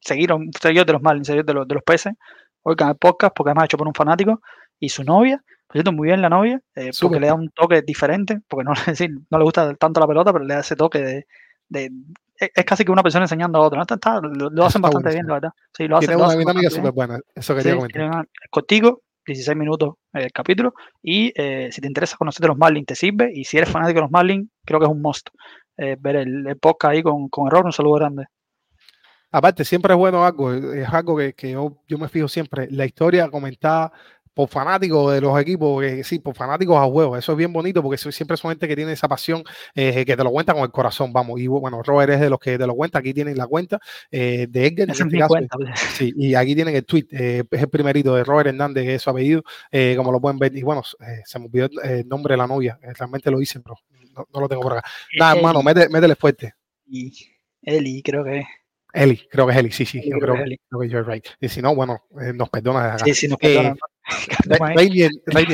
seguir 0.00 0.32
un 0.32 0.50
seguidor 0.60 0.86
de 0.86 0.92
los 0.94 1.02
Marlins, 1.02 1.26
seguidor 1.26 1.46
de 1.46 1.54
los, 1.54 1.68
de 1.68 1.74
los 1.74 1.84
peces, 1.84 2.14
oigan 2.62 2.90
el 2.90 2.96
podcast 2.96 3.34
porque 3.34 3.50
además 3.50 3.66
hecho 3.66 3.76
por 3.76 3.86
un 3.86 3.94
fanático 3.94 4.40
y 4.78 4.88
su 4.88 5.04
novia. 5.04 5.42
Por 5.66 5.74
cierto, 5.74 5.92
muy 5.92 6.08
bien 6.08 6.20
la 6.20 6.28
novia, 6.28 6.60
eh, 6.74 6.90
porque 7.00 7.18
le 7.18 7.28
da 7.28 7.34
un 7.34 7.48
toque 7.48 7.80
diferente, 7.82 8.40
porque 8.46 8.64
no, 8.64 8.72
decir, 8.86 9.10
no 9.30 9.38
le 9.38 9.44
gusta 9.44 9.74
tanto 9.74 10.00
la 10.00 10.06
pelota, 10.06 10.32
pero 10.32 10.44
le 10.44 10.54
da 10.54 10.60
ese 10.60 10.76
toque 10.76 10.98
de, 11.00 11.26
de 11.68 11.90
es 12.54 12.64
casi 12.64 12.84
que 12.84 12.90
una 12.92 13.02
persona 13.02 13.24
enseñando 13.24 13.58
a 13.58 13.62
otra. 13.62 13.76
¿no? 13.76 13.82
Está, 13.82 13.94
está, 13.94 14.20
lo, 14.20 14.50
lo, 14.50 14.64
hacen 14.64 14.82
bastante 14.82 15.08
bueno, 15.08 15.14
bien, 15.14 15.26
la 15.26 15.34
verdad. 15.34 15.50
Sí, 15.72 15.86
lo 15.86 15.96
hacen, 15.96 16.08
Tiene 16.08 16.22
lo 16.22 16.28
una 16.28 16.36
dinámica 16.36 16.70
súper 16.70 16.92
buena. 16.92 17.20
Eso 17.34 17.54
quería 17.54 17.72
sí, 17.72 17.76
comentar. 17.76 18.28
Contigo, 18.50 19.02
16 19.26 19.56
minutos 19.56 19.94
el 20.12 20.32
capítulo. 20.32 20.74
Y 21.02 21.32
eh, 21.34 21.70
si 21.72 21.80
te 21.80 21.86
interesa 21.86 22.16
conocer 22.16 22.42
de 22.42 22.48
los 22.48 22.58
Marlins, 22.58 22.86
te 22.86 22.94
sirve. 22.94 23.30
Y 23.34 23.44
si 23.44 23.58
eres 23.58 23.70
fanático 23.70 23.98
de 23.98 24.02
los 24.02 24.10
Marlins, 24.10 24.48
creo 24.64 24.80
que 24.80 24.86
es 24.86 24.92
un 24.92 25.02
must 25.02 25.28
eh, 25.76 25.96
ver 25.98 26.16
el, 26.16 26.46
el, 26.46 26.58
podcast 26.58 26.92
ahí 26.92 27.02
con, 27.02 27.28
con 27.28 27.46
error. 27.46 27.64
Un 27.64 27.72
saludo 27.72 27.94
grande. 27.94 28.26
Aparte, 29.30 29.64
siempre 29.64 29.94
es 29.94 29.98
bueno 29.98 30.24
algo, 30.24 30.52
es 30.52 30.88
algo 30.88 31.16
que, 31.16 31.32
que 31.32 31.52
yo, 31.52 31.78
yo, 31.88 31.96
me 31.96 32.08
fijo 32.08 32.28
siempre, 32.28 32.68
la 32.70 32.84
historia 32.84 33.30
comentada 33.30 33.90
por 34.34 34.48
fanáticos 34.48 35.12
de 35.12 35.20
los 35.20 35.38
equipos, 35.40 35.84
eh, 35.84 36.04
sí, 36.04 36.18
por 36.18 36.34
fanáticos 36.34 36.76
a 36.76 36.84
juego. 36.84 37.16
Eso 37.16 37.32
es 37.32 37.38
bien 37.38 37.52
bonito 37.52 37.82
porque 37.82 37.98
siempre 37.98 38.36
son 38.36 38.50
gente 38.50 38.66
que 38.66 38.76
tiene 38.76 38.92
esa 38.92 39.08
pasión, 39.08 39.44
eh, 39.74 40.04
que 40.04 40.16
te 40.16 40.24
lo 40.24 40.30
cuenta 40.30 40.54
con 40.54 40.62
el 40.62 40.70
corazón, 40.70 41.12
vamos. 41.12 41.40
Y 41.40 41.46
bueno, 41.46 41.82
Robert 41.82 42.12
es 42.12 42.20
de 42.20 42.30
los 42.30 42.38
que 42.38 42.58
te 42.58 42.66
lo 42.66 42.74
cuenta. 42.74 42.98
Aquí 42.98 43.12
tienen 43.12 43.36
la 43.36 43.46
cuenta 43.46 43.78
eh, 44.10 44.46
de 44.48 44.66
Edgar. 44.66 44.88
En 44.88 44.90
este 44.90 45.18
caso, 45.18 45.34
pues. 45.34 45.80
sí, 45.96 46.12
y 46.16 46.34
aquí 46.34 46.54
tienen 46.54 46.76
el 46.76 46.84
tweet. 46.84 47.06
es 47.10 47.44
el 47.50 47.68
primerito 47.68 48.14
de 48.14 48.24
Robert 48.24 48.48
Hernández, 48.48 48.84
que 48.84 48.94
es 48.94 49.02
su 49.02 49.10
apellido, 49.10 49.42
como 49.96 50.12
lo 50.12 50.20
pueden 50.20 50.38
ver. 50.38 50.56
Y 50.56 50.62
bueno, 50.62 50.82
se 50.82 51.38
me 51.38 51.46
olvidó 51.46 51.68
el 51.82 52.08
nombre 52.08 52.34
de 52.34 52.38
la 52.38 52.46
novia. 52.46 52.78
realmente 52.80 53.30
lo 53.30 53.40
hice, 53.40 53.60
pero 53.60 53.76
no, 54.14 54.26
no, 54.32 54.40
lo 54.40 54.48
tengo 54.48 54.62
por 54.62 54.72
acá. 54.72 54.88
Nada, 55.18 55.36
hermano, 55.36 55.62
métele, 55.62 55.88
métele 55.88 56.14
fuerte. 56.14 56.54
Y 56.86 57.12
Eli, 57.62 58.02
creo 58.02 58.24
que 58.24 58.40
es. 58.40 58.46
Eli, 58.92 59.26
creo 59.30 59.46
que 59.46 59.52
es 59.52 59.58
Eli, 59.58 59.72
sí, 59.72 59.86
sí, 59.86 59.98
Eli, 59.98 60.10
yo 60.10 60.18
creo, 60.18 60.34
creo, 60.34 60.44
que, 60.44 60.56
creo 60.68 60.80
que 60.80 60.88
you're 60.88 61.10
right. 61.10 61.26
Y 61.40 61.48
si 61.48 61.62
no, 61.62 61.74
bueno, 61.74 62.02
eh, 62.20 62.32
nos 62.34 62.50
perdona. 62.50 62.98
Sí, 62.98 63.14
sí, 63.14 63.28
nos 63.28 63.38
perdona. 63.38 63.74
Rainier, 64.74 65.10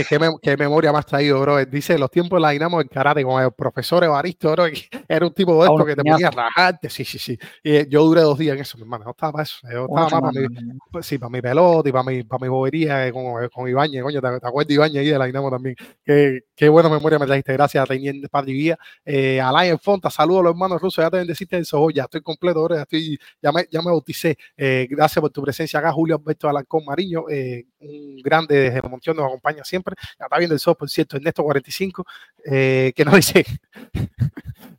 ¿qué, 0.08 0.18
me, 0.18 0.30
¿qué, 0.40 0.56
memoria 0.56 0.92
más 0.92 1.06
traído, 1.06 1.40
bro? 1.40 1.64
Dice, 1.66 1.98
los 1.98 2.10
tiempos 2.10 2.38
de 2.38 2.42
la 2.42 2.50
Dinamo 2.50 2.78
del 2.78 2.88
karate 2.88 3.22
con 3.22 3.42
el 3.42 3.52
profesor 3.52 4.02
Evaristo, 4.04 4.52
bro, 4.52 4.64
era 5.08 5.26
un 5.26 5.34
tipo 5.34 5.62
de 5.62 5.70
esto 5.70 5.84
que 5.84 5.94
te 5.94 6.02
ponía 6.02 6.30
rajarte, 6.30 6.88
sí, 6.88 7.04
sí, 7.04 7.18
sí. 7.18 7.38
Y 7.62 7.88
yo 7.88 8.04
duré 8.04 8.22
dos 8.22 8.38
días 8.38 8.56
en 8.56 8.62
eso, 8.62 8.78
mi 8.78 8.82
hermano, 8.82 9.04
no 9.04 9.10
estaba 9.10 9.32
para 9.32 9.42
eso. 9.42 9.58
Yo 9.70 9.86
estaba 9.86 10.20
para 10.20 10.32
mi, 10.32 10.46
pues, 10.90 11.06
sí, 11.06 11.18
para 11.18 11.30
mi 11.30 11.42
pelota 11.42 11.88
y 11.88 11.92
para 11.92 12.04
mi, 12.04 12.22
para 12.24 12.42
mi 12.42 12.48
bobería 12.48 13.12
con, 13.12 13.48
con 13.48 13.68
Ibañez, 13.68 14.02
coño, 14.02 14.20
te, 14.20 14.40
te 14.40 14.46
acuerdas 14.46 14.68
de 14.68 14.74
Ibañez 14.74 15.00
ahí 15.00 15.08
de 15.08 15.18
la 15.18 15.26
Dinamo 15.26 15.50
también. 15.50 15.76
Qué, 16.04 16.40
qué 16.54 16.68
buena 16.68 16.88
memoria 16.88 17.18
me 17.18 17.26
trajiste, 17.26 17.52
gracias 17.52 17.82
a 17.82 17.84
Rainier 17.84 18.16
de 18.16 18.28
Padrivía. 18.28 18.78
Eh, 19.04 19.40
a 19.40 19.52
Lion 19.52 19.78
Fonta, 19.78 20.10
saludos 20.10 20.40
a 20.40 20.42
los 20.44 20.50
hermanos 20.52 20.80
rusos, 20.80 21.04
ya 21.04 21.10
te 21.10 21.18
bendeciste 21.18 21.56
en 21.56 21.62
eso, 21.62 21.90
ya 21.90 22.04
estoy 22.04 22.20
completo, 22.22 22.64
bro, 22.64 22.76
ya, 22.76 22.82
estoy, 22.82 23.18
ya, 23.42 23.52
me, 23.52 23.66
ya 23.70 23.80
me 23.80 23.90
bauticé. 23.90 24.36
Eh, 24.56 24.86
gracias 24.90 25.20
por 25.20 25.30
tu 25.30 25.42
presencia 25.42 25.80
acá, 25.80 25.92
Julio 25.92 26.16
Alberto 26.16 26.48
Alarcón 26.48 26.84
Mariño, 26.84 27.28
eh, 27.28 27.66
un 27.80 28.16
grande 28.22 28.56
desde 28.56 28.82
Monción 28.88 29.16
nos 29.16 29.26
acompaña 29.26 29.64
siempre. 29.64 29.94
Está 30.18 30.36
viendo 30.38 30.54
el 30.54 30.60
software, 30.60 30.78
por 30.78 30.90
cierto, 30.90 31.16
Ernesto 31.16 31.42
45, 31.42 32.04
eh, 32.44 32.92
que 32.94 33.04
nos 33.04 33.14
dice, 33.16 33.44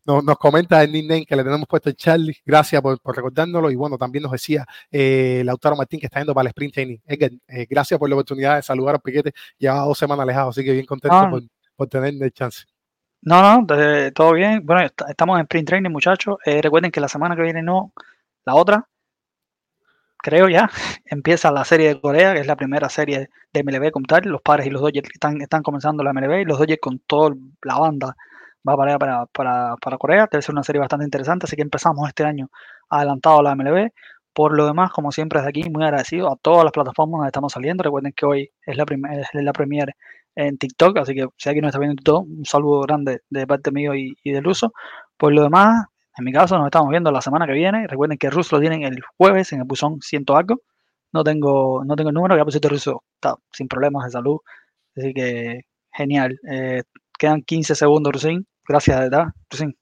nos, 0.05 0.23
nos, 0.23 0.37
comenta 0.37 0.83
el 0.83 0.91
nickname 0.91 1.25
que 1.25 1.35
le 1.35 1.43
tenemos 1.43 1.67
puesto 1.67 1.89
el 1.89 1.95
Charlie. 1.95 2.37
Gracias 2.45 2.81
por, 2.81 2.99
por 2.99 3.15
recordárnoslo. 3.15 3.71
Y 3.71 3.75
bueno, 3.75 3.97
también 3.97 4.23
nos 4.23 4.31
decía 4.31 4.65
eh, 4.91 5.41
Lautaro 5.45 5.75
Martín 5.75 5.99
que 5.99 6.07
está 6.07 6.19
yendo 6.19 6.33
para 6.33 6.43
el 6.43 6.49
sprint 6.49 6.73
training. 6.73 6.97
Edgar, 7.05 7.31
eh, 7.47 7.67
gracias 7.69 7.99
por 7.99 8.09
la 8.09 8.15
oportunidad 8.15 8.55
de 8.57 8.61
saludar 8.61 8.95
a 8.95 8.99
Piquete. 8.99 9.33
Llevaba 9.57 9.85
dos 9.85 9.97
semanas 9.97 10.23
alejado, 10.23 10.49
así 10.49 10.63
que 10.63 10.73
bien 10.73 10.85
contento 10.85 11.15
ah. 11.15 11.29
por, 11.29 11.43
por, 11.75 11.87
tener 11.87 12.13
el 12.21 12.31
chance. 12.31 12.65
No, 13.21 13.41
no, 13.41 13.75
de, 13.75 14.11
todo 14.11 14.33
bien. 14.33 14.65
Bueno, 14.65 14.87
estamos 15.07 15.37
en 15.37 15.43
sprint 15.43 15.67
training, 15.67 15.89
muchachos. 15.89 16.37
Recuerden 16.45 16.91
que 16.91 17.01
la 17.01 17.09
semana 17.09 17.35
que 17.35 17.41
viene 17.41 17.61
no, 17.61 17.91
la 18.45 18.55
otra, 18.55 18.87
creo 20.21 20.49
ya, 20.49 20.69
empieza 21.05 21.51
la 21.51 21.65
serie 21.65 21.89
de 21.89 22.01
Corea, 22.01 22.33
que 22.33 22.41
es 22.41 22.47
la 22.47 22.55
primera 22.55 22.89
serie 22.89 23.29
de 23.53 23.63
MLB 23.63 23.91
como 23.91 24.05
tal. 24.05 24.23
Los 24.25 24.41
padres 24.41 24.67
y 24.67 24.69
los 24.69 24.81
Dodgers 24.81 25.09
están, 25.13 25.41
están 25.41 25.63
comenzando 25.63 26.03
la 26.03 26.13
MLB 26.13 26.41
y 26.41 26.45
los 26.45 26.59
Dodgers 26.59 26.79
con 26.81 26.99
toda 26.99 27.35
la 27.63 27.79
banda 27.79 28.15
va 28.67 28.75
para, 28.77 28.99
para, 28.99 29.25
para, 29.27 29.75
para 29.77 29.97
Corea. 29.97 30.27
Debe 30.31 30.41
ser 30.41 30.53
una 30.53 30.63
serie 30.63 30.79
bastante 30.79 31.05
interesante, 31.05 31.45
así 31.45 31.55
que 31.55 31.61
empezamos 31.61 32.07
este 32.07 32.23
año 32.23 32.49
adelantado 32.89 33.41
la 33.41 33.55
MLB. 33.55 33.89
Por 34.33 34.55
lo 34.55 34.65
demás, 34.67 34.91
como 34.91 35.11
siempre, 35.11 35.39
desde 35.39 35.49
aquí 35.49 35.69
muy 35.69 35.83
agradecido 35.83 36.31
a 36.31 36.37
todas 36.37 36.63
las 36.63 36.71
plataformas 36.71 37.19
donde 37.19 37.29
estamos 37.29 37.53
saliendo. 37.53 37.83
Recuerden 37.83 38.13
que 38.15 38.25
hoy 38.25 38.51
es 38.65 38.77
la, 38.77 38.85
prim 38.85 39.05
es 39.07 39.27
la 39.33 39.51
en 40.35 40.57
TikTok, 40.57 40.97
así 40.99 41.15
que 41.15 41.25
si 41.37 41.49
alguien 41.49 41.63
nos 41.63 41.69
está 41.69 41.79
viendo 41.79 41.93
en 41.93 41.97
TikTok, 41.97 42.25
un 42.27 42.45
saludo 42.45 42.81
grande 42.81 43.21
de 43.29 43.47
parte 43.47 43.71
mío 43.71 43.95
y, 43.95 44.15
y 44.23 44.31
del 44.31 44.47
uso. 44.47 44.73
Por 45.17 45.33
lo 45.33 45.43
demás, 45.43 45.85
en 46.17 46.25
mi 46.25 46.33
caso, 46.33 46.57
nos 46.57 46.67
estamos 46.67 46.89
viendo 46.89 47.11
la 47.11 47.21
semana 47.21 47.45
que 47.45 47.53
viene. 47.53 47.87
Recuerden 47.87 48.17
que 48.17 48.29
Russo 48.29 48.55
lo 48.55 48.61
tienen 48.61 48.83
el 48.83 49.01
jueves 49.17 49.53
en 49.53 49.59
el 49.59 49.65
buzón 49.65 50.01
100 50.01 50.25
algo. 50.35 50.61
No 51.11 51.23
tengo, 51.23 51.83
no 51.85 51.95
tengo 51.95 52.09
el 52.09 52.13
número, 52.13 52.37
ya 52.37 52.43
cierto 52.51 52.69
Russo 52.69 53.03
está 53.15 53.35
sin 53.51 53.67
problemas 53.67 54.05
de 54.05 54.11
salud. 54.11 54.37
Así 54.95 55.13
que 55.13 55.61
genial. 55.93 56.39
Eh, 56.49 56.83
quedan 57.17 57.41
15 57.41 57.75
segundos, 57.75 58.13
Rusin. 58.13 58.45
Gracias, 58.67 58.97
de 58.97 59.09
verdad. 59.09 59.25
Rusin. 59.49 59.75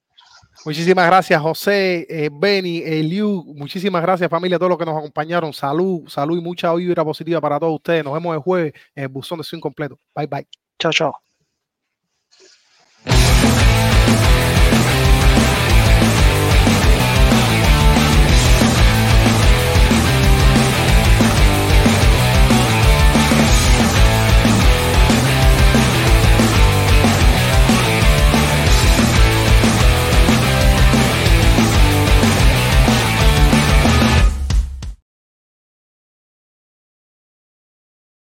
Muchísimas 0.65 1.05
gracias, 1.05 1.41
José, 1.41 2.05
eh, 2.09 2.29
Benny, 2.31 2.79
Eliu. 2.79 3.43
Muchísimas 3.55 4.01
gracias, 4.01 4.29
familia, 4.29 4.55
a 4.55 4.59
todos 4.59 4.71
los 4.71 4.79
que 4.79 4.85
nos 4.85 4.97
acompañaron. 4.97 5.53
Salud, 5.53 6.07
salud 6.07 6.37
y 6.37 6.41
mucha 6.41 6.73
vibra 6.73 7.03
positiva 7.03 7.39
para 7.39 7.59
todos 7.59 7.75
ustedes. 7.75 8.03
Nos 8.03 8.13
vemos 8.13 8.35
el 8.35 8.41
jueves 8.41 8.73
en 8.95 9.03
el 9.03 9.09
buzón 9.09 9.37
de 9.37 9.43
Swing 9.43 9.61
completo. 9.61 9.99
Bye, 10.15 10.27
bye. 10.27 10.47
Chao, 10.79 10.91
chao. 10.91 11.13